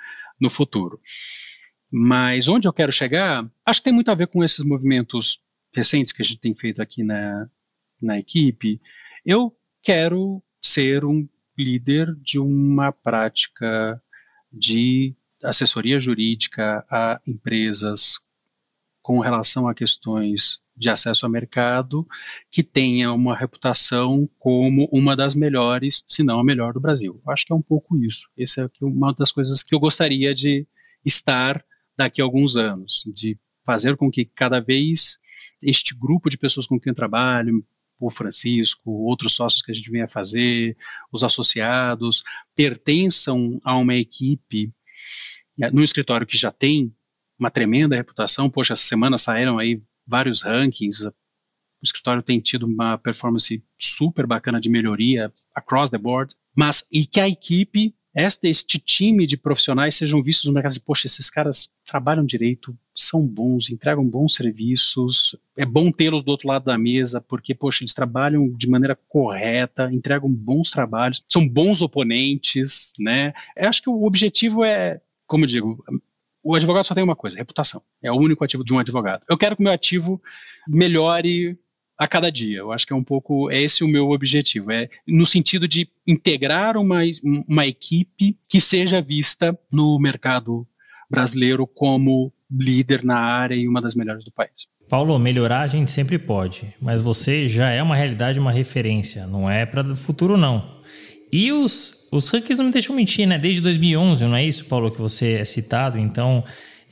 no 0.42 0.50
futuro. 0.50 1.00
Mas 1.96 2.48
onde 2.48 2.68
eu 2.68 2.74
quero 2.74 2.92
chegar, 2.92 3.48
acho 3.64 3.80
que 3.80 3.84
tem 3.84 3.94
muito 3.94 4.10
a 4.10 4.16
ver 4.16 4.26
com 4.26 4.44
esses 4.44 4.66
movimentos 4.66 5.40
recentes 5.76 6.12
que 6.12 6.24
a 6.24 6.26
gente 6.26 6.40
tem 6.40 6.56
feito 6.56 6.82
aqui 6.82 7.04
na, 7.04 7.48
na 8.02 8.18
equipe. 8.18 8.82
Eu 9.24 9.56
quero 9.80 10.42
ser 10.60 11.06
um 11.06 11.30
líder 11.56 12.16
de 12.16 12.40
uma 12.40 12.92
prática 12.92 14.02
de 14.52 15.14
assessoria 15.44 16.00
jurídica 16.00 16.84
a 16.90 17.22
empresas 17.28 18.20
com 19.00 19.20
relação 19.20 19.68
a 19.68 19.76
questões 19.76 20.64
de 20.76 20.90
acesso 20.90 21.28
ao 21.28 21.32
mercado 21.32 22.08
que 22.50 22.64
tenha 22.64 23.14
uma 23.14 23.38
reputação 23.38 24.28
como 24.40 24.90
uma 24.92 25.16
das 25.16 25.36
melhores, 25.36 26.04
se 26.08 26.24
não 26.24 26.40
a 26.40 26.44
melhor 26.44 26.74
do 26.74 26.80
Brasil. 26.80 27.22
Acho 27.28 27.46
que 27.46 27.54
é 27.54 27.56
um 27.56 27.62
pouco 27.62 27.96
isso. 27.98 28.28
Essa 28.36 28.64
é 28.64 28.70
uma 28.82 29.14
das 29.14 29.32
coisas 29.32 29.62
que 29.62 29.76
eu 29.76 29.80
gostaria 29.80 30.34
de 30.34 30.66
estar 31.06 31.64
daqui 31.98 32.22
a 32.22 32.26
alguns 32.26 32.58
anos, 32.58 33.04
de 33.14 33.38
fazer 33.66 33.96
com 33.96 34.12
que 34.12 34.26
cada 34.26 34.60
vez 34.60 35.20
este 35.62 35.96
grupo 35.96 36.30
de 36.30 36.38
pessoas 36.38 36.66
com 36.66 36.80
quem 36.80 36.92
eu 36.92 36.96
trabalho, 36.96 37.66
o 38.00 38.10
Francisco, 38.10 38.92
outros 38.92 39.36
sócios 39.36 39.62
que 39.62 39.72
a 39.72 39.76
gente 39.76 39.90
venha 39.90 40.08
fazer, 40.08 40.76
os 41.12 41.24
associados, 41.24 42.24
pertençam 42.56 43.62
a 43.64 43.76
uma 43.76 43.96
equipe 43.96 44.74
né, 45.58 45.70
no 45.72 45.84
escritório 45.84 46.28
que 46.28 46.38
já 46.38 46.52
tem 46.52 46.94
uma 47.40 47.50
tremenda 47.52 47.96
reputação. 47.96 48.50
Poxa, 48.50 48.74
essa 48.74 48.84
semana 48.84 49.18
saíram 49.18 49.58
aí 49.58 49.82
vários 50.06 50.42
rankings. 50.42 51.06
O 51.06 51.14
escritório 51.84 52.24
tem 52.24 52.40
tido 52.40 52.66
uma 52.66 52.98
performance 52.98 53.64
super 53.78 54.26
bacana 54.26 54.60
de 54.60 54.70
melhoria 54.70 55.32
across 55.54 55.90
the 55.90 55.98
board, 55.98 56.36
mas 56.56 56.86
e 56.92 57.06
que 57.06 57.20
a 57.20 57.28
equipe, 57.28 57.94
este, 58.16 58.48
este 58.48 58.80
time 58.80 59.26
de 59.26 59.36
profissionais 59.38 59.96
sejam 59.96 60.22
vistos 60.22 60.48
no 60.48 60.54
mercado 60.54 60.74
de, 60.74 60.80
poxa, 60.80 61.08
esses 61.08 61.30
caras 61.30 61.72
trabalham 61.86 62.26
direito, 62.26 62.78
são 62.94 63.26
bons, 63.26 63.70
entregam 63.70 64.06
bons 64.06 64.36
serviços, 64.36 65.36
é 65.58 65.66
bom 65.66 65.92
tê-los 65.92 66.24
do 66.24 66.30
outro 66.30 66.48
lado 66.48 66.66
da 66.66 66.78
mesa, 66.78 67.20
porque, 67.20 67.56
poxa, 67.56 67.84
eles 67.84 67.94
trabalham 67.94 68.50
de 68.50 68.70
maneira 68.70 68.96
correta, 69.10 69.92
entregam 69.92 70.30
bons 70.30 70.70
trabalhos, 70.70 71.24
são 71.28 71.48
bons 71.48 71.82
oponentes, 71.82 72.94
né? 73.00 73.34
Eu 73.56 73.70
acho 73.70 73.82
que 73.82 73.90
o 73.90 74.04
objetivo 74.04 74.64
é, 74.64 75.02
como 75.26 75.46
eu 75.46 75.48
digo, 75.48 75.84
o 76.44 76.56
advogado 76.56 76.86
só 76.86 76.94
tem 76.94 77.04
uma 77.04 77.16
coisa, 77.16 77.38
reputação. 77.38 77.82
É 78.02 78.12
o 78.12 78.16
único 78.16 78.44
ativo 78.44 78.64
de 78.64 78.74
um 78.74 78.80
advogado. 78.80 79.24
Eu 79.30 79.38
quero 79.38 79.56
que 79.56 79.62
o 79.62 79.64
meu 79.64 79.74
ativo 79.74 80.22
melhore 80.68 81.58
a 81.98 82.08
cada 82.08 82.32
dia. 82.32 82.60
Eu 82.60 82.72
acho 82.72 82.86
que 82.86 82.94
é 82.94 82.96
um 82.96 83.04
pouco 83.04 83.50
é 83.52 83.62
esse 83.62 83.84
o 83.84 83.88
meu 83.88 84.12
objetivo, 84.12 84.72
é 84.72 84.90
no 85.08 85.26
sentido 85.26 85.68
de 85.68 85.88
integrar 86.08 86.78
uma, 86.78 87.02
uma 87.48 87.66
equipe 87.66 88.38
que 88.50 88.60
seja 88.60 89.02
vista 89.02 89.58
no 89.72 90.00
mercado 90.00 90.68
brasileiro 91.10 91.68
como 91.68 92.34
líder 92.52 93.04
na 93.04 93.18
área 93.18 93.56
e 93.56 93.68
uma 93.68 93.82
das 93.82 93.96
melhores 93.96 94.24
do 94.24 94.32
país. 94.32 94.68
Paulo, 94.90 95.18
melhorar 95.18 95.62
a 95.62 95.68
gente 95.68 95.92
sempre 95.92 96.18
pode, 96.18 96.74
mas 96.82 97.02
você 97.02 97.48
já 97.48 97.70
é 97.70 97.82
uma 97.82 97.96
realidade, 97.96 98.40
uma 98.40 98.52
referência, 98.52 99.26
não 99.26 99.50
é 99.50 99.66
para 99.66 99.84
o 99.84 99.96
futuro 99.96 100.38
não. 100.38 100.82
E 101.32 101.52
os, 101.52 102.10
os 102.12 102.30
rankings 102.30 102.60
não 102.60 102.66
me 102.66 102.72
deixam 102.72 102.96
mentir, 102.96 103.28
né? 103.28 103.40
Desde 103.40 103.60
2011, 103.62 104.24
não 104.26 104.36
é 104.36 104.46
isso, 104.46 104.66
Paulo, 104.66 104.92
que 104.92 105.00
você 105.00 105.34
é 105.34 105.46
citado? 105.46 105.98
Então, 105.98 106.44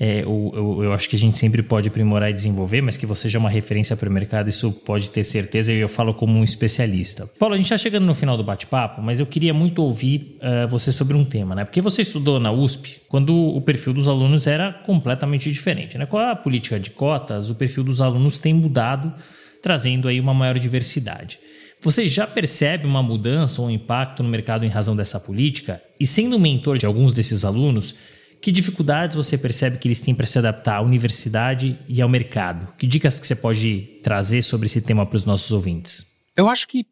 é, 0.03 0.23
eu, 0.23 0.91
acho 0.93 1.07
que 1.07 1.15
a 1.15 1.19
gente 1.19 1.37
sempre 1.37 1.61
pode 1.61 1.87
aprimorar 1.87 2.27
e 2.31 2.33
desenvolver, 2.33 2.81
mas 2.81 2.97
que 2.97 3.05
você 3.05 3.29
já 3.29 3.37
é 3.37 3.39
uma 3.39 3.51
referência 3.51 3.95
para 3.95 4.09
o 4.09 4.11
mercado, 4.11 4.49
isso 4.49 4.71
pode 4.71 5.11
ter 5.11 5.23
certeza, 5.23 5.71
e 5.71 5.77
eu 5.77 5.87
falo 5.87 6.11
como 6.11 6.39
um 6.39 6.43
especialista. 6.43 7.29
Paulo, 7.37 7.53
a 7.53 7.57
gente 7.57 7.67
está 7.67 7.77
chegando 7.77 8.07
no 8.07 8.15
final 8.15 8.35
do 8.35 8.43
bate-papo, 8.43 8.99
mas 8.99 9.19
eu 9.19 9.27
queria 9.27 9.53
muito 9.53 9.77
ouvir 9.83 10.39
uh, 10.39 10.67
você 10.67 10.91
sobre 10.91 11.15
um 11.15 11.23
tema, 11.23 11.53
né? 11.53 11.65
Porque 11.65 11.81
você 11.81 12.01
estudou 12.01 12.39
na 12.39 12.51
USP 12.51 12.97
quando 13.07 13.31
o 13.31 13.61
perfil 13.61 13.93
dos 13.93 14.07
alunos 14.07 14.47
era 14.47 14.73
completamente 14.73 15.51
diferente, 15.51 15.99
né? 15.99 16.07
Com 16.07 16.17
a 16.17 16.35
política 16.35 16.79
de 16.79 16.89
cotas, 16.89 17.51
o 17.51 17.55
perfil 17.55 17.83
dos 17.83 18.01
alunos 18.01 18.39
tem 18.39 18.55
mudado, 18.55 19.13
trazendo 19.61 20.07
aí 20.07 20.19
uma 20.19 20.33
maior 20.33 20.57
diversidade. 20.57 21.37
Você 21.79 22.07
já 22.07 22.25
percebe 22.25 22.87
uma 22.87 23.03
mudança 23.03 23.61
ou 23.61 23.67
um 23.67 23.71
impacto 23.71 24.23
no 24.23 24.29
mercado 24.29 24.65
em 24.65 24.69
razão 24.69 24.95
dessa 24.95 25.19
política? 25.19 25.79
E 25.99 26.07
sendo 26.07 26.39
mentor 26.39 26.79
de 26.79 26.87
alguns 26.87 27.13
desses 27.13 27.45
alunos, 27.45 27.97
que 28.41 28.51
dificuldades 28.51 29.15
você 29.15 29.37
percebe 29.37 29.77
que 29.77 29.87
eles 29.87 30.01
têm 30.01 30.15
para 30.15 30.25
se 30.25 30.39
adaptar 30.39 30.77
à 30.77 30.81
universidade 30.81 31.79
e 31.87 32.01
ao 32.01 32.09
mercado? 32.09 32.73
Que 32.75 32.87
dicas 32.87 33.19
que 33.19 33.27
você 33.27 33.35
pode 33.35 33.99
trazer 34.03 34.41
sobre 34.41 34.65
esse 34.65 34.81
tema 34.81 35.05
para 35.05 35.15
os 35.15 35.25
nossos 35.25 35.51
ouvintes? 35.51 36.25
Eu 36.35 36.49
acho 36.49 36.67
que, 36.67 36.87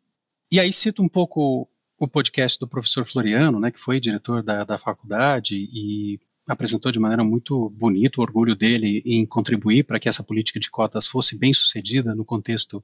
e 0.52 0.60
aí 0.60 0.72
cito 0.72 1.02
um 1.02 1.08
pouco 1.08 1.68
o 1.98 2.08
podcast 2.08 2.60
do 2.60 2.68
professor 2.68 3.04
Floriano, 3.04 3.60
né, 3.60 3.72
que 3.72 3.80
foi 3.80 4.00
diretor 4.00 4.44
da, 4.44 4.64
da 4.64 4.78
faculdade 4.78 5.56
e 5.56 6.20
apresentou 6.48 6.92
de 6.92 7.00
maneira 7.00 7.24
muito 7.24 7.70
bonita 7.72 8.20
o 8.20 8.24
orgulho 8.24 8.56
dele 8.56 9.02
em 9.06 9.26
contribuir 9.26 9.84
para 9.84 10.00
que 10.00 10.08
essa 10.08 10.24
política 10.24 10.60
de 10.60 10.70
cotas 10.70 11.06
fosse 11.06 11.38
bem 11.38 11.54
sucedida 11.54 12.16
no 12.16 12.24
contexto 12.24 12.84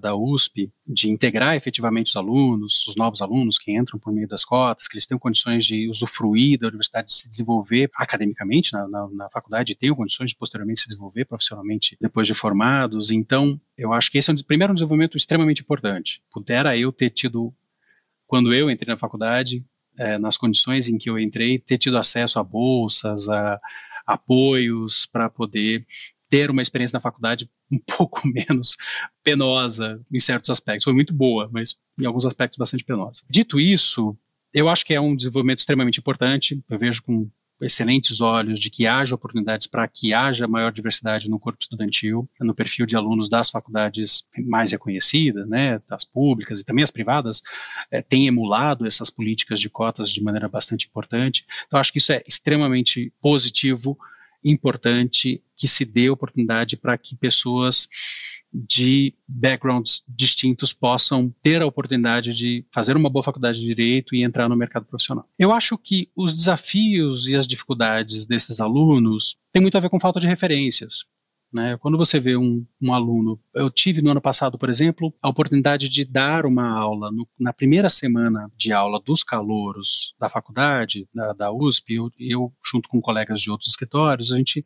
da 0.00 0.14
USP 0.14 0.70
de 0.86 1.10
integrar 1.10 1.56
efetivamente 1.56 2.08
os 2.08 2.16
alunos, 2.16 2.86
os 2.86 2.96
novos 2.96 3.22
alunos 3.22 3.58
que 3.58 3.76
entram 3.76 3.98
por 3.98 4.12
meio 4.12 4.28
das 4.28 4.44
cotas, 4.44 4.88
que 4.88 4.94
eles 4.94 5.06
tenham 5.06 5.18
condições 5.18 5.64
de 5.64 5.88
usufruir 5.88 6.58
da 6.58 6.68
universidade, 6.68 7.08
de 7.08 7.14
se 7.14 7.30
desenvolver 7.30 7.90
academicamente 7.94 8.72
na, 8.72 8.86
na, 8.88 9.08
na 9.08 9.30
faculdade, 9.30 9.74
tenham 9.74 9.96
condições 9.96 10.30
de 10.30 10.36
posteriormente 10.36 10.82
se 10.82 10.88
desenvolver 10.88 11.24
profissionalmente 11.24 11.96
depois 12.00 12.26
de 12.26 12.34
formados. 12.34 13.10
Então, 13.10 13.60
eu 13.76 13.92
acho 13.92 14.10
que 14.10 14.18
esse 14.18 14.30
é 14.30 14.34
um, 14.34 14.36
primeiro 14.36 14.72
um 14.72 14.74
desenvolvimento 14.74 15.16
extremamente 15.16 15.62
importante. 15.62 16.22
Pudera 16.30 16.76
eu 16.76 16.92
ter 16.92 17.10
tido, 17.10 17.52
quando 18.26 18.52
eu 18.52 18.70
entrei 18.70 18.92
na 18.92 18.98
faculdade, 18.98 19.64
é, 19.98 20.18
nas 20.18 20.36
condições 20.36 20.88
em 20.88 20.98
que 20.98 21.08
eu 21.08 21.18
entrei, 21.18 21.58
ter 21.58 21.78
tido 21.78 21.96
acesso 21.96 22.38
a 22.38 22.44
bolsas, 22.44 23.28
a 23.28 23.58
apoios 24.06 25.06
para 25.06 25.28
poder 25.28 25.84
ter 26.28 26.50
uma 26.50 26.62
experiência 26.62 26.96
na 26.96 27.00
faculdade 27.00 27.48
um 27.70 27.78
pouco 27.96 28.26
menos 28.26 28.76
penosa 29.22 30.00
em 30.12 30.20
certos 30.20 30.50
aspectos. 30.50 30.84
Foi 30.84 30.92
muito 30.92 31.14
boa, 31.14 31.48
mas 31.52 31.76
em 32.00 32.06
alguns 32.06 32.26
aspectos 32.26 32.58
bastante 32.58 32.84
penosa. 32.84 33.22
Dito 33.28 33.60
isso, 33.60 34.16
eu 34.52 34.68
acho 34.68 34.84
que 34.84 34.94
é 34.94 35.00
um 35.00 35.14
desenvolvimento 35.14 35.58
extremamente 35.58 36.00
importante. 36.00 36.62
Eu 36.68 36.78
vejo 36.78 37.02
com 37.02 37.30
excelentes 37.60 38.20
olhos 38.20 38.60
de 38.60 38.68
que 38.68 38.86
haja 38.86 39.14
oportunidades 39.14 39.66
para 39.66 39.86
que 39.88 40.12
haja 40.12 40.46
maior 40.46 40.70
diversidade 40.70 41.30
no 41.30 41.38
corpo 41.38 41.58
estudantil, 41.60 42.28
no 42.40 42.54
perfil 42.54 42.84
de 42.84 42.96
alunos 42.96 43.28
das 43.28 43.50
faculdades 43.50 44.24
mais 44.44 44.72
reconhecidas, 44.72 45.48
né, 45.48 45.80
das 45.88 46.04
públicas 46.04 46.60
e 46.60 46.64
também 46.64 46.82
as 46.82 46.90
privadas, 46.90 47.40
é, 47.90 48.02
têm 48.02 48.26
emulado 48.26 48.86
essas 48.86 49.10
políticas 49.10 49.60
de 49.60 49.70
cotas 49.70 50.10
de 50.10 50.22
maneira 50.22 50.48
bastante 50.48 50.86
importante. 50.86 51.44
Então, 51.66 51.80
acho 51.80 51.92
que 51.92 51.98
isso 51.98 52.12
é 52.12 52.22
extremamente 52.26 53.12
positivo, 53.20 53.98
importante, 54.50 55.42
que 55.56 55.66
se 55.66 55.84
dê 55.84 56.08
oportunidade 56.08 56.76
para 56.76 56.96
que 56.96 57.16
pessoas 57.16 57.88
de 58.52 59.12
backgrounds 59.28 60.02
distintos 60.08 60.72
possam 60.72 61.34
ter 61.42 61.60
a 61.60 61.66
oportunidade 61.66 62.34
de 62.34 62.64
fazer 62.72 62.96
uma 62.96 63.10
boa 63.10 63.22
faculdade 63.22 63.60
de 63.60 63.66
direito 63.66 64.14
e 64.14 64.22
entrar 64.22 64.48
no 64.48 64.56
mercado 64.56 64.86
profissional. 64.86 65.28
Eu 65.38 65.52
acho 65.52 65.76
que 65.76 66.08
os 66.16 66.34
desafios 66.34 67.28
e 67.28 67.36
as 67.36 67.46
dificuldades 67.46 68.26
desses 68.26 68.60
alunos 68.60 69.36
têm 69.52 69.60
muito 69.60 69.76
a 69.76 69.80
ver 69.80 69.90
com 69.90 70.00
falta 70.00 70.20
de 70.20 70.26
referências. 70.26 71.04
Né? 71.56 71.74
Quando 71.78 71.96
você 71.96 72.20
vê 72.20 72.36
um, 72.36 72.66
um, 72.82 72.92
aluno, 72.92 73.40
eu 73.54 73.70
tive 73.70 74.02
no 74.02 74.10
ano 74.10 74.20
passado, 74.20 74.58
por 74.58 74.68
exemplo, 74.68 75.10
a 75.22 75.28
oportunidade 75.30 75.88
de 75.88 76.04
dar 76.04 76.44
uma 76.44 76.68
aula 76.68 77.10
no, 77.10 77.26
na 77.40 77.50
primeira 77.50 77.88
semana 77.88 78.52
de 78.54 78.74
aula 78.74 79.00
dos 79.02 79.24
calouros 79.24 80.14
da 80.20 80.28
faculdade, 80.28 81.08
da, 81.14 81.32
da 81.32 81.50
USP, 81.50 81.94
eu, 81.94 82.10
eu, 82.20 82.52
junto 82.62 82.90
com 82.90 83.00
colegas 83.00 83.40
de 83.40 83.50
outros 83.50 83.70
escritórios, 83.70 84.30
a 84.30 84.36
gente 84.36 84.62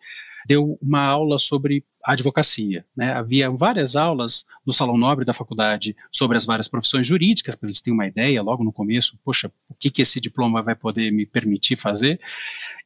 deu 0.47 0.79
uma 0.81 1.03
aula 1.03 1.39
sobre 1.39 1.85
advocacia. 2.05 2.85
Né? 2.97 3.13
Havia 3.13 3.51
várias 3.51 3.95
aulas 3.95 4.45
no 4.65 4.73
Salão 4.73 4.97
Nobre 4.97 5.25
da 5.25 5.33
faculdade 5.33 5.95
sobre 6.11 6.37
as 6.37 6.45
várias 6.45 6.69
profissões 6.69 7.07
jurídicas, 7.07 7.55
para 7.55 7.69
eles 7.69 7.81
terem 7.81 7.95
uma 7.95 8.07
ideia 8.07 8.43
logo 8.43 8.65
no 8.65 8.73
começo, 8.73 9.19
poxa, 9.25 9.51
o 9.69 9.75
que, 9.75 9.91
que 9.91 10.03
esse 10.03 10.21
diploma 10.21 10.63
vai 10.63 10.75
poder 10.75 11.11
me 11.11 11.27
permitir 11.27 11.77
fazer? 11.77 12.19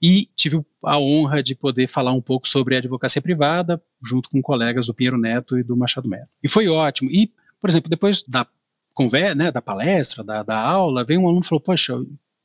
E 0.03 0.29
tive 0.35 0.65
a 0.85 0.99
honra 0.99 1.43
de 1.43 1.55
poder 1.55 1.87
falar 1.87 2.13
um 2.13 2.21
pouco 2.21 2.49
sobre 2.49 2.75
a 2.75 2.79
advocacia 2.79 3.23
privada, 3.23 3.81
junto 4.03 4.29
com 4.29 4.43
colegas 4.43 4.87
do 4.87 4.95
Pinheiro 4.95 5.19
Neto 5.19 5.59
e 5.59 5.63
do 5.63 5.77
Machado 5.77 6.09
Melo. 6.09 6.29
E 6.43 6.49
foi 6.49 6.69
ótimo. 6.69 7.11
E, 7.11 7.33
por 7.61 7.71
exemplo, 7.71 7.89
depois 7.89 8.23
da 8.23 8.47
conversa, 8.93 9.35
né, 9.35 9.51
da 9.51 9.63
palestra, 9.63 10.23
da, 10.23 10.43
da 10.43 10.61
aula, 10.61 11.05
veio 11.05 11.21
um 11.21 11.27
aluno 11.27 11.43
e 11.45 11.47
falou, 11.47 11.61
poxa, 11.61 11.95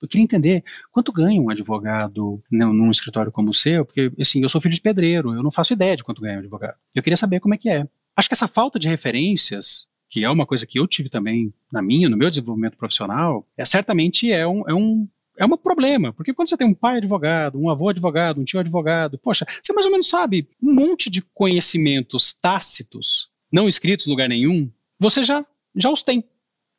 eu 0.01 0.07
queria 0.07 0.23
entender 0.23 0.63
quanto 0.91 1.11
ganha 1.11 1.41
um 1.41 1.49
advogado 1.49 2.41
num, 2.49 2.89
escritório 2.89 3.31
como 3.31 3.49
o 3.49 3.53
seu, 3.53 3.85
porque 3.85 4.11
assim, 4.19 4.41
eu 4.41 4.49
sou 4.49 4.61
filho 4.61 4.73
de 4.73 4.81
pedreiro, 4.81 5.33
eu 5.33 5.43
não 5.43 5.51
faço 5.51 5.73
ideia 5.73 5.95
de 5.95 6.03
quanto 6.03 6.21
ganha 6.21 6.37
um 6.37 6.39
advogado. 6.39 6.75
Eu 6.95 7.03
queria 7.03 7.17
saber 7.17 7.39
como 7.39 7.53
é 7.53 7.57
que 7.57 7.69
é. 7.69 7.85
Acho 8.15 8.29
que 8.29 8.33
essa 8.33 8.47
falta 8.47 8.79
de 8.79 8.87
referências, 8.87 9.87
que 10.09 10.23
é 10.23 10.29
uma 10.29 10.45
coisa 10.45 10.65
que 10.65 10.79
eu 10.79 10.87
tive 10.87 11.09
também 11.09 11.53
na 11.71 11.81
minha, 11.81 12.09
no 12.09 12.17
meu 12.17 12.29
desenvolvimento 12.29 12.77
profissional, 12.77 13.45
é 13.57 13.65
certamente 13.65 14.31
é 14.31 14.47
um, 14.47 14.67
é 14.67 14.73
um 14.73 15.07
é 15.37 15.45
um 15.45 15.55
problema, 15.55 16.11
porque 16.11 16.33
quando 16.33 16.49
você 16.49 16.57
tem 16.57 16.67
um 16.67 16.73
pai 16.73 16.97
advogado, 16.97 17.57
um 17.57 17.69
avô 17.69 17.87
advogado, 17.87 18.41
um 18.41 18.43
tio 18.43 18.59
advogado, 18.59 19.17
poxa, 19.17 19.45
você 19.63 19.71
mais 19.71 19.85
ou 19.85 19.91
menos 19.91 20.09
sabe 20.09 20.49
um 20.61 20.73
monte 20.73 21.09
de 21.09 21.21
conhecimentos 21.33 22.33
tácitos, 22.33 23.29
não 23.49 23.65
escritos 23.65 24.05
em 24.05 24.09
lugar 24.09 24.27
nenhum, 24.27 24.69
você 24.99 25.23
já, 25.23 25.45
já 25.73 25.89
os 25.89 26.03
tem. 26.03 26.25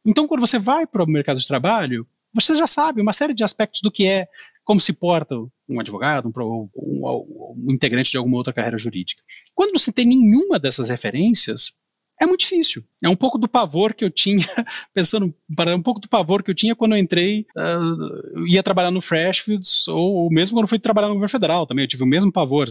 Então, 0.04 0.28
quando 0.28 0.42
você 0.42 0.58
vai 0.58 0.86
para 0.86 1.02
o 1.02 1.06
mercado 1.06 1.40
de 1.40 1.48
trabalho, 1.48 2.06
você 2.32 2.54
já 2.54 2.66
sabe 2.66 3.00
uma 3.00 3.12
série 3.12 3.34
de 3.34 3.44
aspectos 3.44 3.80
do 3.82 3.90
que 3.90 4.06
é, 4.06 4.26
como 4.64 4.80
se 4.80 4.92
porta 4.92 5.34
um 5.68 5.80
advogado, 5.80 6.32
um, 6.36 6.68
um, 6.76 7.54
um 7.66 7.72
integrante 7.72 8.10
de 8.10 8.16
alguma 8.16 8.36
outra 8.36 8.52
carreira 8.52 8.78
jurídica. 8.78 9.22
Quando 9.54 9.78
você 9.78 9.92
tem 9.92 10.06
nenhuma 10.06 10.58
dessas 10.58 10.88
referências, 10.88 11.72
é 12.20 12.26
muito 12.26 12.40
difícil. 12.40 12.84
É 13.02 13.08
um 13.08 13.16
pouco 13.16 13.38
do 13.38 13.48
pavor 13.48 13.94
que 13.94 14.04
eu 14.04 14.10
tinha, 14.10 14.44
pensando, 14.92 15.34
para 15.56 15.74
um 15.74 15.82
pouco 15.82 15.98
do 15.98 16.08
pavor 16.08 16.42
que 16.42 16.50
eu 16.50 16.54
tinha 16.54 16.76
quando 16.76 16.92
eu 16.92 16.98
entrei, 16.98 17.46
uh, 17.56 18.46
ia 18.46 18.62
trabalhar 18.62 18.90
no 18.90 19.00
Freshfields, 19.00 19.88
ou, 19.88 20.16
ou, 20.16 20.30
mesmo 20.30 20.56
quando 20.58 20.68
fui 20.68 20.78
trabalhar 20.78 21.08
no 21.08 21.14
governo 21.14 21.32
federal 21.32 21.66
também, 21.66 21.84
eu 21.84 21.88
tive 21.88 22.04
o 22.04 22.06
mesmo 22.06 22.30
pavor. 22.30 22.68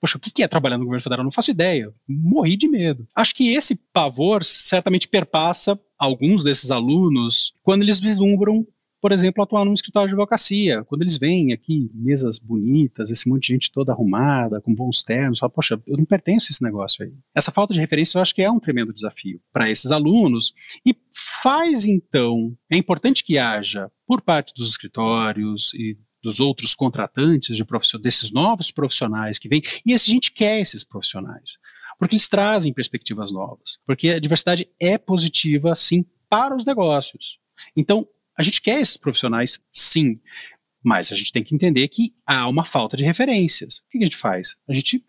Poxa, 0.00 0.16
o 0.16 0.20
que 0.20 0.42
é 0.42 0.48
trabalhar 0.48 0.78
no 0.78 0.84
governo 0.84 1.02
federal? 1.02 1.22
Não 1.22 1.30
faço 1.30 1.50
ideia. 1.50 1.92
Morri 2.08 2.56
de 2.56 2.68
medo. 2.68 3.06
Acho 3.14 3.34
que 3.34 3.52
esse 3.52 3.76
pavor 3.92 4.42
certamente 4.42 5.08
perpassa 5.08 5.78
alguns 5.98 6.42
desses 6.42 6.70
alunos 6.70 7.54
quando 7.62 7.82
eles 7.82 8.00
vislumbram 8.00 8.66
por 9.06 9.12
exemplo, 9.12 9.40
atuar 9.40 9.64
num 9.64 9.72
escritório 9.72 10.08
de 10.08 10.14
advocacia. 10.14 10.82
Quando 10.82 11.02
eles 11.02 11.16
vêm 11.16 11.52
aqui, 11.52 11.88
mesas 11.94 12.40
bonitas, 12.40 13.08
esse 13.08 13.28
monte 13.28 13.46
de 13.46 13.52
gente 13.52 13.70
toda 13.70 13.92
arrumada, 13.92 14.60
com 14.60 14.74
bons 14.74 15.04
ternos, 15.04 15.38
fala, 15.38 15.48
poxa, 15.48 15.80
eu 15.86 15.96
não 15.96 16.04
pertenço 16.04 16.48
a 16.48 16.50
esse 16.50 16.60
negócio 16.60 17.04
aí. 17.04 17.12
Essa 17.32 17.52
falta 17.52 17.72
de 17.72 17.78
referência 17.78 18.18
eu 18.18 18.22
acho 18.22 18.34
que 18.34 18.42
é 18.42 18.50
um 18.50 18.58
tremendo 18.58 18.92
desafio 18.92 19.40
para 19.52 19.70
esses 19.70 19.92
alunos 19.92 20.52
e 20.84 20.92
faz 21.40 21.86
então, 21.86 22.58
é 22.68 22.76
importante 22.76 23.22
que 23.22 23.38
haja, 23.38 23.88
por 24.08 24.20
parte 24.20 24.52
dos 24.56 24.68
escritórios 24.68 25.72
e 25.74 25.96
dos 26.20 26.40
outros 26.40 26.74
contratantes 26.74 27.56
de 27.56 27.64
desses 28.02 28.32
novos 28.32 28.72
profissionais 28.72 29.38
que 29.38 29.48
vêm, 29.48 29.62
e 29.86 29.94
a 29.94 29.98
gente 29.98 30.32
quer 30.32 30.58
esses 30.58 30.82
profissionais, 30.82 31.58
porque 31.96 32.16
eles 32.16 32.28
trazem 32.28 32.72
perspectivas 32.72 33.30
novas, 33.30 33.76
porque 33.86 34.08
a 34.08 34.18
diversidade 34.18 34.68
é 34.80 34.98
positiva, 34.98 35.76
sim, 35.76 36.04
para 36.28 36.56
os 36.56 36.64
negócios. 36.64 37.38
Então, 37.76 38.04
a 38.36 38.42
gente 38.42 38.60
quer 38.60 38.80
esses 38.80 38.96
profissionais, 38.96 39.60
sim, 39.72 40.20
mas 40.84 41.10
a 41.10 41.16
gente 41.16 41.32
tem 41.32 41.42
que 41.42 41.54
entender 41.54 41.88
que 41.88 42.14
há 42.24 42.48
uma 42.48 42.64
falta 42.64 42.96
de 42.96 43.04
referências. 43.04 43.78
O 43.78 43.90
que 43.90 43.98
a 43.98 44.06
gente 44.06 44.16
faz? 44.16 44.54
A 44.68 44.74
gente, 44.74 45.04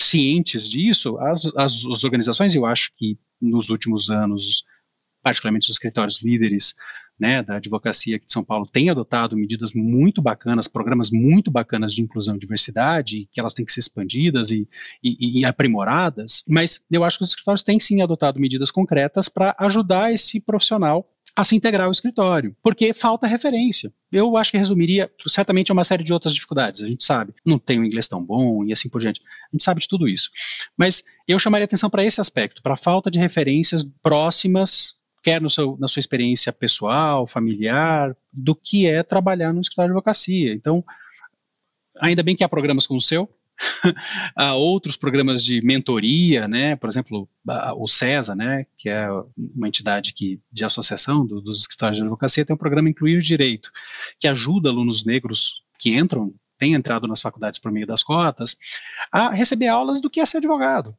cientes 0.00 0.68
disso, 0.68 1.18
as, 1.18 1.46
as, 1.56 1.84
as 1.84 2.04
organizações, 2.04 2.54
eu 2.54 2.64
acho 2.64 2.92
que 2.96 3.18
nos 3.40 3.70
últimos 3.70 4.10
anos, 4.10 4.62
particularmente 5.22 5.68
os 5.68 5.74
escritórios 5.74 6.22
líderes 6.22 6.74
né, 7.18 7.42
da 7.42 7.56
advocacia 7.56 8.16
aqui 8.16 8.26
de 8.26 8.32
São 8.32 8.44
Paulo, 8.44 8.66
têm 8.66 8.90
adotado 8.90 9.36
medidas 9.36 9.72
muito 9.72 10.20
bacanas, 10.20 10.68
programas 10.68 11.10
muito 11.10 11.50
bacanas 11.50 11.94
de 11.94 12.02
inclusão 12.02 12.36
e 12.36 12.38
diversidade, 12.38 13.26
que 13.32 13.40
elas 13.40 13.54
têm 13.54 13.64
que 13.64 13.72
ser 13.72 13.80
expandidas 13.80 14.50
e, 14.50 14.68
e, 15.02 15.40
e 15.40 15.44
aprimoradas, 15.44 16.44
mas 16.46 16.84
eu 16.90 17.02
acho 17.02 17.18
que 17.18 17.24
os 17.24 17.30
escritórios 17.30 17.62
têm 17.62 17.80
sim 17.80 18.02
adotado 18.02 18.38
medidas 18.38 18.70
concretas 18.70 19.28
para 19.28 19.56
ajudar 19.58 20.12
esse 20.12 20.38
profissional 20.40 21.10
a 21.36 21.44
se 21.44 21.54
integrar 21.54 21.84
ao 21.84 21.92
escritório, 21.92 22.56
porque 22.62 22.94
falta 22.94 23.26
referência. 23.26 23.92
Eu 24.10 24.38
acho 24.38 24.50
que 24.50 24.56
resumiria 24.56 25.10
certamente 25.28 25.70
a 25.70 25.74
uma 25.74 25.84
série 25.84 26.02
de 26.02 26.10
outras 26.10 26.32
dificuldades, 26.32 26.82
a 26.82 26.88
gente 26.88 27.04
sabe. 27.04 27.34
Não 27.44 27.58
tem 27.58 27.78
um 27.78 27.84
inglês 27.84 28.08
tão 28.08 28.24
bom 28.24 28.64
e 28.64 28.72
assim 28.72 28.88
por 28.88 29.02
diante. 29.02 29.20
A 29.20 29.50
gente 29.52 29.62
sabe 29.62 29.82
de 29.82 29.86
tudo 29.86 30.08
isso. 30.08 30.30
Mas 30.78 31.04
eu 31.28 31.38
chamaria 31.38 31.66
atenção 31.66 31.90
para 31.90 32.02
esse 32.02 32.22
aspecto, 32.22 32.62
para 32.62 32.72
a 32.72 32.76
falta 32.76 33.10
de 33.10 33.18
referências 33.18 33.86
próximas, 34.02 34.98
quer 35.22 35.42
no 35.42 35.50
seu, 35.50 35.76
na 35.78 35.86
sua 35.86 36.00
experiência 36.00 36.50
pessoal, 36.54 37.26
familiar, 37.26 38.16
do 38.32 38.54
que 38.54 38.86
é 38.86 39.02
trabalhar 39.02 39.52
no 39.52 39.60
escritório 39.60 39.90
de 39.90 39.92
advocacia. 39.92 40.54
Então, 40.54 40.82
ainda 42.00 42.22
bem 42.22 42.34
que 42.34 42.44
há 42.44 42.48
programas 42.48 42.86
como 42.86 42.96
o 42.96 43.02
seu, 43.02 43.28
há 44.34 44.54
outros 44.54 44.96
programas 44.96 45.44
de 45.44 45.60
mentoria, 45.62 46.46
né? 46.46 46.76
Por 46.76 46.88
exemplo, 46.88 47.28
o 47.76 47.86
CESA, 47.86 48.34
né? 48.34 48.64
Que 48.76 48.88
é 48.88 49.08
uma 49.54 49.68
entidade 49.68 50.12
que, 50.12 50.40
de 50.52 50.64
associação 50.64 51.26
do, 51.26 51.40
dos 51.40 51.60
escritórios 51.60 51.98
de 51.98 52.02
advocacia, 52.02 52.44
tem 52.44 52.54
um 52.54 52.58
programa 52.58 52.88
Incluir 52.88 53.20
Direito, 53.20 53.70
que 54.18 54.28
ajuda 54.28 54.68
alunos 54.68 55.04
negros 55.04 55.62
que 55.78 55.96
entram, 55.96 56.34
têm 56.58 56.74
entrado 56.74 57.06
nas 57.06 57.20
faculdades 57.20 57.58
por 57.58 57.72
meio 57.72 57.86
das 57.86 58.02
cotas, 58.02 58.56
a 59.10 59.30
receber 59.30 59.68
aulas 59.68 60.00
do 60.00 60.10
que 60.10 60.20
é 60.20 60.26
ser 60.26 60.38
advogado. 60.38 60.96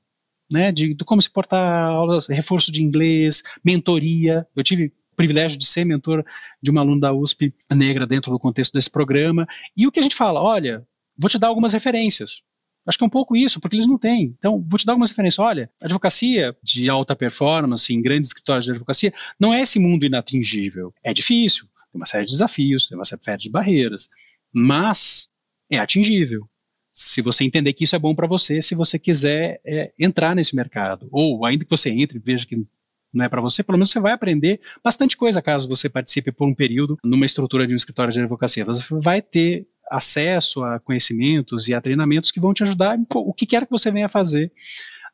Né, 0.49 0.71
de, 0.71 0.93
de 0.93 1.03
como 1.03 1.21
se 1.21 1.29
portar, 1.29 1.89
aulas, 1.89 2.27
reforço 2.27 2.71
de 2.71 2.81
inglês, 2.81 3.43
mentoria. 3.61 4.47
Eu 4.55 4.63
tive 4.63 4.93
privilégio 5.13 5.57
de 5.57 5.65
ser 5.65 5.83
mentor 5.83 6.23
de 6.63 6.71
uma 6.71 6.79
aluna 6.79 7.01
da 7.01 7.13
USP 7.13 7.53
negra 7.69 8.07
dentro 8.07 8.31
do 8.31 8.39
contexto 8.39 8.71
desse 8.71 8.89
programa. 8.89 9.45
E 9.75 9.85
o 9.85 9.91
que 9.91 9.99
a 9.99 10.03
gente 10.03 10.15
fala, 10.15 10.41
olha, 10.41 10.87
Vou 11.17 11.29
te 11.29 11.39
dar 11.39 11.47
algumas 11.47 11.73
referências. 11.73 12.43
Acho 12.87 12.97
que 12.97 13.03
é 13.03 13.07
um 13.07 13.09
pouco 13.09 13.35
isso, 13.35 13.59
porque 13.59 13.75
eles 13.75 13.85
não 13.85 13.97
têm. 13.97 14.33
Então, 14.37 14.63
vou 14.67 14.79
te 14.79 14.85
dar 14.85 14.93
algumas 14.93 15.09
referências. 15.09 15.39
Olha, 15.39 15.69
advocacia 15.81 16.55
de 16.63 16.89
alta 16.89 17.15
performance, 17.15 17.93
em 17.93 18.01
grandes 18.01 18.29
escritórios 18.29 18.65
de 18.65 18.71
advocacia, 18.71 19.13
não 19.37 19.53
é 19.53 19.61
esse 19.61 19.77
mundo 19.77 20.05
inatingível. 20.05 20.93
É 21.03 21.13
difícil, 21.13 21.65
tem 21.91 21.99
uma 21.99 22.05
série 22.05 22.25
de 22.25 22.31
desafios, 22.31 22.87
tem 22.87 22.97
uma 22.97 23.05
série 23.05 23.37
de 23.37 23.49
barreiras, 23.49 24.07
mas 24.53 25.29
é 25.69 25.77
atingível. 25.77 26.47
Se 26.93 27.21
você 27.21 27.43
entender 27.43 27.73
que 27.73 27.83
isso 27.83 27.95
é 27.95 27.99
bom 27.99 28.15
para 28.15 28.25
você, 28.25 28.61
se 28.61 28.73
você 28.73 28.97
quiser 28.97 29.59
é, 29.65 29.91
entrar 29.99 30.35
nesse 30.35 30.55
mercado, 30.55 31.07
ou 31.11 31.45
ainda 31.45 31.63
que 31.63 31.69
você 31.69 31.89
entre 31.89 32.17
e 32.17 32.21
veja 32.23 32.45
que 32.45 32.65
não 33.13 33.25
é 33.25 33.29
para 33.29 33.41
você, 33.41 33.63
pelo 33.63 33.77
menos 33.77 33.91
você 33.91 33.99
vai 33.99 34.13
aprender 34.13 34.59
bastante 34.83 35.15
coisa 35.15 35.41
caso 35.41 35.67
você 35.67 35.89
participe 35.89 36.31
por 36.31 36.47
um 36.47 36.53
período 36.53 36.97
numa 37.03 37.25
estrutura 37.25 37.65
de 37.65 37.73
um 37.73 37.75
escritório 37.75 38.11
de 38.11 38.19
advocacia. 38.19 38.65
Você 38.65 38.83
vai 38.99 39.21
ter 39.21 39.67
acesso 39.91 40.63
a 40.63 40.79
conhecimentos 40.79 41.67
e 41.67 41.73
a 41.73 41.81
treinamentos 41.81 42.31
que 42.31 42.39
vão 42.39 42.53
te 42.53 42.63
ajudar 42.63 42.97
o 43.15 43.33
que 43.33 43.45
quer 43.45 43.65
que 43.65 43.71
você 43.71 43.91
venha 43.91 44.09
fazer 44.09 44.51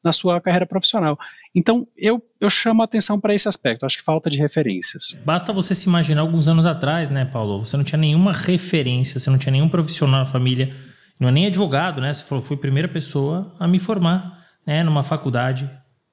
na 0.03 0.11
sua 0.11 0.41
carreira 0.41 0.65
profissional. 0.65 1.17
Então, 1.55 1.88
eu, 1.95 2.21
eu 2.41 2.49
chamo 2.49 2.82
a 2.82 2.86
atenção 2.86 3.19
para 3.19 3.34
esse 3.34 3.47
aspecto, 3.47 3.86
acho 3.86 3.97
que 3.97 4.04
falta 4.04 4.29
de 4.29 4.37
referências. 4.37 5.16
Basta 5.24 5.54
você 5.54 5.74
se 5.74 5.87
imaginar 5.87 6.21
alguns 6.21 6.47
anos 6.47 6.66
atrás, 6.66 7.09
né, 7.09 7.25
Paulo? 7.25 7.63
Você 7.63 7.78
não 7.78 7.83
tinha 7.83 8.00
nenhuma 8.00 8.33
referência, 8.33 9.20
você 9.20 9.29
não 9.29 9.37
tinha 9.37 9.51
nenhum 9.51 9.70
profissional 9.70 10.20
na 10.20 10.25
família, 10.25 10.75
não 11.20 11.29
é 11.29 11.32
nem 11.32 11.45
advogado, 11.45 12.01
né? 12.01 12.12
Você 12.12 12.25
falou, 12.25 12.43
fui 12.43 12.58
a 12.58 12.59
primeira 12.59 12.87
pessoa 12.87 13.55
a 13.59 13.67
me 13.67 13.79
formar 13.79 14.43
né, 14.66 14.83
numa 14.83 15.04
faculdade, 15.04 15.70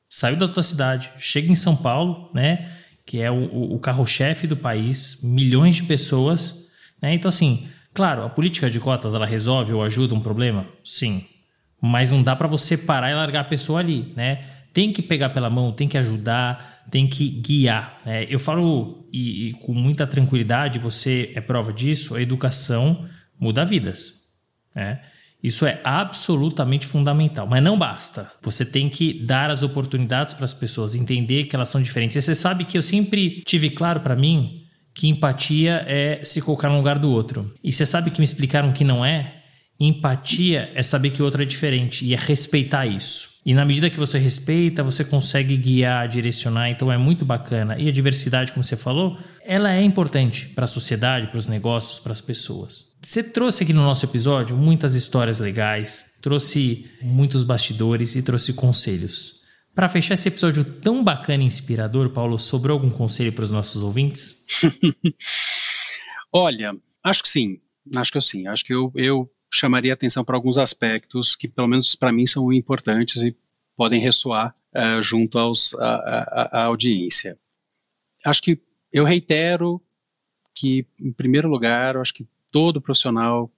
saiu 0.09 0.37
da 0.37 0.47
tua 0.47 0.63
cidade, 0.63 1.11
chega 1.17 1.51
em 1.51 1.55
São 1.55 1.75
Paulo, 1.75 2.31
né, 2.35 2.71
que 3.07 3.21
é 3.21 3.31
o, 3.31 3.75
o 3.75 3.79
carro-chefe 3.79 4.47
do 4.47 4.57
país, 4.57 5.21
milhões 5.23 5.77
de 5.77 5.85
pessoas, 5.85 6.55
né? 7.03 7.15
Então 7.15 7.29
assim, 7.29 7.69
claro, 7.95 8.23
a 8.23 8.29
política 8.29 8.71
de 8.71 8.81
cotas 8.81 9.15
ela 9.15 9.27
resolve 9.27 9.73
ou 9.73 9.83
ajuda 9.83 10.15
um 10.15 10.21
problema, 10.21 10.67
sim, 10.85 11.25
mas 11.81 12.11
não 12.11 12.23
dá 12.23 12.37
para 12.37 12.47
você 12.47 12.77
parar 12.77 13.11
e 13.11 13.15
largar 13.15 13.41
a 13.41 13.45
pessoa 13.45 13.81
ali, 13.81 14.13
né? 14.15 14.45
Tem 14.73 14.93
que 14.93 15.03
pegar 15.03 15.31
pela 15.31 15.51
mão, 15.51 15.73
tem 15.73 15.89
que 15.89 15.99
ajudar, 15.99 16.85
tem 16.91 17.07
que 17.07 17.29
guiar. 17.29 18.01
Né? 18.05 18.27
Eu 18.29 18.39
falo 18.39 19.09
e, 19.13 19.49
e 19.49 19.53
com 19.55 19.73
muita 19.73 20.07
tranquilidade, 20.07 20.79
você 20.79 21.33
é 21.35 21.41
prova 21.41 21.73
disso. 21.73 22.15
A 22.15 22.23
educação 22.23 23.09
muda 23.39 23.65
vidas, 23.65 24.27
né? 24.75 25.01
Isso 25.43 25.65
é 25.65 25.81
absolutamente 25.83 26.87
fundamental, 26.87 27.47
mas 27.47 27.63
não 27.63 27.79
basta. 27.79 28.31
Você 28.43 28.63
tem 28.63 28.91
que 28.91 29.25
dar 29.25 29.51
as 29.51 29.63
oportunidades 29.63 30.35
para 30.35 30.45
as 30.45 30.53
pessoas 30.53 30.95
entender 30.95 31.45
que 31.45 31.57
elas 31.57 31.71
são 31.71 31.81
diferentes. 31.81 32.15
E 32.17 32.21
você 32.21 32.35
sabe 32.35 32.65
que 32.65 32.77
eu 32.77 32.83
sempre 32.83 33.43
tive 33.47 33.71
claro 33.71 34.01
para 34.01 34.15
mim 34.15 34.60
que 35.01 35.09
empatia 35.09 35.83
é 35.89 36.21
se 36.23 36.43
colocar 36.43 36.69
no 36.69 36.77
lugar 36.77 36.99
do 36.99 37.11
outro. 37.11 37.51
E 37.65 37.73
você 37.73 37.87
sabe 37.87 38.11
que 38.11 38.21
me 38.21 38.25
explicaram 38.25 38.71
que 38.71 38.85
não 38.85 39.03
é? 39.03 39.37
Empatia 39.81 40.71
é 40.75 40.83
saber 40.83 41.09
que 41.09 41.23
o 41.23 41.25
outro 41.25 41.43
é 41.43 41.47
diferente 41.47 42.05
e 42.05 42.13
é 42.13 42.19
respeitar 42.19 42.85
isso. 42.85 43.41
E 43.47 43.55
na 43.55 43.65
medida 43.65 43.89
que 43.89 43.97
você 43.97 44.19
respeita, 44.19 44.83
você 44.83 45.03
consegue 45.03 45.57
guiar, 45.57 46.07
direcionar, 46.07 46.69
então 46.69 46.93
é 46.93 46.99
muito 46.99 47.25
bacana. 47.25 47.79
E 47.79 47.89
a 47.89 47.91
diversidade, 47.91 48.53
como 48.53 48.63
você 48.63 48.77
falou, 48.77 49.17
ela 49.43 49.73
é 49.73 49.83
importante 49.83 50.49
para 50.49 50.65
a 50.65 50.69
sociedade, 50.69 51.29
para 51.29 51.39
os 51.39 51.47
negócios, 51.47 51.99
para 51.99 52.13
as 52.13 52.21
pessoas. 52.21 52.91
Você 53.01 53.23
trouxe 53.23 53.65
aqui 53.65 53.73
no 53.73 53.83
nosso 53.83 54.05
episódio 54.05 54.55
muitas 54.55 54.95
histórias 54.95 55.41
legais, 55.41 56.17
trouxe 56.21 56.85
muitos 57.01 57.43
bastidores 57.43 58.17
e 58.17 58.23
trouxe 58.23 58.53
conselhos. 58.53 59.40
Para 59.81 59.89
fechar 59.89 60.13
esse 60.13 60.29
episódio 60.29 60.63
tão 60.63 61.03
bacana 61.03 61.43
e 61.43 61.47
inspirador, 61.47 62.11
Paulo, 62.11 62.39
sobrou 62.39 62.75
algum 62.75 62.91
conselho 62.91 63.33
para 63.33 63.45
os 63.45 63.51
nossos 63.51 63.83
ouvintes? 63.83 64.45
Olha, 66.31 66.77
acho 67.03 67.23
que 67.23 67.29
sim. 67.31 67.63
Acho 67.97 68.13
que 68.13 68.21
sim. 68.21 68.47
Acho 68.47 68.63
que 68.63 68.75
eu, 68.75 68.93
eu 68.95 69.33
chamaria 69.51 69.95
atenção 69.95 70.23
para 70.23 70.37
alguns 70.37 70.59
aspectos 70.59 71.35
que, 71.35 71.49
pelo 71.49 71.67
menos 71.67 71.97
para 71.97 72.13
mim, 72.13 72.27
são 72.27 72.53
importantes 72.53 73.23
e 73.23 73.35
podem 73.75 73.99
ressoar 73.99 74.55
uh, 74.77 75.01
junto 75.01 75.39
aos, 75.39 75.75
à 75.77 76.65
audiência. 76.65 77.39
Acho 78.27 78.43
que 78.43 78.61
eu 78.93 79.07
reitero 79.07 79.81
que, 80.55 80.87
em 81.01 81.11
primeiro 81.11 81.49
lugar, 81.49 81.97
acho 81.97 82.13
que 82.13 82.29
todo 82.51 82.83
profissional 82.83 83.51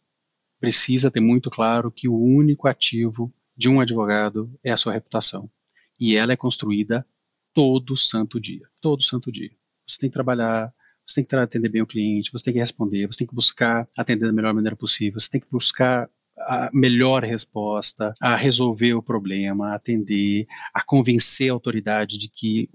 precisa 0.61 1.11
ter 1.11 1.19
muito 1.19 1.51
claro 1.51 1.91
que 1.91 2.09
o 2.09 2.17
único 2.17 2.69
ativo 2.69 3.35
de 3.57 3.69
um 3.69 3.81
advogado 3.81 4.57
é 4.63 4.71
a 4.71 4.77
sua 4.77 4.93
reputação. 4.93 5.51
E 5.99 6.17
ela 6.17 6.33
é 6.33 6.37
construída 6.37 7.07
todo 7.55 7.97
santo 7.97 8.41
dia. 8.41 8.67
Todo 8.81 9.03
santo 9.03 9.31
dia. 9.31 9.51
Você 9.87 9.99
tem 9.99 10.11
que 10.11 10.15
trabalhar 10.15 10.73
você 11.07 11.17
tem 11.17 11.25
que 11.25 11.35
atender 11.35 11.69
bem 11.69 11.83
o 11.83 11.87
cliente, 11.87 12.31
você 12.33 12.45
tem 12.45 12.55
que 12.55 12.61
responder, 12.61 13.07
você 13.07 13.19
tem 13.19 13.27
que 13.27 13.35
buscar 13.35 13.89
atender 13.97 14.27
da 14.27 14.33
melhor 14.33 14.55
maneira 14.55 14.77
possível, 14.77 15.21
você 15.21 15.31
tem 15.31 15.41
que 15.41 15.51
buscar 15.51 16.09
a 16.39 16.71
melhor 16.73 17.25
resposta, 17.25 18.15
a 18.21 18.35
resolver 18.37 18.95
o 18.95 19.03
problema, 19.03 19.69
a 19.69 19.75
atender, 19.75 20.47
a 20.73 20.83
convencer 20.83 21.51
a 21.51 21.53
autoridade 21.53 22.19
de 22.19 22.29
que 22.29 22.69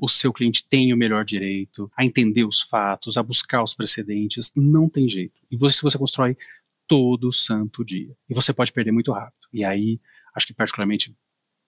o 0.00 0.08
seu 0.08 0.32
cliente 0.32 0.66
tem 0.66 0.92
o 0.92 0.96
melhor 0.96 1.24
direito, 1.24 1.88
a 1.96 2.04
entender 2.04 2.44
os 2.44 2.60
fatos, 2.62 3.16
a 3.16 3.22
buscar 3.22 3.62
os 3.62 3.74
precedentes, 3.74 4.52
não 4.56 4.88
tem 4.88 5.08
jeito. 5.08 5.40
E 5.50 5.56
você, 5.56 5.80
você 5.80 5.96
constrói 5.96 6.36
todo 6.88 7.32
santo 7.32 7.84
dia. 7.84 8.14
E 8.28 8.34
você 8.34 8.52
pode 8.52 8.72
perder 8.72 8.92
muito 8.92 9.12
rápido. 9.12 9.46
E 9.52 9.64
aí, 9.64 10.00
acho 10.34 10.46
que 10.46 10.54
particularmente 10.54 11.14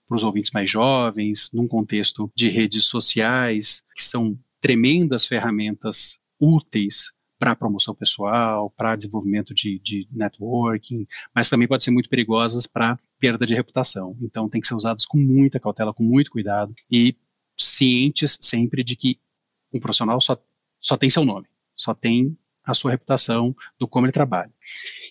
para 0.07 0.17
os 0.17 0.25
ouvintes 0.25 0.51
mais 0.53 0.71
jovens, 0.71 1.51
num 1.53 1.67
contexto 1.67 2.31
de 2.35 2.49
redes 2.49 2.85
sociais, 2.87 3.83
que 3.95 4.03
são 4.03 4.39
tremendas 4.61 5.27
ferramentas 5.27 6.19
úteis 6.41 7.13
para 7.39 7.57
promoção 7.57 7.95
pessoal, 7.95 8.71
para 8.71 8.97
desenvolvimento 8.97 9.53
de, 9.53 9.79
de, 9.81 10.09
networking, 10.13 11.07
mas 11.35 11.51
também 11.51 11.69
pode 11.69 11.85
ser 11.85 11.91
muito 11.91 12.09
perigosas 12.09 12.67
para 12.67 12.99
perda 13.19 13.47
de 13.47 13.55
reputação. 13.55 14.17
Então 14.23 14.49
tem 14.49 14.61
que 14.61 14.67
ser 14.67 14.75
usadas 14.75 15.05
com 15.05 15.19
muita 15.19 15.61
cautela, 15.61 15.93
com 15.93 16.03
muito 16.03 16.31
cuidado 16.31 16.75
e 16.91 17.17
cientes 17.57 18.39
sempre 18.41 18.83
de 18.83 18.97
que 18.97 19.19
um 19.73 19.81
profissional 19.81 20.21
só, 20.21 20.43
só 20.81 20.97
tem 20.97 21.11
seu 21.11 21.25
nome, 21.25 21.47
só 21.75 21.93
tem 21.93 22.37
a 22.65 22.73
sua 22.73 22.93
reputação 22.93 23.55
do 23.79 23.87
como 23.87 24.07
ele 24.07 24.13
trabalha. 24.13 24.53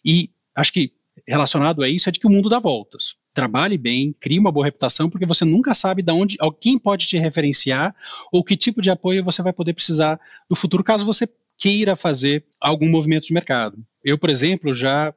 E 0.03 0.31
acho 0.55 0.73
que 0.73 0.93
relacionado 1.27 1.83
a 1.83 1.89
isso 1.89 2.09
é 2.09 2.11
de 2.11 2.19
que 2.19 2.27
o 2.27 2.29
mundo 2.31 2.49
dá 2.49 2.59
voltas 2.59 3.17
trabalhe 3.33 3.77
bem, 3.77 4.15
crie 4.19 4.39
uma 4.39 4.51
boa 4.51 4.65
reputação, 4.65 5.09
porque 5.09 5.25
você 5.25 5.43
nunca 5.43 5.73
sabe 5.73 6.01
de 6.01 6.11
onde, 6.11 6.37
quem 6.59 6.77
pode 6.77 7.07
te 7.07 7.17
referenciar 7.17 7.95
ou 8.31 8.43
que 8.43 8.55
tipo 8.55 8.81
de 8.81 8.91
apoio 8.91 9.23
você 9.23 9.41
vai 9.41 9.51
poder 9.51 9.73
precisar 9.73 10.19
no 10.49 10.55
futuro, 10.55 10.83
caso 10.83 11.05
você 11.05 11.27
queira 11.57 11.95
fazer 11.95 12.45
algum 12.59 12.89
movimento 12.89 13.25
de 13.25 13.33
mercado. 13.33 13.77
Eu, 14.03 14.17
por 14.17 14.29
exemplo, 14.29 14.73
já, 14.73 15.13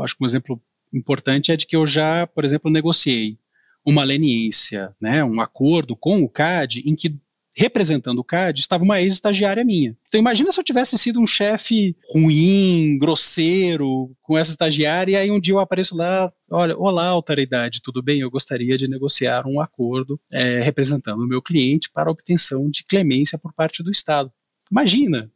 acho 0.00 0.16
que 0.16 0.24
um 0.24 0.26
exemplo 0.26 0.60
importante 0.92 1.52
é 1.52 1.56
de 1.56 1.66
que 1.66 1.76
eu 1.76 1.86
já, 1.86 2.26
por 2.26 2.44
exemplo, 2.44 2.70
negociei 2.70 3.38
uma 3.84 4.04
leniência, 4.04 4.94
né, 5.00 5.24
um 5.24 5.40
acordo 5.40 5.96
com 5.96 6.22
o 6.22 6.28
CAD 6.28 6.82
em 6.84 6.94
que 6.94 7.16
representando 7.60 8.20
o 8.20 8.24
CAD, 8.24 8.58
estava 8.58 8.82
uma 8.82 9.02
ex-estagiária 9.02 9.62
minha. 9.62 9.94
Então 10.08 10.18
imagina 10.18 10.50
se 10.50 10.58
eu 10.58 10.64
tivesse 10.64 10.96
sido 10.96 11.20
um 11.20 11.26
chefe 11.26 11.94
ruim, 12.10 12.96
grosseiro, 12.98 14.16
com 14.22 14.38
essa 14.38 14.50
estagiária, 14.50 15.12
e 15.12 15.16
aí 15.16 15.30
um 15.30 15.38
dia 15.38 15.52
eu 15.52 15.58
apareço 15.58 15.94
lá, 15.94 16.32
olha, 16.50 16.74
olá 16.78 17.06
autoridade, 17.08 17.82
tudo 17.82 18.02
bem? 18.02 18.20
Eu 18.20 18.30
gostaria 18.30 18.78
de 18.78 18.88
negociar 18.88 19.46
um 19.46 19.60
acordo 19.60 20.18
é, 20.32 20.60
representando 20.60 21.20
o 21.20 21.28
meu 21.28 21.42
cliente 21.42 21.90
para 21.92 22.10
obtenção 22.10 22.70
de 22.70 22.82
clemência 22.82 23.38
por 23.38 23.52
parte 23.52 23.82
do 23.82 23.90
Estado. 23.90 24.32
Imagina! 24.72 25.30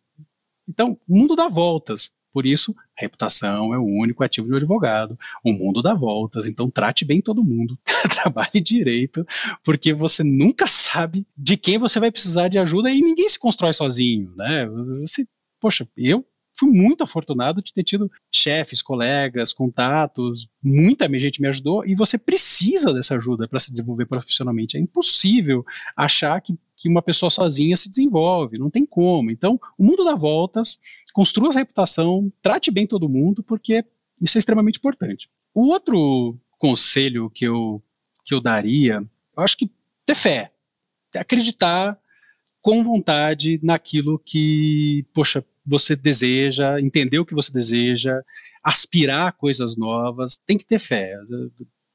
Então, 0.67 0.99
o 1.07 1.15
mundo 1.15 1.37
dá 1.37 1.47
voltas. 1.47 2.11
Por 2.35 2.45
isso, 2.45 2.75
reputação 2.97 3.73
é 3.73 3.79
o 3.79 3.85
único 3.85 4.25
ativo 4.25 4.49
de 4.49 4.55
um 4.55 4.57
advogado. 4.57 5.17
O 5.45 5.53
mundo 5.53 5.81
dá 5.81 5.95
voltas, 5.95 6.49
então 6.49 6.69
trate 6.69 7.05
bem 7.05 7.21
todo 7.21 7.45
mundo, 7.45 7.79
trabalhe 8.11 8.61
direito, 8.61 9.25
porque 9.63 9.93
você 9.93 10.25
nunca 10.25 10.67
sabe 10.67 11.25
de 11.39 11.57
quem 11.57 11.79
você 11.79 12.01
vai 12.01 12.11
precisar 12.11 12.49
de 12.49 12.59
ajuda 12.59 12.91
e 12.91 13.01
ninguém 13.01 13.29
se 13.29 13.39
constrói 13.39 13.73
sozinho, 13.73 14.35
né? 14.35 14.67
Você, 15.01 15.25
poxa, 15.61 15.89
eu 15.97 16.27
fui 16.59 16.71
muito 16.71 17.05
afortunado 17.05 17.63
de 17.63 17.73
ter 17.73 17.85
tido 17.85 18.11
chefes, 18.33 18.83
colegas, 18.83 19.53
contatos, 19.53 20.49
muita 20.63 21.09
gente 21.19 21.41
me 21.41 21.47
ajudou 21.49 21.87
e 21.87 21.95
você 21.95 22.17
precisa 22.17 22.93
dessa 22.93 23.17
ajuda 23.17 23.47
para 23.47 23.61
se 23.61 23.71
desenvolver 23.71 24.07
profissionalmente. 24.07 24.77
É 24.77 24.81
impossível 24.81 25.65
achar 25.97 26.41
que, 26.41 26.57
que 26.85 26.89
uma 26.91 27.01
pessoa 27.01 27.31
sozinha 27.31 27.75
se 27.79 27.89
desenvolve, 27.89 28.59
não 28.59 28.69
tem 28.69 28.85
como. 28.85 29.31
Então, 29.31 29.59
o 29.79 29.83
mundo 29.83 30.05
dá 30.05 30.15
voltas, 30.15 30.79
construa 31.15 31.49
a 31.49 31.59
reputação, 31.59 32.31
trate 32.43 32.71
bem 32.71 32.87
todo 32.87 33.09
mundo, 33.09 33.43
porque 33.43 33.83
isso 34.21 34.37
é 34.37 34.41
extremamente 34.41 34.77
importante. 34.77 35.31
O 35.55 35.69
outro 35.69 36.39
conselho 36.59 37.31
que 37.31 37.47
eu, 37.47 37.83
que 38.23 38.35
eu 38.35 38.41
daria, 38.41 39.03
eu 39.35 39.43
acho 39.43 39.57
que 39.57 39.71
ter 40.05 40.15
fé, 40.15 40.53
acreditar 41.17 41.99
com 42.61 42.85
vontade 42.85 43.59
naquilo 43.63 44.19
que, 44.19 45.07
poxa, 45.15 45.43
você 45.65 45.97
deseja, 45.97 46.79
entender 46.83 47.19
o 47.19 47.25
que 47.25 47.35
você 47.35 47.51
deseja, 47.51 48.21
aspirar 48.63 49.29
a 49.29 49.33
coisas 49.33 49.75
novas, 49.75 50.37
tem 50.37 50.59
que 50.59 50.67
ter 50.67 50.79
fé. 50.79 51.17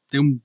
Tem 0.10 0.20
um, 0.20 0.40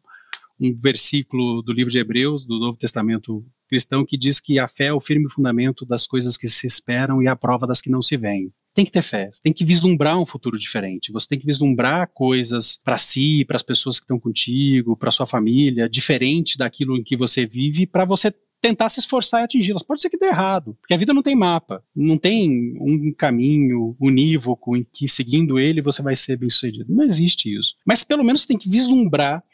um 0.60 0.78
versículo 0.78 1.62
do 1.62 1.72
livro 1.72 1.90
de 1.90 1.98
Hebreus, 1.98 2.44
do 2.44 2.58
Novo 2.58 2.76
Testamento 2.76 3.42
cristão, 3.68 4.04
que 4.04 4.16
diz 4.16 4.40
que 4.40 4.58
a 4.58 4.68
fé 4.68 4.86
é 4.86 4.92
o 4.92 5.00
firme 5.00 5.30
fundamento 5.30 5.84
das 5.84 6.06
coisas 6.06 6.36
que 6.36 6.48
se 6.48 6.66
esperam 6.66 7.22
e 7.22 7.28
a 7.28 7.36
prova 7.36 7.66
das 7.66 7.80
que 7.80 7.90
não 7.90 8.02
se 8.02 8.16
veem. 8.16 8.52
Tem 8.74 8.84
que 8.84 8.90
ter 8.90 9.02
fé, 9.02 9.30
tem 9.42 9.52
que 9.52 9.64
vislumbrar 9.64 10.18
um 10.18 10.26
futuro 10.26 10.58
diferente, 10.58 11.12
você 11.12 11.28
tem 11.28 11.38
que 11.38 11.46
vislumbrar 11.46 12.10
coisas 12.12 12.76
para 12.76 12.98
si, 12.98 13.44
para 13.44 13.56
as 13.56 13.62
pessoas 13.62 14.00
que 14.00 14.04
estão 14.04 14.18
contigo, 14.18 14.96
para 14.96 15.12
sua 15.12 15.26
família, 15.26 15.88
diferente 15.88 16.58
daquilo 16.58 16.96
em 16.96 17.02
que 17.02 17.16
você 17.16 17.46
vive, 17.46 17.86
para 17.86 18.04
você 18.04 18.34
tentar 18.64 18.88
se 18.88 18.98
esforçar 18.98 19.42
e 19.42 19.44
atingi-las. 19.44 19.82
Pode 19.82 20.00
ser 20.00 20.08
que 20.08 20.18
dê 20.18 20.26
errado, 20.26 20.74
porque 20.80 20.94
a 20.94 20.96
vida 20.96 21.12
não 21.12 21.22
tem 21.22 21.36
mapa, 21.36 21.84
não 21.94 22.16
tem 22.16 22.74
um 22.80 23.12
caminho 23.12 23.94
unívoco 24.00 24.74
em 24.74 24.82
que 24.90 25.06
seguindo 25.06 25.58
ele 25.58 25.82
você 25.82 26.00
vai 26.00 26.16
ser 26.16 26.38
bem 26.38 26.48
sucedido. 26.48 26.86
Não 26.88 27.04
existe 27.04 27.54
isso. 27.54 27.74
Mas 27.84 28.02
pelo 28.02 28.24
menos 28.24 28.40
você 28.40 28.48
tem 28.48 28.58
que 28.58 28.68
vislumbrar 28.68 29.44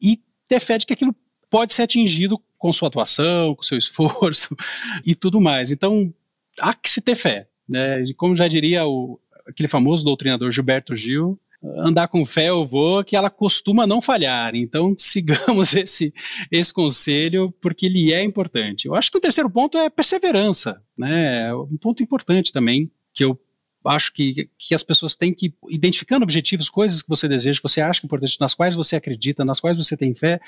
e 0.00 0.18
ter 0.48 0.60
fé 0.60 0.78
de 0.78 0.86
que 0.86 0.94
aquilo 0.94 1.14
pode 1.50 1.74
ser 1.74 1.82
atingido 1.82 2.40
com 2.58 2.72
sua 2.72 2.88
atuação, 2.88 3.54
com 3.54 3.62
seu 3.62 3.76
esforço 3.78 4.56
e 5.04 5.14
tudo 5.14 5.40
mais. 5.40 5.70
Então, 5.70 6.12
há 6.60 6.74
que 6.74 6.90
se 6.90 7.00
ter 7.00 7.14
fé. 7.14 7.48
Né? 7.68 8.04
Como 8.16 8.34
já 8.34 8.48
diria 8.48 8.86
o, 8.86 9.20
aquele 9.46 9.68
famoso 9.68 10.04
doutrinador 10.04 10.50
Gilberto 10.50 10.94
Gil, 10.96 11.38
andar 11.62 12.08
com 12.08 12.24
fé 12.24 12.48
eu 12.48 12.64
vou, 12.64 13.02
que 13.02 13.16
ela 13.16 13.30
costuma 13.30 13.86
não 13.86 14.00
falhar. 14.00 14.54
Então, 14.54 14.94
sigamos 14.98 15.74
esse, 15.74 16.12
esse 16.50 16.72
conselho, 16.72 17.52
porque 17.60 17.86
ele 17.86 18.12
é 18.12 18.22
importante. 18.22 18.86
Eu 18.86 18.94
acho 18.94 19.10
que 19.10 19.18
o 19.18 19.20
terceiro 19.20 19.50
ponto 19.50 19.76
é 19.76 19.90
perseverança, 19.90 20.80
né? 20.96 21.52
Um 21.54 21.76
ponto 21.76 22.02
importante 22.02 22.52
também, 22.52 22.90
que 23.12 23.24
eu 23.24 23.38
acho 23.84 24.12
que, 24.12 24.50
que 24.58 24.74
as 24.74 24.82
pessoas 24.82 25.14
têm 25.14 25.32
que, 25.32 25.54
identificando 25.68 26.22
objetivos, 26.22 26.68
coisas 26.68 27.02
que 27.02 27.08
você 27.08 27.28
deseja, 27.28 27.58
que 27.58 27.68
você 27.68 27.80
acha 27.80 28.04
importantes, 28.04 28.38
nas 28.38 28.54
quais 28.54 28.74
você 28.74 28.96
acredita, 28.96 29.44
nas 29.44 29.60
quais 29.60 29.76
você 29.76 29.96
tem 29.96 30.14
fé, 30.14 30.40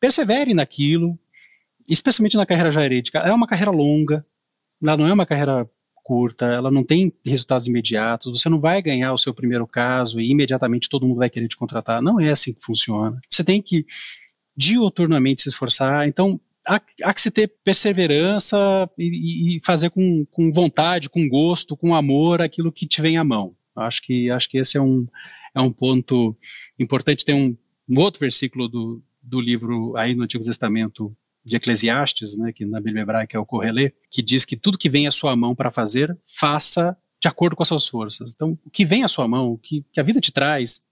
persevere 0.00 0.54
naquilo, 0.54 1.18
especialmente 1.88 2.36
na 2.36 2.46
carreira 2.46 2.70
jurídica. 2.70 3.20
É 3.20 3.32
uma 3.32 3.46
carreira 3.46 3.70
longa, 3.70 4.24
ela 4.82 4.96
não 4.96 5.06
é 5.06 5.12
uma 5.12 5.26
carreira 5.26 5.68
curta, 6.02 6.46
ela 6.46 6.70
não 6.70 6.82
tem 6.82 7.12
resultados 7.24 7.66
imediatos, 7.66 8.40
você 8.40 8.48
não 8.48 8.60
vai 8.60 8.82
ganhar 8.82 9.12
o 9.12 9.18
seu 9.18 9.32
primeiro 9.32 9.66
caso 9.66 10.20
e 10.20 10.30
imediatamente 10.30 10.88
todo 10.88 11.06
mundo 11.06 11.18
vai 11.18 11.30
querer 11.30 11.48
te 11.48 11.56
contratar. 11.56 12.02
Não 12.02 12.20
é 12.20 12.30
assim 12.30 12.52
que 12.52 12.64
funciona. 12.64 13.20
Você 13.30 13.44
tem 13.44 13.62
que 13.62 13.86
dioturnamente 14.56 15.42
se 15.42 15.48
esforçar. 15.48 16.06
Então, 16.06 16.40
há, 16.66 16.80
há 17.02 17.14
que 17.14 17.20
se 17.20 17.30
ter 17.30 17.52
perseverança 17.64 18.56
e, 18.98 19.56
e 19.56 19.60
fazer 19.60 19.90
com, 19.90 20.24
com, 20.30 20.52
vontade, 20.52 21.08
com 21.08 21.28
gosto, 21.28 21.76
com 21.76 21.94
amor 21.94 22.40
aquilo 22.40 22.72
que 22.72 22.86
te 22.86 23.00
vem 23.00 23.16
à 23.16 23.24
mão. 23.24 23.54
Acho 23.74 24.02
que, 24.02 24.30
acho 24.30 24.48
que 24.48 24.58
esse 24.58 24.76
é 24.76 24.80
um, 24.80 25.06
é 25.54 25.60
um 25.60 25.72
ponto 25.72 26.36
importante. 26.78 27.24
Tem 27.24 27.34
um, 27.34 27.56
um 27.88 28.00
outro 28.00 28.20
versículo 28.20 28.68
do, 28.68 29.02
do 29.22 29.40
livro 29.40 29.96
aí 29.96 30.14
no 30.14 30.24
Antigo 30.24 30.44
Testamento 30.44 31.14
de 31.44 31.56
Eclesiastes, 31.56 32.36
né, 32.36 32.52
que 32.52 32.64
na 32.64 32.80
Bíblia 32.80 33.02
hebraica 33.02 33.36
é 33.36 33.40
o 33.40 33.46
Correlê, 33.46 33.92
que 34.10 34.22
diz 34.22 34.44
que 34.44 34.56
tudo 34.56 34.78
que 34.78 34.88
vem 34.88 35.06
à 35.06 35.10
sua 35.10 35.34
mão 35.34 35.54
para 35.54 35.72
fazer, 35.72 36.16
faça 36.24 36.96
de 37.20 37.28
acordo 37.28 37.56
com 37.56 37.62
as 37.62 37.68
suas 37.68 37.86
forças. 37.86 38.32
Então, 38.34 38.58
o 38.64 38.70
que 38.70 38.84
vem 38.84 39.04
à 39.04 39.08
sua 39.08 39.26
mão, 39.26 39.52
o 39.52 39.58
que, 39.58 39.84
que 39.92 40.00
a 40.00 40.02
vida 40.02 40.20
te 40.20 40.32
traz, 40.32 40.82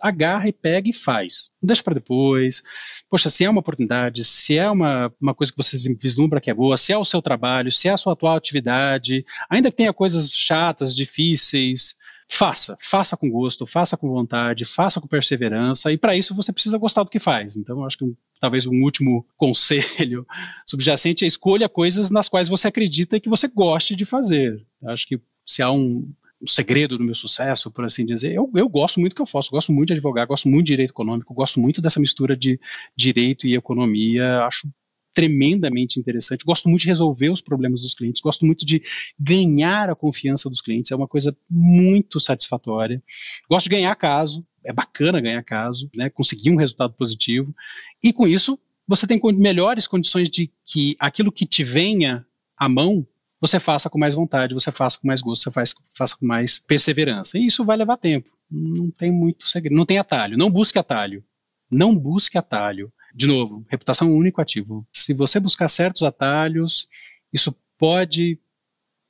agarra 0.00 0.48
e 0.48 0.52
pega 0.52 0.88
e 0.88 0.92
faz. 0.92 1.50
Não 1.62 1.66
deixa 1.66 1.82
para 1.82 1.94
depois. 1.94 2.62
Poxa, 3.08 3.28
se 3.28 3.44
é 3.44 3.50
uma 3.50 3.60
oportunidade, 3.60 4.24
se 4.24 4.56
é 4.56 4.70
uma, 4.70 5.12
uma 5.20 5.34
coisa 5.34 5.52
que 5.52 5.62
você 5.62 5.76
vislumbra 6.00 6.40
que 6.40 6.50
é 6.50 6.54
boa, 6.54 6.76
se 6.76 6.92
é 6.92 6.98
o 6.98 7.04
seu 7.04 7.20
trabalho, 7.20 7.70
se 7.70 7.88
é 7.88 7.92
a 7.92 7.96
sua 7.96 8.12
atual 8.12 8.36
atividade, 8.36 9.24
ainda 9.48 9.70
que 9.70 9.76
tenha 9.76 9.92
coisas 9.92 10.30
chatas, 10.30 10.94
difíceis, 10.94 11.96
faça, 12.30 12.78
faça 12.80 13.16
com 13.16 13.28
gosto, 13.28 13.66
faça 13.66 13.96
com 13.96 14.08
vontade, 14.08 14.64
faça 14.64 15.00
com 15.00 15.08
perseverança, 15.08 15.92
e 15.92 15.98
para 15.98 16.16
isso 16.16 16.34
você 16.34 16.52
precisa 16.52 16.78
gostar 16.78 17.02
do 17.02 17.10
que 17.10 17.18
faz. 17.18 17.56
Então, 17.56 17.84
acho 17.84 17.98
que 17.98 18.14
talvez 18.40 18.66
um 18.66 18.82
último 18.82 19.26
conselho 19.36 20.24
subjacente 20.64 21.24
é 21.24 21.28
escolha 21.28 21.68
coisas 21.68 22.10
nas 22.10 22.28
quais 22.28 22.48
você 22.48 22.68
acredita 22.68 23.16
e 23.16 23.20
que 23.20 23.28
você 23.28 23.48
goste 23.48 23.96
de 23.96 24.04
fazer. 24.04 24.64
Acho 24.86 25.08
que 25.08 25.20
se 25.44 25.60
há 25.60 25.72
um, 25.72 26.08
o 26.40 26.48
segredo 26.48 26.96
do 26.96 27.04
meu 27.04 27.14
sucesso, 27.14 27.70
por 27.70 27.84
assim 27.84 28.04
dizer. 28.04 28.32
Eu, 28.32 28.50
eu 28.54 28.68
gosto 28.68 28.98
muito 28.98 29.12
do 29.12 29.16
que 29.16 29.22
eu 29.22 29.26
faço, 29.26 29.50
gosto 29.50 29.72
muito 29.72 29.88
de 29.88 29.94
advogar, 29.94 30.26
gosto 30.26 30.48
muito 30.48 30.66
de 30.66 30.72
direito 30.72 30.90
econômico, 30.90 31.34
gosto 31.34 31.60
muito 31.60 31.80
dessa 31.80 32.00
mistura 32.00 32.36
de 32.36 32.58
direito 32.96 33.46
e 33.46 33.54
economia, 33.54 34.44
acho 34.44 34.68
tremendamente 35.12 35.98
interessante. 35.98 36.44
Gosto 36.44 36.68
muito 36.68 36.82
de 36.82 36.88
resolver 36.88 37.30
os 37.30 37.40
problemas 37.40 37.82
dos 37.82 37.94
clientes, 37.94 38.22
gosto 38.22 38.46
muito 38.46 38.64
de 38.64 38.82
ganhar 39.18 39.90
a 39.90 39.94
confiança 39.94 40.48
dos 40.48 40.60
clientes, 40.60 40.90
é 40.90 40.96
uma 40.96 41.08
coisa 41.08 41.36
muito 41.50 42.18
satisfatória. 42.20 43.02
Gosto 43.48 43.64
de 43.64 43.76
ganhar 43.76 43.94
caso, 43.96 44.46
é 44.64 44.72
bacana 44.72 45.20
ganhar 45.20 45.42
caso, 45.42 45.90
né, 45.94 46.08
conseguir 46.08 46.50
um 46.50 46.56
resultado 46.56 46.94
positivo, 46.94 47.54
e 48.02 48.12
com 48.12 48.26
isso 48.26 48.58
você 48.86 49.06
tem 49.06 49.20
melhores 49.34 49.86
condições 49.86 50.28
de 50.28 50.50
que 50.66 50.96
aquilo 50.98 51.30
que 51.30 51.46
te 51.46 51.62
venha 51.62 52.26
à 52.56 52.68
mão 52.68 53.06
você 53.40 53.58
faça 53.58 53.88
com 53.88 53.98
mais 53.98 54.14
vontade, 54.14 54.54
você 54.54 54.70
faça 54.70 54.98
com 54.98 55.06
mais 55.06 55.22
gosto, 55.22 55.44
você 55.44 55.50
faz, 55.50 55.74
faça 55.96 56.16
com 56.16 56.26
mais 56.26 56.58
perseverança. 56.58 57.38
E 57.38 57.46
isso 57.46 57.64
vai 57.64 57.76
levar 57.76 57.96
tempo. 57.96 58.30
Não 58.50 58.90
tem 58.90 59.10
muito 59.10 59.46
segredo, 59.46 59.74
não 59.74 59.86
tem 59.86 59.98
atalho. 59.98 60.36
Não 60.36 60.50
busque 60.50 60.78
atalho. 60.78 61.24
Não 61.70 61.96
busque 61.96 62.36
atalho. 62.36 62.92
De 63.14 63.26
novo, 63.26 63.64
reputação 63.68 64.12
único 64.12 64.40
ativo. 64.40 64.86
Se 64.92 65.14
você 65.14 65.40
buscar 65.40 65.68
certos 65.68 66.02
atalhos, 66.02 66.86
isso 67.32 67.56
pode 67.78 68.38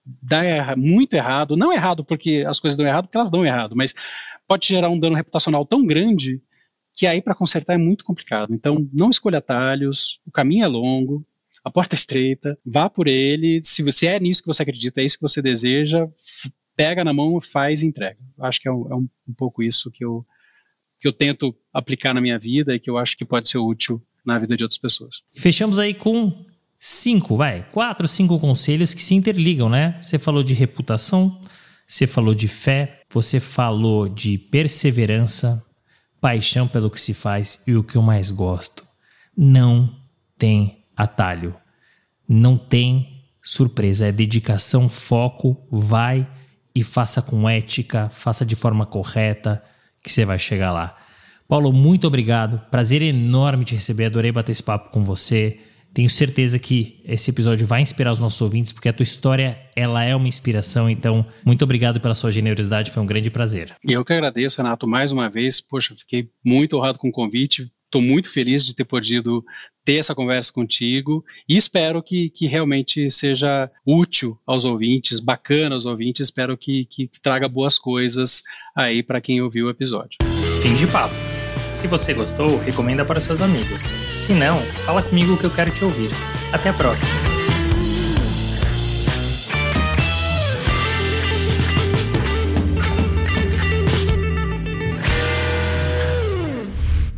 dar 0.04 0.44
erra, 0.44 0.76
muito 0.76 1.14
errado. 1.14 1.56
Não 1.56 1.72
errado 1.72 2.04
porque 2.04 2.44
as 2.46 2.60
coisas 2.60 2.76
dão 2.76 2.86
errado, 2.86 3.06
porque 3.06 3.16
elas 3.16 3.30
dão 3.30 3.44
errado, 3.44 3.74
mas 3.76 3.94
pode 4.46 4.66
gerar 4.66 4.90
um 4.90 4.98
dano 4.98 5.16
reputacional 5.16 5.66
tão 5.66 5.84
grande 5.84 6.40
que 6.94 7.06
aí 7.06 7.20
para 7.22 7.34
consertar 7.34 7.74
é 7.74 7.78
muito 7.78 8.04
complicado. 8.04 8.54
Então, 8.54 8.88
não 8.92 9.10
escolha 9.10 9.38
atalhos, 9.38 10.20
o 10.26 10.30
caminho 10.30 10.64
é 10.64 10.68
longo, 10.68 11.24
a 11.64 11.70
porta 11.70 11.94
é 11.94 11.98
estreita, 11.98 12.58
vá 12.64 12.88
por 12.88 13.06
ele. 13.06 13.60
Se 13.62 13.82
você 13.82 14.06
é 14.06 14.20
nisso 14.20 14.42
que 14.42 14.48
você 14.48 14.62
acredita, 14.62 15.00
é 15.00 15.04
isso 15.04 15.16
que 15.16 15.22
você 15.22 15.42
deseja, 15.42 16.06
pega 16.74 17.04
na 17.04 17.12
mão, 17.12 17.40
faz 17.40 17.82
e 17.82 17.86
entrega. 17.86 18.18
Acho 18.40 18.60
que 18.60 18.68
é, 18.68 18.72
um, 18.72 18.90
é 18.90 18.94
um, 18.94 19.08
um 19.28 19.34
pouco 19.36 19.62
isso 19.62 19.90
que 19.90 20.04
eu, 20.04 20.24
que 20.98 21.06
eu 21.06 21.12
tento 21.12 21.54
aplicar 21.72 22.14
na 22.14 22.20
minha 22.20 22.38
vida 22.38 22.74
e 22.74 22.80
que 22.80 22.88
eu 22.88 22.96
acho 22.96 23.16
que 23.16 23.24
pode 23.24 23.48
ser 23.48 23.58
útil 23.58 24.02
na 24.24 24.38
vida 24.38 24.56
de 24.56 24.64
outras 24.64 24.78
pessoas. 24.78 25.16
E 25.34 25.40
fechamos 25.40 25.78
aí 25.78 25.92
com 25.92 26.46
cinco, 26.78 27.36
vai, 27.36 27.68
quatro, 27.70 28.08
cinco 28.08 28.38
conselhos 28.38 28.94
que 28.94 29.02
se 29.02 29.14
interligam, 29.14 29.68
né? 29.68 29.98
Você 30.02 30.18
falou 30.18 30.42
de 30.42 30.54
reputação, 30.54 31.40
você 31.86 32.06
falou 32.06 32.34
de 32.34 32.48
fé, 32.48 33.02
você 33.10 33.38
falou 33.38 34.08
de 34.08 34.38
perseverança, 34.38 35.62
paixão 36.20 36.66
pelo 36.66 36.90
que 36.90 37.00
se 37.00 37.12
faz 37.12 37.62
e 37.66 37.74
o 37.74 37.84
que 37.84 37.96
eu 37.96 38.02
mais 38.02 38.30
gosto. 38.30 38.86
Não 39.36 39.94
tem 40.38 40.79
atalho. 41.02 41.54
Não 42.28 42.56
tem 42.56 43.24
surpresa, 43.42 44.06
é 44.06 44.12
dedicação, 44.12 44.88
foco, 44.88 45.56
vai 45.70 46.28
e 46.74 46.82
faça 46.82 47.20
com 47.20 47.48
ética, 47.48 48.08
faça 48.10 48.44
de 48.44 48.54
forma 48.54 48.86
correta, 48.86 49.62
que 50.02 50.10
você 50.10 50.24
vai 50.24 50.38
chegar 50.38 50.70
lá. 50.72 50.96
Paulo, 51.48 51.72
muito 51.72 52.06
obrigado. 52.06 52.60
Prazer 52.70 53.02
enorme 53.02 53.64
te 53.64 53.74
receber. 53.74 54.04
Adorei 54.04 54.30
bater 54.30 54.52
esse 54.52 54.62
papo 54.62 54.90
com 54.90 55.02
você. 55.02 55.58
Tenho 55.92 56.08
certeza 56.08 56.60
que 56.60 57.02
esse 57.04 57.30
episódio 57.30 57.66
vai 57.66 57.80
inspirar 57.80 58.12
os 58.12 58.20
nossos 58.20 58.40
ouvintes, 58.40 58.72
porque 58.72 58.88
a 58.88 58.92
tua 58.92 59.02
história 59.02 59.58
ela 59.74 60.04
é 60.04 60.14
uma 60.14 60.28
inspiração. 60.28 60.88
Então, 60.88 61.26
muito 61.44 61.64
obrigado 61.64 62.00
pela 62.00 62.14
sua 62.14 62.30
generosidade. 62.30 62.92
Foi 62.92 63.02
um 63.02 63.06
grande 63.06 63.28
prazer. 63.30 63.74
Eu 63.82 64.04
que 64.04 64.12
agradeço, 64.12 64.62
Renato, 64.62 64.86
mais 64.86 65.10
uma 65.10 65.28
vez. 65.28 65.60
Poxa, 65.60 65.92
fiquei 65.96 66.30
muito 66.44 66.76
honrado 66.76 66.98
com 66.98 67.08
o 67.08 67.12
convite 67.12 67.68
estou 67.90 68.00
muito 68.00 68.30
feliz 68.30 68.64
de 68.64 68.72
ter 68.72 68.84
podido 68.84 69.44
ter 69.84 69.96
essa 69.96 70.14
conversa 70.14 70.52
contigo 70.52 71.24
e 71.48 71.56
espero 71.56 72.00
que, 72.00 72.30
que 72.30 72.46
realmente 72.46 73.10
seja 73.10 73.68
útil 73.84 74.38
aos 74.46 74.64
ouvintes, 74.64 75.18
bacana 75.18 75.74
aos 75.74 75.84
ouvintes. 75.84 76.28
Espero 76.28 76.56
que, 76.56 76.84
que 76.84 77.10
traga 77.20 77.48
boas 77.48 77.76
coisas 77.76 78.42
aí 78.74 79.02
para 79.02 79.20
quem 79.20 79.42
ouviu 79.42 79.66
o 79.66 79.70
episódio. 79.70 80.18
Fim 80.62 80.76
de 80.76 80.86
papo. 80.86 81.14
Se 81.74 81.88
você 81.88 82.14
gostou, 82.14 82.58
recomenda 82.58 83.04
para 83.04 83.18
seus 83.18 83.40
amigos. 83.40 83.82
Se 84.24 84.32
não, 84.32 84.58
fala 84.84 85.02
comigo 85.02 85.36
que 85.36 85.44
eu 85.44 85.50
quero 85.50 85.70
te 85.72 85.84
ouvir. 85.84 86.10
Até 86.52 86.68
a 86.68 86.72
próxima. 86.72 87.39